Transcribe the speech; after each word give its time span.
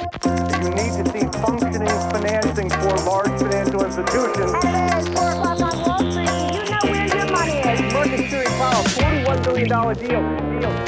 You 0.00 0.70
need 0.70 0.92
to 0.96 1.04
see 1.12 1.26
functioning 1.44 1.98
financing 2.12 2.70
for 2.70 2.94
large 3.10 3.34
financial 3.38 3.84
institutions. 3.84 4.52
Hello, 4.64 4.98
it's 4.98 5.08
4 5.08 5.30
o'clock 5.30 5.60
on 5.60 5.74
Wall 5.84 5.98
Street. 6.10 6.30
You 6.54 6.64
know 6.70 6.84
where 6.90 7.06
your 7.16 7.26
money 7.36 7.56
is. 7.72 7.92
Market 7.92 8.18
Security 8.18 8.50
Powell, 8.60 8.84
$41 8.84 9.44
billion 9.44 9.68
deal. 9.68 10.60
deal. 10.60 10.86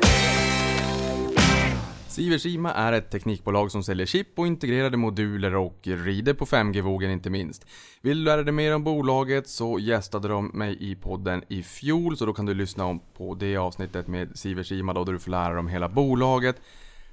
Siversima 2.08 2.72
är 2.72 2.92
ett 2.92 3.10
teknikbolag 3.10 3.70
som 3.70 3.82
säljer 3.82 4.06
chip 4.06 4.38
och 4.38 4.46
integrerade 4.46 4.96
moduler 4.96 5.54
och 5.54 5.78
rider 5.82 6.34
på 6.34 6.46
5G-vågen 6.46 7.10
inte 7.10 7.30
minst. 7.30 7.66
Vill 8.00 8.18
du 8.18 8.24
lära 8.24 8.42
dig 8.42 8.52
mer 8.52 8.74
om 8.74 8.84
bolaget 8.84 9.48
så 9.48 9.78
gästade 9.78 10.28
de 10.28 10.46
mig 10.46 10.76
i 10.80 10.94
podden 10.94 11.42
i 11.48 11.62
fjol 11.62 12.16
så 12.16 12.26
då 12.26 12.32
kan 12.32 12.46
du 12.46 12.54
lyssna 12.54 12.84
om 12.84 13.00
på 13.16 13.34
det 13.34 13.56
avsnittet 13.56 14.08
med 14.08 14.38
Siversima 14.38 14.92
då 14.92 15.04
där 15.04 15.12
du 15.12 15.18
får 15.18 15.30
lära 15.30 15.48
dig 15.48 15.58
om 15.58 15.68
hela 15.68 15.88
bolaget. 15.88 16.56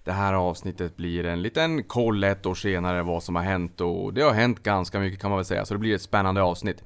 Det 0.04 0.12
här 0.12 0.34
avsnittet 0.34 0.98
blir 0.98 1.26
en 1.26 1.42
liten 1.42 1.84
koll 1.84 2.24
ett 2.24 2.46
år 2.46 2.56
senare 2.56 3.04
vad 3.04 3.24
som 3.24 3.36
har 3.36 3.44
hänt 3.44 3.82
och 3.82 4.14
det 4.14 4.22
har 4.22 4.34
hänt 4.34 4.64
ganska 4.64 5.00
mycket 5.00 5.22
kan 5.22 5.30
man 5.30 5.38
väl 5.38 5.46
säga 5.46 5.66
så 5.66 5.74
det 5.74 5.80
blir 5.80 5.96
ett 5.96 6.02
spännande 6.02 6.42
avsnitt. 6.42 6.84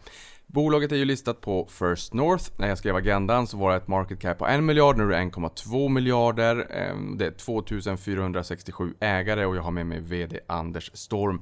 Bolaget 0.48 0.92
är 0.92 0.96
ju 0.96 1.06
listat 1.06 1.42
på 1.42 1.68
First 1.70 2.14
North. 2.14 2.52
När 2.58 2.68
jag 2.68 2.78
skrev 2.78 2.96
agendan 2.96 3.48
så 3.48 3.58
var 3.58 3.72
det 3.72 3.78
ett 3.78 3.88
market 3.88 4.20
cap 4.20 4.38
på 4.38 4.48
1 4.48 4.64
miljard, 4.64 4.98
nu 4.98 5.04
är 5.04 5.08
det 5.08 5.16
1,2 5.16 5.90
miljarder. 5.90 6.68
Ehm, 6.72 7.18
det 7.18 7.26
är 7.26 7.32
2467 7.32 8.94
ägare 9.00 9.46
och 9.46 9.56
jag 9.56 9.62
har 9.62 9.72
med 9.72 9.86
mig 9.86 10.00
VD 10.00 10.40
Anders 10.48 10.92
Storm 10.94 11.42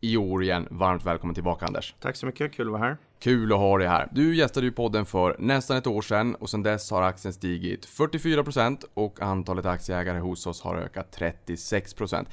i 0.00 0.16
år 0.16 0.42
igen. 0.42 0.68
Varmt 0.70 1.06
välkommen 1.06 1.34
tillbaka 1.34 1.66
Anders. 1.66 1.94
Tack 2.00 2.16
så 2.16 2.26
mycket, 2.26 2.52
kul 2.52 2.66
att 2.66 2.72
vara 2.72 2.82
här. 2.82 2.96
Kul 3.20 3.52
att 3.52 3.58
ha 3.58 3.78
dig 3.78 3.88
här. 3.88 4.08
Du 4.12 4.36
gästade 4.36 4.66
ju 4.66 4.72
podden 4.72 5.06
för 5.06 5.36
nästan 5.38 5.76
ett 5.76 5.86
år 5.86 6.02
sedan 6.02 6.34
och 6.34 6.50
sedan 6.50 6.62
dess 6.62 6.90
har 6.90 7.02
aktien 7.02 7.32
stigit 7.32 7.86
44% 7.86 8.84
och 8.94 9.22
antalet 9.22 9.66
aktieägare 9.66 10.18
hos 10.18 10.46
oss 10.46 10.62
har 10.62 10.76
ökat 10.76 11.16
36%. 11.18 12.26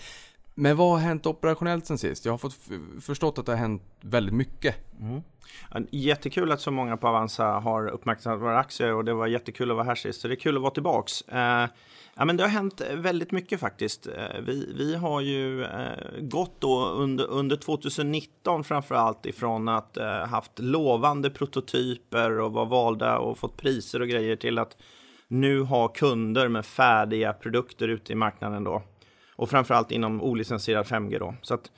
Men 0.55 0.77
vad 0.77 0.89
har 0.89 0.97
hänt 0.97 1.25
operationellt 1.25 1.85
sen 1.85 1.97
sist? 1.97 2.25
Jag 2.25 2.33
har 2.33 2.37
fått 2.37 2.55
förstått 3.01 3.39
att 3.39 3.45
det 3.45 3.51
har 3.51 3.59
hänt 3.59 3.83
väldigt 4.01 4.35
mycket. 4.35 4.75
Mm. 4.99 5.21
Jättekul 5.91 6.51
att 6.51 6.61
så 6.61 6.71
många 6.71 6.97
på 6.97 7.07
Avanza 7.07 7.45
har 7.45 7.87
uppmärksammat 7.87 8.41
våra 8.41 8.59
aktier 8.59 8.93
och 8.93 9.05
det 9.05 9.13
var 9.13 9.27
jättekul 9.27 9.71
att 9.71 9.77
vara 9.77 9.85
här 9.85 9.95
sist. 9.95 10.21
Så 10.21 10.27
det 10.27 10.33
är 10.33 10.39
kul 10.39 10.55
att 10.55 10.61
vara 10.61 10.73
tillbaks. 10.73 11.21
Eh, 11.21 11.65
ja, 12.17 12.25
men 12.25 12.37
det 12.37 12.43
har 12.43 12.49
hänt 12.49 12.81
eh, 12.81 12.95
väldigt 12.95 13.31
mycket 13.31 13.59
faktiskt. 13.59 14.07
Eh, 14.07 14.41
vi, 14.45 14.73
vi 14.77 14.95
har 14.95 15.21
ju 15.21 15.63
eh, 15.63 16.19
gått 16.19 16.61
då 16.61 16.85
under, 16.85 17.27
under 17.27 17.55
2019 17.55 18.63
framför 18.63 18.95
allt 18.95 19.25
ifrån 19.25 19.67
att 19.67 19.97
haft 20.27 20.59
lovande 20.59 21.29
prototyper 21.29 22.39
och 22.39 22.51
var 22.51 22.65
valda 22.65 23.17
och 23.17 23.37
fått 23.37 23.57
priser 23.57 24.01
och 24.01 24.07
grejer 24.07 24.35
till 24.35 24.59
att 24.59 24.77
nu 25.27 25.61
ha 25.61 25.87
kunder 25.87 26.47
med 26.47 26.65
färdiga 26.65 27.33
produkter 27.33 27.87
ute 27.87 28.13
i 28.13 28.15
marknaden 28.15 28.63
då. 28.63 28.83
Och 29.35 29.49
framförallt 29.49 29.91
inom 29.91 30.21
olicensierad 30.21 30.85
5G 30.85 31.19
då. 31.19 31.35
Så 31.41 31.53
att 31.53 31.71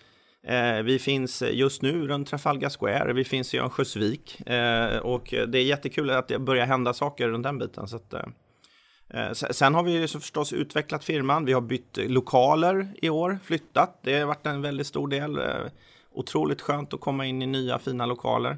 Eh, 0.44 0.84
vi 0.84 1.00
finns 1.00 1.44
just 1.52 1.82
nu 1.82 2.08
runt 2.08 2.28
Trafalgar 2.28 2.70
Square, 2.70 3.14
vi 3.14 3.24
finns 3.24 3.54
i 3.54 3.58
Örnsköldsvik 3.58 4.48
eh, 4.50 4.98
och 4.98 5.34
det 5.48 5.58
är 5.58 5.64
jättekul 5.64 6.10
att 6.10 6.28
det 6.28 6.40
börjar 6.40 6.66
hända 6.66 6.94
saker 6.94 7.28
runt 7.28 7.44
den 7.44 7.58
biten. 7.58 7.88
Så 7.88 7.96
att, 7.96 8.14
eh, 8.14 8.26
Eh, 9.10 9.32
sen 9.32 9.76
har 9.76 9.84
vi 9.84 9.92
ju 9.92 10.08
så 10.08 10.20
förstås 10.20 10.54
utvecklat 10.54 11.04
firman, 11.04 11.46
vi 11.46 11.54
har 11.54 11.62
bytt 11.62 11.98
lokaler 11.98 12.88
i 13.02 13.10
år, 13.10 13.40
flyttat. 13.44 14.00
Det 14.02 14.20
har 14.20 14.26
varit 14.26 14.46
en 14.46 14.62
väldigt 14.62 14.88
stor 14.88 15.08
del. 15.08 15.38
Eh, 15.38 15.66
otroligt 16.14 16.62
skönt 16.62 16.94
att 16.94 17.02
komma 17.02 17.26
in 17.26 17.42
i 17.42 17.46
nya 17.46 17.80
fina 17.80 18.06
lokaler. 18.06 18.58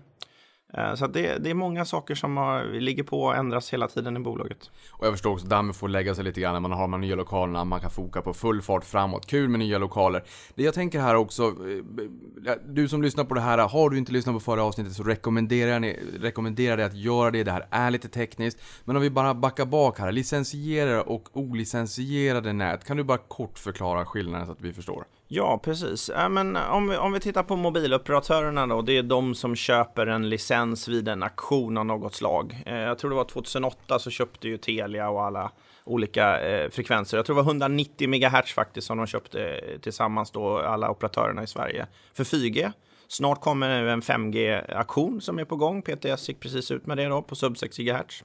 Eh, 0.73 0.95
så 0.95 1.05
att 1.05 1.13
det, 1.13 1.37
det 1.37 1.49
är 1.49 1.53
många 1.53 1.85
saker 1.85 2.15
som 2.15 2.37
har, 2.37 2.63
ligger 2.63 3.03
på 3.03 3.31
att 3.31 3.37
ändras 3.37 3.73
hela 3.73 3.87
tiden 3.87 4.17
i 4.17 4.19
bolaget. 4.19 4.71
Och 4.91 5.05
jag 5.05 5.13
förstår 5.13 5.31
också 5.31 5.45
att 5.45 5.49
dammen 5.49 5.73
får 5.73 5.87
lägga 5.87 6.15
sig 6.15 6.23
lite 6.23 6.41
grann 6.41 6.53
när 6.53 6.59
man 6.59 6.71
har 6.71 6.81
de 6.81 6.93
här 6.93 6.99
nya 6.99 7.15
lokalerna, 7.15 7.63
man 7.63 7.79
kan 7.79 7.91
foka 7.91 8.21
på 8.21 8.33
full 8.33 8.61
fart 8.61 8.85
framåt. 8.85 9.25
Kul 9.25 9.49
med 9.49 9.59
nya 9.59 9.77
lokaler. 9.77 10.23
Det 10.55 10.63
jag 10.63 10.73
tänker 10.73 10.99
här 10.99 11.15
också, 11.15 11.43
eh, 11.43 12.53
du 12.65 12.87
som 12.87 13.01
lyssnar 13.01 13.23
på 13.23 13.33
det 13.33 13.41
här, 13.41 13.57
har 13.57 13.89
du 13.89 13.97
inte 13.97 14.11
lyssnat 14.11 14.35
på 14.35 14.39
förra 14.39 14.63
avsnittet 14.63 14.93
så 14.93 15.03
rekommenderar, 15.03 15.79
jag 15.79 15.95
rekommenderar 16.19 16.77
dig 16.77 16.85
att 16.85 16.95
göra 16.95 17.31
det. 17.31 17.43
Det 17.43 17.51
här 17.51 17.67
är 17.71 17.91
lite 17.91 18.09
tekniskt. 18.09 18.59
Men 18.85 18.95
om 18.95 19.01
vi 19.01 19.09
bara 19.09 19.33
backar 19.33 19.65
bak 19.65 19.99
här, 19.99 20.11
licensierade 20.11 21.01
och 21.01 21.29
olicensierade 21.33 22.53
nät. 22.53 22.85
Kan 22.85 22.97
du 22.97 23.03
bara 23.03 23.17
kort 23.17 23.59
förklara 23.59 24.05
skillnaden 24.05 24.45
så 24.47 24.51
att 24.51 24.61
vi 24.61 24.73
förstår? 24.73 25.05
Ja, 25.33 25.59
precis. 25.63 26.11
Men 26.29 26.55
eh, 26.55 26.73
om, 26.73 26.87
vi, 26.87 26.97
om 26.97 27.13
vi 27.13 27.19
tittar 27.19 27.43
på 27.43 27.55
mobiloperatörerna 27.55 28.67
då, 28.67 28.81
det 28.81 28.97
är 28.97 29.03
de 29.03 29.35
som 29.35 29.55
köper 29.55 30.07
en 30.07 30.29
licens 30.29 30.87
vid 30.87 31.07
en 31.07 31.23
auktion 31.23 31.77
av 31.77 31.85
något 31.85 32.15
slag. 32.15 32.63
Eh, 32.65 32.75
jag 32.75 32.97
tror 32.97 33.09
det 33.09 33.15
var 33.15 33.23
2008 33.23 33.99
så 33.99 34.09
köpte 34.09 34.47
ju 34.47 34.57
Telia 34.57 35.09
och 35.09 35.23
alla 35.23 35.51
olika 35.83 36.39
eh, 36.39 36.69
frekvenser. 36.69 37.17
Jag 37.17 37.25
tror 37.25 37.35
det 37.35 37.41
var 37.41 37.49
190 37.49 38.07
MHz 38.07 38.53
faktiskt 38.53 38.87
som 38.87 38.97
de 38.97 39.07
köpte 39.07 39.43
eh, 39.43 39.79
tillsammans 39.79 40.31
då, 40.31 40.57
alla 40.57 40.89
operatörerna 40.89 41.43
i 41.43 41.47
Sverige, 41.47 41.87
för 42.13 42.23
4G. 42.23 42.71
Snart 43.07 43.41
kommer 43.41 43.81
nu 43.81 43.91
en 43.91 44.01
5G-auktion 44.01 45.19
som 45.19 45.39
är 45.39 45.45
på 45.45 45.55
gång. 45.55 45.81
PTS 45.81 46.29
gick 46.29 46.39
precis 46.39 46.71
ut 46.71 46.85
med 46.85 46.97
det 46.97 47.05
då 47.05 47.21
på 47.21 47.35
sub 47.35 47.57
6 47.57 47.77
GHz. 47.77 48.23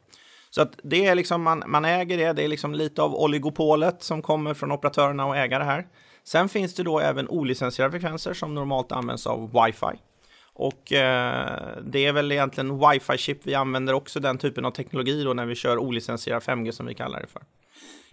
Så 0.50 0.62
att 0.62 0.78
det 0.83 1.06
är 1.06 1.15
liksom, 1.15 1.43
man, 1.43 1.62
man 1.67 1.84
äger 1.84 2.19
det, 2.19 2.33
det 2.33 2.44
är 2.44 2.49
liksom 2.49 2.75
lite 2.75 3.03
av 3.03 3.15
oligopolet 3.15 4.03
som 4.03 4.23
kommer 4.23 4.55
från 4.55 4.73
operatörerna 4.73 5.27
och 5.27 5.37
ägare 5.37 5.65
här. 5.65 5.87
Sen 6.28 6.48
finns 6.48 6.75
det 6.75 6.82
då 6.82 7.00
även 7.00 7.28
olicensierade 7.28 7.92
frekvenser 7.92 8.34
som 8.34 8.54
normalt 8.54 8.92
används 8.92 9.26
av 9.26 9.53
wifi. 9.53 10.00
Och 10.53 10.92
eh, 10.92 11.78
det 11.82 12.06
är 12.06 12.12
väl 12.12 12.32
egentligen 12.32 12.72
wifi-chip 12.72 13.38
vi 13.42 13.54
använder 13.54 13.92
också 13.92 14.20
den 14.20 14.38
typen 14.38 14.64
av 14.64 14.70
teknologi 14.70 15.22
då 15.25 15.32
när 15.32 15.47
vi 15.47 15.54
kör 15.54 15.78
olicensierad 15.78 16.42
5G 16.42 16.70
som 16.70 16.87
vi 16.87 16.94
kallar 16.94 17.20
det 17.20 17.26
för. 17.26 17.42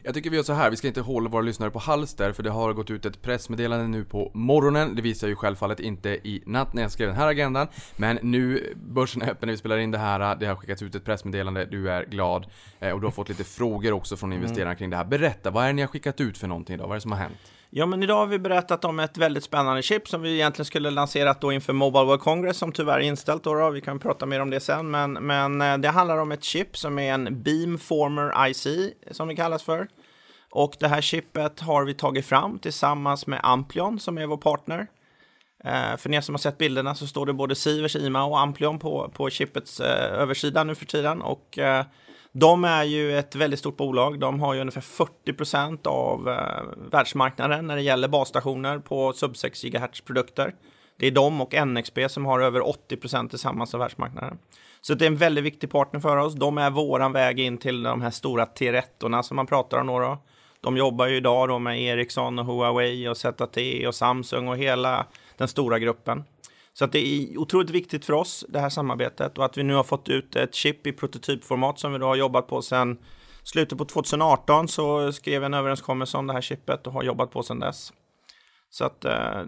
Jag 0.06 0.13
tycker 0.13 0.29
vi 0.29 0.35
gör 0.35 0.44
så 0.44 0.53
här, 0.53 0.69
vi 0.69 0.78
ska 0.78 0.88
inte 0.88 1.01
hålla 1.01 1.29
våra 1.29 1.41
lyssnare 1.41 1.72
på 1.72 1.79
halster 1.79 2.31
för 2.31 2.44
det 2.44 2.50
har 2.50 2.74
gått 2.74 2.91
ut 2.91 3.06
ett 3.06 3.22
pressmeddelande 3.22 3.88
nu 3.88 4.06
på 4.06 4.31
morgonen. 4.34 4.95
Det 4.95 5.01
visar 5.01 5.28
ju 5.28 5.35
självfallet 5.35 5.80
inte 5.80 6.09
i 6.09 6.44
natt 6.45 6.74
när 6.74 6.81
jag 6.81 6.91
skrev 6.91 7.07
den 7.07 7.18
här 7.18 7.28
agendan. 7.28 7.68
Men 7.95 8.19
nu, 8.22 8.74
börsen 8.75 9.22
är 9.22 9.30
öppen 9.31 9.47
när 9.47 9.53
vi 9.53 9.57
spelar 9.57 9.78
in 9.78 9.91
det 9.91 9.97
här. 9.97 10.35
Det 10.35 10.45
har 10.45 10.56
skickats 10.56 10.81
ut 10.81 10.95
ett 10.95 11.06
pressmeddelande, 11.06 11.66
du 11.66 11.90
är 11.90 12.06
glad. 12.06 12.47
Eh, 12.80 12.91
Och 12.91 13.00
du 13.01 13.07
har 13.07 13.12
fått 13.12 13.30
lite 13.30 13.44
frågor 13.44 13.91
också 13.91 14.18
från 14.18 14.34
investerarna 14.34 14.75
kring 14.75 14.90
det 14.90 14.97
här. 14.97 15.06
Berätta, 15.06 15.51
vad 15.51 15.63
är 15.63 15.68
det 15.68 15.74
ni 15.74 15.81
har 15.81 15.90
skickat 15.90 16.22
ut 16.22 16.38
för 16.38 16.47
någonting 16.47 16.74
idag? 16.75 16.88
Vad 16.88 16.91
är 16.91 16.97
det 16.97 17.01
som 17.01 17.12
har 17.12 17.19
hänt? 17.19 17.38
Ja, 17.75 17.85
men 17.85 18.03
idag 18.03 18.16
har 18.16 18.28
vi 18.28 18.39
berättat 18.39 18.85
om 18.85 19.00
ett 19.00 19.17
väldigt 19.17 19.44
spännande 19.44 19.81
chip 19.81 20.07
som 20.07 20.22
vi 20.22 20.34
egentligen 20.34 20.66
skulle 20.66 20.89
lanserat 20.89 21.41
då 21.41 21.51
inför 21.51 21.73
Mobile 21.73 22.06
World 22.06 22.22
Congress 22.22 22.57
som 22.57 22.72
tyvärr 22.72 23.00
är 23.00 23.03
inställt 23.03 23.44
då, 23.44 23.53
då. 23.53 23.69
Vi 23.69 23.81
kan 23.81 24.00
prata 24.00 24.25
mer 24.25 24.39
om 24.39 24.50
det 24.50 24.59
sen, 24.59 24.91
men, 24.91 25.13
men 25.13 25.61
eh, 25.61 25.78
det 25.78 25.88
handlar 25.88 26.17
om 26.17 26.31
ett 26.31 26.44
chip 26.44 26.78
som 26.78 27.00
är 27.00 27.13
en 27.13 27.44
Beamformer 27.44 28.47
IC 28.47 28.67
som 29.12 29.28
det 29.28 29.35
kallas 29.35 29.63
för. 29.63 29.88
Och 30.51 30.75
det 30.79 30.88
här 30.88 31.01
chippet 31.01 31.59
har 31.59 31.85
vi 31.85 31.94
tagit 31.94 32.25
fram 32.25 32.59
tillsammans 32.59 33.28
med 33.28 33.39
Amplion 33.44 34.00
som 34.00 34.17
är 34.17 34.25
vår 34.25 34.38
partner. 34.38 34.88
Eh, 35.63 35.97
för 35.97 36.13
er 36.13 36.22
som 36.22 36.35
har 36.35 36.39
sett 36.39 36.57
bilderna 36.57 36.95
så 36.95 37.07
står 37.07 37.25
det 37.25 37.33
både 37.33 37.56
Sivers, 37.56 37.95
IMA 37.95 38.23
och 38.23 38.39
Amplion 38.39 38.79
på, 38.79 39.12
på 39.13 39.29
chippets 39.29 39.79
eh, 39.79 40.22
översida 40.22 40.63
nu 40.63 40.75
för 40.75 40.85
tiden. 40.85 41.22
Och 41.22 41.59
eh, 41.59 41.85
de 42.35 42.63
är 42.63 42.83
ju 42.83 43.17
ett 43.17 43.35
väldigt 43.35 43.59
stort 43.59 43.77
bolag. 43.77 44.19
De 44.19 44.39
har 44.39 44.53
ju 44.53 44.61
ungefär 44.61 44.81
40 44.81 45.33
procent 45.33 45.88
av 45.88 46.29
eh, 46.29 46.89
världsmarknaden 46.91 47.67
när 47.67 47.75
det 47.75 47.81
gäller 47.81 48.07
basstationer 48.07 48.79
på 48.79 49.13
sub 49.13 49.38
6 49.38 49.63
GHz 49.63 50.01
produkter. 50.01 50.55
Det 50.97 51.07
är 51.07 51.11
de 51.11 51.41
och 51.41 51.67
NXP 51.67 51.99
som 52.07 52.25
har 52.25 52.39
över 52.39 52.67
80 52.67 52.97
procent 52.97 53.29
tillsammans 53.29 53.73
av 53.73 53.79
världsmarknaden. 53.79 54.38
Så 54.81 54.94
det 54.94 55.05
är 55.05 55.07
en 55.07 55.17
väldigt 55.17 55.44
viktig 55.44 55.71
partner 55.71 55.99
för 55.99 56.17
oss. 56.17 56.35
De 56.35 56.57
är 56.57 56.69
våran 56.69 57.11
väg 57.11 57.39
in 57.39 57.57
till 57.57 57.83
de 57.83 58.01
här 58.01 58.11
stora 58.11 58.45
T1 58.45 59.21
som 59.21 59.35
man 59.35 59.47
pratar 59.47 59.77
om. 59.77 59.88
några. 59.88 60.17
De 60.61 60.77
jobbar 60.77 61.07
ju 61.07 61.15
idag 61.15 61.50
då 61.50 61.59
med 61.59 61.81
Ericsson 61.81 62.39
och 62.39 62.45
Huawei 62.45 63.07
och 63.07 63.17
ZTE 63.17 63.88
och 63.88 63.95
Samsung 63.95 64.47
och 64.47 64.57
hela 64.57 65.05
den 65.38 65.47
stora 65.47 65.79
gruppen. 65.79 66.23
Så 66.73 66.85
att 66.85 66.91
det 66.91 67.00
är 67.00 67.38
otroligt 67.38 67.69
viktigt 67.69 68.06
för 68.06 68.13
oss, 68.13 68.45
det 68.50 68.59
här 68.59 68.69
samarbetet, 68.69 69.38
och 69.38 69.45
att 69.45 69.57
vi 69.57 69.63
nu 69.63 69.73
har 69.73 69.84
fått 69.84 70.09
ut 70.09 70.35
ett 70.35 70.56
chip 70.56 70.88
i 70.88 70.91
prototypformat 70.91 71.79
som 71.79 71.94
vi 71.94 72.00
då 72.00 72.06
har 72.06 72.16
jobbat 72.16 72.47
på 72.47 72.61
sedan 72.61 72.97
slutet 73.44 73.78
på 73.78 73.85
2018 73.85 74.67
så 74.67 75.12
skrev 75.12 75.33
jag 75.33 75.45
en 75.45 75.53
överenskommelse 75.53 76.17
om 76.17 76.28
det 76.28 76.33
här 76.33 76.41
chippet 76.41 76.88
och 76.88 76.94
har 76.94 77.03
jobbat 77.03 77.31
på 77.31 77.44
sedan 77.44 77.59
dess. 77.59 77.94
Så 78.69 78.85
att, 78.85 79.06
eh, 79.06 79.41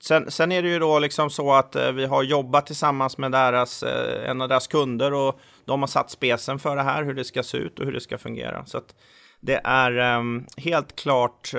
sen, 0.00 0.30
sen 0.30 0.52
är 0.52 0.62
det 0.62 0.68
ju 0.68 0.78
då 0.78 0.98
liksom 0.98 1.30
så 1.30 1.52
att 1.52 1.76
eh, 1.76 1.92
vi 1.92 2.06
har 2.06 2.22
jobbat 2.22 2.66
tillsammans 2.66 3.18
med 3.18 3.32
deras, 3.32 3.82
eh, 3.82 4.30
en 4.30 4.42
av 4.42 4.48
deras 4.48 4.66
kunder 4.66 5.12
och 5.12 5.40
de 5.64 5.80
har 5.82 5.86
satt 5.86 6.10
spesen 6.10 6.58
för 6.58 6.76
det 6.76 6.82
här, 6.82 7.04
hur 7.04 7.14
det 7.14 7.24
ska 7.24 7.42
se 7.42 7.58
ut 7.58 7.78
och 7.78 7.84
hur 7.84 7.92
det 7.92 8.00
ska 8.00 8.18
fungera. 8.18 8.66
Så 8.66 8.78
att 8.78 8.94
det 9.40 9.60
är 9.64 9.98
ehm, 9.98 10.46
helt 10.56 10.96
klart 10.96 11.54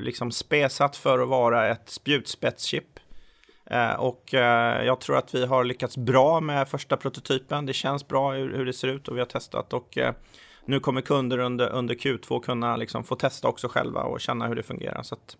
liksom 0.00 0.32
spesat 0.32 0.96
för 0.96 1.18
att 1.18 1.28
vara 1.28 1.68
ett 1.68 1.88
spjutspetschip. 1.88 2.95
Eh, 3.70 3.92
och 3.92 4.34
eh, 4.34 4.84
jag 4.84 5.00
tror 5.00 5.16
att 5.16 5.34
vi 5.34 5.46
har 5.46 5.64
lyckats 5.64 5.96
bra 5.96 6.40
med 6.40 6.68
första 6.68 6.96
prototypen. 6.96 7.66
Det 7.66 7.72
känns 7.72 8.08
bra 8.08 8.32
hur, 8.32 8.56
hur 8.56 8.66
det 8.66 8.72
ser 8.72 8.88
ut 8.88 9.08
och 9.08 9.16
vi 9.16 9.20
har 9.20 9.26
testat 9.26 9.72
och 9.72 9.98
eh, 9.98 10.14
nu 10.64 10.80
kommer 10.80 11.00
kunder 11.00 11.38
under, 11.38 11.68
under 11.68 11.94
Q2 11.94 12.40
kunna 12.40 12.76
liksom 12.76 13.04
få 13.04 13.14
testa 13.14 13.48
också 13.48 13.68
själva 13.68 14.02
och 14.02 14.20
känna 14.20 14.46
hur 14.46 14.54
det 14.54 14.62
fungerar. 14.62 15.02
Så 15.02 15.14
att 15.14 15.36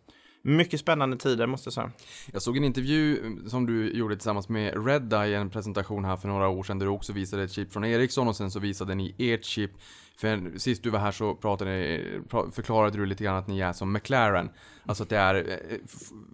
mycket 0.47 0.81
spännande 0.81 1.17
tider 1.17 1.47
måste 1.47 1.67
jag 1.67 1.75
säga. 1.75 1.91
Jag 2.33 2.43
såg 2.43 2.57
en 2.57 2.65
intervju 2.65 3.27
eh, 3.27 3.49
som 3.49 3.67
du 3.67 3.93
gjorde 3.93 4.17
tillsammans 4.17 4.49
med 4.49 4.87
Redeye 4.87 5.29
i 5.29 5.35
en 5.35 5.51
presentation 5.51 6.05
här 6.05 6.17
för 6.17 6.29
några 6.29 6.49
år 6.49 6.63
sedan 6.63 6.79
där 6.79 6.87
du 6.87 6.93
också 6.93 7.13
visade 7.13 7.43
ett 7.43 7.53
chip 7.53 7.73
från 7.73 7.85
Ericsson 7.85 8.29
och 8.29 8.37
sen 8.37 8.51
så 8.51 8.61
visade 8.61 8.95
ni 8.95 9.15
ert 9.19 9.45
chip. 9.45 9.71
För 10.17 10.59
sist 10.59 10.83
du 10.83 10.91
var 10.91 10.99
här 10.99 11.13
så 11.13 11.35
pratade, 11.35 11.87
eh, 11.87 12.21
förklarade 12.53 12.99
du 12.99 13.07
lite 13.07 13.25
grann 13.25 13.37
att 13.37 13.49
ni 13.49 13.61
är 13.61 13.73
som 13.73 13.93
McLaren. 13.93 14.51
Alltså 14.87 15.03
att 15.03 15.09
det 15.09 15.19
är 15.19 15.35
eh, 15.35 15.79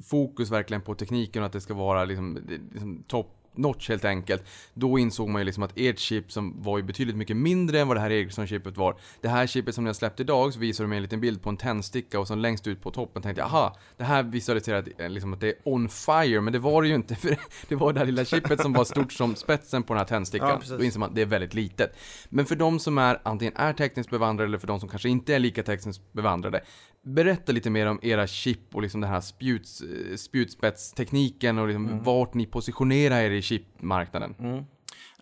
fokus 0.03 0.51
verkligen 0.51 0.83
på 0.83 0.95
tekniken 0.95 1.43
och 1.43 1.47
att 1.47 1.53
det 1.53 1.61
ska 1.61 1.75
vara 1.75 2.05
liksom, 2.05 2.39
liksom 2.73 3.03
topp 3.03 3.42
notch 3.55 3.89
helt 3.89 4.05
enkelt. 4.05 4.43
Då 4.75 4.99
insåg 4.99 5.29
man 5.29 5.41
ju 5.41 5.45
liksom 5.45 5.63
att 5.63 5.73
ert 5.77 5.99
chip 5.99 6.33
som 6.33 6.63
var 6.63 6.79
ju 6.79 6.85
betydligt 6.85 7.17
mycket 7.17 7.37
mindre 7.37 7.81
än 7.81 7.89
vad 7.89 7.97
det 7.97 8.01
här 8.01 8.11
Ericsson-chipet 8.11 8.77
var. 8.77 8.97
Det 9.21 9.29
här 9.29 9.47
chipet 9.47 9.75
som 9.75 9.85
ni 9.85 9.89
har 9.89 9.95
släppt 9.95 10.21
idag 10.21 10.53
så 10.53 10.59
visar 10.59 10.85
de 10.85 10.93
en 10.93 11.03
liten 11.03 11.21
bild 11.21 11.43
på 11.43 11.51
en 11.51 11.57
tändsticka 11.57 12.21
och 12.21 12.29
så 12.29 12.35
längst 12.35 12.67
ut 12.67 12.83
på 12.83 12.91
toppen 12.91 13.23
tänkte 13.23 13.41
jag 13.41 13.47
aha, 13.47 13.77
det 13.97 14.05
här 14.05 14.23
visualiserar 14.23 15.09
liksom 15.09 15.33
att 15.33 15.41
det 15.41 15.49
är 15.49 15.55
on 15.65 15.89
fire, 15.89 16.41
men 16.41 16.53
det 16.53 16.59
var 16.59 16.83
det 16.83 16.89
ju 16.89 16.95
inte 16.95 17.15
för 17.23 17.37
det 17.69 17.75
var 17.75 17.93
det 17.93 17.99
här 17.99 18.07
lilla 18.07 18.25
chippet 18.25 18.61
som 18.61 18.73
var 18.73 18.85
stort 18.85 19.13
som 19.13 19.37
spetsen 19.37 19.83
på 19.83 19.93
den 19.93 19.99
här 19.99 20.07
tändstickan. 20.07 20.61
Ja, 20.69 20.77
Då 20.77 20.85
inser 20.85 21.01
man 21.01 21.09
att 21.09 21.15
det 21.15 21.23
är 21.23 21.27
väldigt 21.27 21.55
litet. 21.55 21.97
Men 22.29 22.47
för 22.47 22.57
de 22.57 22.79
som 22.79 22.99
är 22.99 23.21
antingen 23.23 23.57
är 23.57 23.73
tekniskt 23.73 24.11
bevandrade 24.11 24.49
eller 24.49 24.59
för 24.59 24.67
de 24.67 24.81
som 24.81 24.89
kanske 24.89 25.09
inte 25.09 25.35
är 25.35 25.39
lika 25.39 25.63
tekniskt 25.63 26.13
bevandrade, 26.13 26.61
Berätta 27.05 27.53
lite 27.53 27.71
mer 27.71 27.87
om 27.87 27.99
era 28.03 28.27
chip 28.27 28.75
och 28.75 28.83
liksom 28.83 29.01
den 29.01 29.11
här 29.11 29.21
spjuts, 29.21 29.83
spjutspetstekniken 30.17 31.59
och 31.59 31.67
liksom 31.67 31.87
mm. 31.87 32.03
vart 32.03 32.35
ni 32.35 32.47
positionerar 32.47 33.21
er 33.21 33.31
i 33.31 33.43
chipmarknaden. 33.43 34.35
Mm. 34.39 34.65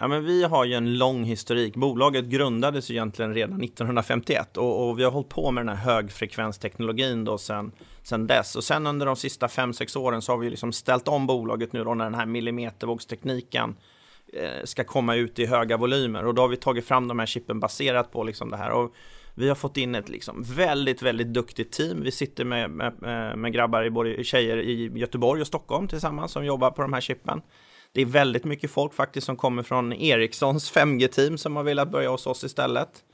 Ja, 0.03 0.09
men 0.09 0.25
vi 0.25 0.45
har 0.45 0.65
ju 0.65 0.75
en 0.75 0.99
lång 0.99 1.25
historik. 1.25 1.77
Bolaget 1.77 2.25
grundades 2.25 2.91
egentligen 2.91 3.35
redan 3.35 3.63
1951 3.63 4.57
och, 4.57 4.89
och 4.89 4.99
vi 4.99 5.05
har 5.05 5.11
hållit 5.11 5.29
på 5.29 5.51
med 5.51 5.67
den 5.67 5.77
här 5.77 5.85
högfrekvensteknologin 5.85 7.25
då 7.25 7.39
sen, 7.39 7.73
sen 8.03 8.27
dess. 8.27 8.57
Och 8.57 8.65
sen 8.65 8.87
under 8.87 9.07
de 9.07 9.17
sista 9.17 9.47
5-6 9.47 9.99
åren 9.99 10.23
så 10.23 10.33
har 10.33 10.39
vi 10.39 10.51
liksom 10.51 10.73
ställt 10.73 11.09
om 11.09 11.27
bolaget 11.27 11.73
nu 11.73 11.85
då 11.85 11.95
när 11.95 12.05
den 12.05 12.15
här 12.15 12.27
millimetervågstekniken 12.27 13.77
eh, 14.33 14.65
ska 14.65 14.85
komma 14.85 15.15
ut 15.15 15.39
i 15.39 15.47
höga 15.47 15.77
volymer. 15.77 16.27
Och 16.27 16.35
då 16.35 16.43
har 16.43 16.49
vi 16.49 16.57
tagit 16.57 16.85
fram 16.85 17.09
de 17.09 17.19
här 17.19 17.27
chippen 17.27 17.61
baserat 17.61 18.13
på 18.13 18.25
liksom 18.25 18.51
det 18.51 18.57
här. 18.57 18.71
Och 18.71 18.95
vi 19.35 19.49
har 19.49 19.55
fått 19.55 19.77
in 19.77 19.95
ett 19.95 20.09
liksom 20.09 20.43
väldigt, 20.43 21.03
väldigt 21.03 21.33
duktigt 21.33 21.73
team. 21.73 22.03
Vi 22.03 22.11
sitter 22.11 22.45
med, 22.45 22.71
med, 22.71 22.87
eh, 22.87 23.37
med 23.37 23.53
grabbar, 23.53 23.85
i 23.85 23.91
både 23.91 24.25
tjejer 24.25 24.57
i 24.57 24.91
Göteborg 24.95 25.41
och 25.41 25.47
Stockholm 25.47 25.89
tillsammans 25.89 26.33
som 26.33 26.45
jobbar 26.45 26.71
på 26.71 26.83
de 26.83 26.93
här 26.93 27.01
chippen. 27.01 27.43
Det 27.93 28.01
är 28.01 28.07
väldigt 28.07 28.45
mycket 28.45 28.71
folk 28.71 28.95
faktiskt 28.95 29.27
som 29.27 29.37
kommer 29.37 29.63
från 29.63 29.93
Ericssons 29.93 30.73
5G-team 30.77 31.39
som 31.39 31.57
har 31.57 31.63
velat 31.63 31.91
börja 31.91 32.11
hos 32.11 32.27
oss 32.27 32.45
istället. 32.45 33.05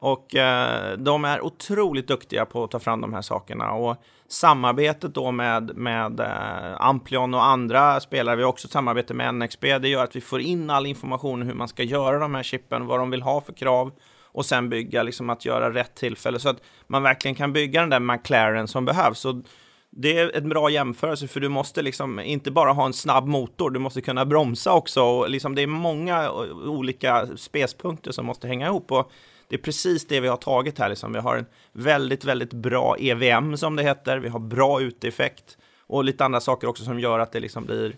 Och 0.00 0.34
eh, 0.34 0.98
de 0.98 1.24
är 1.24 1.40
otroligt 1.40 2.08
duktiga 2.08 2.44
på 2.44 2.64
att 2.64 2.70
ta 2.70 2.78
fram 2.78 3.00
de 3.00 3.14
här 3.14 3.22
sakerna. 3.22 3.72
Och 3.72 3.96
samarbetet 4.28 5.14
då 5.14 5.30
med, 5.30 5.76
med 5.76 6.20
eh, 6.20 6.80
Amplion 6.80 7.34
och 7.34 7.44
andra 7.44 8.00
spelare, 8.00 8.36
vi 8.36 8.42
har 8.42 8.50
också 8.50 8.68
samarbete 8.68 9.14
med 9.14 9.34
NXP, 9.34 9.62
det 9.78 9.88
gör 9.88 10.04
att 10.04 10.16
vi 10.16 10.20
får 10.20 10.40
in 10.40 10.70
all 10.70 10.86
information 10.86 11.42
hur 11.42 11.54
man 11.54 11.68
ska 11.68 11.82
göra 11.82 12.18
de 12.18 12.34
här 12.34 12.42
chippen, 12.42 12.86
vad 12.86 12.98
de 12.98 13.10
vill 13.10 13.22
ha 13.22 13.40
för 13.40 13.52
krav 13.52 13.92
och 14.32 14.46
sen 14.46 14.68
bygga, 14.68 15.02
liksom 15.02 15.30
att 15.30 15.44
göra 15.44 15.74
rätt 15.74 15.94
tillfälle 15.94 16.38
så 16.38 16.48
att 16.48 16.62
man 16.86 17.02
verkligen 17.02 17.34
kan 17.34 17.52
bygga 17.52 17.80
den 17.80 17.90
där 17.90 18.00
McLaren 18.00 18.68
som 18.68 18.84
behövs. 18.84 19.24
Och 19.24 19.34
det 19.90 20.18
är 20.18 20.36
en 20.36 20.48
bra 20.48 20.70
jämförelse 20.70 21.28
för 21.28 21.40
du 21.40 21.48
måste 21.48 21.82
liksom 21.82 22.20
inte 22.20 22.50
bara 22.50 22.72
ha 22.72 22.86
en 22.86 22.92
snabb 22.92 23.26
motor, 23.26 23.70
du 23.70 23.78
måste 23.78 24.00
kunna 24.00 24.24
bromsa 24.24 24.72
också. 24.72 25.02
Och 25.02 25.30
liksom 25.30 25.54
det 25.54 25.62
är 25.62 25.66
många 25.66 26.24
eh, 26.24 26.30
olika 26.70 27.28
spespunkter 27.36 28.12
som 28.12 28.26
måste 28.26 28.48
hänga 28.48 28.66
ihop. 28.66 28.92
Och 28.92 29.10
det 29.48 29.54
är 29.56 29.60
precis 29.60 30.06
det 30.06 30.20
vi 30.20 30.28
har 30.28 30.36
tagit 30.36 30.78
här. 30.78 30.88
Liksom. 30.88 31.12
Vi 31.12 31.18
har 31.18 31.36
en 31.36 31.46
väldigt, 31.72 32.24
väldigt 32.24 32.52
bra 32.52 32.96
EVM 32.98 33.56
som 33.56 33.76
det 33.76 33.82
heter. 33.82 34.18
Vi 34.18 34.28
har 34.28 34.40
bra 34.40 34.80
uteffekt 34.80 35.58
och 35.86 36.04
lite 36.04 36.24
andra 36.24 36.40
saker 36.40 36.68
också 36.68 36.84
som 36.84 37.00
gör 37.00 37.18
att 37.18 37.32
det 37.32 37.40
liksom 37.40 37.64
blir 37.64 37.96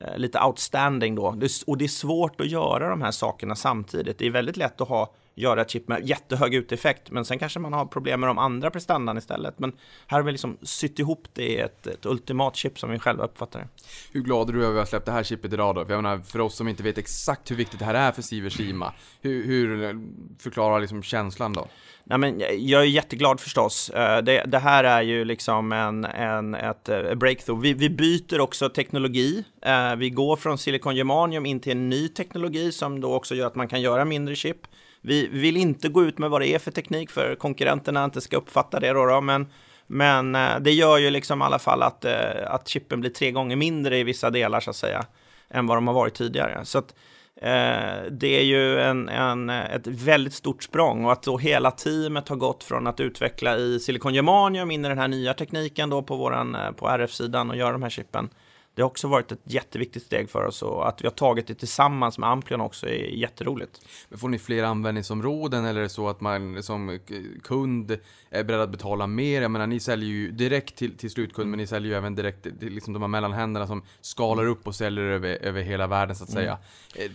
eh, 0.00 0.16
lite 0.16 0.40
outstanding 0.40 1.14
då. 1.14 1.26
och 1.66 1.78
det 1.78 1.84
är 1.84 1.88
svårt 1.88 2.40
att 2.40 2.50
göra 2.50 2.88
de 2.88 3.02
här 3.02 3.10
sakerna 3.10 3.56
samtidigt. 3.56 4.18
Det 4.18 4.26
är 4.26 4.30
väldigt 4.30 4.56
lätt 4.56 4.80
att 4.80 4.88
ha 4.88 5.14
göra 5.34 5.60
ett 5.60 5.70
chip 5.70 5.88
med 5.88 6.08
jättehög 6.08 6.54
uteffekt, 6.54 7.10
men 7.10 7.24
sen 7.24 7.38
kanske 7.38 7.58
man 7.58 7.72
har 7.72 7.86
problem 7.86 8.20
med 8.20 8.28
de 8.28 8.38
andra 8.38 8.70
prestandan 8.70 9.18
istället. 9.18 9.58
Men 9.58 9.72
här 10.06 10.18
har 10.18 10.24
vi 10.24 10.32
liksom 10.32 10.58
sytt 10.62 10.98
ihop 10.98 11.28
det 11.32 11.42
i 11.42 11.56
ett, 11.56 11.86
ett 11.86 12.06
ultimat 12.06 12.56
chip 12.56 12.78
som 12.78 12.90
vi 12.90 12.98
själva 12.98 13.24
uppfattar 13.24 13.60
det. 13.60 13.68
Hur 14.12 14.20
glad 14.20 14.48
är 14.48 14.52
du 14.52 14.64
över 14.64 14.74
att 14.74 14.80
ha 14.80 14.86
släppt 14.86 15.06
det 15.06 15.12
här 15.12 15.22
chippet 15.22 15.52
idag 15.52 15.74
då? 15.74 15.84
För 15.84 15.92
jag 15.92 16.02
menar, 16.02 16.18
för 16.18 16.40
oss 16.40 16.56
som 16.56 16.68
inte 16.68 16.82
vet 16.82 16.98
exakt 16.98 17.50
hur 17.50 17.56
viktigt 17.56 17.78
det 17.78 17.84
här 17.84 17.94
är 17.94 18.12
för 18.12 18.22
Sivershima, 18.22 18.92
hur, 19.20 19.46
hur 19.46 20.00
förklarar 20.38 20.80
liksom 20.80 21.02
känslan 21.02 21.52
då? 21.52 21.68
Nej, 22.04 22.18
men 22.18 22.40
jag 22.58 22.82
är 22.82 22.86
jätteglad 22.86 23.40
förstås. 23.40 23.90
Eh, 23.90 24.22
det, 24.22 24.44
det 24.46 24.58
här 24.58 24.84
är 24.84 25.02
ju 25.02 25.24
liksom 25.24 25.72
en, 25.72 26.04
en, 26.04 26.54
ett 26.54 26.88
eh, 26.88 27.14
breakthrough. 27.14 27.62
Vi, 27.62 27.74
vi 27.74 27.90
byter 27.90 28.40
också 28.40 28.68
teknologi. 28.68 29.44
Eh, 29.62 29.96
vi 29.96 30.10
går 30.10 30.36
från 30.36 30.58
silikon 30.58 30.96
germanium 30.96 31.46
in 31.46 31.60
till 31.60 31.72
en 31.72 31.88
ny 31.88 32.08
teknologi 32.08 32.72
som 32.72 33.00
då 33.00 33.14
också 33.14 33.34
gör 33.34 33.46
att 33.46 33.54
man 33.54 33.68
kan 33.68 33.80
göra 33.80 34.04
mindre 34.04 34.34
chip. 34.34 34.56
Vi 35.02 35.28
vill 35.28 35.56
inte 35.56 35.88
gå 35.88 36.04
ut 36.04 36.18
med 36.18 36.30
vad 36.30 36.40
det 36.40 36.48
är 36.48 36.58
för 36.58 36.70
teknik 36.70 37.10
för 37.10 37.34
konkurrenterna 37.34 38.04
inte 38.04 38.20
ska 38.20 38.36
uppfatta 38.36 38.80
det 38.80 38.92
då, 38.92 39.06
då 39.06 39.20
men, 39.20 39.46
men 39.86 40.34
eh, 40.34 40.58
det 40.60 40.72
gör 40.72 40.98
ju 40.98 41.10
liksom 41.10 41.42
i 41.42 41.44
alla 41.44 41.58
fall 41.58 41.82
att, 41.82 42.04
eh, 42.04 42.46
att 42.46 42.68
chippen 42.68 43.00
blir 43.00 43.10
tre 43.10 43.30
gånger 43.30 43.56
mindre 43.56 43.98
i 43.98 44.04
vissa 44.04 44.30
delar 44.30 44.60
så 44.60 44.70
att 44.70 44.76
säga 44.76 45.04
än 45.50 45.66
vad 45.66 45.76
de 45.76 45.86
har 45.86 45.94
varit 45.94 46.14
tidigare. 46.14 46.64
Så 46.64 46.78
att, 46.78 46.94
eh, 47.36 48.10
det 48.10 48.38
är 48.38 48.44
ju 48.44 48.80
en, 48.80 49.08
en, 49.08 49.50
ett 49.50 49.86
väldigt 49.86 50.34
stort 50.34 50.62
språng 50.62 51.04
och 51.04 51.12
att 51.12 51.22
då 51.22 51.38
hela 51.38 51.70
teamet 51.70 52.28
har 52.28 52.36
gått 52.36 52.64
från 52.64 52.86
att 52.86 53.00
utveckla 53.00 53.56
i 53.56 53.80
Silicon 53.80 54.14
germanium 54.14 54.70
in 54.70 54.84
i 54.84 54.88
den 54.88 54.98
här 54.98 55.08
nya 55.08 55.34
tekniken 55.34 55.90
då 55.90 56.02
på, 56.02 56.16
våran, 56.16 56.54
eh, 56.54 56.70
på 56.70 56.88
RF-sidan 56.88 57.50
och 57.50 57.56
göra 57.56 57.72
de 57.72 57.82
här 57.82 57.90
chippen 57.90 58.28
det 58.74 58.82
har 58.82 58.86
också 58.86 59.08
varit 59.08 59.32
ett 59.32 59.40
jätteviktigt 59.44 60.02
steg 60.02 60.30
för 60.30 60.44
oss 60.44 60.62
och 60.62 60.88
att 60.88 61.02
vi 61.02 61.06
har 61.06 61.12
tagit 61.12 61.46
det 61.46 61.54
tillsammans 61.54 62.18
med 62.18 62.28
Amplion 62.28 62.60
också 62.60 62.86
är 62.86 63.06
jätteroligt. 63.06 63.80
Men 64.08 64.18
får 64.18 64.28
ni 64.28 64.38
fler 64.38 64.62
användningsområden 64.62 65.64
eller 65.64 65.80
är 65.80 65.84
det 65.84 65.88
så 65.88 66.08
att 66.08 66.20
man 66.20 66.62
som 66.62 66.98
kund 67.42 67.98
är 68.30 68.44
beredd 68.44 68.60
att 68.60 68.70
betala 68.70 69.06
mer? 69.06 69.42
Jag 69.42 69.50
menar, 69.50 69.66
ni 69.66 69.80
säljer 69.80 70.08
ju 70.08 70.30
direkt 70.30 70.76
till, 70.76 70.96
till 70.96 71.10
slutkund, 71.10 71.50
men 71.50 71.58
ni 71.58 71.66
säljer 71.66 71.90
ju 71.90 71.96
även 71.96 72.14
direkt 72.14 72.42
till 72.42 72.72
liksom 72.72 72.92
de 72.92 73.02
här 73.02 73.08
mellanhänderna 73.08 73.66
som 73.66 73.82
skalar 74.00 74.46
upp 74.46 74.66
och 74.66 74.74
säljer 74.74 75.04
över, 75.04 75.38
över 75.42 75.62
hela 75.62 75.86
världen 75.86 76.16
så 76.16 76.24
att 76.24 76.30
säga. 76.30 76.58
Mm. 76.96 77.12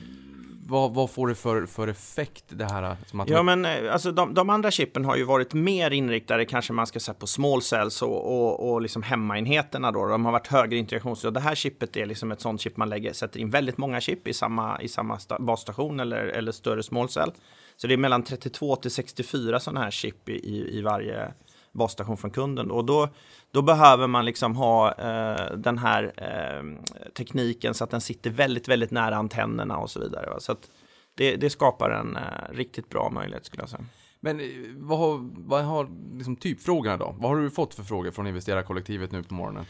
Vad, 0.69 0.93
vad, 0.93 1.09
får 1.09 1.27
det 1.27 1.35
för, 1.35 1.65
för 1.65 1.87
effekt 1.87 2.43
det 2.47 2.65
här? 2.65 2.97
Som 3.05 3.19
att 3.19 3.29
ja, 3.29 3.43
men 3.43 3.65
eh, 3.65 3.93
alltså 3.93 4.11
de, 4.11 4.33
de, 4.33 4.49
andra 4.49 4.71
chippen 4.71 5.05
har 5.05 5.15
ju 5.15 5.23
varit 5.23 5.53
mer 5.53 5.91
inriktade, 5.91 6.45
kanske 6.45 6.73
man 6.73 6.87
ska 6.87 6.99
säga 6.99 7.13
på 7.13 7.27
small 7.27 7.61
cells 7.61 8.01
och, 8.01 8.09
och, 8.09 8.71
och 8.71 8.81
liksom 8.81 9.03
hemmaenheterna 9.03 9.91
då. 9.91 10.07
De 10.07 10.25
har 10.25 10.31
varit 10.31 10.47
högre 10.47 10.77
integrationsgrad. 10.77 11.33
Det 11.33 11.39
här 11.39 11.55
chippet 11.55 11.97
är 11.97 12.05
liksom 12.05 12.31
ett 12.31 12.41
sånt 12.41 12.61
chip 12.61 12.77
man 12.77 12.89
lägger, 12.89 13.13
sätter 13.13 13.39
in 13.39 13.49
väldigt 13.49 13.77
många 13.77 14.01
chip 14.01 14.27
i 14.27 14.33
samma, 14.33 14.81
i 14.81 14.87
samma 14.87 15.19
basstation 15.39 15.99
eller, 15.99 16.17
eller 16.17 16.51
större 16.51 16.83
small 16.83 17.09
cell. 17.09 17.31
Så 17.77 17.87
det 17.87 17.93
är 17.93 17.97
mellan 17.97 18.23
32 18.23 18.75
till 18.75 18.91
64 18.91 19.59
sådana 19.59 19.79
här 19.79 19.91
chip 19.91 20.29
i, 20.29 20.77
i 20.77 20.81
varje 20.81 21.33
basstation 21.77 22.17
från 22.17 22.31
kunden. 22.31 22.71
Och 22.71 22.85
då, 22.85 23.09
då 23.51 23.61
behöver 23.61 24.07
man 24.07 24.25
liksom 24.25 24.55
ha 24.55 24.93
eh, 24.93 25.57
den 25.57 25.77
här 25.77 26.13
eh, 26.17 26.83
tekniken 27.13 27.73
så 27.73 27.83
att 27.83 27.89
den 27.89 28.01
sitter 28.01 28.29
väldigt, 28.29 28.67
väldigt 28.67 28.91
nära 28.91 29.15
antennerna 29.15 29.77
och 29.77 29.89
så 29.89 29.99
vidare. 29.99 30.29
Va? 30.29 30.39
Så 30.39 30.51
att 30.51 30.69
det, 31.15 31.35
det 31.35 31.49
skapar 31.49 31.89
en 31.89 32.15
eh, 32.15 32.21
riktigt 32.51 32.89
bra 32.89 33.09
möjlighet 33.09 33.45
skulle 33.45 33.63
jag 33.63 33.69
säga. 33.69 33.85
Men 34.19 34.39
eh, 34.39 34.45
vad 34.75 34.99
har, 34.99 35.29
vad 35.47 35.63
har 35.63 35.89
liksom 36.17 36.35
typfrågorna 36.35 36.97
då? 36.97 37.15
Vad 37.19 37.31
har 37.31 37.37
du 37.37 37.49
fått 37.49 37.73
för 37.73 37.83
frågor 37.83 38.11
från 38.11 38.27
investerarkollektivet 38.27 39.11
nu 39.11 39.23
på 39.23 39.33
morgonen? 39.33 39.65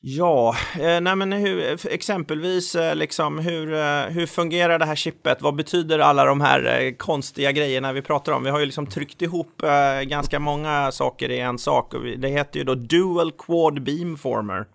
Ja, 0.00 0.56
eh, 0.74 1.00
nej 1.00 1.16
men 1.16 1.32
hur, 1.32 1.70
eh, 1.70 1.78
exempelvis 1.90 2.74
eh, 2.74 2.96
liksom 2.96 3.38
hur, 3.38 3.74
eh, 3.74 4.02
hur 4.02 4.26
fungerar 4.26 4.78
det 4.78 4.84
här 4.84 4.94
chippet? 4.94 5.42
Vad 5.42 5.56
betyder 5.56 5.98
alla 5.98 6.24
de 6.24 6.40
här 6.40 6.80
eh, 6.82 6.92
konstiga 6.92 7.52
grejerna 7.52 7.92
vi 7.92 8.02
pratar 8.02 8.32
om? 8.32 8.44
Vi 8.44 8.50
har 8.50 8.58
ju 8.58 8.66
liksom 8.66 8.86
tryckt 8.86 9.22
ihop 9.22 9.62
eh, 9.62 10.02
ganska 10.02 10.38
många 10.38 10.92
saker 10.92 11.30
i 11.30 11.40
en 11.40 11.58
sak 11.58 11.94
och 11.94 12.04
vi, 12.04 12.16
det 12.16 12.28
heter 12.28 12.58
ju 12.58 12.64
då 12.64 12.74
Dual 12.74 13.32
Quad 13.32 13.82
Beamformer. 13.82 14.66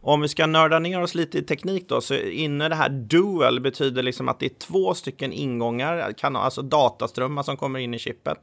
Och 0.00 0.12
om 0.12 0.20
vi 0.20 0.28
ska 0.28 0.46
nörda 0.46 0.78
ner 0.78 1.02
oss 1.02 1.14
lite 1.14 1.38
i 1.38 1.42
teknik 1.42 1.88
då, 1.88 2.00
så 2.00 2.14
inne 2.14 2.68
det 2.68 2.74
här 2.74 2.88
dual 2.88 3.60
betyder 3.60 4.02
liksom 4.02 4.28
att 4.28 4.40
det 4.40 4.46
är 4.46 4.58
två 4.58 4.94
stycken 4.94 5.32
ingångar, 5.32 6.12
kan, 6.12 6.36
alltså 6.36 6.62
dataströmmar 6.62 7.42
som 7.42 7.56
kommer 7.56 7.78
in 7.78 7.94
i 7.94 7.98
chippet. 7.98 8.38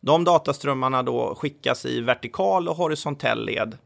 De 0.00 0.24
dataströmmarna 0.24 1.02
då 1.02 1.34
skickas 1.34 1.86
i 1.86 2.00
vertikal 2.00 2.68
och 2.68 2.76
horisontell 2.76 3.44
led 3.44 3.78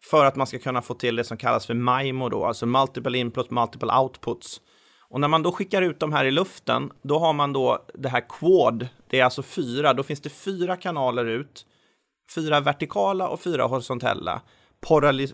för 0.00 0.24
att 0.24 0.36
man 0.36 0.46
ska 0.46 0.58
kunna 0.58 0.82
få 0.82 0.94
till 0.94 1.16
det 1.16 1.24
som 1.24 1.36
kallas 1.36 1.66
för 1.66 1.74
MIMO 1.74 2.28
då, 2.28 2.44
alltså 2.44 2.66
multiple 2.66 3.18
inputs, 3.18 3.50
multiple 3.50 3.92
outputs. 3.92 4.60
Och 5.08 5.20
när 5.20 5.28
man 5.28 5.42
då 5.42 5.52
skickar 5.52 5.82
ut 5.82 6.00
de 6.00 6.12
här 6.12 6.24
i 6.24 6.30
luften, 6.30 6.92
då 7.02 7.18
har 7.18 7.32
man 7.32 7.52
då 7.52 7.86
det 7.94 8.08
här 8.08 8.28
quad, 8.28 8.88
det 9.10 9.20
är 9.20 9.24
alltså 9.24 9.42
fyra, 9.42 9.94
då 9.94 10.02
finns 10.02 10.20
det 10.20 10.28
fyra 10.28 10.76
kanaler 10.76 11.24
ut, 11.24 11.66
fyra 12.34 12.60
vertikala 12.60 13.28
och 13.28 13.40
fyra 13.40 13.64
horisontella 13.64 14.42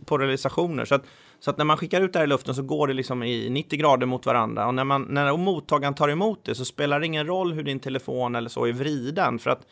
polarisationer. 0.06 0.84
Så 0.84 0.94
att, 0.94 1.02
så 1.40 1.50
att 1.50 1.58
när 1.58 1.64
man 1.64 1.76
skickar 1.76 2.00
ut 2.00 2.12
det 2.12 2.18
här 2.18 2.26
i 2.26 2.28
luften 2.28 2.54
så 2.54 2.62
går 2.62 2.86
det 2.86 2.94
liksom 2.94 3.22
i 3.22 3.50
90 3.50 3.78
grader 3.78 4.06
mot 4.06 4.26
varandra 4.26 4.66
och 4.66 4.74
när, 4.74 4.84
man, 4.84 5.02
när 5.02 5.36
mottagaren 5.36 5.94
tar 5.94 6.08
emot 6.08 6.44
det 6.44 6.54
så 6.54 6.64
spelar 6.64 7.00
det 7.00 7.06
ingen 7.06 7.26
roll 7.26 7.52
hur 7.52 7.62
din 7.62 7.80
telefon 7.80 8.34
eller 8.34 8.48
så 8.48 8.64
är 8.64 8.72
vriden 8.72 9.38
för 9.38 9.50
att 9.50 9.66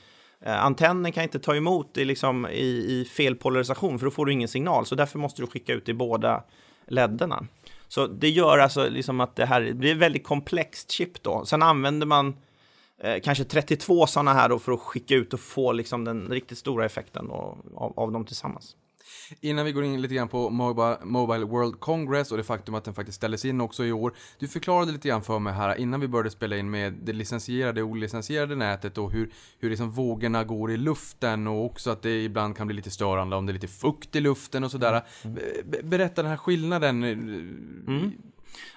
Eh, 0.44 0.64
antennen 0.64 1.12
kan 1.12 1.22
inte 1.22 1.38
ta 1.38 1.56
emot 1.56 1.98
i, 1.98 2.04
liksom, 2.04 2.46
i, 2.46 3.00
i 3.00 3.04
fel 3.04 3.36
polarisation 3.36 3.98
för 3.98 4.06
då 4.06 4.10
får 4.10 4.26
du 4.26 4.32
ingen 4.32 4.48
signal. 4.48 4.86
Så 4.86 4.94
därför 4.94 5.18
måste 5.18 5.42
du 5.42 5.46
skicka 5.46 5.72
ut 5.72 5.88
i 5.88 5.94
båda 5.94 6.44
ledderna. 6.86 7.46
Så 7.88 8.06
det 8.06 8.28
gör 8.28 8.58
alltså 8.58 8.88
liksom 8.88 9.20
att 9.20 9.36
det 9.36 9.46
här 9.46 9.72
blir 9.72 9.92
ett 9.92 9.98
väldigt 9.98 10.24
komplext 10.24 10.90
chip 10.90 11.22
då. 11.22 11.44
Sen 11.44 11.62
använder 11.62 12.06
man 12.06 12.36
eh, 13.02 13.20
kanske 13.20 13.44
32 13.44 14.06
sådana 14.06 14.32
här 14.32 14.48
då 14.48 14.58
för 14.58 14.72
att 14.72 14.80
skicka 14.80 15.14
ut 15.14 15.34
och 15.34 15.40
få 15.40 15.72
liksom 15.72 16.04
den 16.04 16.28
riktigt 16.28 16.58
stora 16.58 16.84
effekten 16.84 17.28
då, 17.28 17.58
av, 17.74 17.92
av 17.96 18.12
dem 18.12 18.24
tillsammans. 18.24 18.76
Innan 19.40 19.64
vi 19.64 19.72
går 19.72 19.84
in 19.84 20.02
lite 20.02 20.14
grann 20.14 20.28
på 20.28 20.50
Mobile, 21.04 21.44
World 21.44 21.80
Congress 21.80 22.30
och 22.30 22.36
det 22.36 22.44
faktum 22.44 22.74
att 22.74 22.84
den 22.84 22.94
faktiskt 22.94 23.16
ställdes 23.16 23.44
in 23.44 23.60
också 23.60 23.84
i 23.84 23.92
år. 23.92 24.14
Du 24.38 24.48
förklarade 24.48 24.92
lite 24.92 25.08
grann 25.08 25.22
för 25.22 25.38
mig 25.38 25.52
här 25.52 25.74
innan 25.76 26.00
vi 26.00 26.08
började 26.08 26.30
spela 26.30 26.56
in 26.56 26.70
med 26.70 26.92
det 26.92 27.12
licensierade 27.12 27.82
och 27.82 27.88
olicensierade 27.88 28.54
nätet 28.56 28.98
och 28.98 29.12
hur, 29.12 29.30
hur 29.58 29.70
liksom 29.70 29.90
vågorna 29.90 30.44
går 30.44 30.70
i 30.70 30.76
luften 30.76 31.46
och 31.46 31.64
också 31.64 31.90
att 31.90 32.02
det 32.02 32.24
ibland 32.24 32.56
kan 32.56 32.66
bli 32.66 32.76
lite 32.76 32.90
störande 32.90 33.36
om 33.36 33.46
det 33.46 33.50
är 33.52 33.54
lite 33.54 33.68
fukt 33.68 34.16
i 34.16 34.20
luften 34.20 34.64
och 34.64 34.70
sådär. 34.70 35.02
Mm. 35.24 35.38
Be- 35.64 35.82
Berätta 35.82 36.22
den 36.22 36.30
här 36.30 36.38
skillnaden. 36.38 37.04
Mm. 37.04 38.12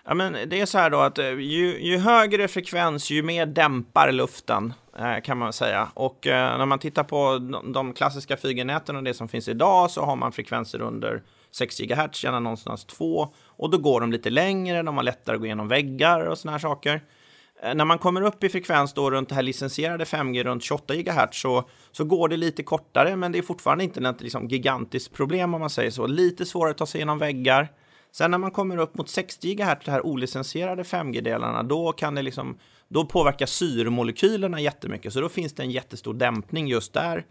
Ja, 0.05 0.13
men 0.13 0.49
det 0.49 0.61
är 0.61 0.65
så 0.65 0.77
här 0.77 0.89
då 0.89 0.99
att 0.99 1.19
eh, 1.19 1.25
ju, 1.25 1.81
ju 1.81 1.97
högre 1.97 2.47
frekvens, 2.47 3.09
ju 3.09 3.23
mer 3.23 3.45
dämpar 3.45 4.11
luften 4.11 4.73
eh, 4.99 5.21
kan 5.23 5.37
man 5.37 5.53
säga. 5.53 5.89
Och 5.93 6.27
eh, 6.27 6.57
när 6.57 6.65
man 6.65 6.79
tittar 6.79 7.03
på 7.03 7.37
de, 7.73 7.93
klassiska 7.93 8.35
4G-näten 8.35 8.95
och 8.95 9.03
det 9.03 9.13
som 9.13 9.27
finns 9.27 9.47
idag 9.47 9.91
så 9.91 10.01
har 10.05 10.15
man 10.15 10.31
frekvenser 10.31 10.81
under 10.81 11.23
6 11.51 11.79
GHz, 11.79 12.23
gärna 12.23 12.39
någonstans 12.39 12.85
2. 12.85 13.33
Och 13.45 13.69
då 13.69 13.77
går 13.77 14.01
de 14.01 14.11
lite 14.11 14.29
längre, 14.29 14.83
de 14.83 14.97
har 14.97 15.03
lättare 15.03 15.35
att 15.35 15.39
gå 15.39 15.45
igenom 15.45 15.67
väggar 15.67 16.25
och 16.25 16.37
såna 16.37 16.51
här 16.51 16.59
saker. 16.59 17.01
När 17.75 17.85
man 17.85 17.97
kommer 17.97 18.21
upp 18.21 18.43
i 18.43 18.49
frekvens 18.49 18.93
då 18.93 19.11
runt 19.11 19.29
det 19.29 19.35
här 19.35 19.41
licensierade 19.41 20.03
5G 20.03 20.43
runt 20.43 20.63
28 20.63 20.95
GHz 20.95 21.41
så, 21.41 21.69
så 21.91 22.03
går 22.03 22.29
det 22.29 22.37
lite 22.37 22.63
kortare, 22.63 23.15
men 23.15 23.31
det 23.31 23.37
är 23.37 23.41
fortfarande 23.41 23.83
inte 23.83 24.09
ett 24.09 24.21
liksom, 24.21 24.47
gigantiskt 24.47 25.13
problem 25.13 25.53
om 25.53 25.61
man 25.61 25.69
säger 25.69 25.91
så. 25.91 26.07
Lite 26.07 26.45
svårare 26.45 26.71
att 26.71 26.77
ta 26.77 26.85
sig 26.85 26.99
igenom 26.99 27.17
väggar. 27.17 27.69
Sen 28.15 28.31
när 28.31 28.37
man 28.37 28.51
kommer 28.51 28.77
upp 28.77 28.97
mot 28.97 29.09
60 29.09 29.55
GHz, 29.55 29.85
de 29.85 29.91
här 29.91 30.05
olicensierade 30.05 30.83
5G-delarna, 30.83 31.63
då 31.63 31.91
kan 31.91 32.15
det 32.15 32.21
liksom, 32.21 32.57
då 32.87 33.05
påverkar 33.05 33.45
syremolekylerna 33.45 34.61
jättemycket, 34.61 35.13
så 35.13 35.21
då 35.21 35.29
finns 35.29 35.53
det 35.53 35.63
en 35.63 35.71
jättestor 35.71 36.13
dämpning 36.13 36.67
just 36.67 36.93
där. 36.93 37.25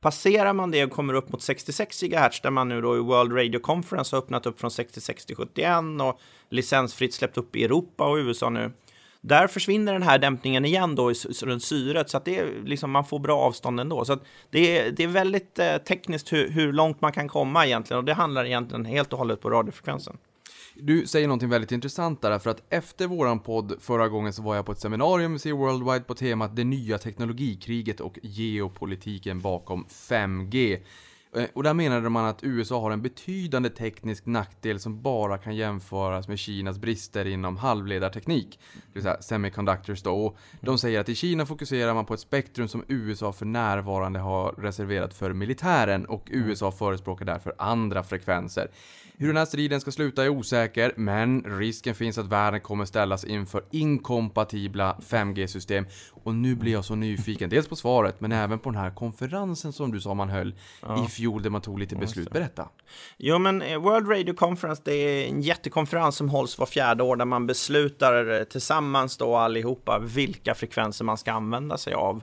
Passerar 0.00 0.52
man 0.52 0.70
det 0.70 0.84
och 0.84 0.90
kommer 0.90 1.14
upp 1.14 1.32
mot 1.32 1.42
66 1.42 2.00
GHz, 2.00 2.40
där 2.40 2.50
man 2.50 2.68
nu 2.68 2.80
då 2.80 2.96
i 2.96 3.00
World 3.00 3.32
Radio 3.32 3.60
Conference 3.60 4.16
har 4.16 4.22
öppnat 4.22 4.46
upp 4.46 4.60
från 4.60 4.70
66 4.70 5.26
till 5.26 5.36
71 5.36 5.76
och 6.02 6.20
licensfritt 6.50 7.14
släppt 7.14 7.38
upp 7.38 7.56
i 7.56 7.64
Europa 7.64 8.08
och 8.08 8.16
USA 8.16 8.50
nu, 8.50 8.72
där 9.28 9.46
försvinner 9.46 9.92
den 9.92 10.02
här 10.02 10.18
dämpningen 10.18 10.64
igen 10.64 10.94
då 10.94 11.12
runt 11.42 11.64
syret, 11.64 12.10
så 12.10 12.16
att 12.16 12.24
det 12.24 12.38
är 12.38 12.62
liksom, 12.64 12.90
man 12.90 13.04
får 13.04 13.18
bra 13.18 13.40
avstånd 13.40 13.80
ändå. 13.80 14.04
Så 14.04 14.12
att 14.12 14.22
det, 14.50 14.78
är, 14.78 14.90
det 14.90 15.04
är 15.04 15.08
väldigt 15.08 15.58
eh, 15.58 15.76
tekniskt 15.76 16.32
hur, 16.32 16.50
hur 16.50 16.72
långt 16.72 17.00
man 17.00 17.12
kan 17.12 17.28
komma 17.28 17.66
egentligen, 17.66 17.98
och 17.98 18.04
det 18.04 18.14
handlar 18.14 18.44
egentligen 18.44 18.84
helt 18.84 19.12
och 19.12 19.18
hållet 19.18 19.40
på 19.40 19.50
radiofrekvensen. 19.50 20.18
Du 20.74 21.06
säger 21.06 21.28
någonting 21.28 21.48
väldigt 21.48 21.72
intressant 21.72 22.22
där, 22.22 22.38
för 22.38 22.50
att 22.50 22.62
efter 22.70 23.06
våran 23.06 23.40
podd 23.40 23.74
förra 23.80 24.08
gången 24.08 24.32
så 24.32 24.42
var 24.42 24.56
jag 24.56 24.66
på 24.66 24.72
ett 24.72 24.80
seminarium 24.80 25.32
med 25.32 25.52
Worldwide 25.52 26.04
på 26.04 26.14
temat 26.14 26.56
det 26.56 26.64
nya 26.64 26.98
teknologikriget 26.98 28.00
och 28.00 28.18
geopolitiken 28.22 29.40
bakom 29.40 29.86
5G. 30.08 30.78
Eh, 31.36 31.44
och 31.54 31.62
där 31.62 31.74
menade 31.74 32.08
man 32.08 32.24
att 32.24 32.44
USA 32.44 32.80
har 32.80 32.90
en 32.90 33.02
betydande 33.02 33.70
teknisk 33.70 34.26
nackdel 34.26 34.80
som 34.80 35.02
bara 35.02 35.38
kan 35.38 35.56
jämföras 35.56 36.28
med 36.28 36.38
Kinas 36.38 36.78
brister 36.78 37.24
inom 37.24 37.56
halvledarteknik, 37.56 38.60
det 38.74 38.80
vill 38.92 39.02
säga 39.02 39.22
semiconductors 39.22 40.02
då. 40.02 40.26
Och 40.26 40.38
de 40.60 40.78
säger 40.78 41.00
att 41.00 41.08
i 41.08 41.14
Kina 41.14 41.46
fokuserar 41.46 41.94
man 41.94 42.06
på 42.06 42.14
ett 42.14 42.20
spektrum 42.20 42.68
som 42.68 42.84
USA 42.88 43.32
för 43.32 43.46
närvarande 43.46 44.18
har 44.18 44.52
reserverat 44.52 45.14
för 45.14 45.32
militären 45.32 46.06
och 46.06 46.28
USA 46.30 46.72
förespråkar 46.72 47.24
därför 47.24 47.54
andra 47.58 48.02
frekvenser. 48.02 48.68
Hur 49.20 49.26
den 49.26 49.36
här 49.36 49.44
striden 49.44 49.80
ska 49.80 49.90
sluta 49.90 50.24
är 50.24 50.28
osäker, 50.28 50.92
men 50.96 51.42
risken 51.58 51.94
finns 51.94 52.18
att 52.18 52.26
världen 52.26 52.60
kommer 52.60 52.84
ställas 52.84 53.24
inför 53.24 53.64
inkompatibla 53.70 54.96
5G-system. 55.08 55.86
Och 56.10 56.34
nu 56.34 56.54
blir 56.54 56.72
jag 56.72 56.84
så 56.84 56.94
nyfiken, 56.94 57.50
dels 57.50 57.68
på 57.68 57.76
svaret, 57.76 58.20
men 58.20 58.32
även 58.32 58.58
på 58.58 58.70
den 58.70 58.80
här 58.80 58.90
konferensen 58.90 59.72
som 59.72 59.92
du 59.92 60.00
sa 60.00 60.14
man 60.14 60.28
höll 60.28 60.54
i 61.06 61.08
fjol, 61.18 61.42
där 61.42 61.50
man 61.50 61.60
tog 61.60 61.78
lite 61.78 61.96
beslut. 61.96 62.30
Berätta. 62.30 62.68
Jo, 63.16 63.38
men 63.38 63.62
eh, 63.62 63.78
World 63.78 64.10
Radio 64.10 64.34
Conference, 64.34 64.82
det 64.84 64.92
är 64.92 65.28
en 65.28 65.42
jättekonferens 65.42 66.16
som 66.16 66.28
hålls 66.28 66.58
var 66.58 66.66
fjärde 66.66 67.02
år 67.02 67.16
där 67.16 67.24
man 67.24 67.46
beslutar 67.46 68.38
eh, 68.38 68.44
tillsammans 68.44 69.16
då 69.16 69.36
allihopa 69.36 69.98
vilka 69.98 70.54
frekvenser 70.54 71.04
man 71.04 71.18
ska 71.18 71.32
använda 71.32 71.78
sig 71.78 71.94
av. 71.94 72.22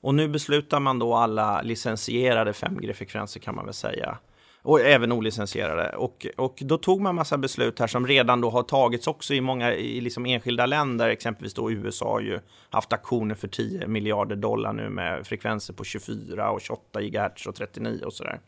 Och 0.00 0.14
nu 0.14 0.28
beslutar 0.28 0.80
man 0.80 0.98
då 0.98 1.14
alla 1.14 1.62
licensierade 1.62 2.52
5G-frekvenser 2.52 3.40
kan 3.40 3.54
man 3.54 3.64
väl 3.64 3.74
säga. 3.74 4.18
Och 4.64 4.80
även 4.80 5.12
olicensierade. 5.12 5.96
Och, 5.96 6.26
och 6.36 6.58
då 6.60 6.78
tog 6.78 7.00
man 7.00 7.14
massa 7.14 7.38
beslut 7.38 7.78
här 7.78 7.86
som 7.86 8.06
redan 8.06 8.40
då 8.40 8.50
har 8.50 8.62
tagits 8.62 9.06
också 9.06 9.34
i 9.34 9.40
många 9.40 9.74
i 9.74 10.00
liksom 10.00 10.26
enskilda 10.26 10.66
länder. 10.66 11.08
Exempelvis 11.08 11.54
då 11.54 11.70
USA 11.70 12.12
har 12.12 12.20
ju 12.20 12.40
haft 12.70 12.92
aktioner 12.92 13.34
för 13.34 13.48
10 13.48 13.86
miljarder 13.86 14.36
dollar 14.36 14.72
nu 14.72 14.88
med 14.88 15.26
frekvenser 15.26 15.74
på 15.74 15.84
24 15.84 16.50
och 16.50 16.60
28 16.60 17.00
gigahertz 17.00 17.46
och 17.46 17.54
39 17.54 18.04
och 18.04 18.12
sådär. 18.12 18.40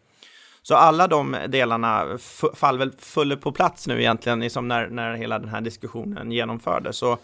Så 0.63 0.75
alla 0.75 1.09
de 1.09 1.37
delarna 1.49 2.19
faller 2.55 2.79
väl 2.79 2.93
fuller 2.99 3.37
på 3.37 3.53
plats 3.53 3.87
nu 3.87 4.01
egentligen, 4.01 4.41
liksom 4.41 4.69
när, 4.69 4.89
när 4.89 5.15
hela 5.15 5.39
den 5.39 5.49
här 5.49 5.61
diskussionen 5.61 6.33
genomfördes. 6.33 6.97
Så, 6.97 7.19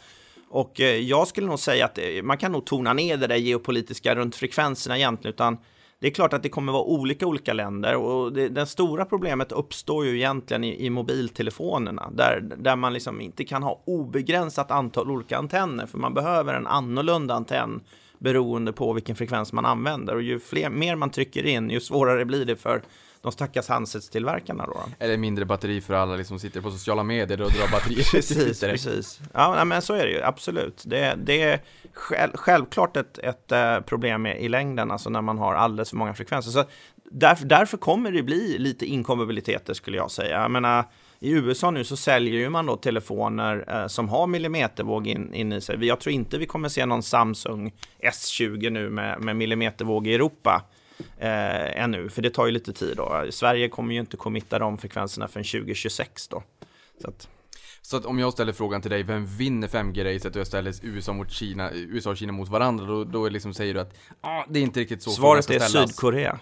och 0.48 0.80
eh, 0.80 0.96
jag 0.96 1.28
skulle 1.28 1.46
nog 1.46 1.58
säga 1.58 1.84
att 1.84 1.98
eh, 1.98 2.22
man 2.22 2.38
kan 2.38 2.52
nog 2.52 2.66
tona 2.66 2.92
ner 2.92 3.16
det 3.16 3.26
där 3.26 3.36
geopolitiska 3.36 4.14
runt 4.14 4.36
frekvenserna 4.36 4.98
egentligen, 4.98 5.34
utan 5.34 5.58
det 6.02 6.08
är 6.08 6.12
klart 6.12 6.32
att 6.32 6.42
det 6.42 6.48
kommer 6.48 6.72
vara 6.72 6.82
olika 6.82 7.26
olika 7.26 7.52
länder 7.52 7.96
och 7.96 8.32
det, 8.32 8.48
det 8.48 8.66
stora 8.66 9.04
problemet 9.04 9.52
uppstår 9.52 10.06
ju 10.06 10.16
egentligen 10.16 10.64
i, 10.64 10.86
i 10.86 10.90
mobiltelefonerna 10.90 12.10
där, 12.12 12.40
där 12.56 12.76
man 12.76 12.92
liksom 12.92 13.20
inte 13.20 13.44
kan 13.44 13.62
ha 13.62 13.82
obegränsat 13.84 14.70
antal 14.70 15.10
olika 15.10 15.38
antenner 15.38 15.86
för 15.86 15.98
man 15.98 16.14
behöver 16.14 16.54
en 16.54 16.66
annorlunda 16.66 17.34
antenn 17.34 17.80
beroende 18.18 18.72
på 18.72 18.92
vilken 18.92 19.16
frekvens 19.16 19.52
man 19.52 19.66
använder 19.66 20.14
och 20.14 20.22
ju 20.22 20.40
fler, 20.40 20.70
mer 20.70 20.96
man 20.96 21.10
trycker 21.10 21.46
in 21.46 21.70
ju 21.70 21.80
svårare 21.80 22.24
blir 22.24 22.44
det 22.44 22.56
för 22.56 22.82
de 23.22 23.32
stackars 23.32 23.68
handsets-tillverkarna 23.68 24.66
då. 24.66 24.82
Eller 24.98 25.16
mindre 25.16 25.44
batteri 25.44 25.80
för 25.80 25.94
alla 25.94 26.16
liksom 26.16 26.38
sitter 26.38 26.60
på 26.60 26.70
sociala 26.70 27.02
medier 27.02 27.42
och 27.42 27.50
drar 27.50 27.68
batterier 27.72 28.04
Precis, 28.10 28.60
precis. 28.60 29.20
Ja, 29.32 29.64
men 29.64 29.82
så 29.82 29.94
är 29.94 30.06
det 30.06 30.12
ju, 30.12 30.22
absolut. 30.22 30.82
Det, 30.86 31.14
det 31.24 31.42
är 31.42 31.60
själv, 31.92 32.32
självklart 32.34 32.96
ett, 32.96 33.18
ett 33.18 33.52
eh, 33.52 33.80
problem 33.80 34.26
i 34.26 34.48
längden, 34.48 34.90
alltså 34.90 35.10
när 35.10 35.22
man 35.22 35.38
har 35.38 35.54
alldeles 35.54 35.90
för 35.90 35.96
många 35.96 36.14
frekvenser. 36.14 36.50
Så 36.50 36.64
därför, 37.10 37.44
därför 37.46 37.76
kommer 37.76 38.12
det 38.12 38.22
bli 38.22 38.58
lite 38.58 38.86
inkompatibiliteter 38.86 39.74
skulle 39.74 39.96
jag 39.96 40.10
säga. 40.10 40.40
Jag 40.40 40.50
menar, 40.50 40.84
i 41.18 41.30
USA 41.30 41.70
nu 41.70 41.84
så 41.84 41.96
säljer 41.96 42.34
ju 42.34 42.48
man 42.48 42.66
då 42.66 42.76
telefoner 42.76 43.64
eh, 43.68 43.86
som 43.86 44.08
har 44.08 44.26
millimetervåg 44.26 45.06
in, 45.06 45.34
in 45.34 45.52
i 45.52 45.60
sig. 45.60 45.84
Jag 45.84 46.00
tror 46.00 46.12
inte 46.12 46.38
vi 46.38 46.46
kommer 46.46 46.68
se 46.68 46.86
någon 46.86 47.02
Samsung 47.02 47.72
S20 48.02 48.70
nu 48.70 48.90
med, 48.90 49.20
med 49.20 49.36
millimetervåg 49.36 50.06
i 50.06 50.14
Europa 50.14 50.62
eh, 51.22 51.82
ännu, 51.82 52.08
för 52.08 52.22
det 52.22 52.30
tar 52.30 52.46
ju 52.46 52.52
lite 52.52 52.72
tid 52.72 52.96
då. 52.96 53.26
Sverige 53.30 53.68
kommer 53.68 53.94
ju 53.94 54.00
inte 54.00 54.16
committa 54.16 54.58
de 54.58 54.78
frekvenserna 54.78 55.28
förrän 55.28 55.44
2026 55.44 56.28
då. 56.28 56.42
Så 57.02 57.08
att, 57.08 57.28
Så 57.82 57.96
att 57.96 58.04
om 58.04 58.18
jag 58.18 58.32
ställer 58.32 58.52
frågan 58.52 58.82
till 58.82 58.90
dig, 58.90 59.02
vem 59.02 59.26
vinner 59.26 59.68
5G-racet 59.68 60.30
och 60.30 60.36
jag 60.36 60.46
ställer 60.46 60.74
USA 60.82 61.12
mot 61.12 61.30
Kina, 61.30 61.70
USA 61.72 62.10
och 62.10 62.16
Kina 62.16 62.32
mot 62.32 62.48
varandra, 62.48 62.86
då, 62.86 63.04
då 63.04 63.28
liksom 63.28 63.54
säger 63.54 63.74
du 63.74 63.80
att 63.80 63.94
ah, 64.20 64.44
det 64.48 64.58
är 64.58 64.62
inte 64.62 64.80
riktigt 64.80 65.02
så 65.02 65.10
Svaret 65.10 65.50
är 65.50 65.58
ställas. 65.58 65.90
Sydkorea. 65.90 66.38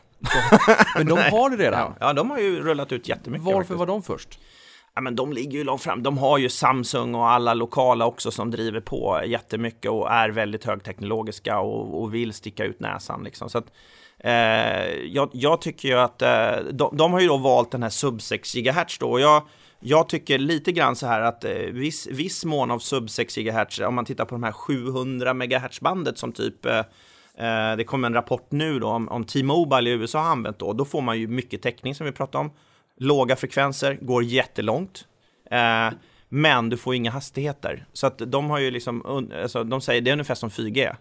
Men 0.96 1.06
de 1.06 1.18
har 1.18 1.50
det 1.50 1.56
redan. 1.56 1.94
Ja, 2.00 2.12
de 2.12 2.30
har 2.30 2.38
ju 2.38 2.60
rullat 2.60 2.92
ut 2.92 3.08
jättemycket. 3.08 3.44
Varför 3.44 3.58
faktiskt. 3.58 3.78
var 3.78 3.87
de 3.87 4.02
först? 4.02 4.38
Ja, 4.94 5.00
men 5.00 5.16
de 5.16 5.32
ligger 5.32 5.58
ju 5.58 5.64
långt 5.64 5.82
fram. 5.82 6.02
De 6.02 6.18
har 6.18 6.38
ju 6.38 6.49
Samsung 6.49 7.14
och 7.14 7.30
alla 7.30 7.54
lokala 7.54 8.06
också 8.06 8.30
som 8.30 8.50
driver 8.50 8.80
på 8.80 9.22
jättemycket 9.26 9.90
och 9.90 10.10
är 10.10 10.28
väldigt 10.28 10.64
högteknologiska 10.64 11.58
och, 11.58 12.02
och 12.02 12.14
vill 12.14 12.32
sticka 12.32 12.64
ut 12.64 12.80
näsan. 12.80 13.25
Liksom. 13.25 13.50
Så 13.50 13.58
att, 13.58 13.72
Eh, 14.24 14.94
jag, 15.06 15.30
jag 15.32 15.60
tycker 15.60 15.88
ju 15.88 15.94
att 15.94 16.22
eh, 16.22 16.52
de, 16.72 16.96
de 16.96 17.12
har 17.12 17.20
ju 17.20 17.28
då 17.28 17.36
valt 17.36 17.70
den 17.70 17.82
här 17.82 17.90
sub 17.90 18.22
6 18.22 18.54
GHz 18.54 18.98
då. 18.98 19.10
Och 19.10 19.20
jag, 19.20 19.42
jag 19.80 20.08
tycker 20.08 20.38
lite 20.38 20.72
grann 20.72 20.96
så 20.96 21.06
här 21.06 21.20
att 21.20 21.44
eh, 21.44 21.52
viss, 21.52 22.06
viss 22.06 22.44
mån 22.44 22.70
av 22.70 22.78
sub 22.78 23.10
6 23.10 23.36
GHz, 23.36 23.78
om 23.78 23.94
man 23.94 24.04
tittar 24.04 24.24
på 24.24 24.34
de 24.34 24.42
här 24.42 24.52
700 24.52 25.34
MHz-bandet 25.34 26.18
som 26.18 26.32
typ 26.32 26.66
eh, 26.66 26.78
eh, 27.36 27.76
det 27.76 27.84
kom 27.84 28.04
en 28.04 28.14
rapport 28.14 28.46
nu 28.50 28.78
då 28.78 28.88
om, 28.88 29.08
om 29.08 29.24
T-Mobile 29.24 29.90
i 29.90 29.92
USA 29.92 30.18
har 30.18 30.30
använt 30.30 30.58
då. 30.58 30.72
Då 30.72 30.84
får 30.84 31.00
man 31.00 31.18
ju 31.18 31.28
mycket 31.28 31.62
täckning 31.62 31.94
som 31.94 32.06
vi 32.06 32.12
pratade 32.12 32.44
om. 32.44 32.50
Låga 32.96 33.36
frekvenser, 33.36 33.98
går 34.00 34.24
jättelångt. 34.24 35.04
Eh, 35.50 35.90
men 36.28 36.68
du 36.68 36.76
får 36.76 36.94
inga 36.94 37.10
hastigheter. 37.10 37.86
Så 37.92 38.06
att 38.06 38.18
de 38.18 38.50
har 38.50 38.58
ju 38.58 38.70
liksom, 38.70 39.26
alltså, 39.42 39.64
de 39.64 39.80
säger 39.80 40.00
det 40.00 40.10
är 40.10 40.12
ungefär 40.12 40.34
som 40.34 40.50
4G. 40.50 40.94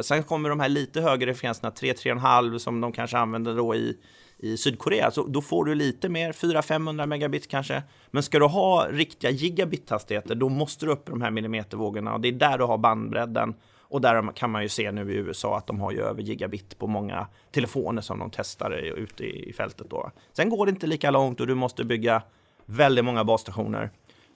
Sen 0.00 0.22
kommer 0.22 0.48
de 0.48 0.60
här 0.60 0.68
lite 0.68 1.00
högre 1.00 1.34
frekvenserna, 1.34 1.70
3-3,5 1.70 2.58
som 2.58 2.80
de 2.80 2.92
kanske 2.92 3.18
använder 3.18 3.56
då 3.56 3.74
i, 3.74 3.98
i 4.38 4.56
Sydkorea. 4.56 5.10
Så 5.10 5.26
då 5.26 5.42
får 5.42 5.64
du 5.64 5.74
lite 5.74 6.08
mer, 6.08 6.32
400-500 6.32 7.06
megabit 7.06 7.48
kanske. 7.48 7.82
Men 8.10 8.22
ska 8.22 8.38
du 8.38 8.46
ha 8.46 8.86
riktiga 8.90 9.30
gigabit-hastigheter, 9.30 10.34
då 10.34 10.48
måste 10.48 10.86
du 10.86 10.92
upp 10.92 11.08
i 11.08 11.10
de 11.10 11.22
här 11.22 11.30
millimetervågorna. 11.30 12.14
Och 12.14 12.20
det 12.20 12.28
är 12.28 12.32
där 12.32 12.58
du 12.58 12.64
har 12.64 12.78
bandbredden. 12.78 13.54
Och 13.92 14.00
där 14.00 14.32
kan 14.36 14.50
man 14.50 14.62
ju 14.62 14.68
se 14.68 14.92
nu 14.92 15.12
i 15.12 15.16
USA 15.16 15.56
att 15.56 15.66
de 15.66 15.80
har 15.80 15.92
ju 15.92 16.02
över 16.02 16.22
gigabit 16.22 16.78
på 16.78 16.86
många 16.86 17.26
telefoner 17.50 18.02
som 18.02 18.18
de 18.18 18.30
testar 18.30 18.70
ute 18.72 19.24
i 19.24 19.52
fältet. 19.52 19.90
Då. 19.90 20.10
Sen 20.32 20.48
går 20.48 20.66
det 20.66 20.70
inte 20.70 20.86
lika 20.86 21.10
långt 21.10 21.40
och 21.40 21.46
du 21.46 21.54
måste 21.54 21.84
bygga 21.84 22.22
väldigt 22.66 23.04
många 23.04 23.24
basstationer. 23.24 23.90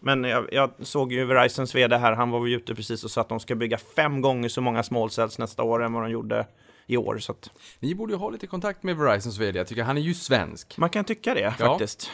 Men 0.06 0.24
jag, 0.24 0.48
jag 0.52 0.70
såg 0.82 1.12
ju 1.12 1.24
Verizons 1.24 1.74
vd 1.74 1.96
här, 1.96 2.12
han 2.12 2.30
var 2.30 2.46
ju 2.46 2.56
ute 2.56 2.74
precis 2.74 3.04
och 3.04 3.10
sa 3.10 3.20
att 3.20 3.28
de 3.28 3.40
ska 3.40 3.54
bygga 3.54 3.78
fem 3.78 4.20
gånger 4.20 4.48
så 4.48 4.60
många 4.60 4.82
small 4.82 5.10
cells 5.10 5.38
nästa 5.38 5.62
år 5.62 5.84
än 5.84 5.92
vad 5.92 6.02
de 6.02 6.10
gjorde 6.10 6.46
i 6.86 6.96
år. 6.96 7.18
Så 7.18 7.32
att 7.32 7.50
Ni 7.80 7.94
borde 7.94 8.12
ju 8.12 8.18
ha 8.18 8.30
lite 8.30 8.46
kontakt 8.46 8.82
med 8.82 8.96
Verizons 8.96 9.38
VD, 9.38 9.58
jag 9.58 9.66
tycker 9.66 9.82
han 9.82 9.96
är 9.96 10.00
ju 10.00 10.14
svensk. 10.14 10.76
man 10.78 10.90
kan 10.90 11.04
tycka 11.04 11.34
det 11.34 11.40
Ja. 11.40 11.50
faktiskt. 11.68 12.10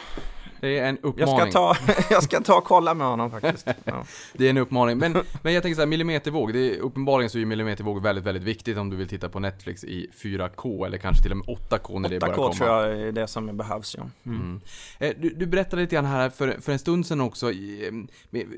Det 0.63 0.79
är 0.79 0.89
en 0.89 0.97
Jag 1.01 1.09
uppmaning. 1.09 1.51
ska, 1.51 1.51
ta, 1.51 1.75
jag 2.09 2.23
ska 2.23 2.41
ta 2.41 2.57
och 2.57 2.63
kolla 2.63 2.93
med 2.93 3.07
honom 3.07 3.31
faktiskt. 3.31 3.67
Ja. 3.83 4.05
Det 4.33 4.45
är 4.45 4.49
en 4.49 4.57
uppmaning. 4.57 4.97
Men, 4.97 5.17
men 5.41 5.53
jag 5.53 5.63
tänker 5.63 5.75
så 5.75 5.81
här, 5.81 5.87
millimetervåg, 5.87 6.53
det 6.53 6.75
är, 6.75 6.79
uppenbarligen 6.79 7.29
så 7.29 7.39
är 7.39 7.45
millimetervåg 7.45 8.01
väldigt, 8.01 8.25
väldigt 8.25 8.43
viktigt 8.43 8.77
om 8.77 8.89
du 8.89 8.95
vill 8.97 9.07
titta 9.07 9.29
på 9.29 9.39
Netflix 9.39 9.83
i 9.83 10.09
4K 10.23 10.85
eller 10.85 10.97
kanske 10.97 11.23
till 11.23 11.31
och 11.31 11.37
med 11.37 11.45
8K 11.47 11.99
när 11.99 12.09
det 12.09 12.19
börjar 12.19 12.33
8K 12.33 12.37
komma. 12.37 12.53
tror 12.53 12.69
jag 12.69 13.01
är 13.01 13.11
det 13.11 13.27
som 13.27 13.57
behövs. 13.57 13.95
Ja. 13.97 14.09
Mm. 14.25 14.61
Eh, 14.99 15.13
Du, 15.19 15.29
du 15.29 15.45
berättade 15.45 15.81
lite 15.81 15.95
grann 15.95 16.05
här 16.05 16.29
för, 16.29 16.57
för 16.61 16.71
en 16.71 16.79
stund 16.79 17.05
sedan 17.07 17.21
också, 17.21 17.51
eh, 17.51 17.91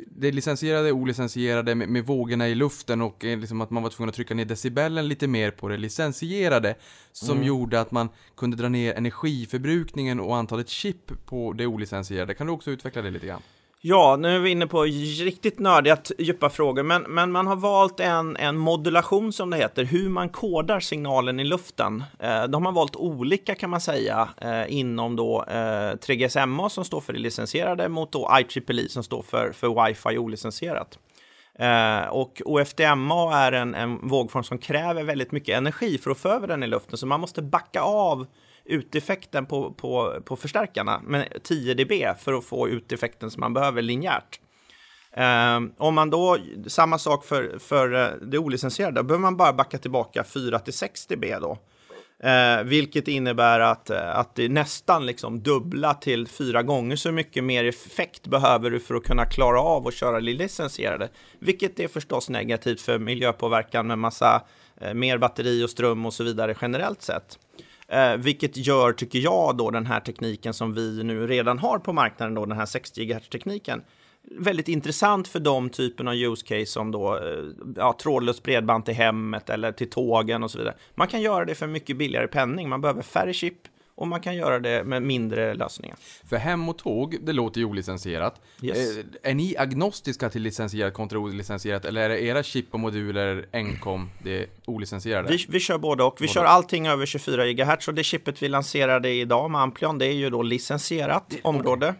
det 0.07 0.31
licensierade 0.31 0.91
och 0.91 0.97
olicensierade 0.97 1.75
med, 1.75 1.89
med 1.89 2.05
vågorna 2.05 2.47
i 2.47 2.55
luften 2.55 3.01
och 3.01 3.25
eh, 3.25 3.37
liksom 3.39 3.61
att 3.61 3.69
man 3.69 3.83
var 3.83 3.89
tvungen 3.89 4.09
att 4.09 4.15
trycka 4.15 4.33
ner 4.33 4.45
decibellen 4.45 5.07
lite 5.07 5.27
mer 5.27 5.51
på 5.51 5.67
det 5.67 5.77
licensierade 5.77 6.75
som 7.11 7.43
gjorde 7.43 7.81
att 7.81 7.91
man 7.91 8.09
kunde 8.37 8.57
dra 8.57 8.69
ner 8.69 8.93
energiförbrukningen 8.93 10.19
och 10.19 10.35
antalet 10.35 10.69
chip 10.69 11.11
på 11.25 11.53
det 11.53 11.65
olicensierade. 11.65 11.94
Kan 12.37 12.47
du 12.47 12.53
också 12.53 12.71
utveckla 12.71 13.01
det 13.01 13.11
lite 13.11 13.27
grann? 13.27 13.41
Ja, 13.87 14.15
nu 14.19 14.35
är 14.35 14.39
vi 14.39 14.49
inne 14.49 14.67
på 14.67 14.83
riktigt 14.83 15.59
nördiga, 15.59 15.97
djupa 16.17 16.49
frågor, 16.49 16.83
men, 16.83 17.01
men 17.01 17.31
man 17.31 17.47
har 17.47 17.55
valt 17.55 17.99
en, 17.99 18.37
en 18.37 18.57
modulation 18.57 19.33
som 19.33 19.49
det 19.49 19.57
heter, 19.57 19.83
hur 19.83 20.09
man 20.09 20.29
kodar 20.29 20.79
signalen 20.79 21.39
i 21.39 21.43
luften. 21.43 22.03
Eh, 22.19 22.43
de 22.43 22.53
har 22.53 22.59
man 22.59 22.73
valt 22.73 22.95
olika 22.95 23.55
kan 23.55 23.69
man 23.69 23.81
säga 23.81 24.29
eh, 24.41 24.77
inom 24.77 25.15
då 25.15 25.43
eh, 25.47 25.91
3GSMA 25.93 26.69
som 26.69 26.85
står 26.85 27.01
för 27.01 27.13
det 27.13 27.19
licensierade 27.19 27.89
mot 27.89 28.11
då 28.11 28.31
IEEE 28.39 28.89
som 28.89 29.03
står 29.03 29.21
för, 29.21 29.51
för 29.51 29.87
wifi 29.87 30.17
olicensierat. 30.17 30.99
Eh, 31.59 32.07
och 32.07 32.41
OFDMA 32.45 33.37
är 33.37 33.51
en, 33.51 33.75
en 33.75 34.07
vågform 34.07 34.43
som 34.43 34.57
kräver 34.57 35.03
väldigt 35.03 35.31
mycket 35.31 35.57
energi 35.57 35.97
för 35.97 36.11
att 36.11 36.17
få 36.17 36.29
över 36.29 36.47
den 36.47 36.63
i 36.63 36.67
luften, 36.67 36.97
så 36.97 37.07
man 37.07 37.19
måste 37.19 37.41
backa 37.41 37.81
av 37.81 38.27
uteffekten 38.65 39.45
på, 39.45 39.73
på, 39.73 40.21
på 40.25 40.35
förstärkarna 40.35 41.01
med 41.03 41.43
10 41.43 41.73
dB 41.73 42.17
för 42.19 42.33
att 42.33 42.45
få 42.45 42.69
ut 42.69 42.91
effekten 42.91 43.31
som 43.31 43.39
man 43.39 43.53
behöver 43.53 43.81
linjärt. 43.81 44.39
Ehm, 45.13 45.71
om 45.77 45.95
man 45.95 46.09
då, 46.09 46.37
samma 46.67 46.97
sak 46.99 47.25
för, 47.25 47.59
för 47.59 47.93
eh, 47.93 48.17
det 48.21 48.37
olicensierade, 48.37 48.99
då 48.99 49.03
behöver 49.03 49.21
man 49.21 49.37
bara 49.37 49.53
backa 49.53 49.77
tillbaka 49.77 50.23
4 50.23 50.59
till 50.59 50.73
6 50.73 51.07
dB 51.07 51.25
då. 51.41 51.57
Eh, 52.23 52.63
vilket 52.63 53.07
innebär 53.07 53.59
att, 53.59 53.89
eh, 53.89 54.17
att 54.17 54.35
det 54.35 54.45
är 54.45 54.49
nästan 54.49 55.05
liksom 55.05 55.43
dubbla 55.43 55.93
till 55.93 56.27
fyra 56.27 56.63
gånger 56.63 56.95
så 56.95 57.11
mycket 57.11 57.43
mer 57.43 57.65
effekt 57.65 58.27
behöver 58.27 58.69
du 58.69 58.79
för 58.79 58.95
att 58.95 59.03
kunna 59.03 59.25
klara 59.25 59.61
av 59.61 59.87
att 59.87 59.93
köra 59.93 60.19
licensierade. 60.19 61.09
Vilket 61.39 61.79
är 61.79 61.87
förstås 61.87 62.29
negativt 62.29 62.81
för 62.81 62.99
miljöpåverkan 62.99 63.87
med 63.87 63.99
massa 63.99 64.41
eh, 64.81 64.93
mer 64.93 65.17
batteri 65.17 65.63
och 65.63 65.69
ström 65.69 66.05
och 66.05 66.13
så 66.13 66.23
vidare 66.23 66.55
generellt 66.61 67.01
sett. 67.01 67.39
Eh, 67.87 68.17
vilket 68.17 68.57
gör, 68.57 68.93
tycker 68.93 69.19
jag, 69.19 69.57
då 69.57 69.71
den 69.71 69.85
här 69.85 69.99
tekniken 69.99 70.53
som 70.53 70.73
vi 70.73 71.03
nu 71.03 71.27
redan 71.27 71.59
har 71.59 71.79
på 71.79 71.93
marknaden, 71.93 72.33
då, 72.33 72.45
den 72.45 72.57
här 72.57 72.65
60 72.65 73.05
GHz-tekniken, 73.05 73.81
väldigt 74.31 74.67
intressant 74.67 75.27
för 75.27 75.39
de 75.39 75.69
typen 75.69 76.07
av 76.07 76.13
use 76.13 76.45
case 76.45 76.65
som 76.65 76.91
då 76.91 77.17
eh, 77.17 77.43
ja, 77.75 77.95
trådlöst 78.01 78.43
bredband 78.43 78.85
till 78.85 78.93
hemmet 78.93 79.49
eller 79.49 79.71
till 79.71 79.89
tågen 79.89 80.43
och 80.43 80.51
så 80.51 80.57
vidare. 80.57 80.75
Man 80.95 81.07
kan 81.07 81.21
göra 81.21 81.45
det 81.45 81.55
för 81.55 81.67
mycket 81.67 81.97
billigare 81.97 82.27
penning. 82.27 82.69
Man 82.69 82.81
behöver 82.81 83.01
färre 83.01 83.33
chip 83.33 83.57
och 83.95 84.07
man 84.07 84.21
kan 84.21 84.35
göra 84.35 84.59
det 84.59 84.83
med 84.83 85.03
mindre 85.03 85.53
lösningar. 85.53 85.97
För 86.29 86.37
hem 86.37 86.69
och 86.69 86.77
tåg, 86.77 87.17
det 87.21 87.33
låter 87.33 87.59
ju 87.59 87.65
olicensierat. 87.65 88.41
Yes. 88.61 88.97
Eh, 88.97 89.05
är 89.23 89.33
ni 89.33 89.55
agnostiska 89.57 90.29
till 90.29 90.41
licensierat 90.41 90.93
kontra 90.93 91.19
olicensierat 91.19 91.85
eller 91.85 92.01
är 92.01 92.09
det 92.09 92.23
era 92.23 92.43
chip 92.43 92.65
och 92.71 92.79
moduler 92.79 93.45
enkom 93.51 94.09
det 94.23 94.39
är 94.39 94.47
olicensierade? 94.65 95.31
Vi, 95.31 95.45
vi 95.49 95.59
kör 95.59 95.77
både 95.77 96.03
och. 96.03 96.21
Vi 96.21 96.27
kör 96.27 96.45
allting 96.45 96.87
över 96.87 97.05
24 97.05 97.45
GHz 97.45 97.87
och 97.87 97.93
det 97.93 98.03
chippet 98.03 98.43
vi 98.43 98.49
lanserade 98.49 99.09
idag 99.09 99.51
med 99.51 99.61
Amplion, 99.61 99.97
det 99.97 100.05
är 100.05 100.13
ju 100.13 100.29
då 100.29 100.41
licensierat 100.41 101.33
område. 101.41 101.95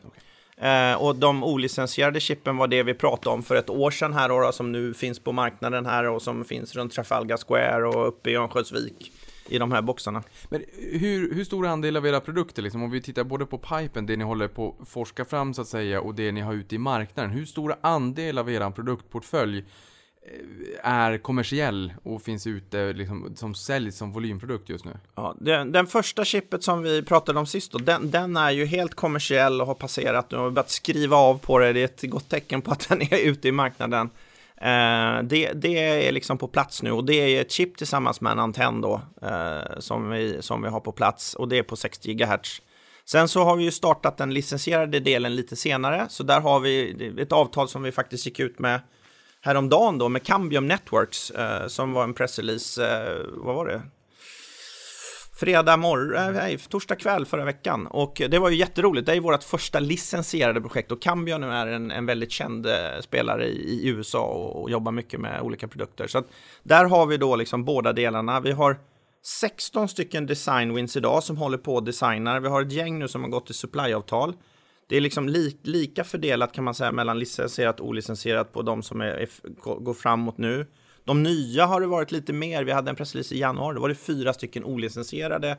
Eh, 0.57 0.93
och 0.93 1.15
de 1.15 1.43
olicensierade 1.43 2.19
chippen 2.19 2.57
var 2.57 2.67
det 2.67 2.83
vi 2.83 2.93
pratade 2.93 3.35
om 3.35 3.43
för 3.43 3.55
ett 3.55 3.69
år 3.69 3.91
sedan 3.91 4.13
här 4.13 4.29
då, 4.29 4.51
som 4.51 4.71
nu 4.71 4.93
finns 4.93 5.19
på 5.19 5.31
marknaden 5.31 5.85
här 5.85 6.03
och 6.03 6.21
som 6.21 6.45
finns 6.45 6.75
runt 6.75 6.93
Trafalgar 6.93 7.37
Square 7.37 7.87
och 7.87 8.07
uppe 8.07 8.29
i 8.31 8.35
Örnsköldsvik 8.35 9.11
i 9.49 9.57
de 9.57 9.71
här 9.71 9.81
boxarna. 9.81 10.23
Men 10.49 10.63
hur, 10.77 11.33
hur 11.33 11.43
stor 11.43 11.67
andel 11.67 11.97
av 11.97 12.07
era 12.07 12.19
produkter, 12.19 12.61
liksom, 12.61 12.83
om 12.83 12.91
vi 12.91 13.01
tittar 13.01 13.23
både 13.23 13.45
på 13.45 13.57
pipen, 13.57 14.05
det 14.05 14.17
ni 14.17 14.23
håller 14.23 14.47
på 14.47 14.75
att 14.81 14.89
forska 14.89 15.25
fram 15.25 15.53
så 15.53 15.61
att 15.61 15.67
säga, 15.67 16.01
och 16.01 16.15
det 16.15 16.31
ni 16.31 16.41
har 16.41 16.53
ute 16.53 16.75
i 16.75 16.77
marknaden, 16.77 17.31
hur 17.31 17.45
stor 17.45 17.75
andel 17.81 18.37
av 18.37 18.51
er 18.51 18.69
produktportfölj 18.69 19.57
eh, 19.57 20.91
är 20.91 21.17
kommersiell 21.17 21.93
och 22.03 22.21
finns 22.21 22.47
ute 22.47 22.93
liksom, 22.93 23.35
som 23.35 23.55
säljs 23.55 23.97
som 23.97 24.11
volymprodukt 24.11 24.69
just 24.69 24.85
nu? 24.85 24.91
Ja, 25.15 25.35
den, 25.39 25.71
den 25.71 25.87
första 25.87 26.25
chippet 26.25 26.63
som 26.63 26.83
vi 26.83 27.03
pratade 27.03 27.39
om 27.39 27.45
sist, 27.45 27.71
då, 27.71 27.77
den, 27.77 28.11
den 28.11 28.37
är 28.37 28.51
ju 28.51 28.65
helt 28.65 28.95
kommersiell 28.95 29.61
och 29.61 29.67
har 29.67 29.75
passerat 29.75 30.31
nu 30.31 30.37
och 30.37 30.51
börjat 30.51 30.71
skriva 30.71 31.17
av 31.17 31.37
på 31.37 31.59
det. 31.59 31.73
Det 31.73 31.79
är 31.79 31.85
ett 31.85 32.01
gott 32.01 32.29
tecken 32.29 32.61
på 32.61 32.71
att 32.71 32.89
den 32.89 33.01
är 33.01 33.17
ute 33.17 33.47
i 33.47 33.51
marknaden. 33.51 34.09
Eh, 34.61 35.23
det, 35.23 35.53
det 35.53 36.07
är 36.07 36.11
liksom 36.11 36.37
på 36.37 36.47
plats 36.47 36.83
nu 36.83 36.91
och 36.91 37.05
det 37.05 37.13
är 37.13 37.41
ett 37.41 37.51
chip 37.51 37.77
tillsammans 37.77 38.21
med 38.21 38.31
en 38.31 38.39
antenn 38.39 38.81
då, 38.81 39.01
eh, 39.21 39.79
som, 39.79 40.09
vi, 40.09 40.41
som 40.41 40.61
vi 40.61 40.69
har 40.69 40.79
på 40.79 40.91
plats 40.91 41.33
och 41.33 41.49
det 41.49 41.57
är 41.57 41.63
på 41.63 41.75
60 41.75 42.13
GHz. 42.13 42.61
Sen 43.05 43.27
så 43.27 43.43
har 43.43 43.55
vi 43.55 43.63
ju 43.63 43.71
startat 43.71 44.17
den 44.17 44.33
licensierade 44.33 44.99
delen 44.99 45.35
lite 45.35 45.55
senare, 45.55 46.05
så 46.09 46.23
där 46.23 46.41
har 46.41 46.59
vi 46.59 46.95
ett 47.21 47.31
avtal 47.31 47.69
som 47.69 47.83
vi 47.83 47.91
faktiskt 47.91 48.25
gick 48.25 48.39
ut 48.39 48.59
med 48.59 48.79
häromdagen 49.41 49.97
då 49.97 50.09
med 50.09 50.23
Cambium 50.23 50.67
Networks 50.67 51.31
eh, 51.31 51.67
som 51.67 51.93
var 51.93 52.03
en 52.03 52.13
pressrelease, 52.13 52.87
eh, 52.87 53.25
vad 53.33 53.55
var 53.55 53.65
det? 53.65 53.81
Fredag 55.35 55.77
morgon, 55.77 56.15
eh, 56.15 56.31
nej, 56.31 56.57
torsdag 56.57 56.95
kväll 56.95 57.25
förra 57.25 57.45
veckan. 57.45 57.87
Och 57.87 58.21
det 58.29 58.39
var 58.39 58.49
ju 58.49 58.55
jätteroligt. 58.55 59.05
Det 59.05 59.13
är 59.13 59.19
vårt 59.19 59.43
första 59.43 59.79
licensierade 59.79 60.61
projekt 60.61 60.91
och 60.91 61.01
Cambio 61.01 61.37
nu 61.37 61.47
är 61.47 61.67
en, 61.67 61.91
en 61.91 62.05
väldigt 62.05 62.31
känd 62.31 62.65
eh, 62.65 62.73
spelare 63.01 63.45
i, 63.47 63.57
i 63.57 63.87
USA 63.87 64.25
och, 64.25 64.61
och 64.61 64.71
jobbar 64.71 64.91
mycket 64.91 65.19
med 65.19 65.41
olika 65.41 65.67
produkter. 65.67 66.07
Så 66.07 66.17
att 66.17 66.25
där 66.63 66.85
har 66.85 67.05
vi 67.05 67.17
då 67.17 67.35
liksom 67.35 67.65
båda 67.65 67.93
delarna. 67.93 68.39
Vi 68.39 68.51
har 68.51 68.77
16 69.25 69.89
stycken 69.89 70.25
design 70.25 70.75
wins 70.75 70.97
idag 70.97 71.23
som 71.23 71.37
håller 71.37 71.57
på 71.57 71.75
och 71.75 71.83
designar. 71.83 72.39
Vi 72.39 72.47
har 72.47 72.61
ett 72.61 72.71
gäng 72.71 72.99
nu 72.99 73.07
som 73.07 73.23
har 73.23 73.29
gått 73.29 73.45
till 73.45 73.55
supplyavtal. 73.55 74.33
Det 74.87 74.97
är 74.97 75.01
liksom 75.01 75.29
li, 75.29 75.57
lika 75.63 76.03
fördelat 76.03 76.51
kan 76.51 76.63
man 76.63 76.73
säga 76.73 76.91
mellan 76.91 77.19
licensierat 77.19 77.79
och 77.79 77.87
olicensierat 77.87 78.53
på 78.53 78.61
de 78.61 78.83
som 78.83 79.01
är, 79.01 79.05
är, 79.05 79.29
går 79.79 79.93
framåt 79.93 80.37
nu. 80.37 80.65
De 81.05 81.23
nya 81.23 81.65
har 81.65 81.81
det 81.81 81.87
varit 81.87 82.11
lite 82.11 82.33
mer. 82.33 82.63
Vi 82.63 82.71
hade 82.71 82.89
en 82.89 82.95
pressrelease 82.95 83.35
i 83.35 83.39
januari. 83.39 83.75
Då 83.75 83.81
var 83.81 83.89
det 83.89 83.95
fyra 83.95 84.33
stycken 84.33 84.63
olicensierade 84.63 85.57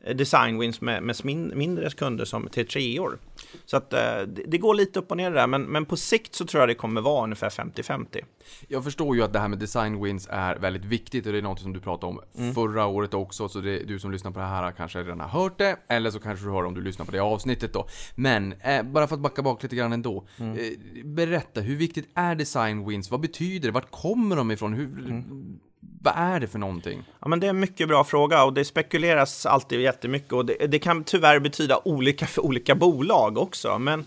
designwins 0.00 0.18
design 0.18 0.58
wins 0.58 0.80
med, 0.80 1.02
med 1.02 1.56
mindre 1.56 1.90
kunder 1.90 2.24
som 2.24 2.48
till 2.48 2.66
tre 2.66 2.98
år. 2.98 3.18
Så 3.64 3.76
att 3.76 3.92
eh, 3.92 3.98
det, 4.00 4.42
det 4.46 4.58
går 4.58 4.74
lite 4.74 4.98
upp 4.98 5.10
och 5.10 5.16
ner 5.16 5.30
där, 5.30 5.46
men, 5.46 5.62
men 5.62 5.84
på 5.84 5.96
sikt 5.96 6.34
så 6.34 6.44
tror 6.46 6.60
jag 6.62 6.68
det 6.68 6.74
kommer 6.74 7.00
vara 7.00 7.24
ungefär 7.24 7.48
50-50. 7.50 8.24
Jag 8.68 8.84
förstår 8.84 9.16
ju 9.16 9.22
att 9.22 9.32
det 9.32 9.38
här 9.38 9.48
med 9.48 9.58
design 9.58 10.02
wins 10.04 10.28
är 10.30 10.56
väldigt 10.56 10.84
viktigt 10.84 11.26
och 11.26 11.32
det 11.32 11.38
är 11.38 11.42
något 11.42 11.60
som 11.60 11.72
du 11.72 11.80
pratade 11.80 12.12
om 12.12 12.20
Mm. 12.38 12.54
förra 12.54 12.86
året 12.86 13.14
också, 13.14 13.48
så 13.48 13.60
det, 13.60 13.78
du 13.78 13.98
som 13.98 14.10
lyssnar 14.12 14.30
på 14.30 14.38
det 14.38 14.46
här 14.46 14.72
kanske 14.72 14.98
redan 15.02 15.20
har 15.20 15.28
hört 15.28 15.58
det, 15.58 15.76
eller 15.88 16.10
så 16.10 16.20
kanske 16.20 16.46
du 16.46 16.50
hör 16.52 16.64
om 16.64 16.74
du 16.74 16.80
lyssnar 16.80 17.06
på 17.06 17.12
det 17.12 17.18
avsnittet 17.18 17.72
då. 17.72 17.86
Men, 18.14 18.52
eh, 18.52 18.82
bara 18.82 19.06
för 19.06 19.14
att 19.14 19.20
backa 19.20 19.42
bak 19.42 19.62
lite 19.62 19.76
grann 19.76 19.92
ändå. 19.92 20.26
Mm. 20.38 20.52
Eh, 20.58 21.04
berätta, 21.04 21.60
hur 21.60 21.76
viktigt 21.76 22.08
är 22.14 22.34
design 22.34 22.88
wins? 22.88 23.10
Vad 23.10 23.20
betyder 23.20 23.68
det? 23.68 23.72
Vart 23.72 23.90
kommer 23.90 24.36
de 24.36 24.50
ifrån? 24.50 24.74
Hur, 24.74 24.84
Mm. 24.98 25.58
Vad 25.80 26.14
är 26.16 26.40
det 26.40 26.46
för 26.46 26.58
någonting? 26.58 27.02
Ja, 27.20 27.28
men 27.28 27.40
det 27.40 27.46
är 27.46 27.50
en 27.50 27.60
mycket 27.60 27.88
bra 27.88 28.04
fråga 28.04 28.44
och 28.44 28.52
det 28.52 28.64
spekuleras 28.64 29.46
alltid 29.46 29.80
jättemycket 29.80 30.32
och 30.32 30.46
det, 30.46 30.66
det 30.66 30.78
kan 30.78 31.04
tyvärr 31.04 31.38
betyda 31.38 31.80
olika 31.84 32.26
för 32.26 32.42
olika 32.42 32.74
bolag 32.74 33.38
också. 33.38 33.78
Men 33.78 34.04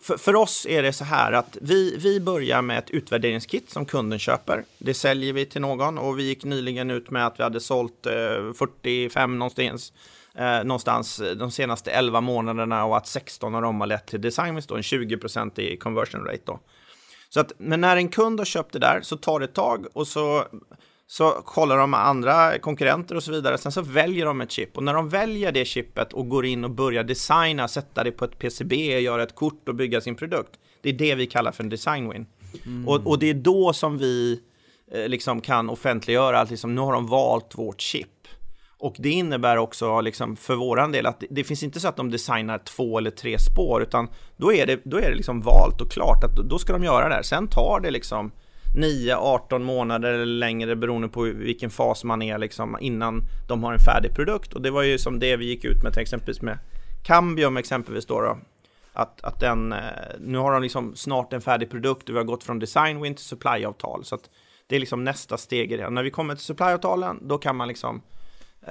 för, 0.00 0.16
för 0.16 0.36
oss 0.36 0.66
är 0.68 0.82
det 0.82 0.92
så 0.92 1.04
här 1.04 1.32
att 1.32 1.58
vi, 1.60 1.96
vi 1.98 2.20
börjar 2.20 2.62
med 2.62 2.78
ett 2.78 2.90
utvärderingskit 2.90 3.70
som 3.70 3.86
kunden 3.86 4.18
köper. 4.18 4.64
Det 4.78 4.94
säljer 4.94 5.32
vi 5.32 5.46
till 5.46 5.60
någon 5.60 5.98
och 5.98 6.18
vi 6.18 6.22
gick 6.22 6.44
nyligen 6.44 6.90
ut 6.90 7.10
med 7.10 7.26
att 7.26 7.38
vi 7.38 7.42
hade 7.42 7.60
sålt 7.60 8.06
eh, 8.06 8.52
45 8.58 9.38
någonstans, 9.38 9.92
eh, 10.34 10.64
någonstans 10.64 11.22
de 11.36 11.50
senaste 11.50 11.90
11 11.90 12.20
månaderna 12.20 12.84
och 12.84 12.96
att 12.96 13.06
16 13.06 13.54
av 13.54 13.62
dem 13.62 13.80
har 13.80 13.86
lett 13.86 14.06
till 14.06 14.20
design. 14.20 14.62
då, 14.68 14.76
en 14.76 14.82
20% 14.82 15.60
i 15.60 15.76
conversion 15.76 16.24
rate 16.24 16.42
då. 16.44 16.60
Så 17.28 17.40
att, 17.40 17.52
men 17.58 17.80
när 17.80 17.96
en 17.96 18.08
kund 18.08 18.40
har 18.40 18.44
köpt 18.44 18.72
det 18.72 18.78
där 18.78 19.00
så 19.02 19.16
tar 19.16 19.40
det 19.40 19.44
ett 19.44 19.54
tag 19.54 19.86
och 19.92 20.06
så, 20.06 20.44
så 21.06 21.30
kollar 21.30 21.78
de 21.78 21.94
andra 21.94 22.58
konkurrenter 22.58 23.14
och 23.14 23.22
så 23.22 23.32
vidare. 23.32 23.58
Sen 23.58 23.72
så 23.72 23.82
väljer 23.82 24.26
de 24.26 24.40
ett 24.40 24.50
chip 24.50 24.76
och 24.76 24.82
när 24.82 24.94
de 24.94 25.08
väljer 25.08 25.52
det 25.52 25.64
chippet 25.64 26.12
och 26.12 26.28
går 26.28 26.46
in 26.46 26.64
och 26.64 26.70
börjar 26.70 27.04
designa, 27.04 27.68
sätta 27.68 28.04
det 28.04 28.12
på 28.12 28.24
ett 28.24 28.38
PCB, 28.38 29.00
göra 29.00 29.22
ett 29.22 29.34
kort 29.34 29.68
och 29.68 29.74
bygga 29.74 30.00
sin 30.00 30.14
produkt. 30.14 30.50
Det 30.80 30.88
är 30.88 30.92
det 30.92 31.14
vi 31.14 31.26
kallar 31.26 31.52
för 31.52 31.62
en 31.62 31.68
design 31.68 32.10
win. 32.10 32.26
Och, 32.86 33.06
och 33.06 33.18
det 33.18 33.30
är 33.30 33.34
då 33.34 33.72
som 33.72 33.98
vi 33.98 34.40
eh, 34.92 35.08
liksom 35.08 35.40
kan 35.40 35.70
offentliggöra 35.70 36.40
att 36.40 36.50
liksom, 36.50 36.74
nu 36.74 36.80
har 36.80 36.92
de 36.92 37.06
valt 37.06 37.58
vårt 37.58 37.80
chip. 37.80 38.08
Och 38.78 38.96
det 38.98 39.10
innebär 39.10 39.56
också 39.56 40.00
liksom 40.00 40.36
för 40.36 40.54
våran 40.54 40.92
del 40.92 41.06
att 41.06 41.20
det, 41.20 41.26
det 41.30 41.44
finns 41.44 41.62
inte 41.62 41.80
så 41.80 41.88
att 41.88 41.96
de 41.96 42.10
designar 42.10 42.58
två 42.58 42.98
eller 42.98 43.10
tre 43.10 43.38
spår 43.38 43.82
utan 43.82 44.08
då 44.36 44.52
är 44.52 44.66
det, 44.66 44.80
då 44.84 44.96
är 44.96 45.10
det 45.10 45.16
liksom 45.16 45.40
valt 45.40 45.80
och 45.80 45.90
klart 45.90 46.24
att 46.24 46.36
då 46.36 46.58
ska 46.58 46.72
de 46.72 46.84
göra 46.84 47.08
det 47.08 47.14
här. 47.14 47.22
Sen 47.22 47.48
tar 47.48 47.80
det 47.80 47.90
liksom 47.90 48.32
9-18 48.74 49.58
månader 49.58 50.12
eller 50.12 50.26
längre 50.26 50.76
beroende 50.76 51.08
på 51.08 51.22
vilken 51.22 51.70
fas 51.70 52.04
man 52.04 52.22
är 52.22 52.38
liksom 52.38 52.76
innan 52.80 53.22
de 53.48 53.64
har 53.64 53.72
en 53.72 53.78
färdig 53.78 54.14
produkt. 54.14 54.52
Och 54.52 54.62
det 54.62 54.70
var 54.70 54.82
ju 54.82 54.98
som 54.98 55.18
det 55.18 55.36
vi 55.36 55.46
gick 55.46 55.64
ut 55.64 55.82
med 55.82 55.92
till 55.92 56.02
exempelvis 56.02 56.42
med 56.42 56.58
Cambium 57.04 57.56
exempelvis 57.56 58.06
då. 58.06 58.20
då 58.20 58.38
att, 58.94 59.24
att 59.24 59.40
den, 59.40 59.72
eh, 59.72 59.78
nu 60.20 60.38
har 60.38 60.52
de 60.52 60.62
liksom 60.62 60.96
snart 60.96 61.32
en 61.32 61.40
färdig 61.40 61.70
produkt 61.70 62.08
och 62.08 62.14
vi 62.14 62.18
har 62.18 62.24
gått 62.24 62.44
från 62.44 62.58
design 62.58 63.02
win 63.02 63.14
till 63.14 63.24
supplyavtal. 63.24 64.04
Så 64.04 64.14
att 64.14 64.30
det 64.66 64.76
är 64.76 64.80
liksom 64.80 65.04
nästa 65.04 65.36
steg 65.36 65.72
i 65.72 65.76
det. 65.76 65.90
När 65.90 66.02
vi 66.02 66.10
kommer 66.10 66.34
till 66.34 66.44
supplyavtalen, 66.44 67.18
då 67.28 67.38
kan 67.38 67.56
man 67.56 67.68
liksom 67.68 68.02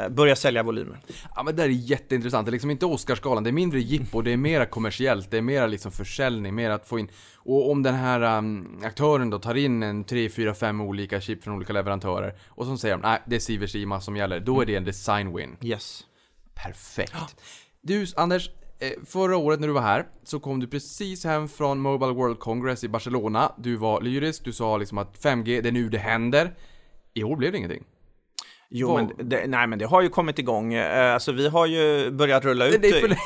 börja 0.10 0.36
sälja 0.36 0.64
volymer. 0.64 1.00
Ja 1.36 1.44
men 1.44 1.56
det 1.56 1.62
där 1.62 1.70
är 1.70 1.74
jätteintressant, 1.74 2.46
det 2.46 2.50
är 2.50 2.52
liksom 2.52 2.72
inte 2.72 2.86
Oscarsgalan, 2.86 3.44
det 3.44 3.50
är 3.50 3.52
mindre 3.52 3.80
jippo, 3.80 4.22
det 4.22 4.32
är 4.32 4.38
mera 4.38 4.66
kommersiellt, 4.66 5.32
det 5.32 5.38
är 5.38 5.42
mera 5.42 5.68
liksom 5.68 5.92
försäljning, 5.92 6.56
mer 6.56 6.70
att 6.70 6.88
få 6.88 7.00
in 7.00 7.10
och 7.36 7.72
om 7.72 7.84
den 7.84 7.96
här 7.96 8.38
um, 8.38 8.80
aktören 8.84 9.30
då 9.30 9.40
tar 9.40 9.56
in 9.56 9.84
en 9.84 10.04
3, 10.04 10.30
4, 10.30 10.54
5 10.54 10.82
olika 10.82 11.22
chip 11.22 11.44
från 11.44 11.56
olika 11.56 11.74
leverantörer 11.74 12.36
och 12.48 12.66
så 12.66 12.78
säger 12.78 12.96
de 12.96 13.02
nej 13.02 13.22
det 13.26 13.36
är 13.36 13.40
Sivers 13.40 13.76
IMA 13.76 14.02
som 14.02 14.16
gäller, 14.16 14.40
då 14.40 14.62
är 14.62 14.66
det 14.66 14.76
en 14.76 14.84
design 14.84 15.36
win. 15.36 15.58
Yes. 15.62 16.04
Perfekt. 16.54 17.36
Du 17.82 18.06
Anders, 18.16 18.50
eh, 18.80 18.92
förra 19.06 19.38
året 19.38 19.60
när 19.60 19.68
du 19.68 19.74
var 19.74 19.82
här 19.82 20.06
så 20.24 20.40
kom 20.40 20.60
du 20.60 20.68
precis 20.68 21.24
hem 21.24 21.48
från 21.48 21.80
Mobile 21.80 22.14
World 22.14 22.40
Congress 22.40 22.84
i 22.84 22.90
Barcelona. 22.90 23.52
Du 23.58 23.76
var 23.76 24.02
lyrisk, 24.02 24.46
du 24.46 24.54
sa 24.54 24.78
liksom 24.78 24.98
att 24.98 25.24
5G, 25.24 25.62
det 25.62 25.70
är 25.70 25.72
nu 25.72 25.90
det 25.90 25.98
händer. 25.98 26.56
I 27.14 27.24
år 27.24 27.36
blev 27.36 27.52
det 27.52 27.58
ingenting. 27.58 27.84
Jo, 28.70 28.96
men 28.96 29.30
det, 29.30 29.48
nej, 29.48 29.68
men 29.68 29.80
det 29.80 29.86
har 29.86 30.02
ju 30.02 30.10
kommit 30.10 30.40
igång. 30.40 30.74
Eh, 30.74 31.14
Alltså, 31.14 31.32
vi 31.32 31.48
har 31.48 31.66
ju 31.66 32.12
börjat 32.12 32.46
rulla 32.46 32.66
ut. 32.66 32.82
Det 32.82 32.88
är 32.90 33.02
för, 33.02 33.18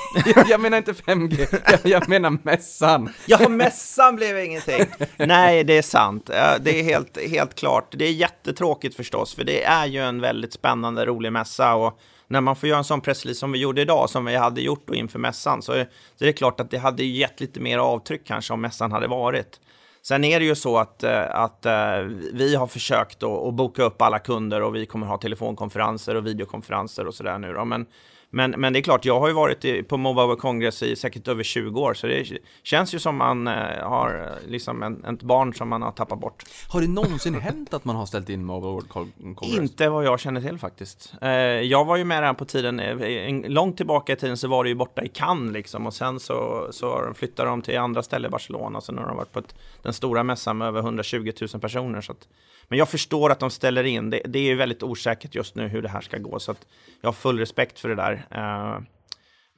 jag 0.50 0.60
menar 0.62 0.78
inte 0.78 0.94
5G, 0.94 1.60
jag, 1.72 1.80
jag 1.84 2.10
menar 2.10 2.38
mässan. 2.44 3.10
Ja, 3.26 3.50
mässan 3.50 4.16
blev 4.16 4.40
ingenting. 4.40 4.86
Nej, 5.18 5.64
det 5.64 5.78
är 5.78 5.82
sant. 5.82 6.30
Eh, 6.30 6.54
Det 6.62 6.80
är 6.80 6.84
helt, 6.84 7.18
helt 7.30 7.56
klart. 7.56 7.88
Det 7.98 8.06
är 8.06 8.12
jättetråkigt 8.12 8.96
förstås, 8.96 9.36
för 9.36 9.44
det 9.44 9.64
är 9.64 9.86
ju 9.86 10.00
en 10.02 10.22
väldigt 10.22 10.54
spännande, 10.54 11.06
rolig 11.06 11.32
mässa. 11.32 11.76
Och 11.76 12.00
när 12.28 12.42
man 12.42 12.56
får 12.56 12.70
göra 12.70 12.78
en 12.78 12.84
sån 12.84 13.02
pressrelease 13.02 13.40
som 13.40 13.52
vi 13.52 13.60
gjorde 13.60 13.82
idag, 13.82 14.10
som 14.10 14.26
vi 14.26 14.36
hade 14.36 14.62
gjort 14.62 14.84
då 14.88 14.96
inför 14.96 15.20
mässan, 15.20 15.62
så 15.62 15.72
är, 15.72 15.90
så 16.16 16.24
är 16.24 16.28
det 16.28 16.34
klart 16.34 16.60
att 16.60 16.72
det 16.72 16.78
hade 16.78 17.04
gett 17.04 17.40
lite 17.40 17.60
mer 17.60 17.78
avtryck 17.78 18.22
kanske 18.26 18.54
om 18.54 18.62
mässan 18.62 18.92
hade 18.92 19.08
varit. 19.08 19.60
Sen 20.08 20.24
är 20.24 20.40
det 20.40 20.46
ju 20.46 20.56
så 20.56 20.78
att, 20.78 21.04
eh, 21.04 21.36
att 21.36 21.66
eh, 21.66 22.00
vi 22.34 22.56
har 22.56 22.68
försökt 22.68 23.24
att, 23.24 23.30
att 23.30 23.54
boka 23.54 23.84
upp 23.84 24.02
alla 24.02 24.20
kunder 24.20 24.62
och 24.62 24.76
vi 24.76 24.86
kommer 24.86 25.08
ha 25.08 25.18
telefonkonferenser 25.18 26.16
och 26.16 26.28
videokonferenser 26.28 27.08
och 27.08 27.14
sådär 27.14 27.38
nu 27.38 27.54
då. 27.54 27.66
Men, 27.66 27.86
men, 28.30 28.52
men 28.52 28.74
det 28.74 28.80
är 28.80 28.82
klart, 28.82 29.06
jag 29.06 29.20
har 29.20 29.28
ju 29.28 29.34
varit 29.34 29.88
på 29.88 29.98
Mobile 29.98 30.26
World 30.26 30.40
Congress 30.40 30.84
i 30.84 30.96
säkert 30.96 31.28
över 31.28 31.44
20 31.44 31.82
år, 31.82 31.94
så 31.94 32.08
det 32.08 32.40
känns 32.64 32.96
ju 32.96 33.00
som 33.00 33.18
man 33.18 33.48
eh, 33.48 33.54
har 33.82 34.38
eh, 34.44 34.50
liksom 34.50 34.84
en, 34.84 35.06
ett 35.06 35.24
barn 35.24 35.54
som 35.54 35.70
man 35.70 35.82
har 35.82 35.92
tappat 35.92 36.20
bort. 36.20 36.44
Har 36.70 36.82
det 36.82 36.88
någonsin 36.88 37.36
hänt 37.42 37.74
att 37.74 37.86
man 37.86 37.96
har 37.96 38.06
ställt 38.06 38.30
in 38.30 38.46
Mobile 38.46 38.72
World 38.72 38.88
Con- 38.88 39.36
Congress? 39.36 39.60
Inte 39.60 39.90
vad 39.90 40.06
jag 40.06 40.20
känner 40.20 40.42
till 40.42 40.58
faktiskt. 40.58 41.14
Eh, 41.22 41.30
jag 41.62 41.86
var 41.86 41.98
ju 41.98 42.04
med 42.04 42.20
redan 42.20 42.36
på 42.36 42.46
tiden, 42.46 42.80
en, 42.80 43.42
långt 43.42 43.78
tillbaka 43.78 44.14
i 44.14 44.16
tiden 44.16 44.38
så 44.38 44.48
var 44.48 44.64
det 44.64 44.70
ju 44.70 44.76
borta 44.76 45.04
i 45.04 45.08
Cannes 45.08 45.54
liksom 45.54 45.88
och 45.88 45.94
sen 45.94 46.20
så, 46.20 46.68
så 46.72 47.14
flyttade 47.16 47.50
de 47.50 47.62
till 47.62 47.78
andra 47.78 48.04
ställen 48.04 48.30
i 48.30 48.32
Barcelona. 48.32 48.82
Så 48.82 48.92
nu 48.92 49.02
har 49.02 49.08
de 49.08 49.18
varit 49.18 49.32
på 49.32 49.40
ett, 49.40 49.56
den 49.82 49.94
stora 49.94 50.24
mässan 50.24 50.58
med 50.58 50.68
över 50.68 50.80
120 50.80 51.32
000 51.54 51.62
personer. 51.62 52.02
Så 52.02 52.12
att, 52.12 52.28
men 52.70 52.80
jag 52.80 52.90
förstår 52.90 53.30
att 53.30 53.40
de 53.40 53.50
ställer 53.50 53.84
in. 53.84 54.10
Det, 54.10 54.22
det 54.26 54.40
är 54.40 54.44
ju 54.44 54.56
väldigt 54.56 54.84
osäkert 54.84 55.36
just 55.36 55.56
nu 55.56 55.68
hur 55.68 55.82
det 55.82 55.90
här 55.90 56.02
ska 56.02 56.18
gå. 56.18 56.40
Så 56.40 56.56
jag 57.02 57.08
har 57.08 57.14
full 57.14 57.40
respekt 57.40 57.80
för 57.80 57.90
det 57.90 57.96
där. 57.96 58.28
Eh, 58.32 58.82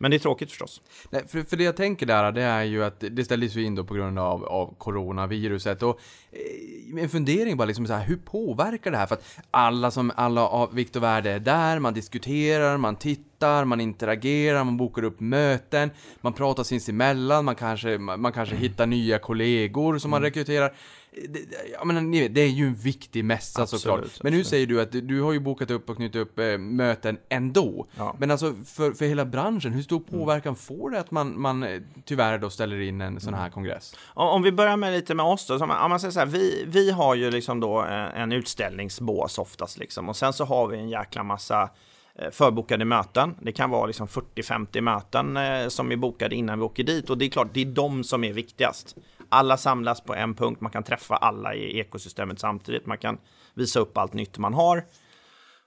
men 0.02 0.12
det 0.12 0.18
är 0.18 0.20
tråkigt 0.20 0.50
förstås. 0.50 0.82
Nej, 1.10 1.24
för, 1.28 1.44
för 1.44 1.58
det 1.58 1.64
jag 1.64 1.76
tänker 1.76 2.06
där, 2.06 2.32
det 2.32 2.42
är 2.42 2.64
ju 2.64 2.84
att 2.84 3.04
det 3.12 3.26
ställdes 3.26 3.56
ju 3.56 3.64
in 3.64 3.76
då 3.76 3.84
på 3.84 3.94
grund 3.94 4.20
av, 4.20 4.46
av 4.46 4.76
coronaviruset 4.78 5.84
och 5.84 6.00
eh, 6.32 7.04
en 7.04 7.10
fundering 7.10 7.58
bara 7.58 7.66
liksom 7.66 7.88
så 7.88 7.94
här, 7.94 8.06
hur 8.06 8.18
påverkar 8.18 8.92
det 8.92 8.98
här? 8.98 9.06
För 9.06 9.16
att 9.16 9.40
alla 9.52 9.92
som, 9.92 10.12
alla 10.16 10.48
av 10.48 10.74
vikt 10.74 10.96
och 10.96 11.04
värde 11.04 11.32
är 11.32 11.40
där, 11.40 11.80
man 11.80 11.94
diskuterar, 11.94 12.78
man 12.78 12.96
tittar, 12.96 13.66
man 13.66 13.82
interagerar, 13.82 14.64
man 14.64 14.78
bokar 14.78 15.04
upp 15.04 15.20
möten, 15.20 15.92
man 16.22 16.34
pratar 16.34 16.64
sinsemellan, 16.64 17.46
man 17.46 17.56
kanske, 17.56 17.98
man, 17.98 18.22
man 18.22 18.32
kanske 18.32 18.56
hittar 18.56 18.86
nya 18.86 19.20
kollegor 19.20 19.98
som 19.98 20.12
man 20.12 20.22
rekryterar. 20.22 20.74
Det, 21.12 21.40
jag 21.74 21.88
menar, 21.88 22.02
ni 22.02 22.20
vet, 22.20 22.36
det 22.36 22.42
är 22.42 22.48
ju 22.48 22.68
en 22.68 22.76
viktig 22.76 23.26
mässa 23.26 23.62
Absolut, 23.62 23.82
såklart. 23.82 24.24
Men 24.24 24.34
nu 24.34 24.40
absolut. 24.40 24.48
säger 24.48 24.68
du 24.68 24.82
att 24.82 24.92
du, 24.92 25.22
har 25.22 25.34
ju 25.34 25.40
bokat 25.40 25.72
upp 25.72 25.90
och 25.90 25.96
knutit 25.96 26.16
upp 26.16 26.40
eh, 26.40 26.58
möten 26.58 27.18
ändå. 27.30 27.88
Ja. 27.98 28.16
Men 28.20 28.32
alltså 28.32 28.56
för, 28.66 28.92
för 28.92 29.06
hela 29.06 29.26
branschen, 29.26 29.74
hur 29.74 29.82
stor 29.82 30.00
påverkan 30.00 30.56
får 30.56 30.90
det 30.90 31.00
att 31.00 31.12
man, 31.12 31.42
man 31.42 31.64
eh, 31.64 31.82
tyvärr 32.06 32.38
då 32.38 32.50
ställer 32.50 32.80
in 32.80 33.02
en 33.02 33.20
sån 33.20 33.34
här 33.34 33.50
kongress? 33.50 33.96
Om, 34.06 34.44
vi 34.44 34.52
börjar 34.52 34.78
med 34.78 34.94
lite 34.94 35.16
med 35.16 35.26
oss 35.26 35.48
då, 35.48 35.58
om 35.58 35.68
man, 35.68 36.00
säger 36.00 36.12
så 36.12 36.20
här, 36.20 36.28
vi, 36.28 36.64
vi 36.68 36.92
har 36.92 37.16
ju 37.16 37.32
liksom 37.32 37.60
då 37.60 37.82
en, 37.82 38.12
en 38.12 38.32
utställningsbås 38.32 39.38
oftast 39.38 39.78
liksom 39.78 40.10
och 40.10 40.16
sen 40.16 40.34
så 40.34 40.46
har 40.46 40.68
vi 40.68 40.78
en 40.78 40.90
jäkla 40.90 41.24
massa 41.24 41.70
eh, 42.16 42.32
förbokade 42.32 42.86
möten. 42.86 43.36
Det 43.42 43.52
kan 43.52 43.70
vara 43.70 43.86
liksom 43.86 44.08
40-50 44.08 44.82
möten 44.82 45.38
eh, 45.38 45.68
som 45.68 45.92
är 45.92 45.96
bokade 45.96 46.36
innan 46.36 46.60
vi 46.60 46.66
åker 46.66 46.84
dit 46.84 47.10
och 47.10 47.18
det 47.18 47.26
är 47.26 47.30
klart, 47.30 47.50
det 47.54 47.62
är 47.62 47.66
de 47.66 48.04
som 48.04 48.24
är 48.24 48.34
viktigast. 48.34 48.96
Alla 49.30 49.58
samlas 49.58 50.02
på 50.02 50.16
en 50.16 50.36
punkt, 50.36 50.62
man 50.62 50.72
kan 50.72 50.84
träffa 50.84 51.16
alla 51.16 51.56
i 51.56 51.80
ekosystemet 51.80 52.40
samtidigt, 52.40 52.86
man 52.86 52.98
kan 52.98 53.18
visa 53.54 53.80
upp 53.80 53.98
allt 53.98 54.14
nytt 54.14 54.38
man 54.38 54.54
har. 54.54 54.84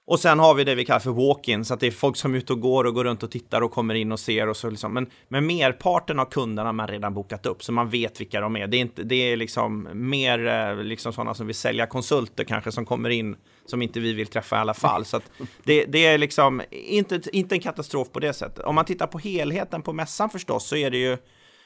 Och 0.05 0.19
sen 0.19 0.39
har 0.39 0.53
vi 0.53 0.63
det 0.63 0.75
vi 0.75 0.85
kallar 0.85 0.99
för 0.99 1.11
walk-in, 1.11 1.65
så 1.65 1.73
att 1.73 1.79
det 1.79 1.87
är 1.87 1.91
folk 1.91 2.17
som 2.17 2.33
är 2.33 2.37
ute 2.37 2.53
och 2.53 2.61
går 2.61 2.83
och 2.83 2.93
går 2.93 3.03
runt 3.03 3.23
och 3.23 3.31
tittar 3.31 3.61
och 3.61 3.71
kommer 3.71 3.95
in 3.95 4.11
och 4.11 4.19
ser 4.19 4.49
och 4.49 4.57
så 4.57 4.69
liksom. 4.69 4.93
Men, 4.93 5.09
men 5.27 5.45
merparten 5.45 6.19
av 6.19 6.25
kunderna 6.25 6.67
har 6.67 6.73
man 6.73 6.87
redan 6.87 7.13
bokat 7.13 7.45
upp, 7.45 7.63
så 7.63 7.71
man 7.71 7.89
vet 7.89 8.21
vilka 8.21 8.41
de 8.41 8.55
är. 8.55 8.67
Det 8.67 8.77
är, 8.77 8.81
inte, 8.81 9.03
det 9.03 9.15
är 9.15 9.37
liksom 9.37 9.89
mer 9.93 10.47
eh, 10.47 10.83
liksom 10.83 11.13
sådana 11.13 11.33
som 11.33 11.47
vill 11.47 11.55
sälja 11.55 11.85
konsulter 11.85 12.43
kanske 12.43 12.71
som 12.71 12.85
kommer 12.85 13.09
in 13.09 13.35
som 13.65 13.81
inte 13.81 13.99
vi 13.99 14.13
vill 14.13 14.27
träffa 14.27 14.55
i 14.55 14.59
alla 14.59 14.73
fall. 14.73 15.05
Så 15.05 15.17
att 15.17 15.31
det, 15.63 15.85
det 15.85 16.05
är 16.05 16.17
liksom 16.17 16.61
inte, 16.71 17.21
inte 17.33 17.55
en 17.55 17.61
katastrof 17.61 18.11
på 18.11 18.19
det 18.19 18.33
sättet. 18.33 18.65
Om 18.65 18.75
man 18.75 18.85
tittar 18.85 19.07
på 19.07 19.19
helheten 19.19 19.81
på 19.81 19.93
mässan 19.93 20.29
förstås 20.29 20.67
så 20.67 20.75
är 20.75 20.91
det 20.91 20.97
ju 20.97 21.17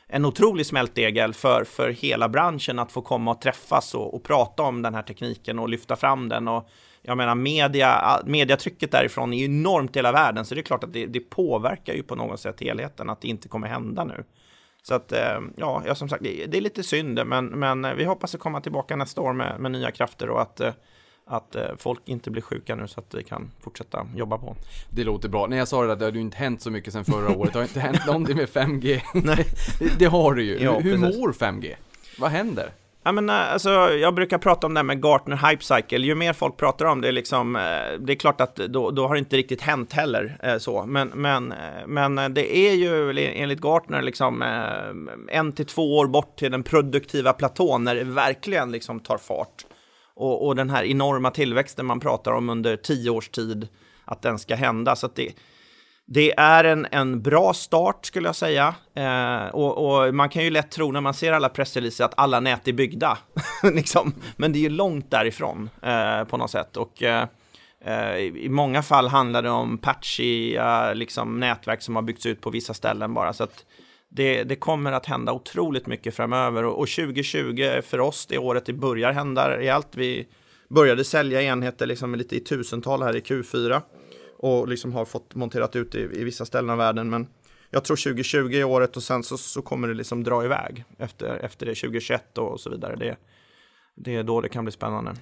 en 0.08 0.26
otrolig 0.26 0.65
smältdegel 0.65 1.34
för, 1.34 1.63
för 1.63 1.89
hela 1.89 2.30
branschen 2.30 2.80
att 2.80 2.91
få 2.91 3.02
komma 3.02 3.32
och 3.32 3.41
träffas 3.41 3.96
och, 3.96 4.13
och 4.13 4.24
prata 4.24 4.63
om 4.63 4.82
den 4.82 4.96
här 4.96 5.02
tekniken 5.02 5.60
och 5.60 5.70
lyfta 5.70 5.96
fram 5.96 6.30
den. 6.30 6.48
Och 6.48 6.70
jag 7.02 7.17
menar, 7.17 7.36
media, 7.36 8.22
mediatrycket 8.26 8.91
därifrån 8.91 9.34
är 9.34 9.46
enormt 9.46 9.96
i 9.96 10.00
hela 10.00 10.12
världen, 10.12 10.46
så 10.46 10.56
det 10.56 10.62
är 10.62 10.63
klart 10.63 10.84
att 10.84 10.93
det, 10.93 11.06
det 11.06 11.20
påverkar 11.20 11.93
ju 11.93 12.04
på 12.04 12.15
något 12.15 12.39
sätt 12.39 12.62
helheten 12.62 13.10
att 13.10 13.22
det 13.22 13.28
inte 13.28 13.48
kommer 13.48 13.67
hända 13.67 14.04
nu. 14.04 14.24
Så 14.82 14.96
att, 14.96 15.12
eh, 15.12 15.39
ja, 15.56 15.84
jag 15.86 15.98
som 15.98 16.10
sagt, 16.10 16.24
det, 16.24 16.46
det 16.46 16.58
är 16.58 16.62
lite 16.62 16.84
synd, 16.84 17.22
men, 17.26 17.46
men 17.46 17.98
vi 17.98 18.04
hoppas 18.04 18.36
att 18.36 18.41
komma 18.41 18.62
tillbaka 18.62 18.96
nästa 18.96 19.22
år 19.22 19.34
med, 19.34 19.60
med 19.60 19.72
nya 19.72 19.91
krafter 19.91 20.30
och 20.30 20.41
att, 20.41 20.60
eh, 20.60 20.74
att 21.28 21.56
eh, 21.56 21.63
folk 21.78 22.02
inte 22.06 22.32
blir 22.32 22.42
sjuka 22.42 22.76
nu 22.76 22.88
så 22.88 23.00
att 23.00 23.13
vi 23.13 23.24
kan 23.24 23.52
fortsätta 23.62 24.08
jobba 24.16 24.38
på. 24.38 24.56
Det 24.90 25.04
låter 25.04 25.30
bra. 25.30 25.48
När 25.48 25.58
jag 25.58 25.68
sa 25.68 25.86
det 25.86 25.94
att 25.94 26.00
det 26.00 26.06
hade 26.06 26.18
ju 26.18 26.22
inte 26.24 26.38
hänt 26.38 26.62
så 26.62 26.72
mycket 26.72 26.94
sedan 26.94 27.06
förra 27.06 27.38
året, 27.38 27.54
det 27.54 27.60
har 27.60 27.63
inte 27.63 27.80
hänt 27.80 28.06
någonting 28.08 28.38
med 28.38 28.50
5G. 28.50 29.02
Nej. 29.13 29.46
Det 30.00 30.06
har 30.06 30.36
det 30.36 30.44
ju. 30.44 30.60
Ja, 30.60 30.80
hur 30.80 30.98
precis. 30.98 31.20
mår 31.20 31.32
5G? 31.32 31.76
Vad 32.20 32.32
händer? 32.32 32.72
Ja, 33.04 33.12
men, 33.12 33.30
eh, 33.30 33.54
alltså, 33.54 33.70
jag 33.90 34.13
brukar 34.13 34.38
prata 34.38 34.68
om 34.68 34.74
det 34.74 34.78
här 34.78 34.84
med 34.84 35.02
Gartner 35.02 35.50
Hype 35.50 35.63
Cycle. 35.63 36.06
Ju 36.08 36.16
mer 36.16 36.34
folk 36.34 36.58
pratar 36.58 36.86
om 36.86 37.02
det, 37.02 37.12
liksom, 37.12 37.56
eh, 37.56 37.62
det 38.00 38.13
är 38.13 38.16
klart 38.16 38.42
att 38.42 38.56
då, 38.56 38.92
då 38.92 39.08
har 39.08 39.13
det 39.13 39.20
inte 39.20 39.38
riktigt 39.38 39.62
hänt 39.62 39.94
heller. 39.94 40.58
Så. 40.60 40.86
Men, 40.86 41.08
men, 41.08 41.54
men 41.88 42.34
det 42.34 42.58
är 42.58 42.74
ju 42.74 43.20
enligt 43.20 43.62
Gartner 43.62 44.02
liksom, 44.02 44.44
en 45.28 45.52
till 45.52 45.66
två 45.66 45.98
år 45.98 46.08
bort 46.08 46.36
till 46.40 46.52
den 46.52 46.63
produktiva 46.63 47.34
platån 47.34 47.84
när 47.84 47.96
det 47.96 48.04
verkligen 48.04 48.72
liksom, 48.72 49.00
tar 49.00 49.18
fart. 49.18 49.66
Och, 50.18 50.48
och 50.48 50.56
den 50.56 50.70
här 50.70 50.84
enorma 50.84 51.32
tillväxten 51.32 51.86
man 51.86 52.00
pratar 52.00 52.32
om 52.32 52.50
under 52.50 52.78
tio 52.78 53.10
års 53.10 53.30
tid, 53.30 53.68
att 54.06 54.22
den 54.22 54.40
ska 54.40 54.56
hända. 54.56 54.96
Så 54.96 55.06
att 55.06 55.16
det, 55.16 55.34
det 56.06 56.34
är 56.38 56.64
en, 56.64 56.88
en 56.92 57.22
bra 57.22 57.54
start 57.54 58.06
skulle 58.06 58.28
jag 58.28 58.36
säga. 58.36 58.76
Eh, 58.96 59.48
och, 59.48 60.06
och 60.06 60.16
man 60.16 60.30
kan 60.30 60.44
ju 60.44 60.50
lätt 60.50 60.72
tro 60.72 60.92
när 60.92 61.02
man 61.02 61.14
ser 61.14 61.34
alla 61.34 61.50
pressreleaser 61.50 62.06
att 62.06 62.14
alla 62.18 62.40
nät 62.40 62.68
är 62.68 62.74
byggda. 62.74 63.18
liksom. 63.64 64.14
Men 64.36 64.54
det 64.54 64.60
är 64.60 64.62
ju 64.62 64.70
långt 64.70 65.12
därifrån 65.12 65.70
eh, 65.82 66.24
på 66.24 66.38
något 66.38 66.52
sätt. 66.52 66.78
Och 66.78 67.04
eh, 67.04 67.28
eh, 67.86 68.18
i 68.18 68.46
i 68.46 68.50
många 68.50 68.84
fall 68.84 69.08
handlar 69.08 69.42
det 69.42 69.50
om 69.50 69.78
patchiga 69.78 70.94
liksom, 70.94 71.40
nätverk 71.40 71.82
som 71.82 71.96
har 71.96 72.04
byggts 72.04 72.26
ut 72.26 72.42
på 72.42 72.50
vissa 72.50 72.74
ställen 72.74 73.14
bara. 73.14 73.34
Så 73.34 73.44
att 73.44 73.66
det, 74.10 74.43
det 74.43 74.56
kommer 74.56 74.91
att 74.91 75.06
hända 75.06 75.34
otroligt 75.34 75.88
mycket 75.88 76.15
framöver. 76.15 76.63
Och, 76.65 76.80
och 76.80 76.88
2020 76.88 77.82
för 77.84 78.00
oss, 78.00 78.26
det 78.26 78.38
året 78.38 78.65
det 78.65 78.74
börjar 78.74 79.12
hända 79.12 79.58
rejält. 79.58 79.88
Vi 79.96 80.28
började 80.70 81.04
sälja 81.04 81.41
enheter 81.41 81.86
liksom 81.86 82.15
lite 82.15 82.36
i 82.36 82.39
tusental 82.39 83.04
här 83.04 83.15
i 83.15 83.20
Q4 83.20 83.82
och 84.38 84.67
liksom 84.67 84.93
har 84.93 85.06
fått 85.06 85.36
monterat 85.36 85.76
ut 85.76 85.96
i, 85.96 86.00
i 86.00 86.24
vissa 86.24 86.46
ställen 86.46 86.70
av 86.70 86.78
världen. 86.78 87.10
Men 87.10 87.28
jag 87.70 87.84
tror 87.84 87.98
2020 87.98 88.54
är 88.54 88.63
året 88.63 88.98
och 88.98 89.04
sen 89.04 89.24
så, 89.24 89.38
så 89.38 89.62
kommer 89.62 89.88
det 89.88 89.93
liksom 89.93 90.24
dra 90.24 90.46
iväg 90.46 90.84
efter, 90.98 91.38
efter 91.38 91.65
det 91.65 91.76
2021 91.76 92.38
och 92.38 92.60
så 92.60 92.70
vidare. 92.70 92.96
Det, 92.96 93.17
det 94.00 94.16
är 94.16 94.24
då 94.24 94.42
det 94.42 94.50
kan 94.50 94.66
bli 94.66 94.72
spännande. 94.72 95.14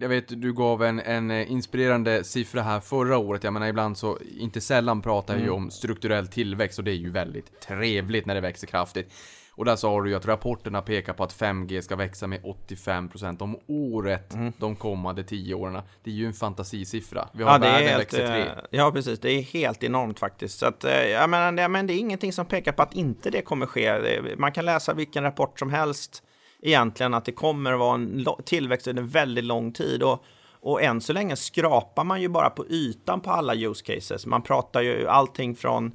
Jag 0.00 0.08
vet, 0.08 0.42
du 0.42 0.52
gav 0.52 0.82
en, 0.82 1.00
en 1.00 1.30
inspirerande 1.30 2.24
siffra 2.24 2.62
här 2.62 2.80
förra 2.80 3.18
året. 3.18 3.44
Jag 3.44 3.52
menar, 3.52 3.66
ibland 3.66 3.98
så, 3.98 4.18
inte 4.38 4.60
sällan 4.60 5.02
pratar 5.02 5.34
mm. 5.34 5.46
ju 5.46 5.50
om 5.50 5.70
strukturell 5.70 6.26
tillväxt 6.26 6.78
och 6.78 6.84
det 6.84 6.90
är 6.90 6.96
ju 6.96 7.10
väldigt 7.10 7.60
trevligt 7.60 8.26
när 8.26 8.34
det 8.34 8.40
växer 8.40 8.66
kraftigt. 8.66 9.12
Och 9.54 9.64
där 9.64 9.76
sa 9.76 10.02
du 10.02 10.10
ju 10.10 10.16
att 10.16 10.26
rapporterna 10.26 10.82
pekar 10.82 11.12
på 11.12 11.24
att 11.24 11.34
5G 11.34 11.80
ska 11.80 11.96
växa 11.96 12.26
med 12.26 12.40
85% 12.42 13.42
om 13.42 13.58
året 13.66 14.34
mm. 14.34 14.52
de 14.58 14.76
kommande 14.76 15.24
10 15.24 15.54
åren. 15.54 15.82
Det 16.04 16.10
är 16.10 16.14
ju 16.14 16.26
en 16.26 16.32
fantasisiffra. 16.32 17.28
Vi 17.32 17.42
har 17.42 17.52
ja, 17.52 17.58
världen 17.58 17.88
helt, 17.88 18.00
växer 18.00 18.26
3. 18.26 18.40
Eh, 18.40 18.46
ja, 18.70 18.92
precis. 18.92 19.20
Det 19.20 19.30
är 19.30 19.42
helt 19.42 19.84
enormt 19.84 20.18
faktiskt. 20.18 20.58
Så 20.58 20.66
att, 20.66 20.84
eh, 20.84 21.06
jag 21.06 21.30
menar, 21.30 21.52
det, 21.52 21.68
men 21.68 21.86
det 21.86 21.92
är 21.92 21.98
ingenting 21.98 22.32
som 22.32 22.46
pekar 22.46 22.72
på 22.72 22.82
att 22.82 22.94
inte 22.94 23.30
det 23.30 23.42
kommer 23.42 23.66
ske. 23.66 24.20
Man 24.36 24.52
kan 24.52 24.64
läsa 24.64 24.94
vilken 24.94 25.22
rapport 25.22 25.58
som 25.58 25.70
helst 25.70 26.22
egentligen 26.62 27.14
att 27.14 27.24
det 27.24 27.32
kommer 27.32 27.72
att 27.72 27.78
vara 27.78 27.94
en 27.94 28.26
tillväxt 28.44 28.86
under 28.86 29.02
väldigt 29.02 29.44
lång 29.44 29.72
tid. 29.72 30.02
Och, 30.02 30.24
och 30.60 30.82
än 30.82 31.00
så 31.00 31.12
länge 31.12 31.36
skrapar 31.36 32.04
man 32.04 32.22
ju 32.22 32.28
bara 32.28 32.50
på 32.50 32.66
ytan 32.66 33.20
på 33.20 33.30
alla 33.30 33.54
use 33.54 33.84
cases. 33.84 34.26
Man 34.26 34.42
pratar 34.42 34.82
ju 34.82 35.08
allting 35.08 35.54
från 35.54 35.92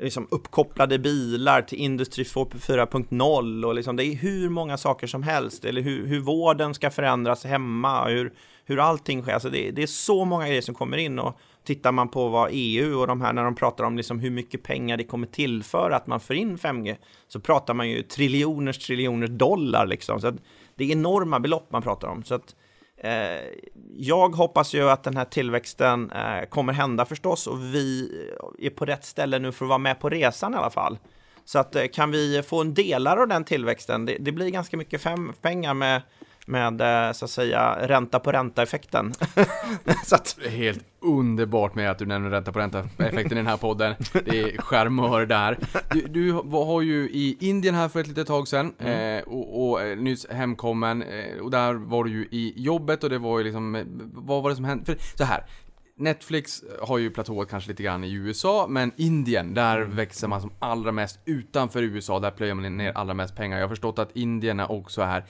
liksom 0.00 0.28
uppkopplade 0.30 0.98
bilar 0.98 1.62
till 1.62 1.78
Industri 1.78 2.24
4.0 2.24 3.64
och 3.64 3.74
liksom 3.74 3.96
det 3.96 4.04
är 4.04 4.14
hur 4.14 4.48
många 4.48 4.76
saker 4.76 5.06
som 5.06 5.22
helst. 5.22 5.64
Eller 5.64 5.82
hur, 5.82 6.06
hur 6.06 6.20
vården 6.20 6.74
ska 6.74 6.90
förändras 6.90 7.44
hemma, 7.44 8.08
hur, 8.08 8.32
hur 8.64 8.78
allting 8.78 9.22
sker. 9.22 9.32
Alltså 9.32 9.50
det, 9.50 9.70
det 9.70 9.82
är 9.82 9.86
så 9.86 10.24
många 10.24 10.46
grejer 10.46 10.62
som 10.62 10.74
kommer 10.74 10.96
in 10.96 11.18
och 11.18 11.38
tittar 11.64 11.92
man 11.92 12.08
på 12.08 12.28
vad 12.28 12.48
EU 12.52 13.00
och 13.00 13.06
de 13.06 13.20
här 13.20 13.32
när 13.32 13.44
de 13.44 13.54
pratar 13.54 13.84
om 13.84 13.96
liksom 13.96 14.20
hur 14.20 14.30
mycket 14.30 14.62
pengar 14.62 14.96
det 14.96 15.04
kommer 15.04 15.26
tillföra 15.26 15.96
att 15.96 16.06
man 16.06 16.20
får 16.20 16.36
in 16.36 16.56
5G 16.56 16.96
så 17.28 17.40
pratar 17.40 17.74
man 17.74 17.88
ju 17.88 18.02
triljoners 18.02 18.78
triljoner 18.78 19.28
dollar 19.28 19.86
liksom. 19.86 20.20
Så 20.20 20.26
att 20.26 20.34
det 20.74 20.84
är 20.84 20.92
enorma 20.92 21.40
belopp 21.40 21.72
man 21.72 21.82
pratar 21.82 22.08
om. 22.08 22.22
Så 22.22 22.34
att 22.34 22.54
Eh, 23.02 23.42
jag 23.96 24.28
hoppas 24.28 24.74
ju 24.74 24.90
att 24.90 25.02
den 25.02 25.16
här 25.16 25.24
tillväxten 25.24 26.10
eh, 26.10 26.48
kommer 26.48 26.72
hända 26.72 27.04
förstås 27.04 27.46
och 27.46 27.60
vi 27.74 28.10
eh, 28.60 28.66
är 28.66 28.70
på 28.70 28.84
rätt 28.84 29.04
ställe 29.04 29.38
nu 29.38 29.52
för 29.52 29.64
att 29.64 29.68
vara 29.68 29.78
med 29.78 30.00
på 30.00 30.08
resan 30.08 30.54
i 30.54 30.56
alla 30.56 30.70
fall. 30.70 30.98
Så 31.44 31.58
att 31.58 31.76
eh, 31.76 31.86
kan 31.86 32.10
vi 32.10 32.42
få 32.42 32.60
en 32.60 32.74
delar 32.74 33.16
av 33.16 33.28
den 33.28 33.44
tillväxten, 33.44 34.06
det, 34.06 34.16
det 34.20 34.32
blir 34.32 34.48
ganska 34.48 34.76
mycket 34.76 35.00
fem, 35.00 35.32
pengar 35.40 35.74
med 35.74 36.02
med 36.50 36.80
eh, 36.80 37.12
så 37.12 37.24
att 37.24 37.30
säga 37.30 37.78
ränta 37.88 38.20
på 38.20 38.32
ränta-effekten. 38.32 39.12
att... 40.12 40.38
Helt 40.50 40.84
underbart 41.02 41.74
med 41.74 41.90
att 41.90 41.98
du 41.98 42.06
nämner 42.06 42.30
ränta 42.30 42.52
på 42.52 42.58
ränta-effekten 42.58 43.32
i 43.32 43.34
den 43.34 43.46
här 43.46 43.56
podden. 43.56 43.94
Det 44.12 44.40
är 44.40 44.62
charmör 44.62 45.26
där. 45.26 45.58
Du, 45.90 46.00
du 46.00 46.32
har 46.52 46.82
ju 46.82 47.10
i 47.10 47.36
Indien 47.40 47.74
här 47.74 47.88
för 47.88 48.00
ett 48.00 48.06
litet 48.06 48.26
tag 48.26 48.48
sedan 48.48 48.74
mm. 48.78 49.18
eh, 49.18 49.22
och, 49.22 49.70
och, 49.70 49.82
eh, 49.82 49.98
nyss 49.98 50.26
hemkommen 50.30 51.04
och 51.42 51.50
där 51.50 51.74
var 51.74 52.04
du 52.04 52.10
ju 52.10 52.28
i 52.30 52.52
jobbet 52.56 53.04
och 53.04 53.10
det 53.10 53.18
var 53.18 53.38
ju 53.38 53.44
liksom, 53.44 53.84
vad 54.12 54.42
var 54.42 54.50
det 54.50 54.56
som 54.56 54.64
hände? 54.64 54.84
För 54.84 55.16
så 55.16 55.24
här, 55.24 55.44
Netflix 56.00 56.62
har 56.82 56.98
ju 56.98 57.10
platåat 57.10 57.48
kanske 57.50 57.70
lite 57.70 57.82
grann 57.82 58.04
i 58.04 58.12
USA, 58.12 58.66
men 58.68 58.92
Indien, 58.96 59.54
där 59.54 59.80
mm. 59.80 59.96
växer 59.96 60.28
man 60.28 60.40
som 60.40 60.52
allra 60.58 60.92
mest 60.92 61.18
utanför 61.24 61.82
USA, 61.82 62.18
där 62.18 62.30
plöjer 62.30 62.54
man 62.54 62.76
ner 62.76 62.92
allra 62.92 63.14
mest 63.14 63.36
pengar. 63.36 63.58
Jag 63.58 63.64
har 63.64 63.68
förstått 63.68 63.98
att 63.98 64.16
Indien 64.16 64.60
också 64.60 65.02
är 65.02 65.24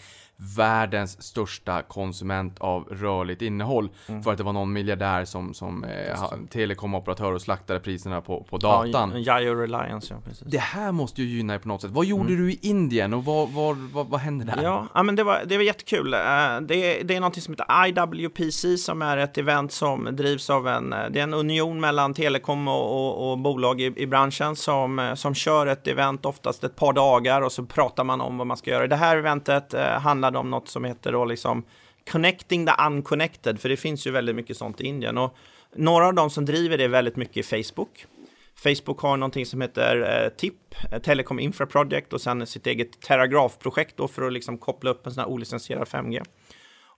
världens 0.57 1.23
största 1.23 1.83
konsument 1.83 2.59
av 2.59 2.85
rörligt 2.85 3.43
innehåll. 3.43 3.89
Mm. 4.09 4.23
För 4.23 4.33
att 4.33 4.39
det 4.39 4.45
var 4.45 4.53
någon 4.53 4.73
miljardär 4.73 5.25
som, 5.25 5.55
som 5.55 5.85
eh, 5.85 6.21
telekomoperatör 6.51 7.33
och 7.33 7.43
slaktade 7.43 7.81
priserna 7.81 8.21
på, 8.21 8.43
på 8.51 8.59
datan. 8.59 9.13
Ja, 9.15 9.41
Jaio 9.41 9.55
Reliance, 9.55 10.15
ja 10.15 10.21
precis. 10.25 10.47
Det 10.47 10.59
här 10.59 10.93
måste 10.93 11.23
ju 11.23 11.37
gynna 11.37 11.55
er 11.55 11.59
på 11.59 11.69
något 11.69 11.83
sätt. 11.83 11.91
Vad 11.91 12.07
gjorde 12.07 12.33
mm. 12.33 12.45
du 12.45 12.53
i 12.53 12.59
Indien 12.63 13.15
och 13.15 13.25
vad, 13.25 13.49
vad, 13.49 13.77
vad, 13.77 14.07
vad 14.07 14.21
hände 14.21 14.45
där? 14.45 14.63
Ja, 14.63 14.87
ja 14.95 15.03
men 15.03 15.17
det 15.17 15.25
var, 15.25 15.43
det 15.47 15.57
var 15.57 15.65
jättekul. 15.65 16.15
Eh, 16.15 16.21
det, 16.61 17.03
det 17.03 17.17
är 17.17 17.21
något 17.21 17.43
som 17.43 17.55
heter 17.55 17.87
IWPC 17.87 18.85
som 18.85 19.03
är 19.03 19.17
ett 19.17 19.39
event 19.39 19.73
som 19.73 20.09
drivs 20.17 20.51
av 20.51 20.69
en, 20.69 20.93
eh, 20.93 20.99
det 21.11 21.19
är 21.19 21.23
en 21.23 21.35
union 21.35 21.81
mellan 21.81 22.15
telekom 22.15 22.69
och, 22.69 22.95
och, 22.95 23.31
och 23.31 23.39
bolag 23.39 23.81
i, 23.81 23.93
i, 23.97 24.07
branschen 24.07 24.57
som, 24.57 24.99
eh, 24.99 25.15
som 25.15 25.35
kör 25.35 25.67
ett 25.67 25.87
event 25.87 26.27
oftast 26.27 26.65
ett 26.65 26.77
par 26.77 26.93
dagar 26.93 27.43
och 27.43 27.53
så 27.53 27.65
pratar 27.65 28.05
man 28.05 28.21
om 28.21 28.39
vad 28.39 28.47
man 28.47 28.57
ska 28.57 28.71
göra. 28.71 28.87
Det 28.87 28.97
här 28.97 29.17
eventet 29.17 29.75
handlar 30.01 30.30
handlade 30.31 30.47
om 30.47 30.51
något 30.51 30.69
som 30.69 30.85
heter 30.85 31.13
då 31.13 31.25
liksom 31.25 31.65
Connecting 32.11 32.67
the 32.67 32.73
Unconnected, 32.87 33.61
för 33.61 33.69
det 33.69 33.77
finns 33.77 34.07
ju 34.07 34.11
väldigt 34.11 34.37
mycket 34.37 34.57
sånt 34.57 34.81
i 34.81 34.87
Indien. 34.87 35.19
Och 35.19 35.37
några 35.77 36.07
av 36.07 36.15
de 36.15 36.31
som 36.31 36.45
driver 36.45 36.79
det 36.79 36.89
väldigt 36.89 37.17
mycket 37.17 37.37
är 37.37 37.63
Facebook. 37.63 38.07
Facebook 38.55 39.01
har 39.01 39.17
någonting 39.17 39.47
som 39.47 39.61
heter 39.61 40.25
eh, 40.25 40.29
TIP, 40.29 40.75
eh, 40.93 40.99
Telecom 40.99 41.41
Infra 41.41 41.67
Project, 41.67 42.13
och 42.13 42.21
sen 42.21 42.47
sitt 42.47 42.67
eget 42.67 43.01
Terragraph-projekt 43.01 43.97
då 43.97 44.09
för 44.09 44.23
att 44.23 44.33
liksom 44.33 44.59
koppla 44.59 44.91
upp 44.91 45.07
en 45.07 45.13
sån 45.13 45.25
här 45.25 45.31
olicensierad 45.31 45.89
5G. 45.89 46.23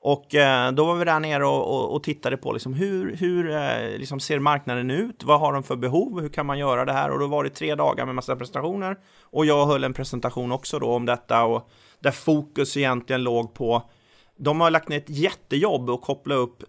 Och 0.05 0.35
eh, 0.35 0.73
då 0.73 0.85
var 0.85 0.95
vi 0.95 1.05
där 1.05 1.21
nere 1.21 1.47
och, 1.47 1.77
och, 1.77 1.95
och 1.95 2.03
tittade 2.03 2.37
på 2.37 2.53
liksom 2.53 2.75
hur, 2.75 3.17
hur 3.17 3.51
eh, 3.51 3.99
liksom 3.99 4.21
ser 4.21 4.39
marknaden 4.39 4.91
ut? 4.91 5.25
Vad 5.25 5.41
har 5.41 5.53
de 5.53 5.63
för 5.63 5.77
behov? 5.77 6.21
Hur 6.21 6.29
kan 6.29 6.47
man 6.47 6.59
göra 6.59 6.85
det 6.85 6.93
här? 6.93 7.11
Och 7.11 7.19
då 7.19 7.27
var 7.27 7.45
det 7.45 7.51
tre 7.51 7.75
dagar 7.75 8.07
med 8.07 8.15
massa 8.15 8.37
presentationer. 8.37 8.97
Och 9.23 9.47
jag 9.47 9.67
höll 9.67 9.85
en 9.85 9.93
presentation 9.93 10.53
också 10.53 10.79
då 10.79 10.87
om 10.87 11.07
detta 11.07 11.45
och 11.45 11.71
där 12.03 12.11
fokus 12.11 12.77
egentligen 12.77 13.23
låg 13.23 13.55
på 13.55 13.91
de 14.37 14.61
har 14.61 14.71
lagt 14.71 14.89
ner 14.89 14.97
ett 14.97 15.11
jättejobb 15.11 15.91
och 15.91 16.03
koppla 16.03 16.35
upp 16.35 16.63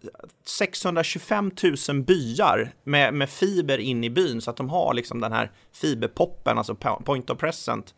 625 0.45 1.51
000 1.89 2.03
byar 2.03 2.73
med, 2.83 3.13
med 3.13 3.29
fiber 3.29 3.77
in 3.77 4.03
i 4.03 4.09
byn 4.09 4.41
så 4.41 4.49
att 4.49 4.57
de 4.57 4.69
har 4.69 4.93
liksom 4.93 5.21
den 5.21 5.31
här 5.31 5.51
fiberpoppen, 5.71 6.57
alltså 6.57 6.75
point 6.75 7.29
of 7.29 7.37
present. 7.37 7.95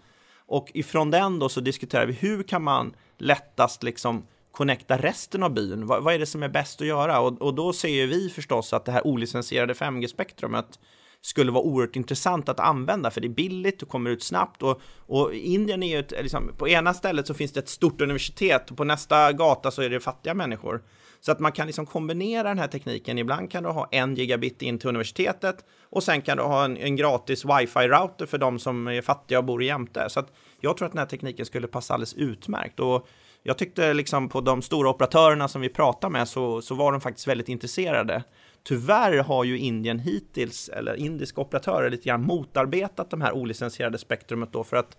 Och 0.47 0.71
ifrån 0.73 1.11
den 1.11 1.39
då 1.39 1.49
så 1.49 1.59
diskuterar 1.59 2.05
vi 2.05 2.13
hur 2.13 2.43
kan 2.43 2.63
man 2.63 2.95
lättast 3.17 3.83
liksom 3.83 4.27
connecta 4.51 4.97
resten 4.97 5.43
av 5.43 5.53
byn? 5.53 5.87
Vad, 5.87 6.03
vad 6.03 6.13
är 6.13 6.19
det 6.19 6.25
som 6.25 6.43
är 6.43 6.49
bäst 6.49 6.81
att 6.81 6.87
göra? 6.87 7.19
Och, 7.19 7.41
och 7.41 7.53
då 7.53 7.73
ser 7.73 7.89
ju 7.89 8.07
vi 8.07 8.29
förstås 8.29 8.73
att 8.73 8.85
det 8.85 8.91
här 8.91 9.07
olicensierade 9.07 9.73
5G-spektrumet 9.73 10.79
skulle 11.25 11.51
vara 11.51 11.63
oerhört 11.63 11.95
intressant 11.95 12.49
att 12.49 12.59
använda 12.59 13.11
för 13.11 13.21
det 13.21 13.27
är 13.27 13.29
billigt 13.29 13.81
och 13.81 13.89
kommer 13.89 14.09
ut 14.09 14.23
snabbt 14.23 14.63
och, 14.63 14.81
och 14.97 15.33
Indien 15.33 15.83
är 15.83 15.87
ju 15.87 15.99
ett, 15.99 16.11
liksom, 16.11 16.51
på 16.57 16.67
ena 16.67 16.93
stället 16.93 17.27
så 17.27 17.33
finns 17.33 17.51
det 17.51 17.59
ett 17.59 17.69
stort 17.69 18.01
universitet 18.01 18.71
och 18.71 18.77
på 18.77 18.83
nästa 18.83 19.31
gata 19.31 19.71
så 19.71 19.81
är 19.81 19.89
det 19.89 19.99
fattiga 19.99 20.33
människor. 20.33 20.83
Så 21.19 21.31
att 21.31 21.39
man 21.39 21.51
kan 21.51 21.67
liksom 21.67 21.85
kombinera 21.85 22.47
den 22.47 22.59
här 22.59 22.67
tekniken. 22.67 23.17
Ibland 23.17 23.51
kan 23.51 23.63
du 23.63 23.69
ha 23.69 23.87
en 23.91 24.15
gigabit 24.15 24.61
in 24.61 24.79
till 24.79 24.89
universitetet 24.89 25.65
och 25.89 26.03
sen 26.03 26.21
kan 26.21 26.37
du 26.37 26.43
ha 26.43 26.65
en, 26.65 26.77
en 26.77 26.95
gratis 26.95 27.45
wifi-router 27.45 28.25
för 28.25 28.37
de 28.37 28.59
som 28.59 28.87
är 28.87 29.01
fattiga 29.01 29.39
och 29.39 29.45
bor 29.45 29.63
jämte. 29.63 30.09
Så 30.09 30.19
att 30.19 30.33
jag 30.61 30.77
tror 30.77 30.85
att 30.85 30.91
den 30.91 30.99
här 30.99 31.05
tekniken 31.05 31.45
skulle 31.45 31.67
passa 31.67 31.93
alldeles 31.93 32.13
utmärkt. 32.13 32.79
Och 32.79 33.07
jag 33.43 33.57
tyckte 33.57 33.93
liksom 33.93 34.29
på 34.29 34.41
de 34.41 34.61
stora 34.61 34.89
operatörerna 34.89 35.47
som 35.47 35.61
vi 35.61 35.69
pratade 35.69 36.13
med 36.13 36.27
så, 36.27 36.61
så 36.61 36.75
var 36.75 36.91
de 36.91 37.01
faktiskt 37.01 37.27
väldigt 37.27 37.49
intresserade. 37.49 38.23
Tyvärr 38.67 39.17
har 39.17 39.43
ju 39.43 39.57
Indien 39.57 39.99
hittills, 39.99 40.69
eller 40.69 40.95
indiska 40.95 41.41
operatörer, 41.41 41.89
lite 41.89 42.09
grann 42.09 42.23
motarbetat 42.23 43.09
de 43.09 43.21
här 43.21 43.31
olicensierade 43.31 43.97
spektrumet 43.97 44.53
då 44.53 44.63
för 44.63 44.77
att 44.77 44.97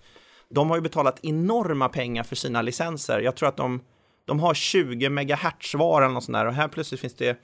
de 0.49 0.71
har 0.71 0.77
ju 0.77 0.83
betalat 0.83 1.19
enorma 1.23 1.89
pengar 1.89 2.23
för 2.23 2.37
sina 2.37 2.63
licenser. 2.63 3.21
Jag 3.21 3.37
tror 3.37 3.49
att 3.49 3.57
de, 3.57 3.81
de 4.25 4.41
har 4.41 4.55
20 4.55 5.09
megahertz 5.09 5.75
var 5.75 6.03
eller 6.03 6.15
något 6.15 6.25
sånt 6.25 6.37
där 6.37 6.47
och 6.47 6.55
här 6.55 6.69
plötsligt 6.69 7.01
finns 7.01 7.15
det 7.15 7.39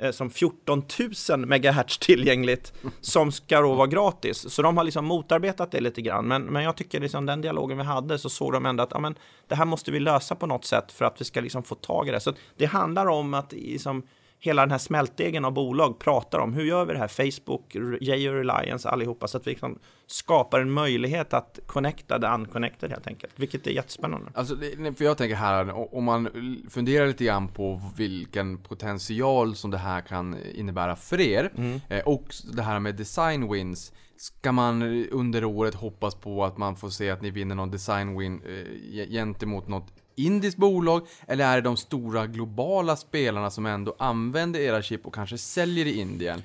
eh, 0.00 0.10
som 0.10 0.30
14 0.30 0.82
000 1.30 1.46
megahertz 1.46 1.98
tillgängligt 1.98 2.72
som 3.00 3.32
ska 3.32 3.60
då 3.60 3.74
vara 3.74 3.86
gratis. 3.86 4.52
Så 4.52 4.62
de 4.62 4.76
har 4.76 4.84
liksom 4.84 5.04
motarbetat 5.04 5.70
det 5.70 5.80
lite 5.80 6.02
grann. 6.02 6.28
Men, 6.28 6.42
men 6.42 6.62
jag 6.62 6.76
tycker 6.76 7.00
liksom 7.00 7.26
den 7.26 7.40
dialogen 7.40 7.78
vi 7.78 7.84
hade 7.84 8.18
så 8.18 8.30
såg 8.30 8.52
de 8.52 8.66
ändå 8.66 8.82
att 8.82 8.90
ja, 8.90 8.98
men, 8.98 9.14
det 9.48 9.54
här 9.54 9.64
måste 9.64 9.90
vi 9.90 10.00
lösa 10.00 10.34
på 10.34 10.46
något 10.46 10.64
sätt 10.64 10.92
för 10.92 11.04
att 11.04 11.20
vi 11.20 11.24
ska 11.24 11.40
liksom 11.40 11.62
få 11.62 11.74
tag 11.74 12.08
i 12.08 12.10
det. 12.10 12.20
Så 12.20 12.32
det 12.56 12.66
handlar 12.66 13.06
om 13.06 13.34
att 13.34 13.52
liksom, 13.52 14.02
hela 14.40 14.62
den 14.62 14.70
här 14.70 14.78
smältdegen 14.78 15.44
av 15.44 15.52
bolag 15.52 15.98
pratar 15.98 16.38
om. 16.38 16.52
Hur 16.52 16.64
gör 16.64 16.84
vi 16.84 16.92
det 16.92 16.98
här? 16.98 17.08
Facebook, 17.08 17.76
Jayo 18.00 18.32
Reliance, 18.32 18.88
allihopa, 18.88 19.28
så 19.28 19.36
att 19.36 19.46
vi 19.46 19.50
liksom 19.50 19.78
skapar 20.06 20.60
en 20.60 20.70
möjlighet 20.70 21.34
att 21.34 21.58
connecta 21.66 22.18
the 22.18 22.26
unconnected 22.26 22.90
helt 22.90 23.06
enkelt, 23.06 23.32
vilket 23.36 23.66
är 23.66 23.70
jättespännande. 23.70 24.30
Alltså, 24.34 24.56
för 24.96 25.04
jag 25.04 25.18
tänker 25.18 25.36
här, 25.36 25.94
om 25.94 26.04
man 26.04 26.28
funderar 26.70 27.06
lite 27.06 27.24
grann 27.24 27.48
på 27.48 27.80
vilken 27.96 28.58
potential 28.58 29.56
som 29.56 29.70
det 29.70 29.78
här 29.78 30.00
kan 30.00 30.36
innebära 30.54 30.96
för 30.96 31.20
er, 31.20 31.52
mm. 31.56 31.80
Eh, 31.88 32.00
och 32.00 32.34
det 32.52 32.62
här 32.62 32.80
med 32.80 32.94
design 32.94 33.52
wins, 33.52 33.92
Ska 34.20 34.52
man 34.52 34.82
under 35.10 35.44
året 35.44 35.74
hoppas 35.74 36.14
på 36.14 36.44
att 36.44 36.58
man 36.58 36.76
får 36.76 36.90
se 36.90 37.10
att 37.10 37.22
ni 37.22 37.30
vinner 37.30 37.54
någon 37.54 37.70
design 37.70 38.18
win 38.18 38.42
eh, 38.42 39.08
gentemot 39.08 39.68
något 39.68 39.92
indiskt 40.14 40.56
bolag 40.56 41.06
eller 41.28 41.44
är 41.44 41.56
det 41.56 41.62
de 41.62 41.76
stora 41.76 42.26
globala 42.26 42.96
spelarna 42.96 43.50
som 43.50 43.66
ändå 43.66 43.96
använder 43.98 44.60
era 44.60 44.82
chip 44.82 45.06
och 45.06 45.14
kanske 45.14 45.38
säljer 45.38 45.86
i 45.86 46.00
Indien? 46.00 46.42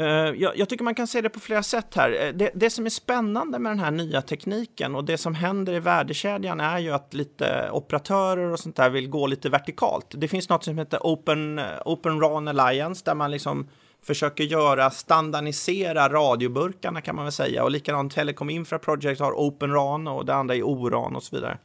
Uh, 0.00 0.06
jag, 0.06 0.58
jag, 0.58 0.68
tycker 0.68 0.84
man 0.84 0.94
kan 0.94 1.06
se 1.06 1.20
det 1.20 1.28
på 1.28 1.40
flera 1.40 1.62
sätt 1.62 1.94
här. 1.94 2.26
Eh, 2.26 2.32
det, 2.32 2.50
det, 2.54 2.70
som 2.70 2.86
är 2.86 2.90
spännande 2.90 3.58
med 3.58 3.72
den 3.72 3.78
här 3.78 3.90
nya 3.90 4.22
tekniken 4.22 4.94
och 4.94 5.04
det 5.04 5.18
som 5.18 5.34
händer 5.34 5.72
i 5.72 5.80
värdekedjan 5.80 6.60
är 6.60 6.78
ju 6.78 6.90
att 6.90 7.14
lite 7.14 7.70
operatörer 7.72 8.52
och 8.52 8.60
sånt 8.60 8.76
där 8.76 8.90
vill 8.90 9.08
gå 9.08 9.26
lite 9.26 9.48
vertikalt. 9.48 10.06
Det 10.10 10.28
finns 10.28 10.48
något 10.48 10.64
som 10.64 10.78
heter 10.78 10.98
Open, 11.02 11.58
eh, 11.58 11.64
Open 11.84 12.20
RAN 12.20 12.48
Alliance 12.48 13.02
där 13.04 13.14
man 13.14 13.30
liksom 13.30 13.68
försöker 14.02 14.44
göra, 14.44 14.90
standardisera 14.90 16.08
radioburkarna 16.08 17.00
kan 17.00 17.16
man 17.16 17.24
väl 17.24 17.32
säga 17.32 17.64
och 17.64 17.70
likadant 17.70 18.14
Telecom 18.14 18.50
Infra 18.50 18.78
Project 18.78 19.20
har 19.20 19.32
Open 19.32 19.72
RAN 19.72 20.08
och 20.08 20.26
det 20.26 20.34
andra 20.34 20.54
är 20.54 20.62
ORAN 20.62 21.16
och 21.16 21.22
så 21.22 21.36
vidare. 21.36 21.58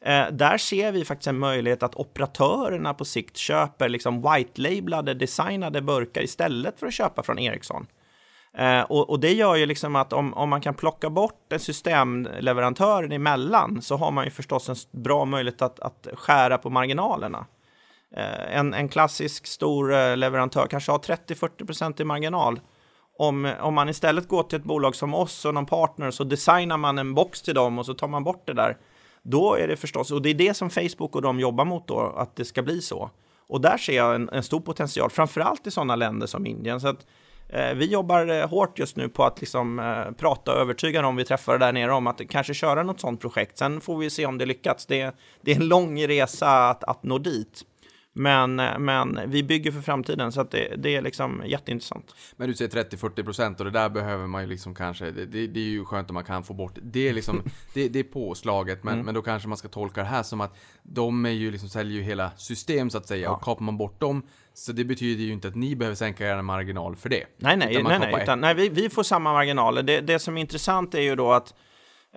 Eh, 0.00 0.26
där 0.32 0.58
ser 0.58 0.92
vi 0.92 1.04
faktiskt 1.04 1.26
en 1.26 1.38
möjlighet 1.38 1.82
att 1.82 1.94
operatörerna 1.94 2.94
på 2.94 3.04
sikt 3.04 3.36
köper 3.36 3.88
liksom 3.88 4.22
white-labelade, 4.22 5.14
designade 5.14 5.82
burkar 5.82 6.22
istället 6.22 6.80
för 6.80 6.86
att 6.86 6.94
köpa 6.94 7.22
från 7.22 7.38
Ericsson. 7.38 7.86
Eh, 8.58 8.80
och, 8.80 9.10
och, 9.10 9.20
det 9.20 9.32
gör 9.32 9.56
ju 9.56 9.66
liksom 9.66 9.96
att 9.96 10.12
om, 10.12 10.34
om 10.34 10.48
man 10.48 10.60
kan 10.60 10.74
plocka 10.74 11.10
bort 11.10 11.52
en 11.52 11.60
systemleverantör 11.60 13.12
emellan 13.12 13.82
så 13.82 13.96
har 13.96 14.10
man 14.10 14.24
ju 14.24 14.30
förstås 14.30 14.68
en 14.68 15.00
bra 15.02 15.24
möjlighet 15.24 15.62
att, 15.62 15.80
att 15.80 16.06
skära 16.14 16.58
på 16.58 16.70
marginalerna. 16.70 17.46
Eh, 18.16 18.56
en, 18.58 18.74
en 18.74 18.88
klassisk 18.88 19.46
stor 19.46 19.94
eh, 19.94 20.16
leverantör 20.16 20.66
kanske 20.66 20.92
har 20.92 20.98
30-40% 20.98 22.00
i 22.00 22.04
marginal. 22.04 22.60
Om, 23.18 23.52
om 23.60 23.74
man 23.74 23.88
istället 23.88 24.28
går 24.28 24.42
till 24.42 24.58
ett 24.58 24.64
bolag 24.64 24.96
som 24.96 25.14
oss 25.14 25.44
och 25.44 25.54
någon 25.54 25.66
partner 25.66 26.10
så 26.10 26.24
designar 26.24 26.76
man 26.76 26.98
en 26.98 27.14
box 27.14 27.42
till 27.42 27.54
dem 27.54 27.78
och 27.78 27.86
så 27.86 27.94
tar 27.94 28.08
man 28.08 28.24
bort 28.24 28.46
det 28.46 28.54
där. 28.54 28.76
Då 29.28 29.54
är 29.54 29.68
det 29.68 29.76
förstås, 29.76 30.10
och 30.10 30.22
det 30.22 30.30
är 30.30 30.34
det 30.34 30.54
som 30.54 30.70
Facebook 30.70 31.14
och 31.16 31.22
de 31.22 31.40
jobbar 31.40 31.64
mot 31.64 31.88
då, 31.88 32.14
att 32.16 32.36
det 32.36 32.44
ska 32.44 32.62
bli 32.62 32.80
så. 32.80 33.10
Och 33.48 33.60
där 33.60 33.78
ser 33.78 33.96
jag 33.96 34.14
en, 34.14 34.28
en 34.28 34.42
stor 34.42 34.60
potential, 34.60 35.10
framförallt 35.10 35.66
i 35.66 35.70
sådana 35.70 35.96
länder 35.96 36.26
som 36.26 36.46
Indien. 36.46 36.80
Så 36.80 36.88
att, 36.88 37.06
eh, 37.48 37.74
vi 37.74 37.86
jobbar 37.86 38.26
eh, 38.26 38.48
hårt 38.48 38.78
just 38.78 38.96
nu 38.96 39.08
på 39.08 39.24
att 39.24 39.40
liksom, 39.40 39.78
eh, 39.78 40.12
prata 40.18 40.52
och 40.52 40.58
övertyga 40.58 41.02
dem 41.02 41.16
vi 41.16 41.24
träffar 41.24 41.58
där 41.58 41.72
nere 41.72 41.92
om 41.92 42.06
att 42.06 42.20
kanske 42.28 42.54
köra 42.54 42.82
något 42.82 43.00
sådant 43.00 43.20
projekt. 43.20 43.58
Sen 43.58 43.80
får 43.80 43.98
vi 43.98 44.10
se 44.10 44.26
om 44.26 44.38
det 44.38 44.46
lyckats. 44.46 44.86
Det, 44.86 45.14
det 45.40 45.52
är 45.52 45.56
en 45.56 45.68
lång 45.68 46.06
resa 46.06 46.68
att, 46.68 46.84
att 46.84 47.02
nå 47.02 47.18
dit. 47.18 47.64
Men, 48.18 48.56
men 48.78 49.20
vi 49.26 49.42
bygger 49.42 49.72
för 49.72 49.80
framtiden 49.80 50.32
så 50.32 50.40
att 50.40 50.50
det, 50.50 50.76
det 50.76 50.96
är 50.96 51.02
liksom 51.02 51.42
jätteintressant. 51.46 52.14
Men 52.36 52.48
du 52.48 52.54
säger 52.54 52.70
30-40 52.70 53.24
procent 53.24 53.60
och 53.60 53.64
det 53.64 53.70
där 53.70 53.88
behöver 53.88 54.26
man 54.26 54.42
ju 54.42 54.48
liksom 54.48 54.74
kanske, 54.74 55.10
det, 55.10 55.26
det, 55.26 55.46
det, 55.46 55.60
är 55.60 55.64
ju 55.64 55.84
skönt 55.84 56.10
om 56.10 56.14
man 56.14 56.24
kan 56.24 56.44
få 56.44 56.54
bort 56.54 56.78
det. 56.82 57.08
Är 57.08 57.12
liksom, 57.12 57.42
det, 57.74 57.88
det 57.88 57.98
är 57.98 58.02
påslaget, 58.02 58.84
men, 58.84 58.94
mm. 58.94 59.06
men 59.06 59.14
då 59.14 59.22
kanske 59.22 59.48
man 59.48 59.58
ska 59.58 59.68
tolka 59.68 60.00
det 60.00 60.06
här 60.06 60.22
som 60.22 60.40
att 60.40 60.56
de 60.82 61.26
är 61.26 61.30
ju 61.30 61.50
liksom, 61.50 61.68
säljer 61.68 61.96
ju 61.96 62.02
hela 62.02 62.30
system 62.36 62.90
så 62.90 62.98
att 62.98 63.06
säga 63.06 63.22
ja. 63.22 63.30
och 63.30 63.42
kapar 63.42 63.64
man 63.64 63.78
bort 63.78 64.00
dem 64.00 64.22
så 64.54 64.72
det 64.72 64.84
betyder 64.84 65.24
ju 65.24 65.32
inte 65.32 65.48
att 65.48 65.56
ni 65.56 65.76
behöver 65.76 65.96
sänka 65.96 66.26
er 66.26 66.42
marginal 66.42 66.96
för 66.96 67.08
det. 67.08 67.24
Nej, 67.36 67.56
nej, 67.56 67.82
nej, 67.82 67.98
nej, 67.98 68.22
utan, 68.22 68.40
nej 68.40 68.54
vi, 68.54 68.68
vi 68.68 68.90
får 68.90 69.02
samma 69.02 69.32
marginaler. 69.32 69.82
Det, 69.82 70.00
det 70.00 70.18
som 70.18 70.36
är 70.36 70.40
intressant 70.40 70.94
är 70.94 71.00
ju 71.00 71.16
då 71.16 71.32
att 71.32 71.54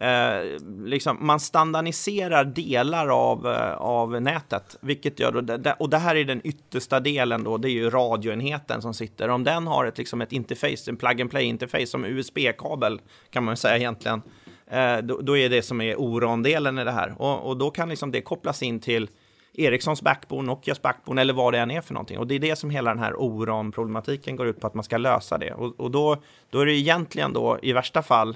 Eh, 0.01 0.59
liksom, 0.83 1.17
man 1.19 1.39
standardiserar 1.39 2.45
delar 2.45 3.07
av, 3.07 3.47
eh, 3.47 3.73
av 3.73 4.21
nätet, 4.21 4.77
vilket 4.81 5.19
gör 5.19 5.31
då, 5.31 5.73
och 5.79 5.89
det 5.89 5.97
här 5.97 6.15
är 6.15 6.23
den 6.23 6.41
yttersta 6.43 6.99
delen 6.99 7.43
då, 7.43 7.57
det 7.57 7.69
är 7.69 7.71
ju 7.71 7.89
radioenheten 7.89 8.81
som 8.81 8.93
sitter. 8.93 9.29
Om 9.29 9.43
den 9.43 9.67
har 9.67 9.85
ett, 9.85 9.97
liksom 9.97 10.21
ett 10.21 10.31
interface, 10.31 10.91
en 10.91 10.97
plug 10.97 11.21
and 11.21 11.29
play 11.31 11.43
interface 11.43 11.85
som 11.85 12.05
USB-kabel 12.05 13.01
kan 13.29 13.43
man 13.43 13.57
säga 13.57 13.77
egentligen, 13.77 14.21
eh, 14.67 14.97
då, 14.97 15.21
då, 15.21 15.37
är 15.37 15.49
det 15.49 15.61
som 15.61 15.81
är 15.81 15.95
ORON-delen 15.95 16.79
i 16.79 16.83
det 16.83 16.91
här. 16.91 17.21
Och, 17.21 17.47
och 17.47 17.57
då 17.57 17.71
kan 17.71 17.89
liksom 17.89 18.11
det 18.11 18.21
kopplas 18.21 18.63
in 18.63 18.79
till 18.79 19.09
Ericssons 19.53 20.01
backbone, 20.01 20.47
Nokias 20.47 20.81
backbone 20.81 21.21
eller 21.21 21.33
vad 21.33 21.53
det 21.53 21.59
än 21.59 21.71
är 21.71 21.81
för 21.81 21.93
någonting. 21.93 22.17
Och 22.17 22.27
det 22.27 22.35
är 22.35 22.39
det 22.39 22.55
som 22.55 22.69
hela 22.69 22.89
den 22.89 23.03
här 23.03 23.13
ORON-problematiken 23.13 24.35
går 24.35 24.47
ut 24.47 24.59
på, 24.59 24.67
att 24.67 24.73
man 24.73 24.83
ska 24.83 24.97
lösa 24.97 25.37
det. 25.37 25.53
Och, 25.53 25.79
och 25.79 25.91
då, 25.91 26.17
då 26.49 26.59
är 26.59 26.65
det 26.65 26.73
egentligen 26.73 27.33
då 27.33 27.59
i 27.61 27.73
värsta 27.73 28.01
fall 28.01 28.35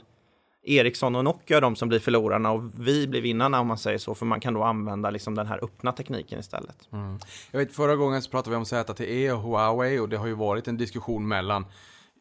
Ericsson 0.63 1.15
och 1.15 1.23
Nokia 1.23 1.59
de 1.59 1.75
som 1.75 1.89
blir 1.89 1.99
förlorarna 1.99 2.51
och 2.51 2.63
vi 2.79 3.07
blir 3.07 3.21
vinnarna 3.21 3.59
om 3.59 3.67
man 3.67 3.77
säger 3.77 3.97
så, 3.97 4.15
för 4.15 4.25
man 4.25 4.39
kan 4.39 4.53
då 4.53 4.63
använda 4.63 5.09
liksom 5.09 5.35
den 5.35 5.47
här 5.47 5.63
öppna 5.63 5.91
tekniken 5.91 6.39
istället. 6.39 6.87
Mm. 6.91 7.19
Jag 7.51 7.59
vet, 7.59 7.75
förra 7.75 7.95
gången 7.95 8.21
så 8.21 8.29
pratade 8.29 8.49
vi 8.49 8.55
om 8.55 8.65
ZTE 8.65 9.31
och 9.31 9.41
Huawei 9.41 9.99
och 9.99 10.09
det 10.09 10.17
har 10.17 10.27
ju 10.27 10.33
varit 10.33 10.67
en 10.67 10.77
diskussion 10.77 11.27
mellan 11.27 11.65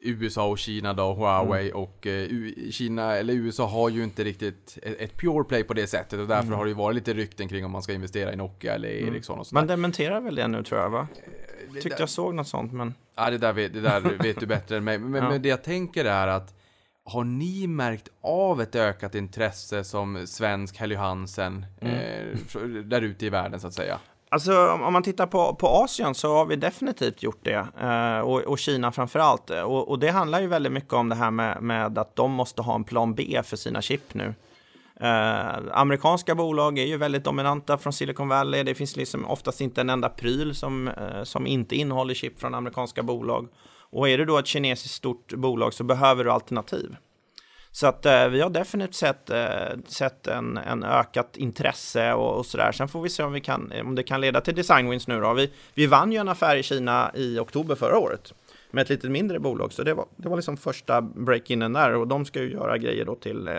USA 0.00 0.48
och 0.48 0.58
Kina 0.58 0.94
då, 0.94 1.14
Huawei 1.14 1.70
mm. 1.70 1.82
och 1.82 2.06
eh, 2.06 2.28
Kina, 2.70 3.16
eller 3.16 3.34
USA 3.34 3.66
har 3.66 3.88
ju 3.88 4.04
inte 4.04 4.24
riktigt 4.24 4.78
ett, 4.82 5.00
ett, 5.00 5.16
pure 5.16 5.44
play 5.44 5.64
på 5.64 5.74
det 5.74 5.86
sättet 5.86 6.20
och 6.20 6.26
därför 6.26 6.46
mm. 6.46 6.58
har 6.58 6.64
det 6.64 6.68
ju 6.68 6.76
varit 6.76 6.94
lite 6.94 7.14
rykten 7.14 7.48
kring 7.48 7.64
om 7.64 7.70
man 7.70 7.82
ska 7.82 7.92
investera 7.92 8.32
i 8.32 8.36
Nokia 8.36 8.74
eller 8.74 9.00
mm. 9.00 9.14
Ericsson 9.14 9.38
och 9.38 9.46
sådär. 9.46 9.60
Man 9.60 9.66
dementerar 9.66 10.20
väl 10.20 10.34
det 10.34 10.48
nu 10.48 10.62
tror 10.62 10.80
jag 10.80 10.90
va? 10.90 11.08
Eh, 11.74 11.82
Tyckte 11.82 12.02
jag 12.02 12.08
såg 12.08 12.34
något 12.34 12.48
sånt 12.48 12.72
men... 12.72 12.94
Ja 13.14 13.30
det 13.30 13.38
där 13.38 13.52
vet, 13.52 13.72
det 13.72 13.80
där 13.80 14.00
vet 14.22 14.40
du 14.40 14.46
bättre 14.46 14.76
än 14.76 14.84
mig, 14.84 14.98
men, 14.98 15.22
ja. 15.22 15.28
men 15.28 15.42
det 15.42 15.48
jag 15.48 15.64
tänker 15.64 16.04
är 16.04 16.28
att 16.28 16.61
har 17.04 17.24
ni 17.24 17.66
märkt 17.66 18.08
av 18.22 18.60
ett 18.60 18.74
ökat 18.74 19.14
intresse 19.14 19.84
som 19.84 20.26
svensk 20.26 20.76
Helly 20.76 20.94
Hansen 20.94 21.66
mm. 21.80 21.94
eh, 21.94 22.62
där 22.84 23.02
ute 23.02 23.26
i 23.26 23.30
världen 23.30 23.60
så 23.60 23.66
att 23.66 23.74
säga? 23.74 23.98
Alltså 24.28 24.68
om 24.68 24.92
man 24.92 25.02
tittar 25.02 25.26
på, 25.26 25.54
på 25.54 25.68
Asien 25.68 26.14
så 26.14 26.34
har 26.34 26.46
vi 26.46 26.56
definitivt 26.56 27.22
gjort 27.22 27.40
det 27.42 27.66
eh, 27.80 28.18
och, 28.20 28.40
och, 28.40 28.58
Kina 28.58 28.92
framför 28.92 29.18
allt. 29.18 29.50
Och, 29.50 29.88
och, 29.88 29.98
det 29.98 30.10
handlar 30.10 30.40
ju 30.40 30.46
väldigt 30.46 30.72
mycket 30.72 30.92
om 30.92 31.08
det 31.08 31.14
här 31.14 31.30
med, 31.30 31.62
med, 31.62 31.98
att 31.98 32.16
de 32.16 32.30
måste 32.32 32.62
ha 32.62 32.74
en 32.74 32.84
plan 32.84 33.14
B 33.14 33.40
för 33.44 33.56
sina 33.56 33.82
chip 33.82 34.14
nu. 34.14 34.34
Eh, 35.00 35.56
amerikanska 35.72 36.34
bolag 36.34 36.78
är 36.78 36.84
ju 36.84 36.96
väldigt 36.96 37.24
dominanta 37.24 37.78
från 37.78 37.92
Silicon 37.92 38.28
Valley. 38.28 38.62
Det 38.62 38.74
finns 38.74 38.96
liksom 38.96 39.26
oftast 39.26 39.60
inte 39.60 39.80
en 39.80 39.90
enda 39.90 40.08
pryl 40.08 40.54
som, 40.54 40.88
eh, 40.88 41.22
som 41.22 41.46
inte 41.46 41.76
innehåller 41.76 42.14
chip 42.14 42.40
från 42.40 42.54
amerikanska 42.54 43.02
bolag. 43.02 43.48
Och 43.92 44.08
är 44.08 44.18
du 44.18 44.24
då 44.24 44.38
ett 44.38 44.46
kinesiskt 44.46 44.94
stort 44.94 45.32
bolag 45.32 45.74
så 45.74 45.84
behöver 45.84 46.24
du 46.24 46.30
alternativ. 46.30 46.96
Så 47.70 47.86
att 47.86 48.06
eh, 48.06 48.28
vi 48.28 48.40
har 48.40 48.50
definitivt 48.50 48.94
sett, 48.94 49.30
eh, 49.30 49.78
sett 49.86 50.26
en, 50.26 50.56
en 50.56 50.84
ökat 50.84 51.36
intresse 51.36 52.12
och, 52.12 52.38
och 52.38 52.46
sådär. 52.46 52.72
Sen 52.72 52.88
får 52.88 53.02
vi 53.02 53.08
se 53.08 53.22
om, 53.22 53.32
vi 53.32 53.40
kan, 53.40 53.72
om 53.84 53.94
det 53.94 54.02
kan 54.02 54.20
leda 54.20 54.40
till 54.40 54.54
design 54.54 54.90
wins 54.90 55.08
nu 55.08 55.20
då. 55.20 55.32
Vi, 55.32 55.50
vi 55.74 55.86
vann 55.86 56.12
ju 56.12 56.18
en 56.18 56.28
affär 56.28 56.56
i 56.56 56.62
Kina 56.62 57.10
i 57.14 57.38
oktober 57.38 57.74
förra 57.74 57.98
året 57.98 58.34
med 58.70 58.82
ett 58.82 58.88
lite 58.88 59.08
mindre 59.08 59.40
bolag. 59.40 59.72
Så 59.72 59.82
det 59.82 59.94
var, 59.94 60.06
det 60.16 60.28
var 60.28 60.36
liksom 60.36 60.56
första 60.56 61.00
break-inen 61.00 61.72
där 61.72 61.94
och 61.94 62.08
de 62.08 62.24
ska 62.24 62.42
ju 62.42 62.50
göra 62.50 62.78
grejer 62.78 63.04
då 63.04 63.14
till 63.14 63.48
eh, 63.48 63.54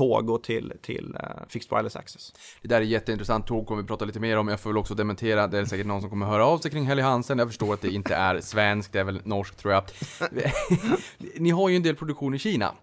tåg 0.00 0.30
och 0.30 0.42
till, 0.42 0.72
till 0.82 1.14
uh, 1.14 1.46
Fixed 1.48 1.70
Wireless 1.70 1.96
Access. 1.96 2.32
Det 2.62 2.68
där 2.68 2.76
är 2.76 2.84
jätteintressant, 2.84 3.46
tåg 3.46 3.66
kommer 3.66 3.82
vi 3.82 3.88
prata 3.88 4.04
lite 4.04 4.20
mer 4.20 4.36
om. 4.36 4.48
Jag 4.48 4.60
får 4.60 4.70
väl 4.70 4.76
också 4.78 4.94
dementera, 4.94 5.46
det 5.46 5.58
är 5.58 5.64
säkert 5.64 5.86
någon 5.86 6.00
som 6.00 6.10
kommer 6.10 6.26
höra 6.26 6.46
av 6.46 6.58
sig 6.58 6.70
kring 6.70 6.86
Helly 6.86 7.02
Hansen. 7.02 7.38
Jag 7.38 7.48
förstår 7.48 7.74
att 7.74 7.80
det 7.80 7.90
inte 7.90 8.14
är 8.14 8.40
svenskt, 8.40 8.92
det 8.92 9.00
är 9.00 9.04
väl 9.04 9.20
norskt 9.24 9.58
tror 9.58 9.72
jag. 9.72 9.84
Ni 11.36 11.50
har 11.50 11.68
ju 11.68 11.76
en 11.76 11.82
del 11.82 11.96
produktion 11.96 12.34
i 12.34 12.38
Kina. 12.38 12.74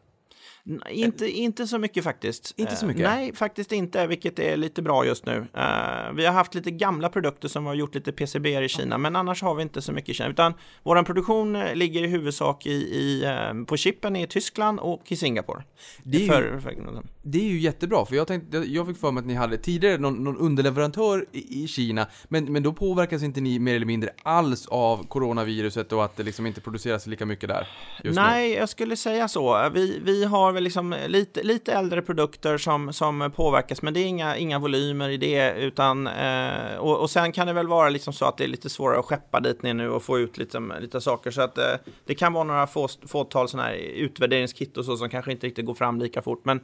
Inte, 0.89 1.29
inte 1.29 1.67
så 1.67 1.77
mycket 1.77 2.03
faktiskt. 2.03 2.53
Inte 2.57 2.75
så 2.75 2.85
mycket? 2.85 3.03
Uh, 3.03 3.09
nej, 3.09 3.35
faktiskt 3.35 3.71
inte, 3.71 4.07
vilket 4.07 4.39
är 4.39 4.57
lite 4.57 4.81
bra 4.81 5.05
just 5.05 5.25
nu. 5.25 5.35
Uh, 5.37 6.13
vi 6.15 6.25
har 6.25 6.31
haft 6.31 6.55
lite 6.55 6.71
gamla 6.71 7.09
produkter 7.09 7.47
som 7.47 7.65
har 7.65 7.73
gjort 7.73 7.95
lite 7.95 8.11
PCB 8.11 8.63
i 8.63 8.69
Kina, 8.69 8.97
men 8.97 9.15
annars 9.15 9.41
har 9.41 9.55
vi 9.55 9.63
inte 9.63 9.81
så 9.81 9.91
mycket 9.91 10.09
i 10.09 10.13
Kina. 10.13 10.29
Utan 10.29 10.53
vår 10.83 11.03
produktion 11.03 11.55
eh, 11.55 11.75
ligger 11.75 12.03
i 12.03 12.07
huvudsak 12.07 12.65
i, 12.65 12.71
i 12.71 13.23
på 13.67 13.77
chippen 13.77 14.15
i 14.15 14.27
Tyskland 14.27 14.79
och 14.79 15.11
i 15.11 15.15
Singapore. 15.15 15.63
Det 16.03 16.17
är, 16.17 16.21
ju, 16.21 16.27
för, 16.27 16.59
för, 16.59 17.03
det 17.21 17.37
är 17.39 17.43
ju 17.43 17.59
jättebra, 17.59 18.05
för 18.05 18.15
jag 18.15 18.27
tänkte, 18.27 18.57
jag 18.57 18.87
fick 18.87 18.97
för 18.97 19.11
mig 19.11 19.21
att 19.21 19.27
ni 19.27 19.33
hade 19.33 19.57
tidigare 19.57 19.97
någon, 19.97 20.23
någon 20.23 20.37
underleverantör 20.37 21.25
i, 21.31 21.63
i, 21.63 21.67
Kina, 21.67 22.07
men, 22.27 22.53
men 22.53 22.63
då 22.63 22.73
påverkas 22.73 23.23
inte 23.23 23.41
ni 23.41 23.59
mer 23.59 23.75
eller 23.75 23.85
mindre 23.85 24.09
alls 24.23 24.67
av 24.67 25.07
coronaviruset 25.07 25.93
och 25.93 26.05
att 26.05 26.17
det 26.17 26.23
liksom 26.23 26.45
inte 26.45 26.61
produceras 26.61 27.07
lika 27.07 27.25
mycket 27.25 27.49
där? 27.49 27.67
Nej, 28.03 28.49
nu. 28.49 28.55
jag 28.55 28.69
skulle 28.69 28.95
säga 28.95 29.27
så. 29.27 29.69
Vi, 29.73 29.99
vi 30.03 30.23
har 30.23 30.56
väl 30.57 30.63
liksom 30.63 30.93
eh, 30.93 31.09
lite, 31.09 31.43
lite 31.43 31.73
äldre 31.73 32.01
produkter 32.01 32.57
som, 32.57 32.93
som 32.93 33.31
påverkas, 33.35 33.81
men 33.81 33.93
det 33.93 33.99
är 33.99 34.05
inga, 34.05 34.37
inga 34.37 34.59
volymer 34.59 35.09
i 35.09 35.17
det, 35.17 35.53
utan 35.53 36.07
eh, 36.07 36.77
och, 36.77 36.99
och 36.99 37.09
sen 37.09 37.31
kan 37.31 37.47
det 37.47 37.53
väl 37.53 37.67
vara 37.67 37.89
liksom 37.89 38.13
så 38.13 38.25
att 38.25 38.37
det 38.37 38.43
är 38.43 38.47
lite 38.47 38.69
svårare 38.69 38.99
att 38.99 39.05
skeppa 39.05 39.39
dit 39.39 39.63
ner 39.63 39.73
nu 39.73 39.89
och 39.89 40.03
få 40.03 40.19
ut 40.19 40.37
lite, 40.37 40.59
lite 40.79 41.01
saker, 41.01 41.31
så 41.31 41.41
att 41.41 41.57
eh, 41.57 41.73
det 42.05 42.15
kan 42.15 42.33
vara 42.33 42.43
några 42.43 42.67
få, 42.67 42.87
fåtal 43.07 43.49
sådana 43.49 43.69
här 43.69 43.75
utvärderingskit 43.75 44.77
och 44.77 44.85
så 44.85 44.97
som 44.97 45.09
kanske 45.09 45.31
inte 45.31 45.47
riktigt 45.47 45.65
går 45.65 45.73
fram 45.73 45.99
lika 45.99 46.21
fort, 46.21 46.45
men 46.45 46.59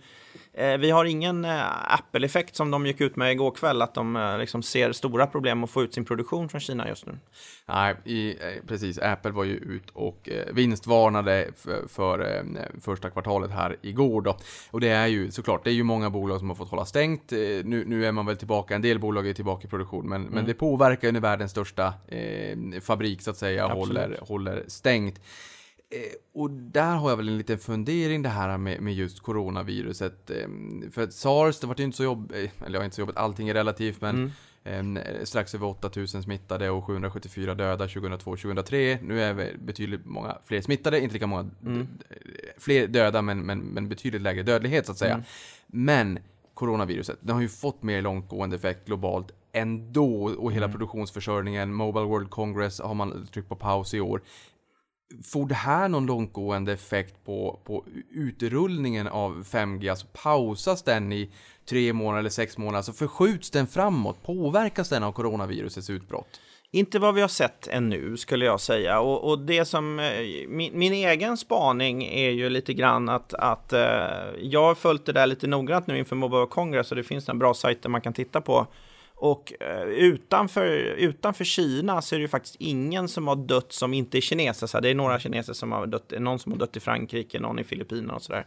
vi 0.55 0.91
har 0.91 1.05
ingen 1.05 1.45
eh, 1.45 1.93
Apple-effekt 1.93 2.55
som 2.55 2.71
de 2.71 2.85
gick 2.85 3.01
ut 3.01 3.15
med 3.15 3.31
igår 3.31 3.51
kväll, 3.51 3.81
att 3.81 3.93
de 3.93 4.15
eh, 4.15 4.37
liksom 4.37 4.63
ser 4.63 4.91
stora 4.91 5.27
problem 5.27 5.63
att 5.63 5.69
få 5.69 5.83
ut 5.83 5.93
sin 5.93 6.05
produktion 6.05 6.49
från 6.49 6.61
Kina 6.61 6.87
just 6.87 7.05
nu. 7.05 7.17
Nej, 7.65 7.95
i, 8.03 8.29
eh, 8.29 8.67
precis. 8.67 8.97
Apple 8.99 9.31
var 9.31 9.43
ju 9.43 9.55
ut 9.55 9.89
och 9.93 10.29
vinstvarnade 10.51 11.47
för, 11.57 11.87
för 11.87 12.45
första 12.81 13.09
kvartalet 13.09 13.51
här 13.51 13.77
igår 13.81 14.21
då. 14.21 14.37
Och 14.71 14.81
det 14.81 14.89
är 14.89 15.07
ju 15.07 15.31
såklart, 15.31 15.63
det 15.63 15.69
är 15.69 15.73
ju 15.73 15.83
många 15.83 16.09
bolag 16.09 16.39
som 16.39 16.49
har 16.49 16.55
fått 16.55 16.69
hålla 16.69 16.85
stängt. 16.85 17.31
Nu, 17.31 17.83
nu 17.87 18.05
är 18.05 18.11
man 18.11 18.25
väl 18.25 18.37
tillbaka, 18.37 18.75
en 18.75 18.81
del 18.81 18.99
bolag 18.99 19.27
är 19.27 19.33
tillbaka 19.33 19.67
i 19.67 19.69
produktion, 19.69 20.09
men, 20.09 20.21
mm. 20.21 20.33
men 20.33 20.45
det 20.45 20.53
påverkar 20.53 21.07
ju 21.07 21.11
när 21.11 21.19
världens 21.19 21.51
största 21.51 21.93
eh, 22.07 22.57
fabrik 22.81 23.21
så 23.21 23.31
att 23.31 23.37
säga 23.37 23.67
håller, 23.67 24.17
håller 24.21 24.63
stängt. 24.67 25.19
Eh, 25.93 26.41
och 26.41 26.51
där 26.51 26.95
har 26.95 27.09
jag 27.09 27.17
väl 27.17 27.27
en 27.27 27.37
liten 27.37 27.59
fundering 27.59 28.21
det 28.21 28.29
här 28.29 28.57
med, 28.57 28.81
med 28.81 28.93
just 28.93 29.19
coronaviruset. 29.19 30.29
Eh, 30.29 30.47
för 30.91 31.01
att 31.03 31.13
sars, 31.13 31.59
det 31.59 31.67
var 31.67 31.75
ju 31.77 31.83
inte 31.83 31.97
så 31.97 32.03
jobbigt, 32.03 32.37
eh, 32.37 32.67
eller 32.67 32.79
ja, 32.79 32.85
inte 32.85 32.95
så 32.95 33.01
jobbigt, 33.01 33.17
allting 33.17 33.49
är 33.49 33.53
relativt, 33.53 34.01
men 34.01 34.15
mm. 34.15 34.31
Eh, 34.65 35.23
strax 35.23 35.55
över 35.55 35.67
8000 35.67 36.23
smittade 36.23 36.69
och 36.69 36.85
774 36.85 37.55
döda 37.55 37.87
2002-2003. 37.87 38.97
Nu 39.01 39.21
är 39.21 39.33
vi 39.33 39.55
betydligt 39.57 40.05
många 40.05 40.37
fler 40.45 40.61
smittade, 40.61 40.99
inte 40.99 41.13
lika 41.13 41.27
många 41.27 41.49
mm. 41.65 41.87
fler 42.57 42.87
döda, 42.87 43.21
men, 43.21 43.39
men, 43.39 43.59
men 43.59 43.89
betydligt 43.89 44.21
lägre 44.21 44.43
dödlighet 44.43 44.85
så 44.85 44.91
att 44.91 44.97
säga. 44.97 45.13
Mm. 45.13 45.25
Men 45.67 46.19
coronaviruset, 46.53 47.17
det 47.21 47.33
har 47.33 47.41
ju 47.41 47.49
fått 47.49 47.83
mer 47.83 48.01
långtgående 48.01 48.55
effekt 48.55 48.85
globalt 48.85 49.31
ändå 49.51 50.23
och 50.23 50.51
hela 50.51 50.65
mm. 50.65 50.71
produktionsförsörjningen, 50.71 51.73
Mobile 51.73 52.05
World 52.05 52.29
Congress 52.29 52.79
har 52.79 52.93
man 52.93 53.27
tryckt 53.33 53.49
på 53.49 53.55
paus 53.55 53.93
i 53.93 54.01
år. 54.01 54.21
Får 55.23 55.45
det 55.45 55.55
här 55.55 55.87
någon 55.89 56.05
långtgående 56.05 56.73
effekt 56.73 57.25
på, 57.25 57.59
på 57.63 57.85
utrullningen 58.11 59.07
av 59.07 59.43
5G? 59.43 59.89
Alltså 59.89 60.07
pausas 60.23 60.83
den 60.83 61.13
i 61.13 61.31
tre 61.69 61.93
månader 61.93 62.19
eller 62.19 62.29
sex 62.29 62.57
månader, 62.57 62.77
Alltså 62.77 62.93
förskjuts 62.93 63.49
den 63.49 63.67
framåt? 63.67 64.23
Påverkas 64.23 64.89
den 64.89 65.03
av 65.03 65.11
coronavirusets 65.11 65.89
utbrott? 65.89 66.39
Inte 66.75 66.99
vad 66.99 67.15
vi 67.15 67.21
har 67.21 67.27
sett 67.27 67.67
ännu 67.67 68.17
skulle 68.17 68.45
jag 68.45 68.61
säga. 68.61 68.99
Och, 68.99 69.29
och 69.29 69.39
det 69.39 69.65
som 69.65 69.99
eh, 69.99 70.05
min, 70.47 70.79
min, 70.79 70.93
egen 70.93 71.37
spaning 71.37 72.03
är 72.03 72.29
ju 72.29 72.49
lite 72.49 72.73
grann 72.73 73.09
att, 73.09 73.33
att 73.33 73.73
eh, 73.73 73.79
jag 74.41 74.63
har 74.63 74.75
följt 74.75 75.05
det 75.05 75.13
där 75.13 75.27
lite 75.27 75.47
noggrant 75.47 75.87
nu 75.87 75.97
inför 75.97 76.15
Mobile 76.15 76.45
Congress 76.45 76.91
och 76.91 76.95
det 76.97 77.03
finns 77.03 77.29
en 77.29 77.39
bra 77.39 77.53
sajt 77.53 77.81
där 77.81 77.89
man 77.89 78.01
kan 78.01 78.13
titta 78.13 78.41
på. 78.41 78.67
Och 79.23 79.53
eh, 79.59 79.83
utanför, 79.83 80.67
utanför 80.97 81.43
Kina 81.43 82.01
så 82.01 82.15
är 82.15 82.19
det 82.19 82.21
ju 82.21 82.27
faktiskt 82.27 82.55
ingen 82.59 83.07
som 83.07 83.27
har 83.27 83.35
dött 83.35 83.73
som 83.73 83.93
inte 83.93 84.17
är 84.17 84.21
kineser. 84.21 84.67
Så 84.67 84.79
det 84.79 84.89
är 84.89 84.95
några 84.95 85.19
kineser 85.19 85.53
som 85.53 85.71
har 85.71 85.87
dött, 85.87 86.13
någon 86.19 86.39
som 86.39 86.51
har 86.51 86.59
dött 86.59 86.77
i 86.77 86.79
Frankrike, 86.79 87.39
någon 87.39 87.59
i 87.59 87.63
Filippinerna 87.63 88.13
och 88.13 88.21
sådär. 88.21 88.45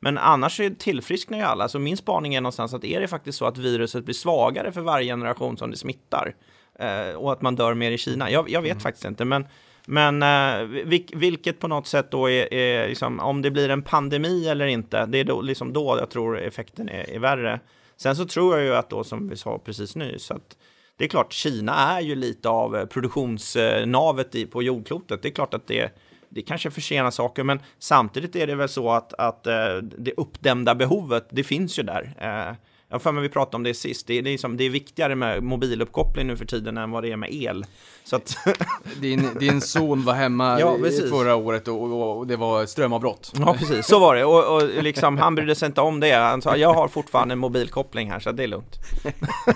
Men 0.00 0.18
annars 0.18 0.60
är 0.60 0.70
tillfrisknar 0.70 1.38
ju 1.38 1.44
alla. 1.44 1.68
Så 1.68 1.78
min 1.78 1.96
spaning 1.96 2.34
är 2.34 2.40
någonstans 2.40 2.74
att 2.74 2.84
är 2.84 3.00
det 3.00 3.08
faktiskt 3.08 3.38
så 3.38 3.44
att 3.44 3.58
viruset 3.58 4.04
blir 4.04 4.14
svagare 4.14 4.72
för 4.72 4.80
varje 4.80 5.12
generation 5.12 5.56
som 5.56 5.70
det 5.70 5.76
smittar 5.76 6.34
eh, 6.78 7.14
och 7.16 7.32
att 7.32 7.42
man 7.42 7.56
dör 7.56 7.74
mer 7.74 7.90
i 7.90 7.98
Kina? 7.98 8.30
Jag, 8.30 8.50
jag 8.50 8.62
vet 8.62 8.72
mm. 8.72 8.80
faktiskt 8.80 9.04
inte, 9.04 9.24
men 9.24 9.46
men 9.86 10.22
eh, 10.22 10.66
vilket 11.12 11.60
på 11.60 11.68
något 11.68 11.86
sätt 11.86 12.10
då 12.10 12.30
är, 12.30 12.54
är 12.54 12.88
liksom, 12.88 13.20
om 13.20 13.42
det 13.42 13.50
blir 13.50 13.68
en 13.68 13.82
pandemi 13.82 14.48
eller 14.48 14.66
inte, 14.66 15.06
det 15.06 15.18
är 15.18 15.24
då, 15.24 15.40
liksom 15.40 15.72
då 15.72 15.96
jag 16.00 16.10
tror 16.10 16.40
effekten 16.40 16.88
är, 16.88 17.10
är 17.10 17.18
värre. 17.18 17.60
Sen 18.00 18.16
så 18.16 18.24
tror 18.24 18.56
jag 18.56 18.66
ju 18.66 18.74
att 18.74 18.90
då, 18.90 19.04
som 19.04 19.28
vi 19.28 19.36
sa 19.36 19.58
precis 19.58 19.96
nyss, 19.96 20.30
att 20.30 20.56
det 20.96 21.04
är 21.04 21.08
klart, 21.08 21.32
Kina 21.32 21.74
är 21.74 22.00
ju 22.00 22.14
lite 22.14 22.48
av 22.48 22.76
eh, 22.76 22.86
produktionsnavet 22.86 24.34
i, 24.34 24.46
på 24.46 24.62
jordklotet. 24.62 25.22
Det 25.22 25.28
är 25.28 25.32
klart 25.32 25.54
att 25.54 25.66
det, 25.66 25.92
det 26.28 26.42
kanske 26.42 26.70
försenar 26.70 27.10
saker, 27.10 27.44
men 27.44 27.60
samtidigt 27.78 28.36
är 28.36 28.46
det 28.46 28.54
väl 28.54 28.68
så 28.68 28.90
att, 28.90 29.14
att 29.14 29.46
eh, 29.46 29.76
det 29.98 30.12
uppdämda 30.16 30.74
behovet, 30.74 31.26
det 31.30 31.44
finns 31.44 31.78
ju 31.78 31.82
där. 31.82 32.14
Eh, 32.18 32.28
jag 32.28 32.56
jag 32.88 33.02
för 33.02 33.12
mig 33.12 33.22
vi 33.22 33.28
pratade 33.28 33.56
om 33.56 33.62
det 33.62 33.74
sist. 33.74 34.06
Det, 34.06 34.18
är 34.18 34.22
liksom, 34.22 34.56
det 34.56 34.64
är 34.64 34.70
viktigare 34.70 35.14
med 35.14 35.42
mobiluppkoppling 35.42 36.26
nu 36.26 36.36
för 36.36 36.44
tiden 36.44 36.78
än 36.78 36.90
vad 36.90 37.02
det 37.02 37.12
är 37.12 37.16
med 37.16 37.34
el. 37.34 37.64
Så 38.08 38.16
att 38.16 38.36
din, 39.00 39.28
din 39.40 39.60
son 39.60 40.04
var 40.04 40.14
hemma 40.14 40.60
ja, 40.60 40.78
förra 41.10 41.34
året 41.34 41.68
och, 41.68 42.18
och, 42.18 42.26
det 42.26 42.36
var 42.36 42.66
strömavbrott. 42.66 43.32
Ja, 43.38 43.54
precis. 43.58 43.86
Så 43.86 43.98
var 43.98 44.14
det. 44.14 44.24
Och, 44.24 44.56
och 44.56 44.82
liksom, 44.82 45.18
han 45.18 45.34
brydde 45.34 45.54
sig 45.54 45.66
inte 45.66 45.80
om 45.80 46.00
det. 46.00 46.12
Han 46.12 46.42
sa, 46.42 46.56
jag 46.56 46.74
har 46.74 46.88
fortfarande 46.88 47.32
en 47.32 47.38
mobilkoppling 47.38 48.10
här, 48.10 48.20
så 48.20 48.32
det 48.32 48.42
är 48.42 48.46
lugnt. 48.46 48.78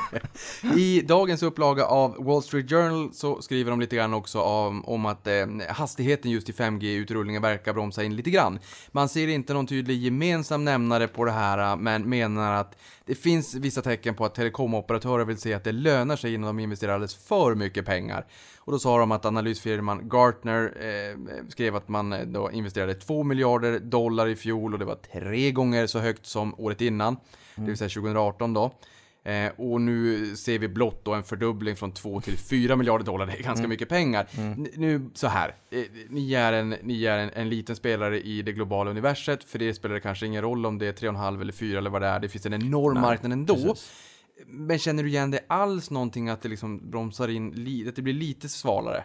I 0.77 1.01
dagens 1.01 1.43
upplaga 1.43 1.85
av 1.85 2.25
Wall 2.25 2.43
Street 2.43 2.71
Journal 2.71 3.11
så 3.13 3.43
skriver 3.43 3.71
de 3.71 3.81
lite 3.81 3.97
grann 3.97 4.15
också 4.15 4.41
om, 4.41 4.85
om 4.85 5.07
att 5.07 5.27
eh, 5.27 5.47
hastigheten 5.69 6.31
just 6.31 6.49
i 6.49 6.53
5G-utrullningen 6.53 7.43
verkar 7.43 7.73
bromsa 7.73 8.05
in 8.05 8.17
lite 8.17 8.31
grann. 8.31 8.59
Man 8.91 9.09
ser 9.09 9.29
inte 9.29 9.55
någon 9.55 9.67
tydlig 9.67 10.03
gemensam 10.03 10.65
nämnare 10.65 11.09
på 11.09 11.25
det 11.25 11.33
här, 11.33 11.77
men 11.77 12.09
menar 12.09 12.53
att 12.53 12.77
det 13.07 13.15
finns 13.15 13.55
vissa 13.55 13.83
tecken 13.83 14.15
på 14.15 14.25
att 14.25 14.35
telekomoperatörer 14.35 15.25
vill 15.25 15.39
se 15.39 15.55
att 15.55 15.65
det 15.65 15.73
lönar 15.73 16.17
sig 16.17 16.35
innan 16.35 16.57
de 16.57 16.63
investerar 16.63 16.95
alldeles 16.95 17.15
för 17.15 17.55
mycket 17.55 17.87
pengar. 17.87 18.27
Och 18.59 18.73
då 18.73 18.79
sa 18.79 18.99
de 18.99 19.13
att 19.13 19.25
analysfirman 19.25 20.09
Gartner 20.09 20.73
eh, 20.81 21.47
skrev 21.49 21.77
att 21.77 21.89
man 21.89 22.13
eh, 22.13 22.21
då 22.21 22.51
investerade 22.51 22.95
2 22.95 23.23
miljarder 23.23 23.79
dollar 23.79 24.27
i 24.27 24.37
fjol 24.37 24.73
och 24.73 24.79
det 24.79 24.85
var 24.85 24.95
tre 24.95 25.51
gånger 25.51 25.87
så 25.87 25.99
högt 25.99 26.27
som 26.27 26.61
året 26.61 26.81
innan, 26.81 27.17
mm. 27.17 27.21
det 27.55 27.71
vill 27.71 27.79
säga 27.79 27.89
2018 27.89 28.55
då. 28.55 28.73
Eh, 29.25 29.53
och 29.57 29.81
nu 29.81 30.37
ser 30.37 30.59
vi 30.59 30.69
blott 30.69 31.05
då 31.05 31.15
en 31.15 31.25
fördubbling 31.25 31.77
från 31.77 31.93
2 31.93 32.21
till 32.21 32.39
4 32.39 32.77
miljarder 32.77 33.05
dollar, 33.05 33.27
det 33.27 33.33
är 33.33 33.43
ganska 33.43 33.59
mm. 33.59 33.71
mycket 33.71 33.89
pengar. 33.89 34.27
Mm. 34.39 34.67
Nu, 34.77 35.11
så 35.15 35.27
här, 35.27 35.55
eh, 35.71 35.83
ni 36.09 36.35
är, 36.35 36.53
en, 36.53 36.69
ni 36.83 37.05
är 37.05 37.19
en, 37.19 37.31
en, 37.35 37.49
liten 37.49 37.77
spelare 37.77 38.21
i 38.21 38.43
det 38.43 38.53
globala 38.53 38.91
universet, 38.91 39.45
för 39.45 39.59
det 39.59 39.75
spelar 39.75 39.95
det 39.95 40.01
kanske 40.01 40.27
ingen 40.27 40.43
roll 40.43 40.67
om 40.67 40.79
det 40.79 40.87
är 40.87 40.93
3,5 40.93 41.41
eller 41.41 41.53
4 41.53 41.79
eller 41.79 41.91
vad 41.91 42.03
det 42.03 42.09
är, 42.09 42.21
det 42.21 42.29
finns 42.29 42.47
en 42.47 42.55
enorm 42.55 42.95
Nej, 42.95 43.03
marknad 43.03 43.33
ändå. 43.33 43.55
Precis. 43.55 43.93
Men 44.47 44.79
känner 44.79 45.03
du 45.03 45.09
igen 45.09 45.31
det 45.31 45.41
alls 45.47 45.91
någonting 45.91 46.29
att 46.29 46.43
det 46.43 46.49
liksom 46.49 46.91
bromsar 46.91 47.29
in, 47.29 47.87
att 47.89 47.97
det 47.97 48.03
blir 48.03 48.15
lite 48.15 48.49
svalare? 48.49 49.05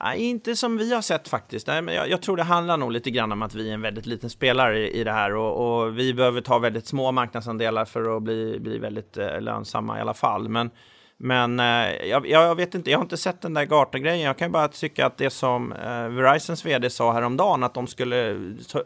Nej, 0.00 0.22
inte 0.22 0.56
som 0.56 0.76
vi 0.76 0.94
har 0.94 1.02
sett 1.02 1.28
faktiskt. 1.28 1.66
Nej, 1.66 1.82
men 1.82 1.94
jag, 1.94 2.10
jag, 2.10 2.22
tror 2.22 2.36
det 2.36 2.42
handlar 2.42 2.76
nog 2.76 2.92
lite 2.92 3.10
grann 3.10 3.32
om 3.32 3.42
att 3.42 3.54
vi 3.54 3.70
är 3.70 3.74
en 3.74 3.82
väldigt 3.82 4.06
liten 4.06 4.30
spelare 4.30 4.78
i, 4.78 5.00
i 5.00 5.04
det 5.04 5.12
här 5.12 5.34
och, 5.34 5.82
och, 5.82 5.98
vi 5.98 6.14
behöver 6.14 6.40
ta 6.40 6.58
väldigt 6.58 6.86
små 6.86 7.12
marknadsandelar 7.12 7.84
för 7.84 8.16
att 8.16 8.22
bli, 8.22 8.58
bli 8.60 8.78
väldigt 8.78 9.16
eh, 9.16 9.40
lönsamma 9.40 9.98
i 9.98 10.00
alla 10.00 10.14
fall. 10.14 10.48
Men, 10.48 10.70
men 11.16 11.60
eh, 11.60 12.06
jag, 12.08 12.26
jag, 12.26 12.54
vet 12.54 12.74
inte, 12.74 12.90
jag 12.90 12.98
har 12.98 13.02
inte 13.04 13.16
sett 13.16 13.40
den 13.40 13.54
där 13.54 13.64
Gartner-grejen. 13.64 14.26
Jag 14.26 14.38
kan 14.38 14.52
bara 14.52 14.68
tycka 14.68 15.06
att 15.06 15.18
det 15.18 15.30
som 15.30 15.72
eh, 15.72 16.08
Verizons 16.08 16.66
vd 16.66 16.90
sa 16.90 17.12
häromdagen, 17.12 17.62
att 17.62 17.74
de 17.74 17.86
skulle 17.86 18.36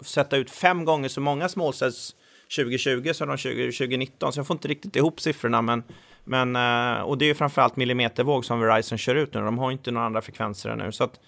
sätta 0.01 0.37
ut 0.37 0.51
fem 0.51 0.85
gånger 0.85 1.09
så 1.09 1.21
många 1.21 1.49
småcells 1.49 2.17
2020 2.57 3.13
så 3.13 3.25
är 3.25 3.29
de 3.29 3.37
20-2019, 3.37 4.31
så 4.31 4.39
jag 4.39 4.47
får 4.47 4.55
inte 4.55 4.69
riktigt 4.69 4.97
ihop 4.97 5.21
siffrorna, 5.21 5.63
men 5.63 5.83
men, 6.29 6.57
eh, 6.57 7.03
och 7.03 7.19
det 7.19 7.31
är 7.31 7.35
framförallt 7.35 7.77
millimetervåg 7.77 8.45
som 8.45 8.61
Verizon 8.61 8.99
kör 8.99 9.15
ut 9.15 9.35
nu. 9.35 9.41
De 9.41 9.59
har 9.59 9.73
inte 9.73 9.91
några 9.91 10.07
andra 10.07 10.21
frekvenser 10.21 10.71
ännu. 10.71 10.93
Så 10.93 11.05
att, 11.05 11.21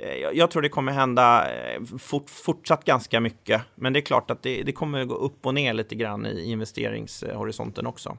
eh, 0.00 0.14
jag 0.14 0.50
tror 0.50 0.62
det 0.62 0.68
kommer 0.68 0.92
hända 0.92 1.54
eh, 1.54 1.82
fort, 1.98 2.30
fortsatt 2.30 2.84
ganska 2.84 3.20
mycket. 3.20 3.62
Men 3.74 3.92
det 3.92 3.98
är 3.98 4.02
klart 4.02 4.30
att 4.30 4.42
det, 4.42 4.62
det 4.62 4.72
kommer 4.72 5.04
gå 5.04 5.14
upp 5.14 5.46
och 5.46 5.54
ner 5.54 5.72
lite 5.72 5.94
grann 5.94 6.26
i 6.26 6.50
investeringshorisonten 6.50 7.86
också. 7.86 8.16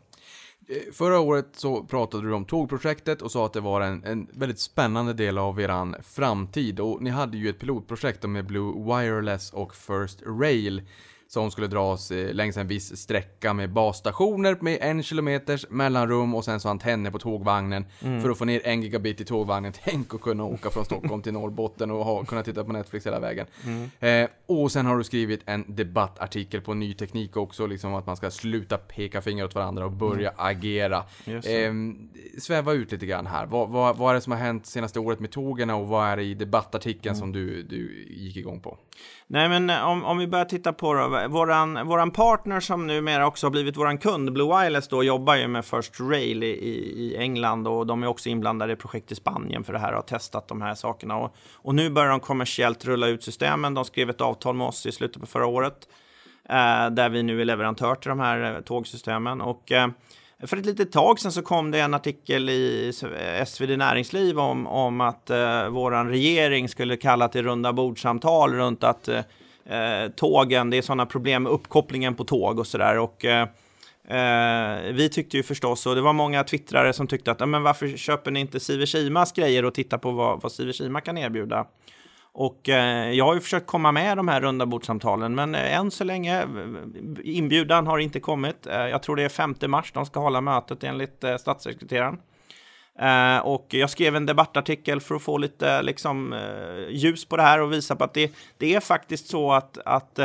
Förra 0.93 1.19
året 1.19 1.47
så 1.51 1.83
pratade 1.83 2.27
du 2.27 2.33
om 2.33 2.45
tågprojektet 2.45 3.21
och 3.21 3.31
sa 3.31 3.45
att 3.45 3.53
det 3.53 3.59
var 3.59 3.81
en, 3.81 4.03
en 4.03 4.27
väldigt 4.33 4.59
spännande 4.59 5.13
del 5.13 5.37
av 5.37 5.61
eran 5.61 5.95
framtid. 6.03 6.79
Och 6.79 7.03
ni 7.03 7.09
hade 7.09 7.37
ju 7.37 7.49
ett 7.49 7.59
pilotprojekt 7.59 8.23
med 8.23 8.45
Blue 8.45 8.73
Wireless 8.73 9.53
och 9.53 9.75
First 9.75 10.21
Rail 10.25 10.81
som 11.29 11.51
skulle 11.51 11.67
dras 11.67 12.11
eh, 12.11 12.33
längs 12.33 12.57
en 12.57 12.67
viss 12.67 12.97
sträcka 12.97 13.53
med 13.53 13.73
basstationer 13.73 14.57
med 14.61 14.77
en 14.81 15.03
kilometers 15.03 15.65
mellanrum 15.69 16.35
och 16.35 16.45
sen 16.45 16.59
så 16.59 16.69
antenner 16.69 17.11
på 17.11 17.19
tågvagnen 17.19 17.85
mm. 18.01 18.21
för 18.21 18.29
att 18.29 18.37
få 18.37 18.45
ner 18.45 18.61
en 18.63 18.81
gigabit 18.81 19.21
i 19.21 19.25
tågvagnen. 19.25 19.73
Tänk 19.83 20.13
att 20.13 20.21
kunna 20.21 20.43
åka 20.43 20.69
från 20.69 20.85
Stockholm 20.85 21.21
till 21.21 21.33
Norrbotten 21.33 21.91
och 21.91 22.05
ha, 22.05 22.25
kunna 22.25 22.43
titta 22.43 22.63
på 22.63 22.73
Netflix 22.73 23.07
hela 23.07 23.19
vägen. 23.19 23.47
Mm. 23.65 24.23
Eh, 24.23 24.29
och 24.45 24.71
sen 24.71 24.85
har 24.85 24.97
du 24.97 25.03
skrivit 25.03 25.41
en 25.45 25.65
debattartikel 25.67 26.61
på 26.61 26.73
ny 26.73 26.93
teknik 26.93 27.37
också, 27.37 27.67
liksom 27.67 27.93
att 27.93 28.05
man 28.05 28.17
ska 28.17 28.31
sluta 28.31 28.77
peka 28.77 29.21
finger 29.21 29.45
åt 29.45 29.55
varandra 29.55 29.85
och 29.85 29.91
börja 29.91 30.29
mm. 30.29 30.33
agera. 30.37 31.03
Eh, 31.25 31.73
sväva 32.39 32.73
ut 32.73 32.91
lite 32.91 33.05
grann 33.05 33.27
här. 33.27 33.45
Vad, 33.45 33.69
vad, 33.69 33.97
vad, 33.97 34.09
är 34.09 34.13
det 34.13 34.21
som 34.21 34.31
har 34.31 34.39
hänt 34.39 34.65
senaste 34.65 34.99
året 34.99 35.19
med 35.19 35.31
tågen 35.31 35.69
och 35.69 35.87
vad 35.87 36.07
är 36.07 36.17
det 36.17 36.23
i 36.23 36.33
debattartikeln 36.33 37.15
mm. 37.15 37.19
som 37.19 37.31
du, 37.31 37.63
du 37.63 38.07
gick 38.09 38.37
igång 38.37 38.59
på? 38.59 38.77
Nej, 39.31 39.49
men 39.49 39.69
eh, 39.69 39.87
om, 39.87 40.05
om 40.05 40.17
vi 40.17 40.27
börjar 40.27 40.45
titta 40.45 40.73
på 40.73 40.93
då, 40.93 41.27
våran, 41.27 41.87
våran 41.87 42.11
partner 42.11 42.59
som 42.59 42.87
numera 42.87 43.27
också 43.27 43.45
har 43.45 43.51
blivit 43.51 43.77
våran 43.77 43.97
kund, 43.97 44.33
Blue 44.33 44.47
Wireless 44.47 44.87
då, 44.87 45.03
jobbar 45.03 45.35
ju 45.35 45.47
med 45.47 45.65
First 45.65 45.99
Rail 45.99 46.43
i, 46.43 46.47
i 46.47 47.17
England 47.17 47.67
och 47.67 47.87
de 47.87 48.03
är 48.03 48.07
också 48.07 48.29
inblandade 48.29 48.73
i 48.73 48.75
projekt 48.75 49.11
i 49.11 49.15
Spanien 49.15 49.63
för 49.63 49.73
det 49.73 49.79
här 49.79 49.89
och 49.89 49.95
har 49.95 50.01
testat 50.01 50.47
de 50.47 50.61
här 50.61 50.75
sakerna. 50.75 51.17
Och, 51.17 51.35
och 51.53 51.75
nu 51.75 51.89
börjar 51.89 52.09
de 52.09 52.19
kommersiellt 52.19 52.85
rulla 52.85 53.07
ut 53.07 53.23
systemen. 53.23 53.73
De 53.73 53.85
skrev 53.85 54.09
ett 54.09 54.21
avtal 54.21 54.55
med 54.55 54.67
oss 54.67 54.85
i 54.85 54.91
slutet 54.91 55.21
på 55.21 55.27
förra 55.27 55.45
året 55.45 55.87
eh, 56.49 56.89
där 56.89 57.09
vi 57.09 57.23
nu 57.23 57.41
är 57.41 57.45
leverantör 57.45 57.95
till 57.95 58.09
de 58.09 58.19
här 58.19 58.55
eh, 58.55 58.61
tågsystemen. 58.61 59.41
Och 59.41 59.71
eh, 59.71 59.87
för 60.47 60.57
ett 60.57 60.65
litet 60.65 60.91
tag 60.91 61.19
sedan 61.19 61.31
så 61.31 61.41
kom 61.41 61.71
det 61.71 61.79
en 61.79 61.93
artikel 61.93 62.49
i 62.49 62.91
SvD 63.45 63.77
Näringsliv 63.77 64.39
om, 64.39 64.67
om 64.67 65.01
att 65.01 65.29
eh, 65.29 65.69
våran 65.69 66.09
regering 66.09 66.69
skulle 66.69 66.97
kalla 66.97 67.27
till 67.27 67.43
runda 67.43 67.73
bordsamtal 67.73 68.53
runt 68.53 68.83
att 68.83 69.07
eh, 69.07 69.19
eh, 69.69 70.09
tågen, 70.09 70.69
det 70.69 70.77
är 70.77 70.81
sådana 70.81 71.05
problem 71.05 71.43
med 71.43 71.51
uppkopplingen 71.51 72.15
på 72.15 72.23
tåg 72.23 72.59
och 72.59 72.67
sådär. 72.67 72.97
Och 72.97 73.25
eh, 73.25 73.47
eh, 74.07 74.93
vi 74.93 75.09
tyckte 75.09 75.37
ju 75.37 75.43
förstås, 75.43 75.85
och 75.85 75.95
det 75.95 76.01
var 76.01 76.13
många 76.13 76.43
twittrare 76.43 76.93
som 76.93 77.07
tyckte 77.07 77.31
att 77.31 77.49
men 77.49 77.63
varför 77.63 77.97
köper 77.97 78.31
ni 78.31 78.39
inte 78.39 78.59
Sivershimas 78.59 79.31
grejer 79.31 79.65
och 79.65 79.73
tittar 79.73 79.97
på 79.97 80.11
vad, 80.11 80.41
vad 80.41 80.51
Sivershima 80.51 81.01
kan 81.01 81.17
erbjuda? 81.17 81.65
Och 82.31 82.69
eh, 82.69 83.11
jag 83.11 83.25
har 83.25 83.33
ju 83.33 83.39
försökt 83.39 83.67
komma 83.67 83.91
med 83.91 84.17
de 84.17 84.27
här 84.27 84.41
runda 84.41 84.65
bordsamtalen, 84.65 85.35
men 85.35 85.55
eh, 85.55 85.77
än 85.77 85.91
så 85.91 86.03
länge, 86.03 86.41
eh, 86.41 86.47
inbjudan 87.23 87.87
har 87.87 87.99
inte 87.99 88.19
kommit. 88.19 88.67
Eh, 88.67 88.87
jag 88.87 89.03
tror 89.03 89.15
det 89.15 89.23
är 89.23 89.29
5 89.29 89.55
mars 89.67 89.91
de 89.91 90.05
ska 90.05 90.19
hålla 90.19 90.41
mötet 90.41 90.83
enligt 90.83 91.23
eh, 91.23 91.37
statssekreteraren. 91.37 92.19
Eh, 92.99 93.37
och 93.37 93.67
jag 93.69 93.89
skrev 93.89 94.15
en 94.15 94.25
debattartikel 94.25 95.01
för 95.01 95.15
att 95.15 95.21
få 95.21 95.37
lite 95.37 95.81
liksom, 95.81 96.33
eh, 96.33 96.89
ljus 96.89 97.25
på 97.25 97.37
det 97.37 97.43
här 97.43 97.61
och 97.61 97.73
visa 97.73 97.95
på 97.95 98.03
att 98.03 98.13
det, 98.13 98.31
det 98.57 98.75
är 98.75 98.79
faktiskt 98.79 99.27
så 99.27 99.51
att, 99.51 99.77
att 99.85 100.19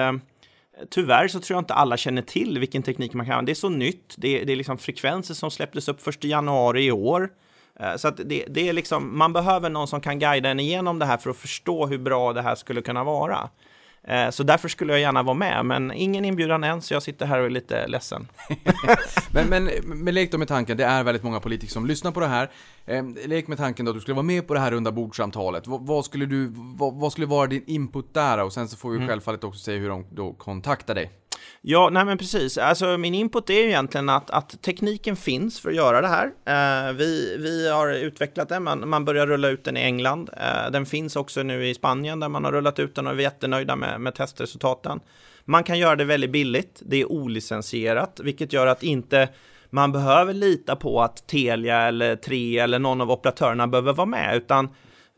Tyvärr 0.91 1.29
så 1.29 1.41
tror 1.41 1.57
jag 1.57 1.63
inte 1.63 1.75
alla 1.75 1.97
känner 1.97 2.23
till 2.23 2.59
vilken 2.59 2.83
teknik 2.83 3.15
man 3.15 3.27
kan 3.27 3.33
använda. 3.33 3.47
Det 3.47 3.53
är 3.53 3.55
så 3.55 3.69
nytt. 3.69 4.15
Det 4.19 4.41
är, 4.41 4.45
det 4.45 4.53
är 4.53 4.57
liksom 4.57 4.79
frekvenser 4.79 5.35
som 5.35 5.51
släpptes 5.51 5.89
upp 5.89 6.09
1 6.09 6.25
januari 6.25 6.85
i 6.85 6.93
år. 6.93 7.31
Eh, 7.81 7.97
så 7.97 8.09
att 8.09 8.16
det, 8.16 8.45
det, 8.49 8.68
är 8.68 8.72
liksom, 8.72 9.18
man 9.18 9.33
behöver 9.33 9.70
någon 9.70 9.89
som 9.89 10.01
kan 10.01 10.18
guida 10.18 10.49
en 10.49 10.61
igenom 10.61 10.99
det 10.99 11.07
här 11.07 11.16
för 11.16 11.31
att 11.31 11.37
förstå 11.37 11.87
hur 11.87 11.99
bra 11.99 12.33
det 12.33 12.43
här 12.43 12.55
skulle 12.55 12.83
kunna 12.83 13.05
vara. 13.05 13.49
Eh, 14.09 14.31
så 14.31 14.43
därför 14.43 14.68
skulle 14.68 14.93
jag 14.93 15.01
gärna 15.01 15.22
vara 15.22 15.35
med, 15.35 15.66
men 15.66 15.93
ingen 15.93 16.25
inbjudan 16.25 16.64
än, 16.64 16.83
så 16.83 16.95
jag 16.95 17.03
sitter 17.03 17.27
här 17.27 17.39
och 17.39 17.47
är 17.47 17.51
lite 17.51 17.87
ledsen. 17.87 18.29
men, 19.33 19.49
men, 19.49 19.70
men 19.85 20.14
lek 20.14 20.33
då 20.33 20.39
med 20.39 20.49
tanken, 20.49 20.77
det 20.77 20.85
är 20.85 21.05
väldigt 21.05 21.22
många 21.22 21.41
politiker 21.41 21.72
som 21.72 21.87
lyssnar 21.87 22.12
på 22.12 22.20
det 22.20 22.27
här. 22.27 22.51
Eh, 22.87 23.05
lek 23.27 23.49
med 23.49 23.59
tanken 23.59 23.85
då 23.85 23.91
att 23.91 23.97
du 23.97 24.01
skulle 24.01 24.14
vara 24.14 24.22
med 24.22 24.47
på 24.47 24.55
det 24.55 24.61
här 24.61 24.70
runda 24.70 24.93
bordsamtalet. 24.93 25.66
Vad, 25.66 25.87
vad 25.87 26.05
skulle, 26.05 26.27
du, 26.27 26.53
vad, 26.55 26.95
vad, 26.95 27.12
skulle 27.12 27.27
vara 27.27 27.47
din 27.47 27.64
input 27.66 28.14
där? 28.14 28.43
Och 28.43 28.53
sen 28.53 28.68
så 28.68 28.77
får 28.77 28.91
vi 28.91 28.97
mm. 28.97 29.09
självfallet 29.09 29.45
också 29.45 29.61
se 29.61 29.77
hur 29.77 29.89
de 29.89 30.07
då 30.11 30.33
kontaktar 30.33 30.95
dig. 30.95 31.11
Ja, 31.61 31.90
nej 31.92 32.05
men 32.05 32.18
precis. 32.18 32.59
Alltså 32.59 32.99
min 32.99 33.14
input 33.14 33.51
är 33.51 33.55
ju 33.55 33.68
egentligen 33.68 34.09
att, 34.09 34.30
att 34.30 34.62
tekniken 34.62 35.16
finns 35.16 35.61
för 35.61 35.68
att 35.68 35.76
göra 35.76 36.01
det 36.01 36.09
här. 36.09 36.26
Eh, 36.26 36.92
vi, 36.92 37.36
vi 37.38 37.70
har 37.70 37.92
utvecklat 37.92 38.49
den, 38.49 38.62
man, 38.62 38.88
man 38.88 39.05
börjar 39.05 39.26
rulla 39.26 39.49
ut 39.49 39.64
den 39.64 39.76
i 39.76 39.80
England. 39.80 40.30
Eh, 40.36 40.70
den 40.70 40.86
finns 40.86 41.16
också 41.16 41.42
nu 41.42 41.68
i 41.68 41.74
Spanien 41.74 42.20
där 42.20 42.28
man 42.28 42.45
har 42.45 42.53
rullat 42.53 42.78
ut 42.78 42.95
den 42.95 43.07
och 43.07 43.12
är 43.12 43.18
jättenöjda 43.18 43.76
med, 43.76 44.01
med 44.01 44.14
testresultaten. 44.14 45.01
Man 45.45 45.64
kan 45.64 45.78
göra 45.78 45.97
det 45.97 46.05
väldigt 46.05 46.30
billigt, 46.30 46.82
det 46.86 47.01
är 47.01 47.12
olicensierat, 47.12 48.20
vilket 48.24 48.53
gör 48.53 48.66
att 48.66 48.82
inte 48.82 49.28
man 49.70 49.92
behöver 49.92 50.32
lita 50.32 50.76
på 50.76 51.03
att 51.03 51.26
Telia 51.26 51.80
eller 51.80 52.16
Tre 52.16 52.59
eller 52.59 52.78
någon 52.78 53.01
av 53.01 53.11
operatörerna 53.11 53.66
behöver 53.66 53.92
vara 53.92 54.07
med, 54.07 54.36
utan 54.36 54.68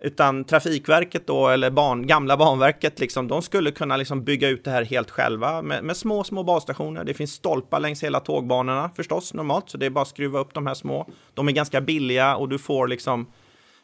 utan 0.06 0.44
Trafikverket 0.44 1.26
då, 1.26 1.48
eller 1.48 1.70
ban, 1.70 2.06
gamla 2.06 2.36
Banverket, 2.36 3.00
liksom, 3.00 3.28
de 3.28 3.42
skulle 3.42 3.70
kunna 3.70 3.96
liksom 3.96 4.24
bygga 4.24 4.48
ut 4.48 4.64
det 4.64 4.70
här 4.70 4.84
helt 4.84 5.10
själva 5.10 5.62
med, 5.62 5.84
med, 5.84 5.96
små, 5.96 6.24
små 6.24 6.42
basstationer. 6.42 7.04
Det 7.04 7.14
finns 7.14 7.32
stolpar 7.32 7.80
längs 7.80 8.04
hela 8.04 8.20
tågbanorna 8.20 8.90
förstås 8.96 9.34
normalt, 9.34 9.70
så 9.70 9.78
det 9.78 9.86
är 9.86 9.90
bara 9.90 10.02
att 10.02 10.08
skruva 10.08 10.38
upp 10.38 10.54
de 10.54 10.66
här 10.66 10.74
små. 10.74 11.08
De 11.34 11.48
är 11.48 11.52
ganska 11.52 11.80
billiga 11.80 12.36
och 12.36 12.48
du 12.48 12.58
får 12.58 12.88
liksom 12.88 13.26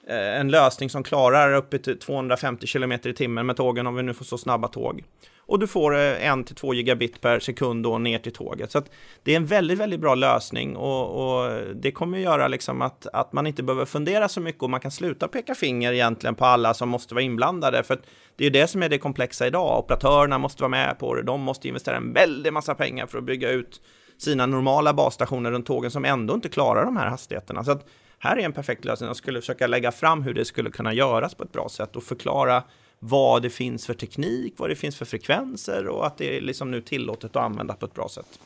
eh, 0.08 0.40
en 0.40 0.50
lösning 0.50 0.90
som 0.90 1.02
klarar 1.02 1.54
upp 1.54 1.82
till 1.82 1.98
250 1.98 2.66
km 2.66 2.92
i 2.92 2.98
timmen 2.98 3.46
med 3.46 3.56
tågen 3.56 3.86
om 3.86 3.94
vi 3.94 4.02
nu 4.02 4.14
får 4.14 4.24
så 4.24 4.38
snabba 4.38 4.68
tåg 4.68 5.04
och 5.46 5.58
du 5.58 5.66
får 5.66 5.94
eh, 5.94 6.28
en 6.28 6.44
till 6.44 6.56
två 6.56 6.74
gigabit 6.74 7.20
per 7.20 7.40
sekund 7.40 7.84
då 7.84 7.98
ner 7.98 8.18
till 8.18 8.32
tåget. 8.32 8.70
Så 8.70 8.82
det 9.22 9.32
är 9.32 9.36
en 9.36 9.46
väldigt, 9.46 9.78
väldigt 9.78 10.00
bra 10.00 10.14
lösning 10.14 10.76
och, 10.76 11.42
och, 11.44 11.50
det 11.74 11.92
kommer 11.92 12.18
att 12.18 12.24
göra 12.24 12.48
liksom 12.48 12.82
att, 12.82 13.06
att 13.12 13.32
man 13.32 13.46
inte 13.46 13.62
behöver 13.62 13.84
fundera 13.84 14.28
så 14.28 14.40
mycket 14.40 14.62
och 14.62 14.70
man 14.70 14.80
kan 14.80 14.90
sluta 14.90 15.28
peka 15.28 15.54
finger 15.54 15.92
egentligen 15.92 16.34
på 16.34 16.44
alla 16.44 16.74
som 16.74 16.88
måste 16.88 17.14
vara 17.14 17.24
inblandade. 17.24 17.82
För 17.82 18.00
det 18.36 18.44
är 18.44 18.46
ju 18.46 18.50
det 18.50 18.66
som 18.66 18.82
är 18.82 18.88
det 18.88 18.98
komplexa 18.98 19.46
idag. 19.46 19.78
Operatörerna 19.78 20.38
måste 20.38 20.62
vara 20.62 20.70
med 20.70 20.98
på 20.98 21.14
det. 21.14 21.22
De 21.22 21.40
måste 21.40 21.68
investera 21.68 21.96
en 21.96 22.12
väldig 22.12 22.52
massa 22.52 22.74
pengar 22.74 23.06
för 23.06 23.18
att 23.18 23.24
bygga 23.24 23.50
ut 23.50 23.80
sina 24.18 24.46
normala 24.46 24.94
basstationer 24.94 25.50
runt 25.50 25.66
tågen 25.66 25.90
som 25.90 26.04
ändå 26.04 26.34
inte 26.34 26.48
klarar 26.48 26.84
de 26.84 26.96
här 26.96 27.06
hastigheterna. 27.06 27.64
Så 27.64 27.70
att 27.70 27.86
här 28.18 28.36
är 28.36 28.44
en 28.44 28.52
perfekt 28.52 28.84
lösning. 28.84 29.06
Jag 29.06 29.16
skulle 29.16 29.40
försöka 29.40 29.66
lägga 29.66 29.92
fram 29.92 30.22
hur 30.22 30.34
det 30.34 30.44
skulle 30.44 30.70
kunna 30.70 30.92
göras 30.92 31.34
på 31.34 31.44
ett 31.44 31.52
bra 31.52 31.68
sätt 31.68 31.96
och 31.96 32.02
förklara 32.02 32.62
vad 33.04 33.42
det 33.42 33.50
finns 33.50 33.86
för 33.86 33.94
teknik, 33.94 34.54
vad 34.56 34.70
det 34.70 34.76
finns 34.76 34.96
för 34.96 35.04
frekvenser 35.04 35.88
och 35.88 36.06
att 36.06 36.18
det 36.18 36.36
är 36.36 36.40
liksom 36.40 36.70
nu 36.70 36.80
tillåtet 36.80 37.36
att 37.36 37.44
använda 37.44 37.74
på 37.74 37.86
ett 37.86 37.94
bra 37.94 38.08
sätt. 38.08 38.38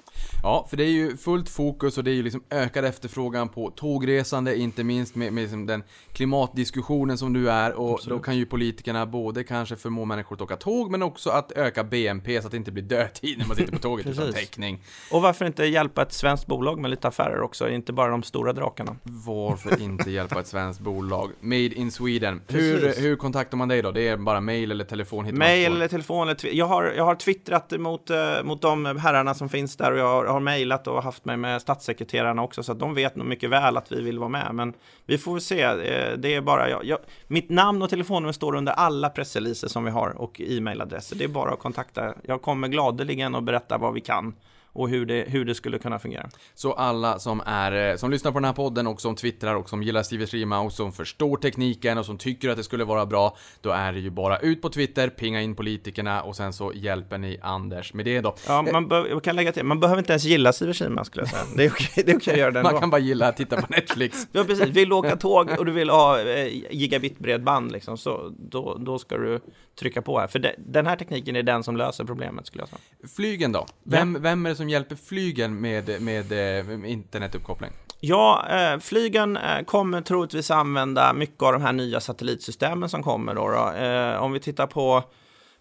Ja, 0.42 0.66
för 0.70 0.76
det 0.76 0.84
är 0.84 0.90
ju 0.90 1.16
fullt 1.16 1.48
fokus 1.48 1.98
och 1.98 2.04
det 2.04 2.10
är 2.10 2.14
ju 2.14 2.22
liksom 2.22 2.42
ökad 2.50 2.84
efterfrågan 2.84 3.48
på 3.48 3.70
tågresande, 3.70 4.56
inte 4.56 4.84
minst 4.84 5.14
med, 5.14 5.32
med 5.32 5.42
liksom 5.42 5.66
den 5.66 5.82
klimatdiskussionen 6.12 7.18
som 7.18 7.32
nu 7.32 7.50
är 7.50 7.72
och 7.72 7.94
Absolut. 7.94 8.18
då 8.18 8.22
kan 8.22 8.36
ju 8.36 8.46
politikerna 8.46 9.06
både 9.06 9.44
kanske 9.44 9.76
förmå 9.76 10.04
människor 10.04 10.36
att 10.36 10.42
åka 10.42 10.56
tåg 10.56 10.90
men 10.90 11.02
också 11.02 11.30
att 11.30 11.52
öka 11.52 11.84
BNP 11.84 12.40
så 12.40 12.46
att 12.46 12.50
det 12.50 12.56
inte 12.56 12.72
blir 12.72 12.82
dödtid 12.82 13.38
när 13.38 13.46
man 13.46 13.56
sitter 13.56 13.72
på 13.72 13.78
tåget 13.78 14.06
utan 14.06 14.32
täckning. 14.32 14.82
Och 15.10 15.22
varför 15.22 15.44
inte 15.44 15.64
hjälpa 15.64 16.02
ett 16.02 16.12
svenskt 16.12 16.46
bolag 16.46 16.78
med 16.78 16.90
lite 16.90 17.08
affärer 17.08 17.40
också, 17.40 17.68
inte 17.68 17.92
bara 17.92 18.10
de 18.10 18.22
stora 18.22 18.52
drakarna? 18.52 18.96
Varför 19.02 19.82
inte 19.82 20.10
hjälpa 20.10 20.40
ett 20.40 20.46
svenskt 20.46 20.80
bolag? 20.80 21.30
Made 21.40 21.74
in 21.74 21.90
Sweden. 21.90 22.40
Hur, 22.48 23.00
hur 23.00 23.16
kontaktar 23.16 23.56
man 23.56 23.68
dig 23.68 23.82
då? 23.82 23.90
Det 23.90 24.08
är 24.08 24.16
bara 24.16 24.40
mail 24.46 24.70
eller 24.70 24.84
telefon? 24.84 25.38
Mail 25.38 25.72
eller 25.72 25.88
telefon. 25.88 26.28
Eller 26.28 26.54
jag, 26.54 26.66
har, 26.66 26.84
jag 26.84 27.04
har 27.04 27.14
twittrat 27.14 27.72
mot, 27.80 28.10
uh, 28.10 28.16
mot 28.44 28.62
de 28.62 28.96
herrarna 28.96 29.34
som 29.34 29.48
finns 29.48 29.76
där 29.76 29.92
och 29.92 29.98
jag 29.98 30.08
har, 30.08 30.24
har 30.24 30.40
mejlat 30.40 30.86
och 30.86 31.02
haft 31.02 31.24
mig 31.24 31.36
med 31.36 31.62
statssekreterarna 31.62 32.42
också 32.42 32.62
så 32.62 32.72
att 32.72 32.78
de 32.78 32.94
vet 32.94 33.16
nog 33.16 33.26
mycket 33.26 33.50
väl 33.50 33.76
att 33.76 33.92
vi 33.92 34.02
vill 34.02 34.18
vara 34.18 34.28
med. 34.28 34.54
Men 34.54 34.72
vi 35.06 35.18
får 35.18 35.38
se. 35.38 35.62
Eh, 35.62 36.18
det 36.18 36.34
är 36.34 36.40
bara 36.40 36.70
jag, 36.70 36.84
jag 36.84 36.98
mitt 37.26 37.50
namn 37.50 37.82
och 37.82 37.90
telefonnummer 37.90 38.32
står 38.32 38.54
under 38.54 38.72
alla 38.72 39.08
pressreleaser 39.08 39.68
som 39.68 39.84
vi 39.84 39.90
har 39.90 40.08
och 40.20 40.40
e-mailadresser. 40.40 41.16
Det 41.16 41.24
är 41.24 41.28
bara 41.28 41.52
att 41.52 41.58
kontakta. 41.58 42.14
Jag 42.22 42.42
kommer 42.42 42.68
gladeligen 42.68 43.34
att 43.34 43.44
berätta 43.44 43.78
vad 43.78 43.94
vi 43.94 44.00
kan 44.00 44.34
och 44.76 44.88
hur 44.88 45.06
det, 45.06 45.24
hur 45.28 45.44
det 45.44 45.54
skulle 45.54 45.78
kunna 45.78 45.98
fungera. 45.98 46.28
Så 46.54 46.72
alla 46.72 47.18
som, 47.18 47.42
är, 47.46 47.90
eh, 47.90 47.96
som 47.96 48.10
lyssnar 48.10 48.32
på 48.32 48.38
den 48.38 48.44
här 48.44 48.52
podden 48.52 48.86
och 48.86 49.00
som 49.00 49.16
twittrar 49.16 49.54
och 49.54 49.68
som 49.68 49.82
gillar 49.82 50.02
Steve 50.02 50.26
Streama 50.26 50.60
och 50.60 50.72
som 50.72 50.92
förstår 50.92 51.36
tekniken 51.36 51.98
och 51.98 52.06
som 52.06 52.18
tycker 52.18 52.48
att 52.48 52.56
det 52.56 52.64
skulle 52.64 52.84
vara 52.84 53.06
bra, 53.06 53.36
då 53.60 53.70
är 53.70 53.92
det 53.92 53.98
ju 53.98 54.10
bara 54.10 54.38
ut 54.38 54.62
på 54.62 54.68
Twitter, 54.68 55.08
pinga 55.08 55.42
in 55.42 55.54
politikerna 55.54 56.22
och 56.22 56.36
sen 56.36 56.52
så 56.52 56.72
hjälper 56.74 57.18
ni 57.18 57.38
Anders 57.42 57.94
med 57.94 58.04
det 58.04 58.20
då. 58.20 58.34
Ja, 58.48 58.62
man 58.62 58.88
jag 58.90 59.22
kan 59.22 59.36
lägga 59.36 59.52
till, 59.52 59.64
man 59.64 59.80
behöver 59.80 59.98
inte 59.98 60.12
ens 60.12 60.24
gilla 60.24 60.52
Steve 60.52 60.74
Streama 60.74 61.04
skulle 61.04 61.22
jag 61.22 61.30
säga. 61.30 61.42
Det 61.56 61.64
är 61.64 61.70
okej, 61.70 62.04
det 62.04 62.12
är 62.12 62.16
okej 62.16 62.32
att 62.32 62.38
göra 62.38 62.50
det 62.50 62.58
ändå. 62.58 62.70
Man 62.70 62.80
kan 62.80 62.90
bara 62.90 63.00
gilla 63.00 63.28
att 63.28 63.36
titta 63.36 63.62
på 63.62 63.66
Netflix. 63.68 64.28
ja, 64.32 64.44
precis. 64.44 64.66
Vill 64.66 64.88
du 64.88 64.94
åka 64.94 65.16
tåg 65.16 65.50
och 65.58 65.64
du 65.66 65.72
vill 65.72 65.90
ha 65.90 66.20
eh, 66.20 66.46
gigabit-bredband 66.70 67.72
liksom, 67.72 67.98
så 67.98 68.34
då, 68.38 68.76
då 68.80 68.98
ska 68.98 69.16
du 69.16 69.40
trycka 69.78 70.02
på 70.02 70.18
här. 70.20 70.26
För 70.26 70.38
det, 70.38 70.54
den 70.58 70.86
här 70.86 70.96
tekniken 70.96 71.36
är 71.36 71.42
den 71.42 71.62
som 71.62 71.76
löser 71.76 72.04
problemet 72.04 72.46
skulle 72.46 72.62
jag 72.62 72.68
säga. 72.68 72.80
Flygen 73.16 73.52
då? 73.52 73.66
Vem, 73.84 74.14
ja. 74.14 74.20
vem 74.20 74.46
är 74.46 74.50
det 74.50 74.56
som 74.56 74.65
hjälper 74.68 74.96
flygen 74.96 75.60
med, 75.60 76.02
med, 76.02 76.30
med 76.66 76.90
internetuppkoppling? 76.90 77.70
Ja, 78.00 78.46
eh, 78.50 78.78
flygen 78.78 79.36
eh, 79.36 79.64
kommer 79.64 80.00
troligtvis 80.00 80.50
använda 80.50 81.12
mycket 81.12 81.42
av 81.42 81.52
de 81.52 81.62
här 81.62 81.72
nya 81.72 82.00
satellitsystemen 82.00 82.88
som 82.88 83.02
kommer 83.02 83.34
då. 83.34 83.48
då. 83.48 83.72
Eh, 83.72 84.22
om 84.22 84.32
vi 84.32 84.40
tittar 84.40 84.66
på 84.66 85.04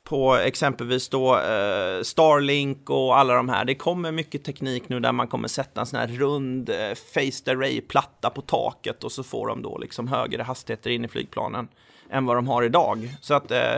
på 0.06 0.36
exempelvis 0.36 1.10
då 1.10 1.36
eh, 1.40 2.02
Starlink 2.04 2.90
och 2.90 3.18
alla 3.20 3.34
de 3.34 3.50
här. 3.50 3.66
Det 3.66 3.76
kommer 3.76 4.12
mycket 4.12 4.44
teknik 4.44 4.90
nu 4.90 5.00
där 5.00 5.12
man 5.12 5.28
kommer 5.28 5.48
sätta 5.48 5.82
en 5.82 5.88
sån 5.88 6.00
här 6.00 6.08
rund 6.08 6.70
eh, 6.70 6.96
faced 7.14 7.58
array-platta 7.58 8.30
på 8.30 8.42
taket 8.42 9.04
och 9.04 9.12
så 9.12 9.24
får 9.24 9.48
de 9.48 9.62
då 9.62 9.78
liksom 9.78 10.08
högre 10.08 10.44
hastigheter 10.44 10.90
in 10.90 11.06
i 11.06 11.08
flygplanen 11.08 11.68
än 12.10 12.26
vad 12.26 12.38
de 12.38 12.48
har 12.48 12.64
idag. 12.64 13.16
Så 13.22 13.34
att 13.34 13.52
eh, 13.52 13.76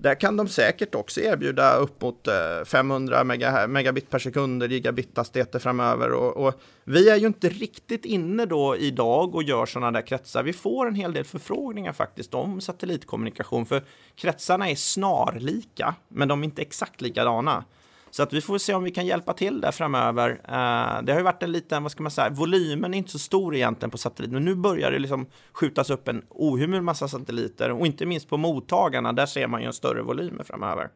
där 0.00 0.14
kan 0.14 0.36
de 0.36 0.48
säkert 0.48 0.94
också 0.94 1.20
erbjuda 1.20 1.76
upp 1.76 2.02
mot 2.02 2.28
500 2.64 3.24
megabit 3.68 4.10
per 4.10 4.18
sekund, 4.18 4.62
gigabit-hastigheter 4.62 5.58
framöver. 5.58 6.12
Och, 6.12 6.46
och, 6.46 6.60
vi 6.84 7.08
är 7.08 7.16
ju 7.16 7.26
inte 7.26 7.48
riktigt 7.48 8.04
inne 8.04 8.46
då 8.46 8.76
idag 8.76 9.34
och 9.34 9.42
gör 9.42 9.66
sådana 9.66 9.90
där 9.90 10.06
kretsar. 10.06 10.42
Vi 10.42 10.52
får 10.52 10.86
en 10.86 10.94
hel 10.94 11.12
del 11.12 11.24
förfrågningar 11.24 11.92
faktiskt 11.92 12.34
om 12.34 12.60
satellitkommunikation, 12.60 13.66
för 13.66 13.82
kretsarna 14.14 14.70
är 14.70 14.74
snarlika, 14.74 15.94
men 16.08 16.28
de 16.28 16.40
är 16.40 16.44
inte 16.44 16.62
exakt 16.62 17.00
likadana. 17.00 17.64
Så 18.18 18.22
att 18.22 18.32
vi 18.32 18.40
får 18.40 18.58
se 18.58 18.74
om 18.74 18.84
vi 18.84 18.90
kan 18.90 19.06
hjälpa 19.06 19.32
till 19.32 19.60
där 19.60 19.72
framöver. 19.72 20.30
Eh, 20.30 21.02
det 21.02 21.12
har 21.12 21.18
ju 21.18 21.22
varit 21.22 21.42
en 21.42 21.52
liten, 21.52 21.82
vad 21.82 21.92
ska 21.92 22.02
man 22.02 22.12
säga, 22.12 22.30
volymen 22.30 22.94
är 22.94 22.98
inte 22.98 23.10
så 23.10 23.18
stor 23.18 23.56
egentligen 23.56 23.90
på 23.90 23.98
satellit, 23.98 24.32
men 24.32 24.44
nu 24.44 24.54
börjar 24.54 24.90
det 24.90 24.98
liksom 24.98 25.26
skjutas 25.52 25.90
upp 25.90 26.08
en 26.08 26.22
ohemul 26.28 26.82
massa 26.82 27.08
satelliter 27.08 27.70
och 27.70 27.86
inte 27.86 28.06
minst 28.06 28.28
på 28.28 28.36
mottagarna, 28.36 29.12
där 29.12 29.26
ser 29.26 29.46
man 29.46 29.60
ju 29.60 29.66
en 29.66 29.72
större 29.72 30.02
volym 30.02 30.40
framöver. 30.44 30.88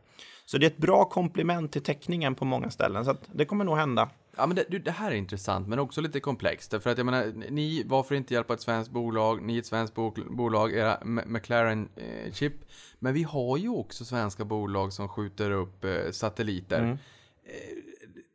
Så 0.53 0.59
det 0.59 0.67
är 0.67 0.71
ett 0.71 0.79
bra 0.79 1.05
komplement 1.05 1.73
till 1.73 1.83
täckningen 1.83 2.35
på 2.35 2.45
många 2.45 2.71
ställen, 2.71 3.05
så 3.05 3.17
det 3.33 3.45
kommer 3.45 3.65
nog 3.65 3.77
hända. 3.77 4.11
Ja, 4.37 4.47
men 4.47 4.57
det, 4.57 4.79
det, 4.79 4.91
här 4.91 5.11
är 5.11 5.15
intressant, 5.15 5.69
men 5.69 5.79
också 5.79 6.01
lite 6.01 6.21
komplext. 6.21 6.83
För 6.83 6.91
att 6.91 6.99
jag 6.99 7.05
menar, 7.05 7.33
ni, 7.51 7.83
varför 7.87 8.15
inte 8.15 8.35
hjälpa 8.35 8.55
ett 8.55 8.61
svenskt 8.61 8.91
bolag? 8.91 9.43
Ni 9.43 9.55
är 9.55 9.59
ett 9.59 9.67
svenskt 9.67 9.95
bo 9.95 10.15
bolag, 10.31 10.73
era 10.73 10.99
McLaren-chip. 11.05 12.53
Eh, 12.53 12.67
men 12.99 13.15
vi 13.15 13.23
har 13.23 13.57
ju 13.57 13.69
också 13.69 14.05
svenska 14.05 14.45
bolag 14.45 14.93
som 14.93 15.09
skjuter 15.09 15.51
upp 15.51 15.85
eh, 15.85 16.11
satelliter. 16.11 16.79
Mm. 16.79 16.99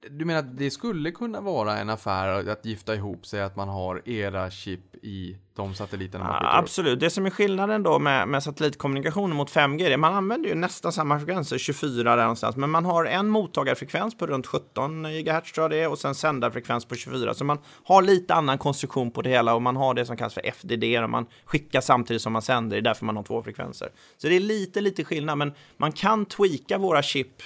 Du 0.10 0.26
menar 0.26 0.40
att 0.40 0.58
det 0.58 0.72
skulle 0.72 1.12
kunna 1.12 1.42
vara 1.42 1.78
en 1.78 1.90
affär 1.90 2.50
att 2.50 2.66
gifta 2.66 2.96
ihop 2.96 3.26
sig, 3.26 3.42
att 3.42 3.56
man 3.56 3.70
har 3.70 4.10
era 4.10 4.52
chip 4.52 4.96
i 5.02 5.38
de 5.56 5.76
satelliterna 5.76 6.24
man 6.24 6.40
ja, 6.44 6.58
Absolut. 6.58 7.00
Det 7.00 7.10
som 7.10 7.26
är 7.26 7.30
skillnaden 7.30 7.84
då 7.84 8.00
med, 8.00 8.28
med 8.28 8.44
satellitkommunikation 8.44 9.36
mot 9.36 9.52
5G, 9.52 9.82
är 9.82 9.98
man 9.98 10.14
använder 10.14 10.50
ju 10.50 10.56
nästan 10.56 10.92
samma 10.92 11.20
frekvenser, 11.20 11.58
24 11.58 12.16
där 12.16 12.22
någonstans, 12.22 12.56
men 12.56 12.70
man 12.70 12.86
har 12.86 13.06
en 13.06 13.30
mottagarfrekvens 13.30 14.18
på 14.18 14.28
runt 14.28 14.48
17 14.48 15.04
GHz 15.04 15.52
tror 15.52 15.64
jag 15.64 15.72
det 15.72 15.78
är, 15.78 15.90
och 15.90 16.00
sen 16.00 16.16
sändarfrekvens 16.16 16.86
på 16.86 16.96
24. 16.96 17.34
Så 17.34 17.44
man 17.44 17.58
har 17.84 18.02
lite 18.02 18.34
annan 18.34 18.58
konstruktion 18.58 19.12
på 19.12 19.22
det 19.22 19.30
hela 19.30 19.56
och 19.56 19.62
man 19.62 19.76
har 19.76 19.94
det 19.94 20.06
som 20.06 20.18
kallas 20.18 20.34
för 20.34 20.52
FDD, 20.52 20.84
och 21.04 21.10
man 21.10 21.26
skickar 21.46 21.82
samtidigt 21.82 22.22
som 22.22 22.34
man 22.34 22.42
sänder, 22.42 22.76
det 22.76 22.80
är 22.80 22.82
därför 22.82 23.06
man 23.06 23.16
har 23.16 23.24
två 23.24 23.44
frekvenser. 23.44 23.90
Så 24.18 24.28
det 24.28 24.36
är 24.36 24.40
lite, 24.40 24.82
lite 24.82 25.04
skillnad, 25.04 25.38
men 25.38 25.54
man 25.78 25.92
kan 25.92 26.26
tweaka 26.26 26.78
våra 26.78 27.02
chip 27.02 27.42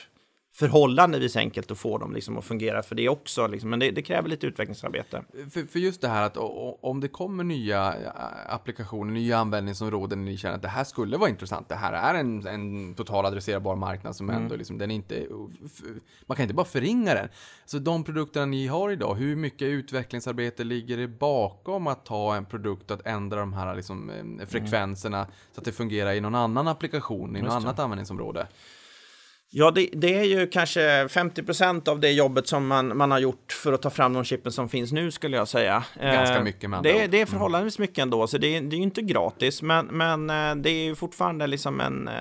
förhållandevis 0.61 1.35
enkelt 1.35 1.71
att 1.71 1.77
få 1.77 1.97
dem 1.97 2.13
liksom 2.13 2.37
att 2.37 2.45
fungera 2.45 2.83
för 2.83 2.95
det 2.95 3.09
också. 3.09 3.47
Liksom. 3.47 3.69
Men 3.69 3.79
det, 3.79 3.91
det, 3.91 4.01
kräver 4.01 4.29
lite 4.29 4.47
utvecklingsarbete. 4.47 5.23
För, 5.51 5.71
för, 5.71 5.79
just 5.79 6.01
det 6.01 6.07
här 6.07 6.23
att 6.23 6.37
om 6.81 6.99
det 6.99 7.07
kommer 7.07 7.43
nya 7.43 7.95
applikationer, 8.47 9.13
nya 9.13 9.37
användningsområden, 9.37 10.25
ni 10.25 10.37
känner 10.37 10.55
att 10.55 10.61
det 10.61 10.67
här 10.67 10.83
skulle 10.83 11.17
vara 11.17 11.29
intressant. 11.29 11.69
Det 11.69 11.75
här 11.75 11.93
är 11.93 12.19
en, 12.19 12.47
en 12.47 12.93
total 12.95 13.25
adresserbar 13.25 13.75
marknad 13.75 14.15
som 14.15 14.29
mm. 14.29 14.41
ändå 14.41 14.55
liksom, 14.55 14.77
den 14.77 14.91
inte, 14.91 15.27
man 16.25 16.35
kan 16.35 16.43
inte 16.43 16.55
bara 16.55 16.65
förringa 16.65 17.13
den. 17.13 17.29
Så 17.65 17.79
de 17.79 18.03
produkterna 18.03 18.45
ni 18.45 18.67
har 18.67 18.91
idag, 18.91 19.15
hur 19.15 19.35
mycket 19.35 19.65
utvecklingsarbete 19.65 20.63
ligger 20.63 20.97
det 20.97 21.07
bakom 21.07 21.87
att 21.87 22.05
ta 22.05 22.35
en 22.35 22.45
produkt 22.45 22.91
att 22.91 23.07
ändra 23.07 23.39
de 23.39 23.53
här 23.53 23.75
liksom, 23.75 24.09
eh, 24.09 24.47
frekvenserna 24.47 25.17
mm. 25.17 25.31
så 25.51 25.61
att 25.61 25.65
det 25.65 25.71
fungerar 25.71 26.13
i 26.13 26.21
någon 26.21 26.35
annan 26.35 26.67
applikation, 26.67 27.35
i 27.35 27.41
något 27.41 27.53
annat 27.53 27.79
användningsområde? 27.79 28.47
Ja, 29.53 29.71
det, 29.71 29.89
det, 29.93 30.17
är 30.17 30.23
ju 30.23 30.47
kanske 30.47 31.07
50 31.09 31.43
procent 31.43 31.87
av 31.87 31.99
det 31.99 32.11
jobbet 32.11 32.47
som 32.47 32.67
man, 32.67 32.97
man 32.97 33.11
har 33.11 33.19
gjort 33.19 33.51
för 33.51 33.73
att 33.73 33.81
ta 33.81 33.89
fram 33.89 34.13
de 34.13 34.23
chippen 34.23 34.51
som 34.51 34.69
finns 34.69 34.91
nu 34.91 35.11
skulle 35.11 35.37
jag 35.37 35.47
säga. 35.47 35.83
Ganska 36.01 36.37
eh, 36.37 36.43
mycket 36.43 36.69
med 36.69 36.83
det, 36.83 36.91
det 36.91 37.17
är 37.17 37.21
mm. 37.21 37.27
förhållandevis 37.27 37.79
mycket 37.79 37.97
ändå, 37.97 38.27
så 38.27 38.37
det, 38.37 38.59
det 38.59 38.75
är 38.75 38.77
ju 38.77 38.83
inte 38.83 39.01
gratis, 39.01 39.61
men, 39.61 39.85
men 39.85 40.29
eh, 40.29 40.55
det 40.55 40.69
är 40.69 40.83
ju 40.83 40.95
fortfarande 40.95 41.47
liksom 41.47 41.81
en... 41.81 42.07
Eh, 42.07 42.13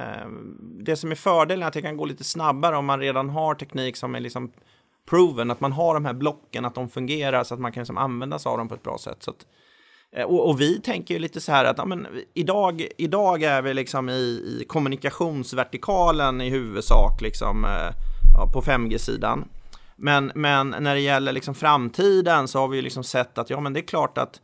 det 0.84 0.96
som 0.96 1.10
är 1.10 1.14
fördelen 1.14 1.62
är 1.62 1.66
att 1.66 1.72
det 1.72 1.82
kan 1.82 1.96
gå 1.96 2.04
lite 2.04 2.24
snabbare 2.24 2.76
om 2.76 2.84
man 2.84 3.00
redan 3.00 3.28
har 3.28 3.54
teknik 3.54 3.96
som 3.96 4.14
är 4.14 4.20
liksom 4.20 4.52
proven, 5.10 5.50
att 5.50 5.60
man 5.60 5.72
har 5.72 5.94
de 5.94 6.04
här 6.04 6.14
blocken, 6.14 6.64
att 6.64 6.74
de 6.74 6.88
fungerar 6.88 7.44
så 7.44 7.54
att 7.54 7.60
man 7.60 7.72
kan 7.72 7.80
liksom 7.80 7.98
använda 7.98 8.38
sig 8.38 8.50
av 8.50 8.58
dem 8.58 8.68
på 8.68 8.74
ett 8.74 8.82
bra 8.82 8.98
sätt. 8.98 9.22
Så 9.22 9.30
att, 9.30 9.46
Eh, 10.16 10.24
och, 10.24 10.48
och, 10.48 10.60
vi 10.60 10.80
tänker 10.80 11.14
ju 11.14 11.20
lite 11.20 11.40
så 11.40 11.52
här 11.52 11.64
att 11.64 11.78
ja, 11.78 11.84
men, 11.84 12.06
idag, 12.34 12.86
idag 12.98 13.42
är 13.42 13.62
vi 13.62 13.74
liksom 13.74 14.08
i, 14.08 14.12
i 14.12 14.64
kommunikationsvertikalen 14.68 16.40
i 16.40 16.50
huvudsak 16.50 17.20
liksom, 17.20 17.64
eh, 17.64 17.94
ja, 18.36 18.50
på 18.52 18.62
5G-sidan. 18.62 19.48
Men, 19.96 20.32
men 20.34 20.74
när 20.80 20.94
det 20.94 21.00
gäller 21.00 21.32
liksom 21.32 21.54
framtiden 21.54 22.48
så 22.48 22.58
har 22.58 22.68
vi 22.68 22.76
ju 22.76 22.82
liksom 22.82 23.04
sett 23.04 23.38
att 23.38 23.50
ja, 23.50 23.60
men 23.60 23.72
det 23.72 23.80
är 23.80 23.86
klart 23.86 24.18
att 24.18 24.40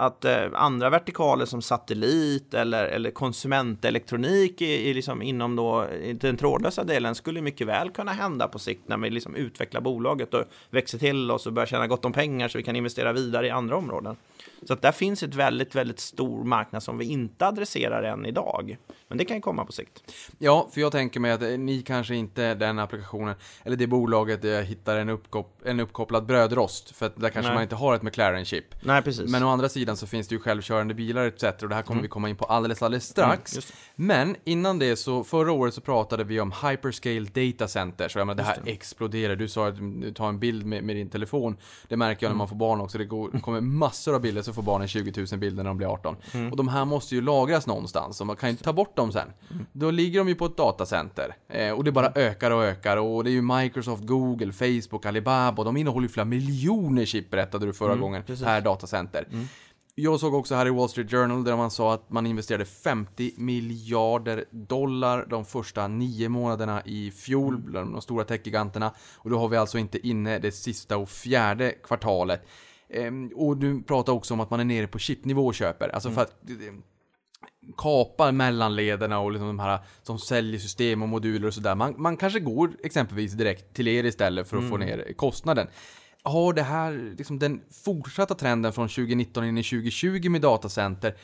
att 0.00 0.24
eh, 0.24 0.46
andra 0.54 0.90
vertikaler 0.90 1.44
som 1.44 1.62
satellit 1.62 2.54
eller, 2.54 2.84
eller 2.84 3.10
konsumentelektronik 3.10 4.62
i, 4.62 4.88
i 4.88 4.94
liksom 4.94 5.22
inom 5.22 5.56
då, 5.56 5.86
den 6.14 6.36
trådlösa 6.36 6.84
delen 6.84 7.14
skulle 7.14 7.40
mycket 7.40 7.66
väl 7.66 7.90
kunna 7.90 8.12
hända 8.12 8.48
på 8.48 8.58
sikt 8.58 8.88
när 8.88 8.98
vi 8.98 9.10
liksom 9.10 9.34
utvecklar 9.34 9.80
bolaget 9.80 10.34
och 10.34 10.44
växer 10.70 10.98
till 10.98 11.30
oss 11.30 11.46
och 11.46 11.52
börjar 11.52 11.66
tjäna 11.66 11.86
gott 11.86 12.04
om 12.04 12.12
pengar 12.12 12.48
så 12.48 12.58
vi 12.58 12.64
kan 12.64 12.76
investera 12.76 13.12
vidare 13.12 13.46
i 13.46 13.50
andra 13.50 13.76
områden. 13.76 14.16
Så 14.62 14.72
att 14.72 14.82
där 14.82 14.92
finns 14.92 15.22
ett 15.22 15.34
väldigt, 15.34 15.74
väldigt 15.74 16.00
stor 16.00 16.44
marknad 16.44 16.82
som 16.82 16.98
vi 16.98 17.04
inte 17.04 17.46
adresserar 17.46 18.02
än 18.02 18.26
idag. 18.26 18.76
Men 19.08 19.18
det 19.18 19.24
kan 19.24 19.36
ju 19.36 19.40
komma 19.40 19.64
på 19.64 19.72
sikt. 19.72 20.02
Ja, 20.38 20.68
för 20.72 20.80
jag 20.80 20.92
tänker 20.92 21.20
mig 21.20 21.30
att 21.32 21.42
eh, 21.42 21.48
ni 21.48 21.82
kanske 21.82 22.14
inte 22.14 22.54
den 22.54 22.78
applikationen, 22.78 23.34
eller 23.64 23.76
det 23.76 23.86
bolaget 23.86 24.42
där 24.42 24.48
jag 24.54 24.64
hittar 24.64 24.96
en, 24.96 25.08
uppkop 25.08 25.60
en 25.64 25.80
uppkopplad 25.80 26.26
brödrost, 26.26 26.96
för 26.96 27.06
att 27.06 27.16
där 27.20 27.28
kanske 27.30 27.48
Nej. 27.48 27.54
man 27.56 27.62
inte 27.62 27.76
har 27.76 27.94
ett 27.94 28.02
McLaren-chip. 28.02 28.62
Nej, 28.80 29.02
precis. 29.02 29.30
Men 29.30 29.42
å 29.44 29.48
andra 29.48 29.68
sidan 29.68 29.96
så 29.96 30.06
finns 30.06 30.28
det 30.28 30.34
ju 30.34 30.40
självkörande 30.40 30.94
bilar 30.94 31.24
etc. 31.26 31.42
Och 31.62 31.68
det 31.68 31.74
här 31.74 31.82
kommer 31.82 31.98
Mm. 31.98 32.02
vi 32.02 32.08
komma 32.08 32.28
in 32.28 32.36
på 32.36 32.44
alldeles, 32.44 32.82
alldeles 32.82 33.04
strax. 33.08 33.52
det. 33.52 33.62
Men 33.96 34.36
innan 34.44 34.78
det 34.78 34.96
så, 34.96 35.24
förra 35.24 35.52
året 35.52 35.74
så 35.74 35.80
pratade 35.80 36.24
vi 36.24 36.40
om 36.40 36.52
Hyperscale 36.62 37.20
Data 37.20 37.68
Center. 37.68 38.08
Så 38.08 38.18
jag 38.18 38.26
menar, 38.26 38.36
det 38.36 38.42
här 38.42 38.62
exploderar. 38.66 39.36
Du 39.36 39.48
sa 39.48 39.68
att 39.68 39.76
du 39.76 40.12
tar 40.12 40.28
en 40.28 40.38
bild 40.38 40.66
med, 40.66 40.84
med 40.84 40.96
din 40.96 41.10
telefon. 41.10 41.56
Det 41.88 41.96
märker 41.96 42.26
jag 42.26 42.30
när 42.30 42.34
Mm. 42.34 42.38
man 42.38 42.48
får 42.48 42.56
barn 42.56 42.80
också. 42.80 42.98
Det 42.98 43.04
går, 43.04 43.30
det 43.32 43.40
kommer 43.40 43.60
massor 43.60 44.14
av 44.14 44.20
bilder 44.20 44.42
så 44.42 44.52
får 44.52 44.62
barnen 44.62 44.88
20 44.88 45.26
000 45.30 45.40
bilder 45.40 45.62
när 45.62 45.70
de 45.70 45.76
blir 45.76 45.86
18. 45.92 46.16
Mm. 46.34 46.50
Och 46.50 46.56
de 46.56 46.68
här 46.68 46.84
måste 46.84 47.14
ju 47.14 47.20
lagras 47.20 47.66
någonstans 47.66 48.20
och 48.20 48.26
man 48.26 48.36
kan 48.36 48.48
ju 48.48 48.50
inte 48.50 48.64
ta 48.64 48.72
bort 48.72 48.97
dem 48.98 49.12
sen. 49.12 49.32
Mm. 49.50 49.66
Då 49.72 49.90
ligger 49.90 50.18
de 50.18 50.28
ju 50.28 50.34
på 50.34 50.46
ett 50.46 50.56
datacenter. 50.56 51.36
Eh, 51.48 51.72
och 51.72 51.84
det 51.84 51.92
bara 51.92 52.12
ökar 52.14 52.50
och 52.50 52.64
ökar. 52.64 52.96
Och 52.96 53.24
det 53.24 53.30
är 53.30 53.32
ju 53.32 53.42
Microsoft, 53.42 54.02
Google, 54.02 54.52
Facebook, 54.52 55.06
Alibaba. 55.06 55.64
De 55.64 55.76
innehåller 55.76 56.06
ju 56.06 56.12
flera 56.12 56.24
miljoner 56.24 57.04
chip 57.04 57.30
berättade 57.30 57.66
du 57.66 57.72
förra 57.72 57.96
gången 57.96 58.22
precis. 58.22 58.44
per 58.44 58.60
datacenter. 58.60 59.28
Jag 60.00 60.20
såg 60.20 60.34
också 60.34 60.54
här 60.54 60.66
i 60.66 60.70
Wall 60.70 60.88
Street 60.88 61.10
Journal 61.10 61.44
där 61.44 61.56
man 61.56 61.70
sa 61.70 61.94
att 61.94 62.10
man 62.10 62.26
investerade 62.26 62.64
50 62.64 63.32
miljarder 63.36 64.44
dollar 64.50 65.26
de 65.30 65.44
första 65.44 65.88
nio 65.88 66.28
månaderna 66.28 66.82
i 66.84 67.10
fjol 67.10 67.58
bland 67.58 67.92
de 67.92 68.00
stora 68.00 68.24
techgiganterna. 68.24 68.92
Och 69.16 69.30
då 69.30 69.38
har 69.38 69.48
vi 69.48 69.56
alltså 69.56 69.78
inte 69.78 70.08
inne 70.08 70.38
det 70.38 70.52
sista 70.52 70.96
och 70.96 71.08
fjärde 71.08 71.70
kvartalet. 71.70 72.42
Ehm, 72.90 73.30
och 73.34 73.56
du 73.56 73.82
pratar 73.82 74.12
också 74.12 74.34
om 74.34 74.40
att 74.40 74.50
man 74.50 74.60
är 74.60 74.64
nere 74.64 74.86
på 74.86 74.98
chipnivå 74.98 75.46
och 75.46 75.54
köper. 75.54 75.88
Alltså 75.88 76.10
för 76.10 76.22
att 76.22 76.40
eh, 77.42 77.74
kapa 77.76 78.32
mellanlederna 78.32 79.18
och 79.18 79.32
liksom 79.32 79.48
de 79.48 79.58
här 79.58 79.78
som 80.02 80.18
säljer 80.18 80.60
system 80.60 81.02
och 81.02 81.08
moduler 81.08 81.46
och 81.46 81.54
sådär. 81.54 81.74
Man, 81.74 81.94
man 81.98 82.16
kanske 82.16 82.40
går 82.40 82.70
exempelvis 82.84 83.32
direkt 83.32 83.74
till 83.74 83.88
er 83.88 84.04
istället 84.04 84.48
för 84.48 84.56
att 84.56 84.68
få 84.68 84.76
ner 84.76 85.12
kostnaden. 85.16 85.66
Har 86.22 86.52
det 86.52 86.62
här, 86.62 87.14
liksom 87.18 87.38
den 87.38 87.60
fortsatta 87.84 88.34
trenden 88.34 88.72
från 88.72 88.88
2019 88.88 89.44
in 89.44 89.58
i 89.58 89.62
2020 89.62 90.28
med 90.30 90.40
datacenter, 90.40 91.16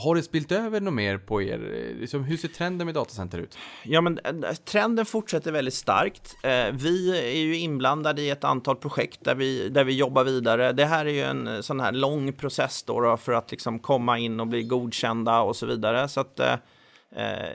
har 0.00 0.14
det 0.14 0.22
spilt 0.22 0.52
över 0.52 0.80
något 0.80 0.94
mer 0.94 1.18
på 1.18 1.42
er? 1.42 1.74
Eh, 1.74 2.00
liksom, 2.00 2.24
hur 2.24 2.36
ser 2.36 2.48
trenden 2.48 2.84
med 2.84 2.94
datacenter 2.94 3.38
ut? 3.38 3.58
Ja, 3.82 4.00
men 4.00 4.18
eh, 4.18 4.50
eh, 4.50 4.54
trenden 4.54 5.06
fortsätter 5.06 5.52
väldigt 5.52 5.74
starkt. 5.74 6.36
Vi 6.72 7.20
är 7.20 7.40
ju 7.40 7.56
inblandade 7.56 8.22
i 8.22 8.30
ett 8.30 8.44
antal 8.44 8.76
projekt 8.76 9.24
där 9.24 9.34
vi, 9.34 9.68
där 9.68 9.84
vi 9.84 9.92
jobbar 9.92 10.24
vidare. 10.24 10.72
Det 10.72 10.84
här 10.84 11.06
är 11.06 11.10
ju 11.10 11.22
en 11.22 11.62
sån 11.62 11.80
här 11.80 11.92
lång 11.92 12.32
process 12.32 12.82
då, 12.82 13.00
då 13.00 13.16
för 13.16 13.32
att 13.32 13.50
liksom 13.50 13.78
komma 13.78 14.18
in 14.18 14.40
och 14.40 14.46
bli 14.46 14.62
godkända 14.62 15.40
och 15.40 15.56
så 15.56 15.66
vidare. 15.66 16.08
Så 16.08 16.20
att, 16.20 16.40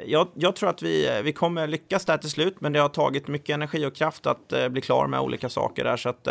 jag, 0.06 0.28
jag 0.36 0.56
tror 0.56 0.70
att 0.70 0.82
vi, 0.82 1.22
vi 1.24 1.34
kommer 1.34 1.68
lyckas 1.68 2.06
där 2.06 2.18
till 2.18 2.30
slut, 2.30 2.62
men 2.62 2.74
det 2.74 2.80
har 2.80 2.89
tagit 2.89 3.28
mycket 3.28 3.54
energi 3.54 3.86
och 3.86 3.96
kraft 3.96 4.28
att 4.28 4.54
bli 4.70 4.82
klar 4.82 5.08
med 5.08 5.20
olika 5.20 5.50
saker 5.50 5.84
där. 5.84 5.98
Så 5.98 6.10
att, 6.10 6.28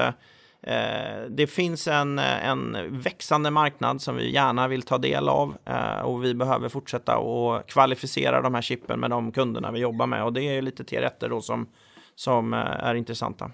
Eh, 0.62 1.22
det 1.28 1.46
finns 1.46 1.88
en, 1.88 2.18
en 2.18 2.76
växande 2.90 3.50
marknad 3.50 4.02
som 4.02 4.16
vi 4.16 4.30
gärna 4.30 4.68
vill 4.68 4.82
ta 4.82 4.98
del 4.98 5.28
av 5.28 5.56
eh, 5.64 6.00
och 6.00 6.24
vi 6.24 6.34
behöver 6.34 6.68
fortsätta 6.68 7.16
att 7.16 7.66
kvalificera 7.66 8.42
de 8.42 8.54
här 8.54 8.62
chippen 8.62 9.00
med 9.00 9.10
de 9.10 9.32
kunderna 9.32 9.70
vi 9.70 9.80
jobbar 9.80 10.06
med 10.06 10.24
och 10.24 10.32
det 10.32 10.42
är 10.42 10.62
lite 10.62 10.82
T1 10.82 11.28
då 11.28 11.40
som, 11.40 11.66
som 12.14 12.54
eh, 12.54 12.60
är 12.60 12.94
intressanta. 12.94 13.50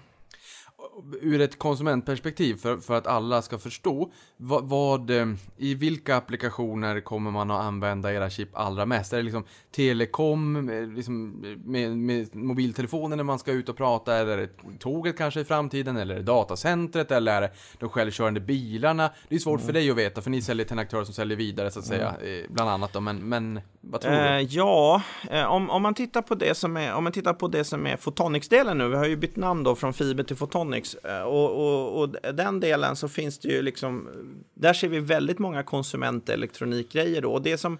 Ur 1.21 1.41
ett 1.41 1.59
konsumentperspektiv, 1.59 2.55
för, 2.55 2.77
för 2.77 2.93
att 2.93 3.07
alla 3.07 3.41
ska 3.41 3.57
förstå, 3.57 4.11
vad, 4.37 4.63
vad, 4.63 5.09
eh, 5.09 5.27
i 5.57 5.75
vilka 5.75 6.15
applikationer 6.15 6.99
kommer 7.01 7.31
man 7.31 7.51
att 7.51 7.61
använda 7.61 8.13
era 8.13 8.29
chip 8.29 8.49
allra 8.53 8.85
mest? 8.85 9.13
Är 9.13 9.17
det 9.17 9.23
liksom 9.23 9.43
telekom, 9.75 10.69
eh, 10.69 10.87
liksom 10.87 11.29
med, 11.65 11.97
med 11.97 12.35
mobiltelefonen 12.35 13.17
när 13.17 13.23
man 13.23 13.39
ska 13.39 13.51
ut 13.51 13.69
och 13.69 13.77
prata, 13.77 14.15
eller 14.15 14.37
är 14.37 14.41
det 14.41 14.79
tåget 14.79 15.17
kanske 15.17 15.39
i 15.39 15.45
framtiden, 15.45 15.97
eller 15.97 16.15
är 16.15 16.19
det 16.19 16.25
datacentret, 16.25 17.11
eller 17.11 17.31
är 17.37 17.41
det 17.41 17.51
de 17.79 17.89
självkörande 17.89 18.39
bilarna? 18.39 19.09
Det 19.29 19.35
är 19.35 19.39
svårt 19.39 19.61
för 19.61 19.73
dig 19.73 19.91
att 19.91 19.97
veta, 19.97 20.21
för 20.21 20.29
ni 20.29 20.41
säljer 20.41 20.65
till 20.65 20.73
en 20.73 20.79
aktör 20.79 21.03
som 21.03 21.13
säljer 21.13 21.37
vidare, 21.37 21.71
så 21.71 21.79
att 21.79 21.85
säga, 21.85 22.07
eh, 22.07 22.45
bland 22.49 22.69
annat 22.69 22.93
då, 22.93 22.99
men, 22.99 23.29
men 23.29 23.61
vad 23.81 24.01
tror 24.01 24.13
Eh, 24.13 24.37
du? 24.37 24.43
ja, 24.43 25.01
eh, 25.31 25.43
om, 25.43 25.69
om 25.69 25.81
man 25.81 25.93
tittar 25.93 26.21
på 26.21 26.35
det 26.35 26.55
som 26.57 26.77
är, 26.77 26.93
om 26.93 27.03
man 27.03 27.13
tittar 27.13 27.33
på 27.33 27.47
det 27.47 27.63
som 27.63 27.87
är 27.87 27.97
Photonics-delen 27.97 28.77
nu, 28.77 28.89
vi 28.89 28.95
har 28.95 29.05
ju 29.05 29.15
bytt 29.15 29.35
namn 29.35 29.63
då 29.63 29.75
från 29.75 29.93
fiber 29.93 30.23
till 30.23 30.35
Photonics 30.35 30.76
Electronics. 30.77 30.95
Eh, 31.05 31.21
och, 31.21 31.51
och, 31.51 32.01
och 32.01 32.09
den 32.33 32.59
delen 32.59 32.95
så 32.95 33.07
finns 33.07 33.39
det 33.39 33.47
ju 33.47 33.61
liksom, 33.61 34.09
där 34.53 34.73
ser 34.73 34.87
vi 34.87 34.99
väldigt 34.99 35.39
många 35.39 35.63
konsumentelektronikgrejer 35.63 37.21
då 37.21 37.33
och 37.33 37.41
det 37.41 37.57
som 37.57 37.77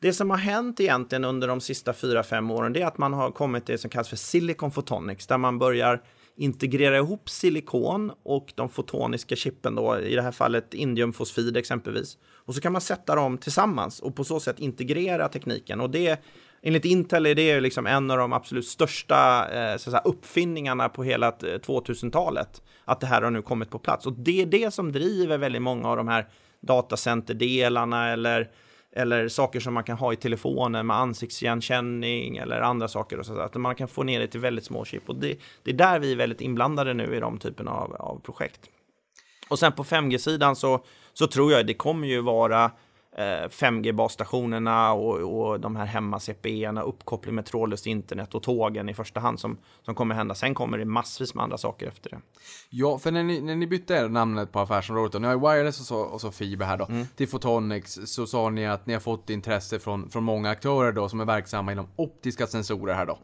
det 0.00 0.12
som 0.12 0.30
har 0.30 0.38
hänt 0.38 0.80
egentligen 0.80 1.24
under 1.24 1.48
de 1.48 1.60
sista 1.60 1.92
fyra 1.92 2.22
fem 2.22 2.50
åren 2.50 2.72
det 2.72 2.82
är 2.82 2.86
att 2.86 2.98
man 2.98 3.12
har 3.12 3.30
kommit 3.30 3.66
till 3.66 3.72
det 3.72 3.78
som 3.78 3.90
kallas 3.90 4.08
för 4.08 4.16
Silicon 4.16 4.70
Photonics 4.70 5.26
där 5.26 5.38
man 5.38 5.58
börjar 5.58 6.02
integrera 6.36 6.96
ihop 6.96 7.30
silikon 7.30 8.12
och 8.22 8.52
de 8.54 8.68
fotoniska 8.68 9.36
chippen 9.36 9.74
då, 9.74 10.00
i 10.00 10.14
det 10.14 10.22
här 10.22 10.32
fallet 10.32 10.74
indiumfosfid 10.74 11.56
exempelvis. 11.56 12.18
Och 12.46 12.54
så 12.54 12.60
kan 12.60 12.72
man 12.72 12.80
sätta 12.80 13.14
dem 13.14 13.38
tillsammans 13.38 14.00
och 14.00 14.16
på 14.16 14.24
så 14.24 14.40
sätt 14.40 14.58
integrera 14.58 15.28
tekniken. 15.28 15.80
Och 15.80 15.90
det, 15.90 16.20
enligt 16.62 16.84
Intel 16.84 17.26
är 17.26 17.34
det 17.34 17.60
liksom 17.60 17.86
en 17.86 18.10
av 18.10 18.18
de 18.18 18.32
absolut 18.32 18.66
största 18.66 19.48
eh, 19.50 19.76
så 19.76 19.90
att 19.90 19.92
säga, 19.92 20.02
uppfinningarna 20.04 20.88
på 20.88 21.04
hela 21.04 21.28
eh, 21.28 21.32
2000-talet. 21.40 22.62
Att 22.84 23.00
det 23.00 23.06
här 23.06 23.22
har 23.22 23.30
nu 23.30 23.42
kommit 23.42 23.70
på 23.70 23.78
plats. 23.78 24.06
Och 24.06 24.12
det 24.12 24.42
är 24.42 24.46
det 24.46 24.74
som 24.74 24.92
driver 24.92 25.38
väldigt 25.38 25.62
många 25.62 25.88
av 25.88 25.96
de 25.96 26.08
här 26.08 26.28
datacenterdelarna 26.60 28.08
eller 28.08 28.50
eller 28.92 29.28
saker 29.28 29.60
som 29.60 29.74
man 29.74 29.84
kan 29.84 29.96
ha 29.96 30.12
i 30.12 30.16
telefonen 30.16 30.86
med 30.86 30.96
ansiktsigenkänning 30.96 32.36
eller 32.36 32.60
andra 32.60 32.88
saker. 32.88 33.18
Och 33.18 33.26
så, 33.26 33.40
att 33.40 33.54
man 33.54 33.74
kan 33.74 33.88
få 33.88 34.02
ner 34.02 34.20
det 34.20 34.26
till 34.26 34.40
väldigt 34.40 34.64
små 34.64 34.84
chip. 34.84 35.08
Och 35.08 35.16
det, 35.16 35.38
det 35.62 35.70
är 35.70 35.74
där 35.74 35.98
vi 35.98 36.12
är 36.12 36.16
väldigt 36.16 36.40
inblandade 36.40 36.94
nu 36.94 37.16
i 37.16 37.20
de 37.20 37.38
typerna 37.38 37.70
av, 37.70 37.94
av 37.94 38.20
projekt. 38.20 38.60
Och 39.48 39.58
sen 39.58 39.72
på 39.72 39.84
5G-sidan 39.84 40.56
så, 40.56 40.84
så 41.12 41.26
tror 41.26 41.52
jag 41.52 41.66
det 41.66 41.74
kommer 41.74 42.08
ju 42.08 42.20
vara 42.20 42.70
5G-basstationerna 43.48 44.92
och, 44.92 45.40
och 45.50 45.60
de 45.60 45.76
här 45.76 45.86
hemma-CPE-erna, 45.86 46.82
uppkoppling 46.82 47.34
med 47.34 47.46
trådlöst 47.46 47.86
internet 47.86 48.34
och 48.34 48.42
tågen 48.42 48.88
i 48.88 48.94
första 48.94 49.20
hand 49.20 49.40
som, 49.40 49.58
som 49.84 49.94
kommer 49.94 50.14
hända. 50.14 50.34
Sen 50.34 50.54
kommer 50.54 50.78
det 50.78 50.84
massvis 50.84 51.34
med 51.34 51.44
andra 51.44 51.58
saker 51.58 51.86
efter 51.86 52.10
det. 52.10 52.18
Ja, 52.70 52.98
för 52.98 53.10
när 53.10 53.22
ni, 53.22 53.40
när 53.40 53.56
ni 53.56 53.66
bytte 53.66 54.08
namnet 54.08 54.52
på 54.52 54.60
affärsområdet, 54.60 55.14
och 55.14 55.20
ni 55.20 55.26
har 55.26 55.34
ju 55.34 55.40
wireless 55.40 55.80
och 55.80 55.86
så, 55.86 55.98
och 55.98 56.20
så 56.20 56.30
fiber 56.30 56.66
här 56.66 56.76
då, 56.76 56.84
Mm. 56.88 57.06
till 57.16 57.28
Photonics, 57.28 57.98
så 58.04 58.26
sa 58.26 58.50
ni 58.50 58.66
att 58.66 58.86
ni 58.86 58.92
har 58.92 59.00
fått 59.00 59.30
intresse 59.30 59.78
från, 59.78 60.10
från 60.10 60.24
många 60.24 60.50
aktörer 60.50 60.92
då, 60.92 61.08
som 61.08 61.20
är 61.20 61.24
verksamma 61.24 61.72
inom 61.72 61.86
optiska 61.96 62.46
sensorer 62.46 62.94
här 62.94 63.06
då, 63.06 63.18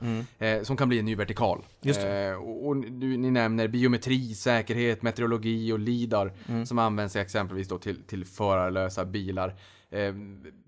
eh, 0.47 0.63
som 0.63 0.77
kan 0.77 0.89
bli 0.89 0.99
en 0.99 1.05
ny 1.05 1.15
vertikal. 1.17 1.57
Mm. 1.59 1.69
Just. 1.81 2.01
Eh, 2.01 2.33
och 2.33 2.55
och 2.65 2.77
du, 2.77 3.17
ni 3.17 3.31
nämner 3.31 3.69
biometri, 3.69 4.35
säkerhet, 4.35 5.03
meteorologi 5.03 5.73
och 5.73 5.79
LIDAR, 5.79 6.33
Mm. 6.49 6.67
som 6.67 6.79
används 6.79 7.17
exempelvis 7.17 7.69
då 7.69 7.79
till, 7.79 8.03
till 8.03 8.25
förarlösa 8.25 9.05
bilar. 9.05 9.55
Eh, 9.95 10.15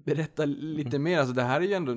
berätta 0.05 0.45
lite 0.45 0.99
mer, 0.99 1.19
alltså 1.19 1.35
det 1.35 1.43
här 1.43 1.61
är 1.61 1.65
ju 1.65 1.73
ändå 1.73 1.93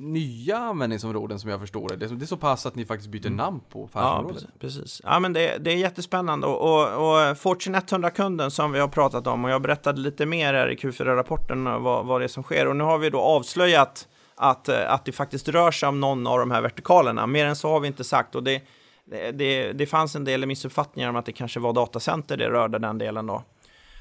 nya 0.00 0.58
användningsområden 0.58 1.38
som 1.38 1.50
jag 1.50 1.60
förstår 1.60 1.88
det. 1.88 1.96
Det 1.96 2.06
är 2.06 2.08
så, 2.08 2.14
det 2.14 2.24
är 2.24 2.26
så 2.26 2.36
pass 2.36 2.66
att 2.66 2.74
ni 2.74 2.84
faktiskt 2.84 3.10
byter 3.10 3.30
namn 3.30 3.60
på 3.68 3.78
Mm. 3.78 3.90
Ja, 3.92 4.00
affärsområdet. 4.00 4.46
precis. 4.58 4.78
precis. 4.78 5.00
Ja, 5.04 5.20
men 5.20 5.32
det, 5.32 5.58
det 5.58 5.70
är 5.72 5.76
jättespännande 5.76 6.46
och, 6.46 6.60
och, 6.60 7.30
och 7.30 7.38
Fortune 7.38 7.78
100-kunden 7.80 8.50
som 8.50 8.72
vi 8.72 8.80
har 8.80 8.88
pratat 8.88 9.26
om 9.26 9.44
och 9.44 9.50
jag 9.50 9.62
berättade 9.62 10.00
lite 10.00 10.26
mer 10.26 10.54
här 10.54 10.70
i 10.70 10.76
Q4-rapporten 10.76 11.82
vad, 11.82 12.06
vad 12.06 12.20
det 12.20 12.24
är 12.24 12.28
som 12.28 12.42
sker 12.42 12.68
och 12.68 12.76
nu 12.76 12.84
har 12.84 12.98
vi 12.98 13.10
då 13.10 13.20
avslöjat 13.20 14.08
att, 14.34 14.68
eh, 14.68 14.92
att 14.92 15.04
det 15.04 15.12
faktiskt 15.12 15.48
rör 15.48 15.70
sig 15.70 15.88
om 15.88 16.00
någon 16.00 16.26
av 16.26 16.38
de 16.38 16.50
här 16.50 16.60
vertikalerna. 16.60 17.26
Mer 17.26 17.46
än 17.46 17.56
så 17.56 17.68
har 17.68 17.80
vi 17.80 17.86
inte 17.86 18.04
sagt 18.04 18.34
och 18.34 18.42
det, 18.42 18.62
det, 19.04 19.32
det, 19.32 19.72
det 19.72 19.86
fanns 19.86 20.16
en 20.16 20.24
del 20.24 20.46
missuppfattningar 20.46 21.08
om 21.08 21.16
att 21.16 21.26
det 21.26 21.32
kanske 21.32 21.60
var 21.60 21.72
datacenter 21.72 22.36
det 22.36 22.50
rörde 22.50 22.78
den 22.78 22.98
delen 22.98 23.26
då. 23.26 23.42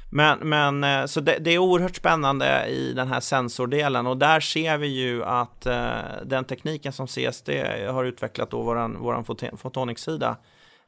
Men, 0.09 0.39
men 0.39 0.83
eh, 0.83 1.05
så 1.05 1.21
det, 1.21 1.37
det 1.39 1.51
är 1.51 1.57
oerhört 1.57 1.95
spännande 1.95 2.65
i 2.65 2.93
den 2.93 3.07
här 3.07 3.19
sensordelen 3.19 4.07
och 4.07 4.17
där 4.17 4.39
ser 4.39 4.77
vi 4.77 4.87
ju 4.87 5.23
att 5.23 5.65
eh, 5.65 5.89
den 6.25 6.45
tekniken 6.45 6.93
som 6.93 7.07
CSD 7.07 7.49
har 7.89 8.03
utvecklat 8.03 8.49
då 8.49 8.61
våran, 8.61 8.99
våran 8.99 9.23
Photonics-sida, 9.61 10.37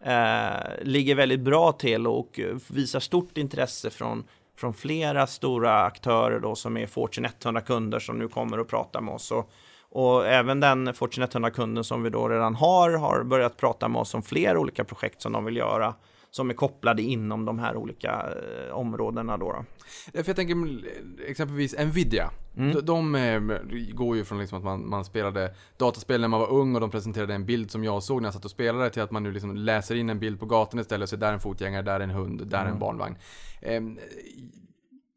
eh, 0.05 0.81
ligger 0.81 1.15
väldigt 1.15 1.39
bra 1.39 1.71
till 1.71 2.07
och 2.07 2.39
visar 2.67 2.99
stort 2.99 3.37
intresse 3.37 3.89
från, 3.89 4.23
från 4.57 4.73
flera 4.73 5.27
stora 5.27 5.83
aktörer 5.83 6.39
då 6.39 6.55
som 6.55 6.77
är 6.77 6.87
Fortune 6.87 7.29
100-kunder 7.41 7.99
som 7.99 8.19
nu 8.19 8.27
kommer 8.27 8.59
och 8.59 8.67
pratar 8.67 9.01
med 9.01 9.13
oss. 9.13 9.31
Och, 9.31 9.51
och 9.91 10.27
även 10.27 10.59
den 10.59 10.93
Fortune 10.93 11.25
100-kunden 11.25 11.83
som 11.83 12.03
vi 12.03 12.09
då 12.09 12.29
redan 12.29 12.55
har, 12.55 12.91
har 12.91 13.23
börjat 13.23 13.57
prata 13.57 13.87
med 13.87 14.01
oss 14.01 14.13
om 14.13 14.21
fler 14.21 14.57
olika 14.57 14.83
projekt 14.83 15.21
som 15.21 15.31
de 15.31 15.45
vill 15.45 15.57
göra 15.57 15.93
som 16.31 16.49
är 16.49 16.53
kopplade 16.53 17.01
inom 17.01 17.45
de 17.45 17.59
här 17.59 17.75
olika 17.77 18.09
eh, 18.11 18.75
områdena 18.75 19.37
då. 19.37 19.51
då. 19.51 19.65
För 20.23 20.29
jag 20.29 20.35
tänker 20.35 20.55
exempelvis 21.27 21.75
Nvidia. 21.79 22.31
Mm. 22.57 22.71
De, 22.75 22.81
de 22.81 23.15
eh, 23.15 23.41
går 23.93 24.17
ju 24.17 24.23
från 24.23 24.39
liksom 24.39 24.57
att 24.57 24.63
man, 24.63 24.89
man 24.89 25.05
spelade 25.05 25.55
dataspel 25.77 26.21
när 26.21 26.27
man 26.27 26.39
var 26.39 26.51
ung 26.51 26.75
och 26.75 26.81
de 26.81 26.91
presenterade 26.91 27.33
en 27.33 27.45
bild 27.45 27.71
som 27.71 27.83
jag 27.83 28.03
såg 28.03 28.21
när 28.21 28.27
jag 28.27 28.33
satt 28.33 28.45
och 28.45 28.51
spelade 28.51 28.89
till 28.89 29.01
att 29.01 29.11
man 29.11 29.23
nu 29.23 29.31
liksom 29.31 29.55
läser 29.55 29.95
in 29.95 30.09
en 30.09 30.19
bild 30.19 30.39
på 30.39 30.45
gatan 30.45 30.79
istället 30.79 31.03
och 31.03 31.09
ser 31.09 31.17
där 31.17 31.33
en 31.33 31.39
fotgängare, 31.39 31.81
där 31.81 31.99
en 31.99 32.09
hund, 32.09 32.47
där 32.47 32.61
Mm. 32.61 32.73
en 32.73 32.79
barnvagn. 32.79 33.15
Eh, 33.61 33.81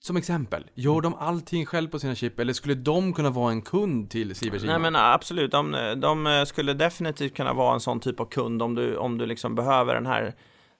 som 0.01 0.17
exempel, 0.17 0.71
gör 0.75 1.01
de 1.01 1.15
allting 1.15 1.67
själv 1.67 1.89
på 1.89 1.99
sina 1.99 2.15
chip 2.15 2.39
eller 2.41 2.53
skulle 2.53 2.75
de 2.75 3.13
kunna 3.13 3.31
vara 3.31 3.53
en 3.53 3.63
kund 3.63 4.11
till 4.11 4.35
Cybersima? 4.35 4.73
Nej 4.73 4.81
men 4.81 4.97
absolut, 4.97 5.51
de, 5.51 5.95
de 5.97 6.45
skulle 6.47 6.73
definitivt 6.75 7.35
kunna 7.37 7.53
vara 7.53 7.75
en 7.75 7.81
sån 7.81 8.01
typ 8.01 8.21
av 8.21 8.25
kund 8.25 8.63
om 8.63 8.75
du, 8.75 8.97
om 8.97 9.19
du 9.19 9.27
liksom 9.27 9.55
behöver 9.55 9.95
den 9.95 10.07
här 10.07 10.23
eh, 10.27 10.33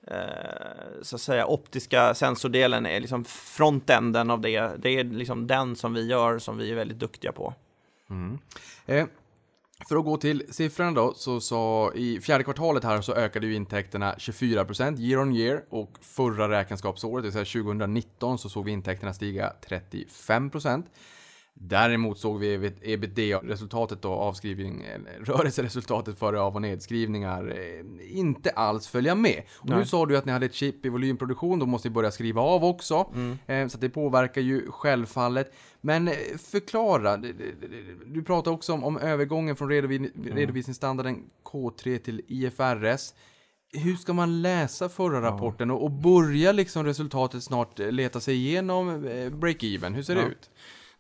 Eh, 0.07 1.03
så 1.03 1.17
att 1.17 1.23
säga 1.23 1.47
optiska 1.47 2.15
sensordelen 2.15 2.87
är 2.87 3.01
liksom 3.01 3.25
frontenden 3.25 4.31
av 4.31 4.41
det. 4.41 4.71
Det 4.79 4.91
är 4.91 5.05
liksom 5.05 5.47
den 5.47 5.77
som 5.77 5.95
vi 5.95 6.07
gör 6.07 6.39
som 6.39 6.59
vi 6.59 6.71
är 6.71 6.75
väldigt 6.75 6.99
duktiga 6.99 7.33
på. 7.33 7.55
Mm. 8.11 8.39
Eh, 8.87 9.07
för 9.89 9.97
att 9.97 10.05
gå 10.05 10.17
till 10.17 10.43
siffrorna 10.51 10.93
då, 10.93 11.15
så 11.15 11.41
sa 11.41 11.93
i 11.95 12.21
fjärde 12.21 12.45
kvartalet 12.45 12.85
här 12.85 13.01
så 13.01 13.15
ökade 13.15 13.47
ju 13.47 13.55
intäkterna 13.55 14.15
24% 14.15 15.01
year 15.01 15.23
on 15.23 15.37
year 15.37 15.65
och 15.71 15.91
förra 16.01 16.49
räkenskapsåret, 16.49 17.23
det 17.23 17.27
vill 17.27 17.47
säga 17.47 17.65
2019, 17.65 18.39
så 18.39 18.49
såg 18.49 18.65
vi 18.65 18.73
intäkterna 18.73 19.15
stiga 19.15 19.53
35%. 19.69 20.85
Däremot 21.55 22.19
såg 22.19 22.39
vi 22.41 22.73
ebitda-resultatet 22.83 24.03
då, 24.03 24.09
avskrivning, 24.13 24.85
rörelseresultatet 25.21 26.19
före 26.19 26.41
av 26.41 26.55
och 26.55 26.63
nedskrivningar, 26.63 27.49
eh, 27.59 28.19
inte 28.19 28.51
alls 28.51 28.89
följa 28.89 29.15
med. 29.15 29.43
Och 29.53 29.69
nu 29.69 29.85
sa 29.85 30.07
du 30.07 30.17
att 30.17 30.25
ni 30.25 30.33
hade 30.33 30.47
ett 30.47 30.55
chip 30.55 30.87
i 30.87 30.89
volymproduktion, 30.89 31.59
då 31.59 31.67
måste 31.67 31.89
ni 31.89 31.95
börja 31.95 32.11
skriva 32.11 32.41
av 32.43 32.65
också. 32.65 33.13
Eh, 33.47 33.69
Så 33.69 33.79
det 33.79 33.89
påverkar 33.91 34.41
ju 34.41 34.71
självfallet. 34.71 35.53
Men 35.81 36.09
eh, 36.09 36.15
förklara, 36.39 37.17
det- 37.17 37.33
det- 37.33 37.45
det- 37.61 38.05
du 38.15 38.23
pratar 38.23 38.51
också 38.51 38.73
om, 38.73 38.85
om 38.85 38.99
övergången 38.99 39.57
från 39.57 39.71
redovi- 39.71 40.35
redovisningsstandarden 40.35 41.23
K3 41.45 41.99
till 41.99 42.21
IFRS. 42.29 43.15
Hur 43.73 43.97
ska 43.97 44.13
man 44.13 44.43
läsa 44.43 44.89
förra 44.89 45.23
rapporten 45.23 45.71
och, 45.71 45.83
och 45.85 45.91
börja 45.91 46.53
liksom 46.53 46.85
resultatet 46.85 47.43
snart 47.43 47.79
leta 47.79 48.21
sig 48.21 48.35
igenom 48.35 48.89
break-even? 49.31 49.95
Hur 49.95 50.03
ser 50.03 50.15
det 50.15 50.21
Ja. 50.21 50.27
ut? 50.29 50.51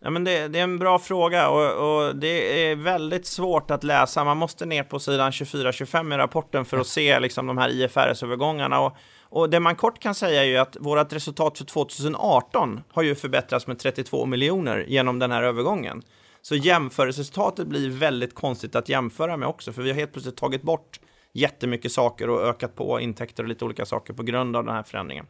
Ja, 0.04 0.10
men 0.10 0.24
det, 0.24 0.48
det 0.48 0.58
är 0.58 0.62
en 0.62 0.78
bra 0.78 0.98
fråga 0.98 1.48
och, 1.48 2.06
och 2.06 2.16
det 2.16 2.66
är 2.70 2.76
väldigt 2.76 3.26
svårt 3.26 3.70
att 3.70 3.84
läsa. 3.84 4.24
Man 4.24 4.36
måste 4.36 4.66
ner 4.66 4.82
på 4.82 4.98
sidan 4.98 5.30
24-25 5.30 6.14
i 6.14 6.16
rapporten 6.16 6.64
för 6.64 6.78
att 6.78 6.86
se 6.86 7.20
liksom, 7.20 7.46
de 7.46 7.58
här 7.58 7.68
IFRS-övergångarna. 7.68 8.80
Och, 8.80 8.96
och 9.22 9.50
det 9.50 9.60
man 9.60 9.76
kort 9.76 9.98
kan 9.98 10.14
säga 10.14 10.42
är 10.42 10.46
ju 10.46 10.56
att 10.56 10.76
vårt 10.80 11.12
resultat 11.12 11.58
för 11.58 11.64
2018 11.64 12.80
har 12.92 13.02
ju 13.02 13.14
förbättrats 13.14 13.66
med 13.66 13.78
32 13.78 14.26
miljoner 14.26 14.84
genom 14.88 15.18
den 15.18 15.30
här 15.30 15.42
övergången. 15.42 16.02
Så 16.42 16.54
jämförelseresultatet 16.54 17.66
blir 17.66 17.90
väldigt 17.90 18.34
konstigt 18.34 18.76
att 18.76 18.88
jämföra 18.88 19.36
med 19.36 19.48
också, 19.48 19.72
för 19.72 19.82
vi 19.82 19.90
har 19.90 19.96
helt 19.96 20.12
plötsligt 20.12 20.36
tagit 20.36 20.62
bort 20.62 21.00
jättemycket 21.32 21.92
saker 21.92 22.30
och 22.30 22.42
ökat 22.42 22.74
på 22.74 23.00
intäkter 23.00 23.42
och 23.42 23.48
lite 23.48 23.64
olika 23.64 23.86
saker 23.86 24.12
på 24.14 24.22
grund 24.22 24.56
av 24.56 24.64
den 24.64 24.74
här 24.74 24.82
förändringen. 24.82 25.26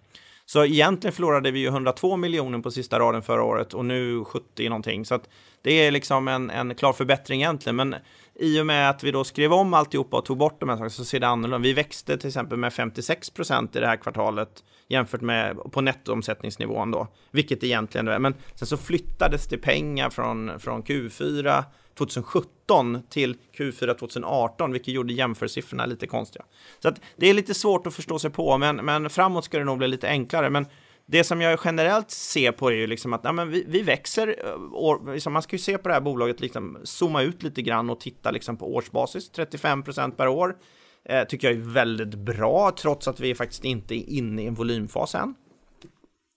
Så 0.47 0.65
egentligen 0.65 1.13
förlorade 1.13 1.51
vi 1.51 1.61
ju 1.61 1.67
102 1.67 2.17
miljoner 2.17 2.59
på 2.59 2.71
sista 2.71 2.99
raden 2.99 3.23
förra 3.23 3.43
året 3.43 3.75
och 3.75 3.85
nu 3.85 4.25
70 4.25 4.69
någonting. 4.69 5.05
Så 5.05 5.15
att 5.15 5.29
det 5.63 5.73
är 5.73 5.91
liksom 5.91 6.29
en, 6.29 6.51
en 6.51 6.75
klar 6.75 6.93
förbättring 6.93 7.41
egentligen. 7.41 7.77
Men 7.77 7.95
i 8.35 8.61
och 8.61 8.67
med 8.67 8.91
att 8.91 9.05
vi 9.05 9.11
då 9.11 9.25
skrev 9.25 9.53
om 9.53 9.75
alltihopa 9.75 10.17
och 10.17 10.25
tog 10.25 10.39
bort 10.39 10.61
de 10.61 10.69
här 10.69 10.77
sakerna 10.77 10.91
så 10.91 11.05
ser 11.05 11.21
det 11.21 11.29
annorlunda. 11.29 11.59
Vi 11.59 11.73
växte 11.73 12.19
till 12.19 12.29
exempel 12.29 12.59
med 12.59 12.73
56 12.73 13.31
procent 13.31 13.77
i 13.77 13.81
det 13.81 13.87
här 13.87 13.97
kvartalet 13.97 14.65
jämfört 14.89 15.21
med 15.21 15.57
på 15.73 15.81
nettoomsättningsnivån 15.81 16.91
då, 16.91 17.09
vilket 17.31 17.65
egentligen 17.65 18.05
det 18.05 18.15
är. 18.15 18.19
Men 18.19 18.35
sen 18.55 18.69
så 18.69 18.77
flyttades 18.77 19.47
det 19.47 19.59
pengar 19.59 20.11
från, 20.11 20.61
från 20.61 20.83
Q4 20.83 21.65
2017 21.95 23.03
till 23.11 23.37
Q4 23.57 23.95
2018, 23.95 24.73
vilket 24.73 24.95
gjorde 24.95 25.13
jämförsiffrorna 25.13 25.87
lite 25.87 26.07
konstiga. 26.07 26.45
Så 26.79 26.89
att 26.89 27.01
det 27.17 27.31
är 27.31 27.35
lite 27.35 27.55
svårt 27.55 27.87
att 27.87 27.95
förstå 27.95 28.19
sig 28.19 28.31
på, 28.31 28.59
men, 28.59 28.77
men 28.77 29.11
framåt 29.11 29.45
ska 29.45 29.59
det 29.59 29.65
nog 29.65 29.79
bli 29.79 29.89
lite 29.89 30.09
enklare. 30.09 30.51
Men 30.51 30.67
det 31.07 31.25
som 31.25 31.41
jag 31.41 31.59
generellt 31.65 32.11
ser 32.11 32.53
på 32.53 32.71
är 32.71 32.75
ju 32.75 32.87
liksom 32.87 33.13
att 33.13 33.21
ja, 33.25 33.33
men 33.33 33.51
vi, 33.51 33.65
vi 33.69 33.83
växer, 33.83 34.29
eh, 34.29 34.73
år, 34.73 35.13
liksom 35.13 35.33
man 35.33 35.43
ska 35.43 35.57
ju 35.57 35.63
se 35.63 35.79
på 35.79 35.89
det 35.89 35.95
här 35.95 36.01
bolaget, 36.01 36.41
liksom, 36.41 36.79
zooma 36.85 37.23
ut 37.23 37.43
lite 37.43 37.63
grann 37.63 37.91
och 37.91 38.01
titta 38.01 38.31
liksom 38.31 38.57
på 38.57 38.75
årsbasis, 38.75 39.31
35 39.31 39.83
procent 39.83 40.17
per 40.17 40.29
år. 40.29 40.57
Eh, 41.05 41.25
tycker 41.25 41.49
jag 41.49 41.57
är 41.57 41.73
väldigt 41.73 42.15
bra, 42.15 42.73
trots 42.79 43.09
att 43.09 43.21
vi 43.21 43.35
faktiskt 43.35 43.65
inte 43.65 43.95
är 43.95 44.09
inne 44.09 44.43
i 44.43 44.47
en 44.47 44.55
volymfas 44.55 45.15
än. 45.15 45.35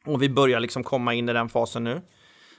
Och 0.05 0.21
vi 0.21 0.29
börjar 0.29 0.59
liksom 0.59 0.83
komma 0.83 1.13
in 1.13 1.29
i 1.29 1.33
den 1.33 1.49
fasen 1.49 1.83
nu. 1.83 2.01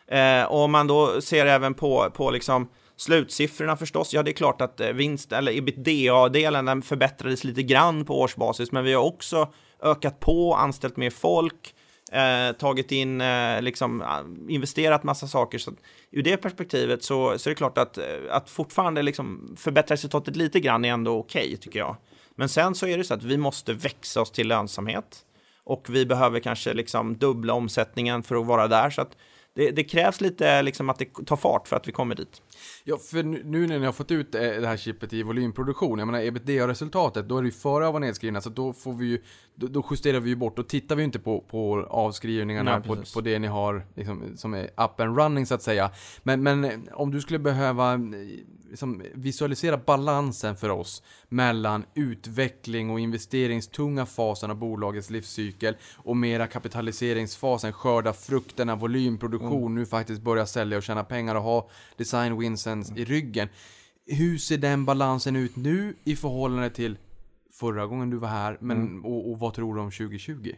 Eh, 0.06 0.44
och 0.44 0.60
om 0.60 0.72
man 0.72 0.86
då 0.86 1.20
ser 1.20 1.46
även 1.46 1.74
på, 1.74 2.10
på 2.10 2.30
liksom 2.30 2.68
slutsiffrorna 2.96 3.76
förstås, 3.76 4.14
ja 4.14 4.22
det 4.22 4.30
är 4.30 4.32
klart 4.32 4.60
att 4.60 4.80
eh, 4.80 4.88
vinst 4.88 5.32
eller 5.32 5.52
ebitda-delen 5.52 6.82
förbättrades 6.82 7.44
lite 7.44 7.62
grann 7.62 8.04
på 8.04 8.20
årsbasis, 8.20 8.72
men 8.72 8.84
vi 8.84 8.92
har 8.92 9.02
också 9.02 9.52
ökat 9.82 10.20
på, 10.20 10.54
anställt 10.54 10.96
mer 10.96 11.10
folk, 11.10 11.74
eh, 12.12 12.56
tagit 12.56 12.92
in, 12.92 13.20
eh, 13.20 13.62
liksom 13.62 14.02
eh, 14.02 14.54
investerat 14.54 15.02
massa 15.02 15.28
saker. 15.28 15.58
Så 15.58 15.70
att 15.70 15.76
ur 16.10 16.22
det 16.22 16.36
perspektivet 16.36 17.04
så, 17.04 17.38
så 17.38 17.48
är 17.48 17.50
det 17.50 17.58
klart 17.58 17.78
att, 17.78 17.98
eh, 17.98 18.04
att 18.30 18.50
fortfarande 18.50 19.02
liksom 19.02 19.54
förbättra 19.58 19.92
resultatet 19.94 20.36
lite 20.36 20.60
grann 20.60 20.84
är 20.84 20.92
ändå 20.92 21.18
okej 21.18 21.56
tycker 21.56 21.78
jag. 21.78 21.96
Men 22.34 22.48
sen 22.48 22.74
så 22.74 22.86
är 22.86 22.98
det 22.98 23.04
så 23.04 23.14
att 23.14 23.22
vi 23.22 23.36
måste 23.36 23.72
växa 23.72 24.20
oss 24.20 24.30
till 24.30 24.48
lönsamhet 24.48 25.24
och 25.64 25.86
vi 25.88 26.06
behöver 26.06 26.40
kanske 26.40 26.74
liksom 26.74 27.16
dubbla 27.16 27.54
omsättningen 27.54 28.22
för 28.22 28.36
att 28.36 28.46
vara 28.46 28.68
där. 28.68 28.90
Så 28.90 29.02
att 29.02 29.16
det, 29.54 29.70
det 29.70 29.84
krävs 29.84 30.20
lite 30.20 30.62
liksom 30.62 30.90
att 30.90 30.98
det 30.98 31.08
tar 31.26 31.36
fart 31.36 31.68
för 31.68 31.76
att 31.76 31.88
vi 31.88 31.92
kommer 31.92 32.14
dit. 32.14 32.42
Ja, 32.84 32.98
för 32.98 33.22
nu 33.22 33.66
när 33.66 33.78
ni 33.78 33.86
har 33.86 33.92
fått 33.92 34.10
ut 34.10 34.34
eh, 34.34 34.40
det 34.40 34.66
här 34.66 34.76
chippet 34.76 35.12
i 35.12 35.22
volymproduktion, 35.22 35.98
jag 35.98 36.06
menar 36.06 36.20
ebitda-resultatet, 36.20 37.28
då 37.28 37.38
är 37.38 37.42
det 37.42 37.48
ju 37.48 37.52
före 37.52 37.86
av 37.86 38.00
nedskrivna, 38.00 38.40
så 38.40 38.50
då 38.50 38.72
får 38.72 38.92
vi 38.92 39.06
ju, 39.06 39.22
då, 39.54 39.66
då 39.66 39.86
justerar 39.90 40.20
vi 40.20 40.30
ju 40.30 40.36
bort, 40.36 40.56
då 40.56 40.62
tittar 40.62 40.96
vi 40.96 41.02
ju 41.02 41.04
inte 41.04 41.18
på, 41.18 41.40
på 41.40 41.86
avskrivningarna, 41.90 42.78
Nej, 42.78 42.88
på, 42.88 42.96
på 43.14 43.20
det 43.20 43.38
ni 43.38 43.46
har 43.46 43.86
liksom, 43.94 44.36
som 44.36 44.54
är 44.54 44.64
up 44.64 45.00
and 45.00 45.18
running 45.18 45.46
så 45.46 45.54
att 45.54 45.62
säga. 45.62 45.90
Men, 46.22 46.42
men 46.42 46.64
eh, 46.64 46.78
om 46.92 47.10
du 47.10 47.20
skulle 47.20 47.38
behöva 47.38 47.94
eh, 47.94 48.00
liksom, 48.70 49.02
visualisera 49.14 49.76
balansen 49.76 50.56
för 50.56 50.68
oss 50.68 51.02
mellan 51.28 51.84
utveckling 51.94 52.90
och 52.90 53.00
investeringstunga 53.00 54.06
fasen 54.06 54.50
av 54.50 54.56
bolagets 54.56 55.10
livscykel 55.10 55.76
och 55.96 56.16
mera 56.16 56.46
kapitaliseringsfasen, 56.46 57.72
skörda 57.72 58.12
frukterna, 58.12 58.76
volymproduktion, 58.76 59.74
nu 59.74 59.86
faktiskt 59.86 60.22
börja 60.22 60.46
sälja 60.46 60.78
och 60.78 60.82
tjäna 60.82 61.04
pengar 61.04 61.34
och 61.34 61.42
ha 61.42 61.68
design 61.96 62.32
winsens 62.46 62.92
i 62.96 63.04
ryggen. 63.04 63.48
Hur 64.06 64.38
ser 64.38 64.58
den 64.58 64.84
balansen 64.84 65.36
ut 65.36 65.56
nu 65.56 65.94
i 66.04 66.16
förhållande 66.16 66.70
till 66.70 66.98
förra 67.60 67.86
gången 67.86 68.10
du 68.10 68.16
var 68.16 68.28
här, 68.28 68.58
men, 68.60 69.04
och, 69.04 69.30
och 69.30 69.38
vad 69.38 69.54
tror 69.54 69.74
du 69.74 69.80
om 69.80 69.90
2020? 69.90 70.52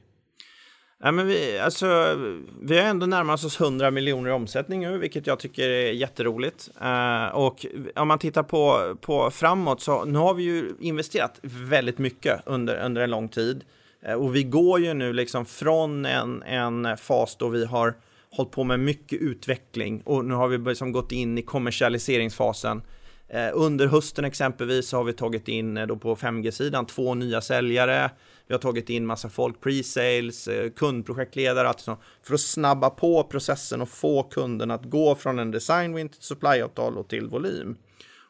Ja, 1.01 1.13
men 1.13 1.27
vi, 1.27 1.59
alltså, 1.59 2.17
vi 2.63 2.79
har 2.79 2.85
ändå 2.85 3.07
närmat 3.07 3.45
oss 3.45 3.61
100 3.61 3.91
miljoner 3.91 4.31
i 4.31 4.33
omsättning 4.33 4.81
nu, 4.81 4.99
vilket 4.99 5.27
jag 5.27 5.39
tycker 5.39 5.69
är 5.69 5.93
jätteroligt. 5.93 6.71
Eh, 6.81 7.27
och 7.27 7.67
om 7.97 8.09
man 8.09 8.19
tittar 8.19 8.43
på, 8.43 8.97
på 9.01 9.31
framåt 9.31 9.81
så 9.81 10.05
nu 10.05 10.19
har 10.19 10.35
vi 10.35 10.43
ju 10.43 10.75
investerat 10.81 11.41
väldigt 11.43 11.99
mycket 11.99 12.41
under, 12.47 12.85
under 12.85 13.03
en 13.03 13.11
lång 13.11 13.29
tid. 13.29 13.65
Eh, 14.03 14.15
och 14.15 14.37
vi 14.37 14.43
går 14.43 14.81
ju 14.81 14.95
nu 14.95 15.13
liksom 15.13 15.47
från 15.47 16.07
en, 16.07 16.43
en 16.43 16.97
fas 16.97 17.37
då 17.37 17.49
vi 17.49 17.65
har 17.65 17.95
hållit 18.31 18.53
på 18.53 18.65
med 18.65 18.81
mycket 18.81 19.21
utveckling 19.21 20.03
och 20.05 20.25
nu 20.25 20.35
har 20.35 20.49
vi 20.49 20.59
liksom 20.59 20.93
gått 20.93 21.13
in 21.13 21.39
i 21.39 21.43
kommersialiseringsfasen. 21.43 22.83
Eh, 23.29 23.51
under 23.55 23.87
hösten 23.87 24.25
exempelvis 24.25 24.89
så 24.89 24.97
har 24.97 25.05
vi 25.05 25.13
tagit 25.13 25.49
in 25.49 25.77
eh, 25.77 25.87
då 25.87 25.97
på 25.97 26.17
5G-sidan 26.17 26.87
två 26.87 27.15
nya 27.15 27.41
säljare. 27.41 28.11
Vi 28.47 28.55
har 28.55 28.59
tagit 28.59 28.91
in 28.91 29.07
massa 29.07 29.29
folk, 29.29 29.61
pre-sales, 29.61 30.49
eh, 30.49 30.71
kundprojektledare, 30.71 31.69
allt 31.69 31.81
sånt, 31.81 32.01
för 32.23 32.35
att 32.35 32.41
snabba 32.41 32.91
på 32.91 33.25
processen 33.25 33.81
och 33.81 33.89
få 33.89 34.23
kunden 34.23 34.71
att 34.71 34.85
gå 34.85 35.15
från 35.15 35.39
en 35.39 35.51
design 35.51 35.95
win 35.95 36.09
till 36.09 36.23
supplyavtal 36.23 36.99
och 36.99 37.09
till 37.09 37.27
volym. 37.27 37.77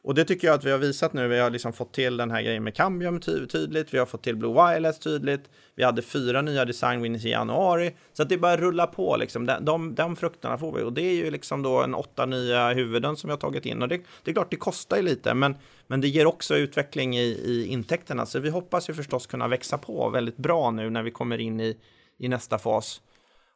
Och 0.08 0.14
det 0.14 0.24
tycker 0.24 0.46
jag 0.46 0.54
att 0.54 0.64
vi 0.64 0.70
har 0.70 0.78
visat 0.78 1.12
nu. 1.12 1.28
Vi 1.28 1.38
har 1.38 1.50
liksom 1.50 1.72
fått 1.72 1.92
till 1.92 2.16
den 2.16 2.30
här 2.30 2.42
grejen 2.42 2.64
med 2.64 2.74
Cambium 2.74 3.20
tydligt. 3.20 3.94
Vi 3.94 3.98
har 3.98 4.06
fått 4.06 4.22
till 4.22 4.36
Blue 4.36 4.52
Wireless 4.52 4.98
tydligt. 4.98 5.50
Vi 5.74 5.84
hade 5.84 6.02
fyra 6.02 6.42
nya 6.42 6.64
design 6.64 7.02
wins 7.02 7.24
i 7.24 7.30
januari. 7.30 7.94
Så 8.12 8.22
att 8.22 8.28
det 8.28 8.38
bara 8.38 8.56
rulla 8.56 8.86
på 8.86 9.16
liksom. 9.16 9.46
De, 9.46 9.64
de, 9.64 9.94
de 9.94 10.16
frukterna 10.16 10.58
får 10.58 10.72
vi. 10.72 10.82
Och 10.82 10.92
det 10.92 11.02
är 11.02 11.14
ju 11.14 11.30
liksom 11.30 11.62
då 11.62 11.82
en 11.82 11.94
åtta 11.94 12.26
nya 12.26 12.72
huvuden 12.72 13.16
som 13.16 13.28
vi 13.28 13.32
har 13.32 13.38
tagit 13.38 13.66
in. 13.66 13.82
Och 13.82 13.88
det, 13.88 14.00
det 14.22 14.30
är 14.30 14.32
klart, 14.32 14.50
det 14.50 14.56
kostar 14.56 14.96
ju 14.96 15.02
lite. 15.02 15.34
Men, 15.34 15.56
men 15.86 16.00
det 16.00 16.08
ger 16.08 16.26
också 16.26 16.56
utveckling 16.56 17.16
i, 17.16 17.24
i 17.24 17.66
intäkterna. 17.66 18.26
Så 18.26 18.38
vi 18.38 18.50
hoppas 18.50 18.90
ju 18.90 18.94
förstås 18.94 19.26
kunna 19.26 19.48
växa 19.48 19.78
på 19.78 20.10
väldigt 20.10 20.36
bra 20.36 20.70
nu 20.70 20.90
när 20.90 21.02
vi 21.02 21.10
kommer 21.10 21.38
in 21.38 21.60
i, 21.60 21.76
i 22.18 22.28
nästa 22.28 22.58
fas. 22.58 23.00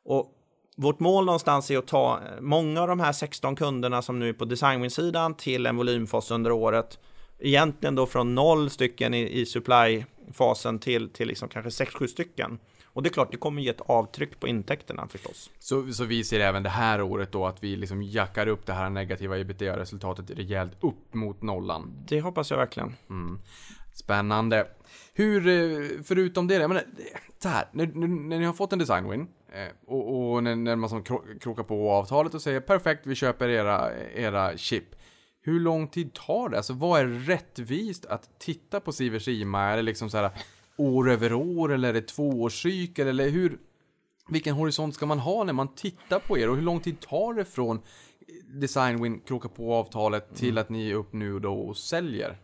Och 0.04 0.30
vårt 0.76 1.00
mål 1.00 1.24
någonstans 1.24 1.70
är 1.70 1.78
att 1.78 1.86
ta 1.86 2.20
många 2.40 2.82
av 2.82 2.88
de 2.88 3.00
här 3.00 3.12
16 3.12 3.56
kunderna 3.56 4.02
som 4.02 4.18
nu 4.18 4.28
är 4.28 4.32
på 4.32 4.44
designwin-sidan 4.44 5.34
till 5.34 5.66
en 5.66 5.76
volymfas 5.76 6.30
under 6.30 6.52
året. 6.52 6.98
Egentligen 7.38 7.94
då 7.94 8.06
från 8.06 8.34
noll 8.34 8.70
stycken 8.70 9.14
i, 9.14 9.40
i 9.40 9.46
supply-fasen 9.46 10.78
till, 10.78 11.10
till 11.10 11.28
liksom 11.28 11.48
kanske 11.48 11.84
6-7 11.84 12.06
stycken. 12.06 12.58
Och 12.94 13.02
det 13.02 13.08
är 13.08 13.12
klart, 13.12 13.30
det 13.30 13.36
kommer 13.36 13.62
ge 13.62 13.68
ett 13.68 13.80
avtryck 13.80 14.40
på 14.40 14.48
intäkterna 14.48 15.08
förstås. 15.08 15.50
Så, 15.58 15.92
så 15.92 16.04
vi 16.04 16.24
ser 16.24 16.40
även 16.40 16.62
det 16.62 16.68
här 16.68 17.02
året 17.02 17.32
då 17.32 17.46
att 17.46 17.64
vi 17.64 17.76
liksom 17.76 18.02
jackar 18.02 18.46
upp 18.46 18.66
det 18.66 18.72
här 18.72 18.90
negativa 18.90 19.38
ebitda-resultatet 19.38 20.30
rejält 20.30 20.72
upp 20.80 21.14
mot 21.14 21.42
nollan. 21.42 22.04
Det 22.08 22.20
hoppas 22.20 22.50
jag 22.50 22.58
verkligen. 22.58 22.96
Mm. 23.10 23.38
Spännande. 23.94 24.66
Hur, 25.14 25.48
eh, 25.48 25.88
förutom 26.04 26.48
det, 26.48 26.68
men 26.68 26.78
så 27.38 27.48
här, 27.48 27.64
när, 27.72 27.86
när 28.06 28.38
ni 28.38 28.44
har 28.44 28.52
fått 28.52 28.72
en 28.72 28.78
design 28.78 29.10
win 29.10 29.20
eh, 29.20 29.26
och, 29.86 30.32
och 30.32 30.42
när, 30.42 30.56
när, 30.56 30.76
man 30.76 30.88
som 30.88 31.04
krokar 31.40 31.62
på 31.62 31.90
avtalet 31.90 32.34
och 32.34 32.42
säger 32.42 32.60
perfekt, 32.60 33.06
vi 33.06 33.14
köper 33.14 33.48
era, 33.48 33.90
era 34.14 34.56
chip. 34.56 34.84
Hur 35.42 35.60
lång 35.60 35.88
tid 35.88 36.14
tar 36.14 36.48
det? 36.48 36.56
Alltså 36.56 36.72
vad 36.72 37.00
är 37.00 37.06
rättvist 37.06 38.06
att 38.06 38.38
titta 38.38 38.80
på 38.80 38.92
Siversima? 38.92 39.60
Är 39.60 39.76
det 39.76 39.82
liksom 39.82 40.10
så 40.10 40.16
här 40.16 40.30
år 40.76 41.10
över 41.10 41.32
år 41.32 41.72
eller 41.72 41.88
är 41.88 41.92
det 41.92 42.08
tvåårscykel 42.08 43.08
eller 43.08 43.28
hur? 43.28 43.58
Vilken 44.28 44.54
horisont 44.54 44.94
ska 44.94 45.06
man 45.06 45.18
ha 45.18 45.44
när 45.44 45.52
man 45.52 45.74
tittar 45.74 46.18
på 46.18 46.38
er 46.38 46.48
och 46.48 46.56
hur 46.56 46.62
lång 46.62 46.80
tid 46.80 47.00
tar 47.00 47.34
det 47.34 47.44
från 47.44 47.80
design 48.60 49.02
win, 49.02 49.20
kroka 49.20 49.48
på 49.48 49.74
avtalet 49.74 50.36
till 50.36 50.50
mm. 50.50 50.60
att 50.60 50.68
ni 50.68 50.90
är 50.90 50.94
upp 50.94 51.12
nu 51.12 51.38
då 51.38 51.54
och 51.54 51.76
säljer? 51.76 52.38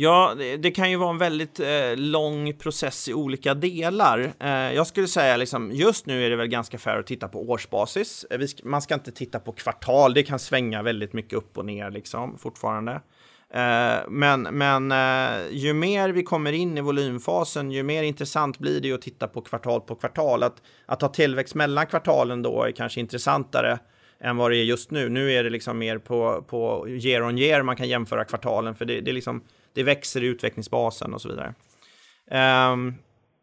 Ja, 0.00 0.34
det, 0.58 0.70
kan 0.70 0.90
ju 0.90 0.96
vara 0.96 1.10
en 1.10 1.18
väldigt 1.18 1.60
eh, 1.60 1.96
lång 1.96 2.52
process 2.52 3.08
i 3.08 3.14
olika 3.14 3.54
delar. 3.54 4.32
Eh, 4.40 4.48
jag 4.50 4.86
skulle 4.86 5.08
säga 5.08 5.36
liksom, 5.36 5.72
just 5.72 6.06
nu 6.06 6.26
är 6.26 6.30
det 6.30 6.36
väl 6.36 6.46
ganska 6.46 6.78
fair 6.78 6.98
att 6.98 7.06
titta 7.06 7.28
på 7.28 7.50
årsbasis. 7.50 8.26
Eh, 8.30 8.40
sk 8.40 8.64
man 8.64 8.82
ska 8.82 8.94
inte 8.94 9.12
titta 9.12 9.38
på 9.40 9.52
kvartal, 9.52 10.14
det 10.14 10.22
kan 10.22 10.38
svänga 10.38 10.82
väldigt 10.82 11.12
mycket 11.12 11.32
upp 11.32 11.58
och 11.58 11.64
ner 11.64 11.90
liksom 11.90 12.38
fortfarande. 12.38 12.92
Eh, 13.54 14.08
men 14.08 14.42
men 14.42 14.92
eh, 14.92 15.50
ju 15.50 15.72
mer 15.72 16.08
vi 16.08 16.22
kommer 16.22 16.52
in 16.52 16.78
i 16.78 16.80
volymfasen, 16.80 17.70
ju 17.70 17.82
mer 17.82 18.02
intressant 18.02 18.58
blir 18.58 18.80
det 18.80 18.92
att 18.92 19.02
titta 19.02 19.28
på 19.28 19.40
kvartal 19.40 19.80
på 19.80 19.94
kvartal. 19.94 20.42
Att, 20.42 20.62
att 20.86 21.02
ha 21.02 21.08
tillväxt 21.08 21.54
mellan 21.54 21.86
kvartalen 21.86 22.42
då 22.42 22.62
är 22.62 22.70
kanske 22.70 23.00
intressantare 23.00 23.78
än 24.20 24.36
vad 24.36 24.50
det 24.50 24.56
är 24.56 24.64
just 24.64 24.90
nu. 24.90 25.08
Nu 25.08 25.32
är 25.32 25.44
det 25.44 25.50
liksom 25.50 25.78
mer 25.78 25.98
på, 25.98 26.44
på 26.48 26.88
year 26.88 27.22
on 27.22 27.38
year 27.38 27.62
man 27.62 27.76
kan 27.76 27.88
jämföra 27.88 28.24
kvartalen, 28.24 28.74
för 28.74 28.84
det, 28.84 29.00
det 29.00 29.10
är 29.10 29.14
liksom 29.14 29.42
det 29.78 29.84
växer 29.84 30.22
i 30.22 30.26
utvecklingsbasen 30.26 31.14
och 31.14 31.20
så 31.20 31.28
vidare. 31.28 31.54
Um, 32.72 32.94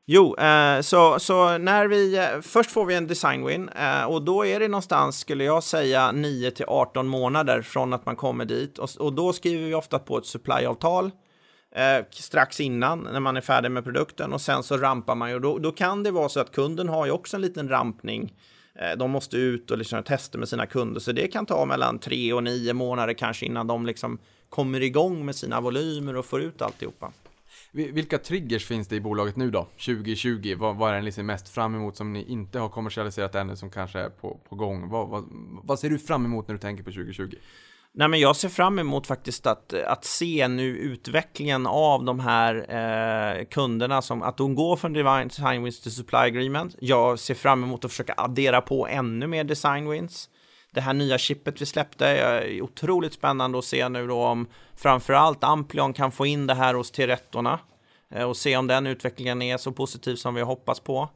jo, 0.06 0.36
uh, 0.40 0.82
så, 0.82 1.20
så 1.20 1.58
när 1.58 1.88
vi, 1.88 2.20
uh, 2.20 2.42
först 2.42 2.72
får 2.72 2.86
vi 2.86 2.96
en 2.96 3.08
design 3.08 3.46
win 3.46 3.70
uh, 3.70 4.04
och 4.04 4.22
då 4.22 4.46
är 4.46 4.60
det 4.60 4.68
någonstans, 4.68 5.20
skulle 5.20 5.44
jag 5.44 5.64
säga, 5.64 6.12
9 6.12 6.52
till 6.52 6.66
18 6.68 7.08
månader 7.08 7.62
från 7.62 7.94
att 7.94 8.06
man 8.06 8.16
kommer 8.16 8.46
dit 8.46 8.78
och, 8.78 8.90
och 9.00 9.14
då 9.14 9.34
skriver 9.34 9.66
vi 9.66 9.74
ofta 9.74 10.00
på 10.00 10.18
ett 10.18 10.26
supplyavtal 10.26 11.12
strax 12.10 12.60
innan 12.60 13.00
när 13.00 13.20
man 13.20 13.38
är 13.38 13.42
färdig 13.42 13.72
med 13.72 13.84
produkten 13.84 14.34
och 14.34 14.42
sen 14.42 14.64
så 14.64 14.78
rampar 14.78 15.16
man 15.16 15.32
ju. 15.32 15.40
Då, 15.40 15.58
då 15.58 15.72
kan 15.72 16.04
det 16.04 16.12
vara 16.12 16.30
så 16.30 16.40
att 16.40 16.52
kunden 16.52 16.90
har 16.90 17.06
ju 17.06 17.12
också 17.12 17.38
en 17.38 17.42
liten 17.42 17.70
rampning. 17.70 18.34
De 18.98 19.12
måste 19.12 19.38
ut 19.38 19.72
och 19.72 19.78
liksom 19.78 20.04
testa 20.04 20.38
med 20.38 20.50
sina 20.50 20.66
kunder, 20.66 21.00
så 21.00 21.12
det 21.12 21.28
kan 21.28 21.46
ta 21.46 21.66
mellan 21.66 22.00
tre 22.00 22.34
och 22.34 22.44
nio 22.44 22.74
månader 22.74 23.14
kanske 23.14 23.46
innan 23.46 23.68
de 23.68 23.86
liksom 23.86 24.20
kommer 24.56 24.82
igång 24.82 25.26
med 25.26 25.36
sina 25.36 25.62
volymer 25.62 26.16
och 26.16 26.26
får 26.26 26.42
ut 26.42 26.62
alltihopa. 26.62 27.12
Vilka 27.72 28.18
triggers 28.18 28.66
finns 28.66 28.88
det 28.88 28.96
i 28.96 29.02
bolaget 29.02 29.36
nu 29.36 29.52
då, 29.52 29.68
2020? 29.86 30.56
Vad, 30.58 30.76
vad 30.76 30.94
är 30.94 31.00
ni 31.00 31.06
liksom 31.06 31.26
mest 31.26 31.50
fram 31.50 31.76
emot 31.76 31.98
som 31.98 32.14
ni 32.14 32.24
inte 32.24 32.60
har 32.60 32.70
kommersialiserat 32.70 33.36
ännu, 33.36 33.56
som 33.56 33.70
kanske 33.70 34.00
är 34.00 34.10
på, 34.10 34.40
på 34.50 34.56
gång? 34.56 34.90
Vad, 34.90 35.10
vad, 35.10 35.24
vad 35.64 35.80
ser 35.80 35.90
du 35.90 36.00
fram 36.00 36.26
emot 36.26 36.48
när 36.48 36.56
du 36.56 36.60
tänker 36.60 36.84
på 36.84 36.92
2020? 36.92 37.36
Nej, 37.94 38.08
men 38.08 38.20
jag 38.20 38.36
ser 38.36 38.50
fram 38.50 38.80
emot 38.80 39.08
faktiskt 39.08 39.48
att, 39.48 39.74
att 39.74 40.06
se 40.06 40.48
nu 40.48 40.78
utvecklingen 40.78 41.68
av 41.68 42.04
de 42.04 42.20
här 42.20 42.56
eh, 42.56 43.46
kunderna, 43.46 44.02
som, 44.02 44.22
att 44.22 44.38
de 44.38 44.56
går 44.56 44.76
från 44.76 44.94
design 44.94 45.64
wins 45.64 45.82
till 45.82 45.92
supply 45.92 46.18
agreement. 46.18 46.76
Jag 46.80 47.20
ser 47.20 47.34
fram 47.36 47.64
emot 47.64 47.86
att 47.86 47.92
försöka 47.92 48.14
addera 48.18 48.62
på 48.62 48.88
ännu 48.88 49.28
mer 49.28 49.44
design 49.44 49.90
wins 49.90 50.30
det 50.76 50.82
här 50.82 50.94
nya 50.94 51.18
chippet 51.18 51.62
vi 51.62 51.66
släppte 51.66 52.08
är 52.08 52.62
otroligt 52.62 53.14
spännande 53.14 53.58
att 53.58 53.66
se 53.66 53.90
nu 53.90 54.08
då 54.08 54.24
om 54.24 54.48
framförallt 54.76 55.44
Amplion 55.44 55.94
kan 55.94 56.12
få 56.12 56.26
in 56.26 56.48
det 56.48 56.54
här 56.54 56.74
hos 56.74 56.92
T-rettorna 56.92 57.60
eh, 58.12 58.24
och 58.24 58.38
se 58.38 58.58
om 58.58 58.68
den 58.68 58.88
utvecklingen 58.88 59.42
är 59.42 59.58
så 59.58 59.72
positiv 59.72 60.16
som 60.16 60.36
vi 60.36 60.42
hoppas 60.42 60.80
på. 60.80 61.10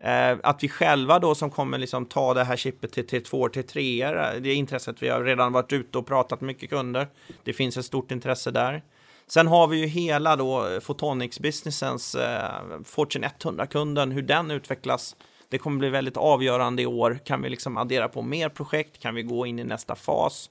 Eh, 0.00 0.38
att 0.42 0.62
vi 0.62 0.68
själva 0.68 1.18
då 1.18 1.34
som 1.34 1.50
kommer 1.50 1.78
liksom 1.78 2.06
ta 2.06 2.34
det 2.34 2.44
här 2.44 2.56
chippet 2.56 2.92
till 2.92 3.06
T2 3.06 3.34
och 3.34 3.54
T3, 3.54 4.40
det 4.40 4.54
intresset 4.54 5.02
vi 5.02 5.08
har 5.08 5.24
redan 5.24 5.52
varit 5.52 5.72
ute 5.72 5.98
och 5.98 6.06
pratat 6.06 6.40
med 6.40 6.46
mycket 6.46 6.70
kunder. 6.70 7.08
Det 7.44 7.52
finns 7.52 7.76
ett 7.76 7.84
stort 7.84 8.10
intresse 8.10 8.50
där. 8.50 8.82
Sen 9.26 9.46
har 9.46 9.66
vi 9.66 9.78
ju 9.78 9.86
hela 9.86 10.36
då 10.36 10.80
Photonics-businessens 10.80 12.14
eh, 12.14 12.82
Fortune 12.84 13.30
100-kunden, 13.40 14.10
hur 14.10 14.22
den 14.22 14.50
utvecklas 14.50 15.16
det 15.50 15.58
kommer 15.58 15.78
bli 15.78 15.88
väldigt 15.88 16.16
avgörande 16.16 16.82
i 16.82 16.86
år. 16.86 17.18
Kan 17.24 17.42
vi 17.42 17.48
liksom 17.48 17.76
addera 17.76 18.08
på 18.08 18.22
mer 18.22 18.48
projekt? 18.48 18.98
Kan 18.98 19.14
vi 19.14 19.22
gå 19.22 19.46
in 19.46 19.58
i 19.58 19.64
nästa 19.64 19.94
fas? 19.94 20.50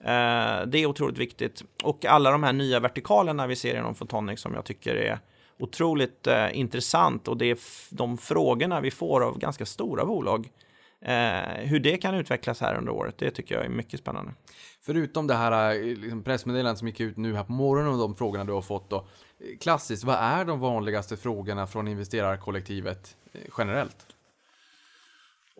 Eh, 0.00 0.66
det 0.66 0.78
är 0.78 0.86
otroligt 0.86 1.18
viktigt. 1.18 1.64
Och 1.82 2.04
alla 2.04 2.30
de 2.30 2.42
här 2.42 2.52
nya 2.52 2.80
vertikalerna 2.80 3.46
vi 3.46 3.56
ser 3.56 3.78
inom 3.78 3.94
Photonic 3.94 4.40
som 4.40 4.54
jag 4.54 4.64
tycker 4.64 4.94
är 4.94 5.18
otroligt 5.58 6.26
eh, 6.26 6.58
intressant 6.58 7.28
och 7.28 7.36
det 7.36 7.50
är 7.50 7.58
de 7.90 8.18
frågorna 8.18 8.80
vi 8.80 8.90
får 8.90 9.20
av 9.24 9.38
ganska 9.38 9.66
stora 9.66 10.04
bolag. 10.04 10.48
Eh, 11.00 11.64
hur 11.64 11.80
det 11.80 11.96
kan 11.96 12.14
utvecklas 12.14 12.60
här 12.60 12.74
under 12.74 12.92
året, 12.92 13.18
det 13.18 13.30
tycker 13.30 13.54
jag 13.54 13.64
är 13.64 13.68
mycket 13.68 14.00
spännande. 14.00 14.32
Förutom 14.82 15.26
det 15.26 15.34
här 15.34 15.74
eh, 15.74 15.82
liksom 15.82 16.22
pressmeddelandet 16.22 16.78
som 16.78 16.88
gick 16.88 17.00
ut 17.00 17.16
nu 17.16 17.34
här 17.34 17.44
på 17.44 17.52
morgonen 17.52 17.92
och 17.92 17.98
de 17.98 18.16
frågorna 18.16 18.44
du 18.44 18.52
har 18.52 18.62
fått 18.62 18.90
då. 18.90 19.08
Klassiskt, 19.60 20.04
vad 20.04 20.16
är 20.16 20.44
de 20.44 20.60
vanligaste 20.60 21.16
frågorna 21.16 21.66
från 21.66 21.88
investerarkollektivet 21.88 23.16
eh, 23.32 23.40
generellt? 23.58 24.06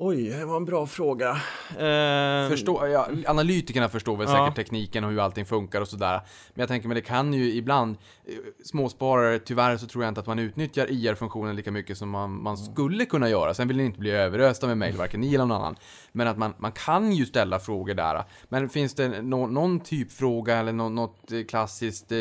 Oj, 0.01 0.29
det 0.29 0.45
var 0.45 0.57
en 0.57 0.65
bra 0.65 0.87
fråga. 0.87 1.31
Eh, 1.71 2.49
Förstå, 2.51 2.87
ja, 2.87 3.09
analytikerna 3.27 3.89
förstår 3.89 4.17
väl 4.17 4.29
säkert 4.29 4.57
tekniken 4.57 5.05
och 5.05 5.11
hur 5.11 5.21
allting 5.21 5.47
funkar 5.47 5.81
och 5.81 5.89
sådär. 5.89 6.21
Men 6.55 6.61
jag 6.61 6.69
tänker, 6.69 6.89
men 6.89 6.95
det 6.95 7.01
kan 7.01 7.33
ju 7.35 7.53
ibland, 7.55 7.97
eh, 8.27 8.35
småsparare, 8.65 9.39
tyvärr 9.39 9.77
så 9.77 9.87
tror 9.87 10.05
jag 10.05 10.11
inte 10.11 10.21
att 10.21 10.27
man 10.27 10.39
utnyttjar 10.39 10.87
IR-funktionen 10.91 11.57
lika 11.57 11.71
mycket 11.71 11.99
som 11.99 12.11
man, 12.11 12.43
man 12.43 12.57
skulle 12.57 13.05
kunna 13.05 13.29
göra. 13.29 13.55
Sen 13.55 13.69
vill 13.69 13.77
ni 13.77 13.85
inte 13.85 13.99
bli 13.99 14.11
överösta 14.11 14.67
med 14.67 14.79
mejl, 14.79 14.97
varken 14.97 15.21
ni 15.21 15.35
eller 15.35 15.47
någon 15.47 15.57
annan. 15.57 15.77
Men 16.13 16.29
att 16.29 16.39
man, 16.39 16.55
man 16.59 16.73
kan 16.73 17.13
ju 17.13 17.27
ställa 17.27 17.59
frågor 17.59 17.95
där. 17.95 18.25
Men 18.49 18.69
finns 18.69 18.95
det 18.95 19.23
no, 19.23 19.47
någon 19.47 19.81
typ 19.81 20.13
fråga 20.13 20.57
eller 20.57 20.73
no, 20.73 20.89
något 20.89 21.33
klassiskt 21.49 22.13
eh, 22.13 22.19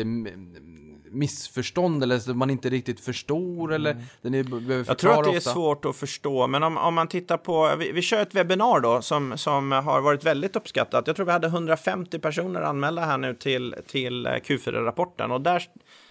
missförstånd 1.10 2.02
eller 2.02 2.34
man 2.34 2.50
inte 2.50 2.68
riktigt 2.68 3.00
förstår 3.00 3.72
eller 3.72 3.90
mm. 3.90 4.04
den 4.22 4.34
är, 4.34 4.42
behöver 4.42 4.84
Jag 4.88 4.98
tror 4.98 5.18
att 5.18 5.24
det 5.24 5.36
är 5.36 5.40
svårt 5.40 5.84
att 5.84 5.96
förstå, 5.96 6.46
men 6.46 6.62
om, 6.62 6.76
om 6.76 6.94
man 6.94 7.08
tittar 7.08 7.36
på, 7.36 7.76
vi, 7.78 7.92
vi 7.92 8.02
kör 8.02 8.22
ett 8.22 8.34
webbinar 8.34 8.80
då 8.80 9.02
som, 9.02 9.38
som 9.38 9.72
har 9.72 10.00
varit 10.00 10.24
väldigt 10.24 10.56
uppskattat. 10.56 11.06
Jag 11.06 11.16
tror 11.16 11.26
vi 11.26 11.32
hade 11.32 11.46
150 11.46 12.18
personer 12.18 12.60
anmälda 12.60 13.02
här 13.02 13.18
nu 13.18 13.34
till, 13.34 13.74
till 13.86 14.26
eh, 14.26 14.30
Q4-rapporten 14.30 15.30
och 15.30 15.40
där, 15.40 15.62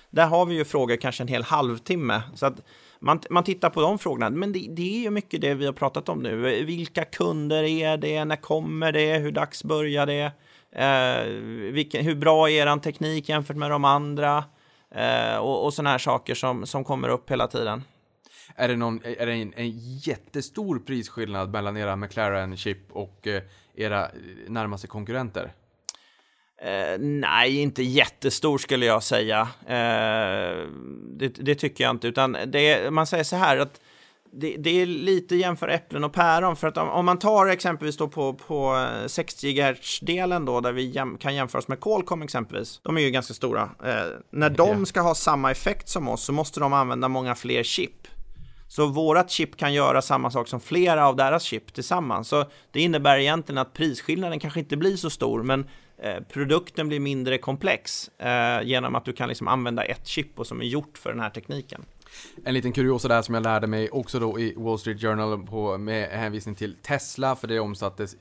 där 0.09 0.27
har 0.27 0.45
vi 0.45 0.55
ju 0.55 0.65
frågor 0.65 0.95
kanske 0.95 1.23
en 1.23 1.27
hel 1.27 1.43
halvtimme. 1.43 2.21
Så 2.35 2.45
att 2.45 2.55
man, 2.99 3.19
man 3.29 3.43
tittar 3.43 3.69
på 3.69 3.81
de 3.81 3.99
frågorna, 3.99 4.29
men 4.29 4.53
det, 4.53 4.67
det 4.69 4.97
är 4.97 4.99
ju 4.99 5.09
mycket 5.09 5.41
det 5.41 5.53
vi 5.53 5.65
har 5.65 5.73
pratat 5.73 6.09
om 6.09 6.19
nu. 6.19 6.63
Vilka 6.65 7.05
kunder 7.05 7.63
är 7.63 7.97
det? 7.97 8.25
När 8.25 8.35
kommer 8.35 8.91
det? 8.91 9.17
Hur 9.17 9.31
dags 9.31 9.63
börjar 9.63 10.05
det? 10.05 10.31
Eh, 10.71 11.27
vilken, 11.71 12.05
hur 12.05 12.15
bra 12.15 12.49
är 12.49 12.67
er 12.67 12.79
teknik 12.79 13.29
jämfört 13.29 13.57
med 13.57 13.71
de 13.71 13.85
andra? 13.85 14.43
Eh, 14.95 15.37
och, 15.37 15.65
och 15.65 15.73
sådana 15.73 15.89
här 15.89 15.97
saker 15.97 16.35
som, 16.35 16.65
som 16.65 16.83
kommer 16.83 17.09
upp 17.09 17.31
hela 17.31 17.47
tiden. 17.47 17.83
Är 18.55 18.67
det, 18.67 18.75
någon, 18.75 19.01
är 19.03 19.25
det 19.25 19.33
en, 19.33 19.53
en 19.55 19.71
jättestor 19.97 20.79
prisskillnad 20.79 21.51
mellan 21.51 21.77
era 21.77 21.95
McLaren-chip 21.95 22.91
och 22.91 23.27
eh, 23.27 23.41
era 23.75 24.11
närmaste 24.47 24.87
konkurrenter? 24.87 25.53
Eh, 26.61 26.99
nej, 26.99 27.61
inte 27.61 27.83
jättestor 27.83 28.57
skulle 28.57 28.85
jag 28.85 29.03
säga. 29.03 29.41
Eh, 29.65 30.67
det, 31.17 31.27
det, 31.27 31.55
tycker 31.55 31.83
jag 31.83 31.91
inte, 31.91 32.07
utan 32.07 32.37
det, 32.47 32.93
man 32.93 33.07
säger 33.07 33.23
så 33.23 33.35
här 33.35 33.57
att 33.57 33.81
det, 34.31 34.55
det 34.57 34.81
är 34.81 34.85
lite 34.85 35.35
jämför 35.35 35.67
äpplen 35.67 36.03
och 36.03 36.13
päron 36.13 36.55
för 36.55 36.67
att 36.67 36.77
om, 36.77 36.89
om 36.89 37.05
man 37.05 37.19
tar 37.19 37.47
exempelvis 37.47 37.97
då 37.97 38.07
på, 38.07 38.33
på 38.33 38.87
60 39.07 39.53
GHz-delen 39.53 40.45
då 40.45 40.61
där 40.61 40.71
vi 40.71 40.85
jäm, 40.85 41.17
kan 41.17 41.35
jämföras 41.35 41.67
med 41.67 41.79
Qualcomm 41.79 42.21
exempelvis. 42.21 42.79
De 42.83 42.97
är 42.97 43.01
ju 43.01 43.09
ganska 43.09 43.33
stora. 43.33 43.61
Eh, 43.61 44.05
när 44.31 44.49
de 44.49 44.85
ska 44.85 45.01
ha 45.01 45.15
samma 45.15 45.51
effekt 45.51 45.89
som 45.89 46.07
oss 46.07 46.23
så 46.23 46.33
måste 46.33 46.59
de 46.59 46.73
använda 46.73 47.07
många 47.07 47.35
fler 47.35 47.63
chip. 47.63 48.07
Så 48.67 48.85
vårat 48.85 49.31
chip 49.31 49.57
kan 49.57 49.73
göra 49.73 50.01
samma 50.01 50.31
sak 50.31 50.47
som 50.47 50.59
flera 50.59 51.07
av 51.07 51.15
deras 51.15 51.43
chip 51.43 51.73
tillsammans. 51.73 52.27
Så 52.27 52.45
det 52.71 52.81
innebär 52.81 53.17
egentligen 53.17 53.57
att 53.57 53.73
prisskillnaden 53.73 54.39
kanske 54.39 54.59
inte 54.59 54.77
blir 54.77 54.95
så 54.95 55.09
stor, 55.09 55.43
men 55.43 55.67
eh, 56.03 56.23
produkten 56.33 56.87
blir 56.87 56.99
mindre 56.99 57.37
komplex 57.37 58.09
eh, 58.19 58.61
genom 58.63 58.95
att 58.95 59.05
du 59.05 59.13
kan 59.13 59.29
liksom 59.29 59.47
använda 59.47 59.83
ett 59.83 60.07
chip 60.07 60.39
och 60.39 60.47
som 60.47 60.61
är 60.61 60.65
gjort 60.65 60.97
för 60.97 61.09
den 61.09 61.19
här 61.19 61.29
tekniken. 61.29 61.85
En 62.45 62.53
liten 62.53 62.71
kuriosa 62.71 63.07
där 63.07 63.21
som 63.21 63.33
jag 63.35 63.43
lärde 63.43 63.67
mig 63.67 63.89
också 63.89 64.19
då 64.19 64.39
i 64.39 64.53
Wall 64.57 64.79
Street 64.79 65.01
Journal 65.01 65.43
på, 65.47 65.77
med 65.77 66.09
hänvisning 66.09 66.55
till 66.55 66.75
Tesla, 66.81 67.35
för 67.35 67.47
det 67.47 67.59
omsattes 67.59 68.15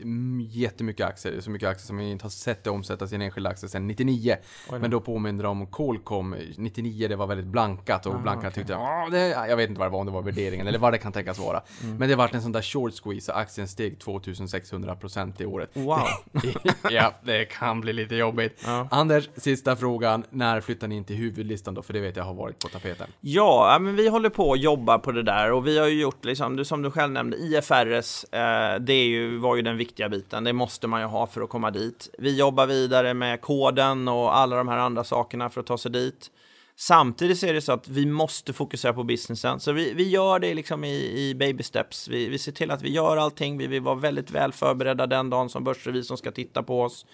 jättemycket 0.50 1.06
aktier, 1.06 1.40
så 1.40 1.50
mycket 1.50 1.68
aktier 1.68 1.86
som 1.86 1.96
vi 1.96 2.10
inte 2.10 2.24
har 2.24 2.30
sett 2.30 2.64
det 2.64 2.70
omsättas 2.70 3.12
i 3.12 3.14
en 3.14 3.22
enskild 3.22 3.46
aktie 3.46 3.68
sedan 3.68 3.86
99. 3.86 4.36
Men 4.70 4.90
då 4.90 5.00
påminner 5.00 5.44
de 5.44 5.60
om 5.60 5.66
Qualcomm, 5.66 6.36
99 6.56 7.08
det 7.08 7.16
var 7.16 7.26
väldigt 7.26 7.46
blankat 7.46 8.06
och 8.06 8.14
Ah, 8.14 8.18
blankat 8.18 8.44
okej. 8.44 8.54
tyckte 8.54 8.72
jag, 8.72 9.12
det, 9.12 9.28
jag 9.28 9.56
vet 9.56 9.68
inte 9.68 9.78
vad 9.78 9.88
det 9.88 9.92
var, 9.92 10.00
om 10.00 10.06
det 10.06 10.12
var 10.12 10.22
värderingen 10.22 10.66
eller 10.66 10.78
vad 10.78 10.92
det 10.92 10.98
kan 10.98 11.12
tänkas 11.12 11.38
vara. 11.38 11.62
Mm. 11.82 11.96
Men 11.96 12.08
det 12.08 12.16
vart 12.16 12.34
en 12.34 12.42
sån 12.42 12.52
där 12.52 12.62
short 12.62 12.92
squeeze 12.94 13.32
och 13.32 13.38
aktien 13.38 13.68
steg 13.68 13.98
2600% 13.98 15.42
i 15.42 15.46
året. 15.46 15.70
Wow! 15.74 15.98
ja, 16.90 17.14
det 17.24 17.44
kan 17.44 17.80
bli 17.80 17.92
lite 17.92 18.14
jobbigt. 18.14 18.62
Ja. 18.64 18.88
Anders, 18.90 19.28
sista 19.36 19.76
frågan. 19.76 20.24
När 20.30 20.60
flyttar 20.60 20.88
ni 20.88 20.96
in 20.96 21.04
till 21.04 21.16
huvudlistan 21.16 21.74
då? 21.74 21.82
För 21.82 21.92
det 21.92 22.00
vet 22.00 22.16
jag 22.16 22.24
har 22.24 22.34
varit 22.34 22.58
på 22.58 22.68
tapeten. 22.68 23.06
Ja, 23.20 23.75
ja, 23.76 23.80
men 23.80 23.96
vi 23.96 24.08
håller 24.08 24.30
på 24.30 24.52
att 24.52 24.60
jobba 24.60 24.98
på 24.98 25.12
det 25.12 25.22
där 25.22 25.52
och 25.52 25.66
vi 25.66 25.78
har 25.78 25.86
ju 25.86 26.00
gjort, 26.00 26.24
liksom, 26.24 26.64
som 26.64 26.82
du 26.82 26.90
själv 26.90 27.12
nämnde, 27.12 27.36
IFRS, 27.36 28.24
eh, 28.24 28.80
det 28.80 28.92
är 28.92 29.06
ju, 29.06 29.36
var 29.36 29.56
ju 29.56 29.62
den 29.62 29.76
viktiga 29.76 30.08
biten. 30.08 30.44
Det 30.44 30.52
måste 30.52 30.86
man 30.86 31.00
ju 31.00 31.06
ha 31.06 31.26
för 31.26 31.40
att 31.40 31.48
komma 31.48 31.70
dit. 31.70 32.08
Vi 32.18 32.36
jobbar 32.38 32.66
vidare 32.66 33.14
med 33.14 33.40
koden 33.40 34.08
och 34.08 34.36
alla 34.36 34.56
de 34.56 34.68
här 34.68 34.78
andra 34.78 35.04
sakerna 35.04 35.48
för 35.48 35.60
att 35.60 35.66
ta 35.66 35.78
sig 35.78 35.90
dit. 35.90 36.30
Samtidigt 36.76 37.38
så 37.38 37.46
är 37.46 37.54
det 37.54 37.60
så 37.60 37.72
att 37.72 37.88
vi 37.88 38.06
måste 38.06 38.52
fokusera 38.52 38.92
på 38.92 39.04
businessen, 39.04 39.60
så 39.60 39.72
vi, 39.72 39.92
vi 39.92 40.08
gör 40.08 40.38
det 40.38 40.54
liksom 40.54 40.84
i, 40.84 41.28
i 41.28 41.34
baby 41.34 41.62
steps. 41.62 42.08
Vi, 42.08 42.28
vi 42.28 42.38
ser 42.38 42.52
till 42.52 42.70
att 42.70 42.82
vi 42.82 42.92
gör 42.92 43.16
allting, 43.16 43.58
vi 43.58 43.66
vill 43.66 43.82
vara 43.82 43.94
väldigt 43.94 44.30
väl 44.30 44.52
förberedda 44.52 45.06
den 45.06 45.30
dagen 45.30 45.48
som 45.48 45.64
börsrevisorn 45.64 46.18
ska 46.18 46.30
titta 46.30 46.62
på 46.62 46.82
oss. 46.82 47.06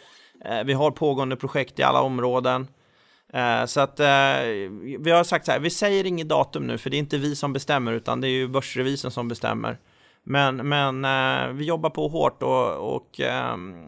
Eh, 0.44 0.64
vi 0.64 0.72
har 0.72 0.90
pågående 0.90 1.36
projekt 1.36 1.78
i 1.78 1.82
alla 1.82 2.00
områden. 2.00 2.66
Eh, 3.32 3.64
så 3.66 3.80
att 3.80 4.00
eh, 4.00 4.06
vi 4.98 5.10
har 5.10 5.24
sagt 5.24 5.46
så 5.46 5.52
här, 5.52 5.58
vi 5.58 5.70
säger 5.70 6.06
inget 6.06 6.28
datum 6.28 6.66
nu 6.66 6.78
för 6.78 6.90
det 6.90 6.96
är 6.96 6.98
inte 6.98 7.18
vi 7.18 7.36
som 7.36 7.52
bestämmer 7.52 7.92
utan 7.92 8.20
det 8.20 8.28
är 8.28 8.30
ju 8.30 8.48
börsrevisen 8.48 9.10
som 9.10 9.28
bestämmer. 9.28 9.78
Men, 10.24 10.56
men 10.68 11.04
eh, 11.04 11.52
vi 11.52 11.64
jobbar 11.64 11.90
på 11.90 12.08
hårt 12.08 12.42
och, 12.42 12.94
och 12.94 13.20
ehm, 13.20 13.86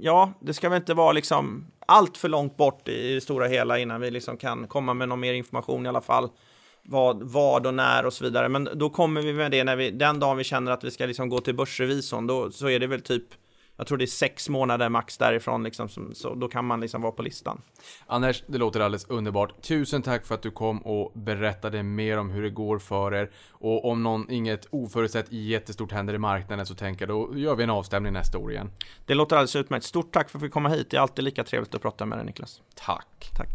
ja, 0.00 0.32
det 0.40 0.54
ska 0.54 0.68
väl 0.68 0.76
inte 0.76 0.94
vara 0.94 1.12
liksom 1.12 1.66
allt 1.86 2.16
för 2.16 2.28
långt 2.28 2.56
bort 2.56 2.88
i 2.88 3.14
det 3.14 3.20
stora 3.20 3.46
hela 3.46 3.78
innan 3.78 4.00
vi 4.00 4.10
liksom 4.10 4.36
kan 4.36 4.66
komma 4.66 4.94
med 4.94 5.08
någon 5.08 5.20
mer 5.20 5.34
information 5.34 5.86
i 5.86 5.88
alla 5.88 6.00
fall. 6.00 6.28
Vad, 6.82 7.22
vad 7.22 7.66
och 7.66 7.74
när 7.74 8.06
och 8.06 8.12
så 8.12 8.24
vidare. 8.24 8.48
Men 8.48 8.68
då 8.74 8.90
kommer 8.90 9.22
vi 9.22 9.32
med 9.32 9.50
det 9.50 9.64
när 9.64 9.76
vi, 9.76 9.90
den 9.90 10.20
dagen 10.20 10.36
vi 10.36 10.44
känner 10.44 10.72
att 10.72 10.84
vi 10.84 10.90
ska 10.90 11.06
liksom 11.06 11.28
gå 11.28 11.40
till 11.40 11.54
börsrevisorn, 11.54 12.26
då 12.26 12.50
så 12.50 12.68
är 12.68 12.80
det 12.80 12.86
väl 12.86 13.00
typ 13.00 13.24
jag 13.76 13.86
tror 13.86 13.98
det 13.98 14.04
är 14.04 14.06
sex 14.06 14.48
månader 14.48 14.88
max 14.88 15.18
därifrån, 15.18 15.62
liksom, 15.62 15.88
som, 15.88 16.14
så 16.14 16.34
då 16.34 16.48
kan 16.48 16.64
man 16.64 16.80
liksom 16.80 17.02
vara 17.02 17.12
på 17.12 17.22
listan. 17.22 17.62
Anders, 18.06 18.44
det 18.46 18.58
låter 18.58 18.80
alldeles 18.80 19.04
underbart. 19.04 19.62
Tusen 19.62 20.02
tack 20.02 20.26
för 20.26 20.34
att 20.34 20.42
du 20.42 20.50
kom 20.50 20.78
och 20.78 21.12
berättade 21.14 21.82
mer 21.82 22.18
om 22.18 22.30
hur 22.30 22.42
det 22.42 22.50
går 22.50 22.78
för 22.78 23.14
er. 23.14 23.30
Och 23.50 23.84
om 23.84 24.02
någon, 24.02 24.30
inget 24.30 24.66
oförutsett 24.70 25.32
jättestort 25.32 25.92
händer 25.92 26.14
i 26.14 26.18
marknaden 26.18 26.66
så 26.66 26.74
tänker 26.74 27.06
jag 27.06 27.16
då 27.16 27.38
gör 27.38 27.54
vi 27.54 27.64
en 27.64 27.70
avstämning 27.70 28.12
nästa 28.12 28.38
år 28.38 28.52
igen. 28.52 28.70
Det 29.06 29.14
låter 29.14 29.36
alldeles 29.36 29.56
utmärkt. 29.56 29.84
Stort 29.84 30.12
tack 30.12 30.30
för 30.30 30.38
att 30.38 30.42
vi 30.42 30.46
fick 30.46 30.52
komma 30.52 30.68
hit. 30.68 30.90
Det 30.90 30.96
är 30.96 31.00
alltid 31.00 31.24
lika 31.24 31.44
trevligt 31.44 31.74
att 31.74 31.82
prata 31.82 32.06
med 32.06 32.18
dig 32.18 32.26
Niklas. 32.26 32.60
Tack. 32.74 33.30
Tack. 33.36 33.48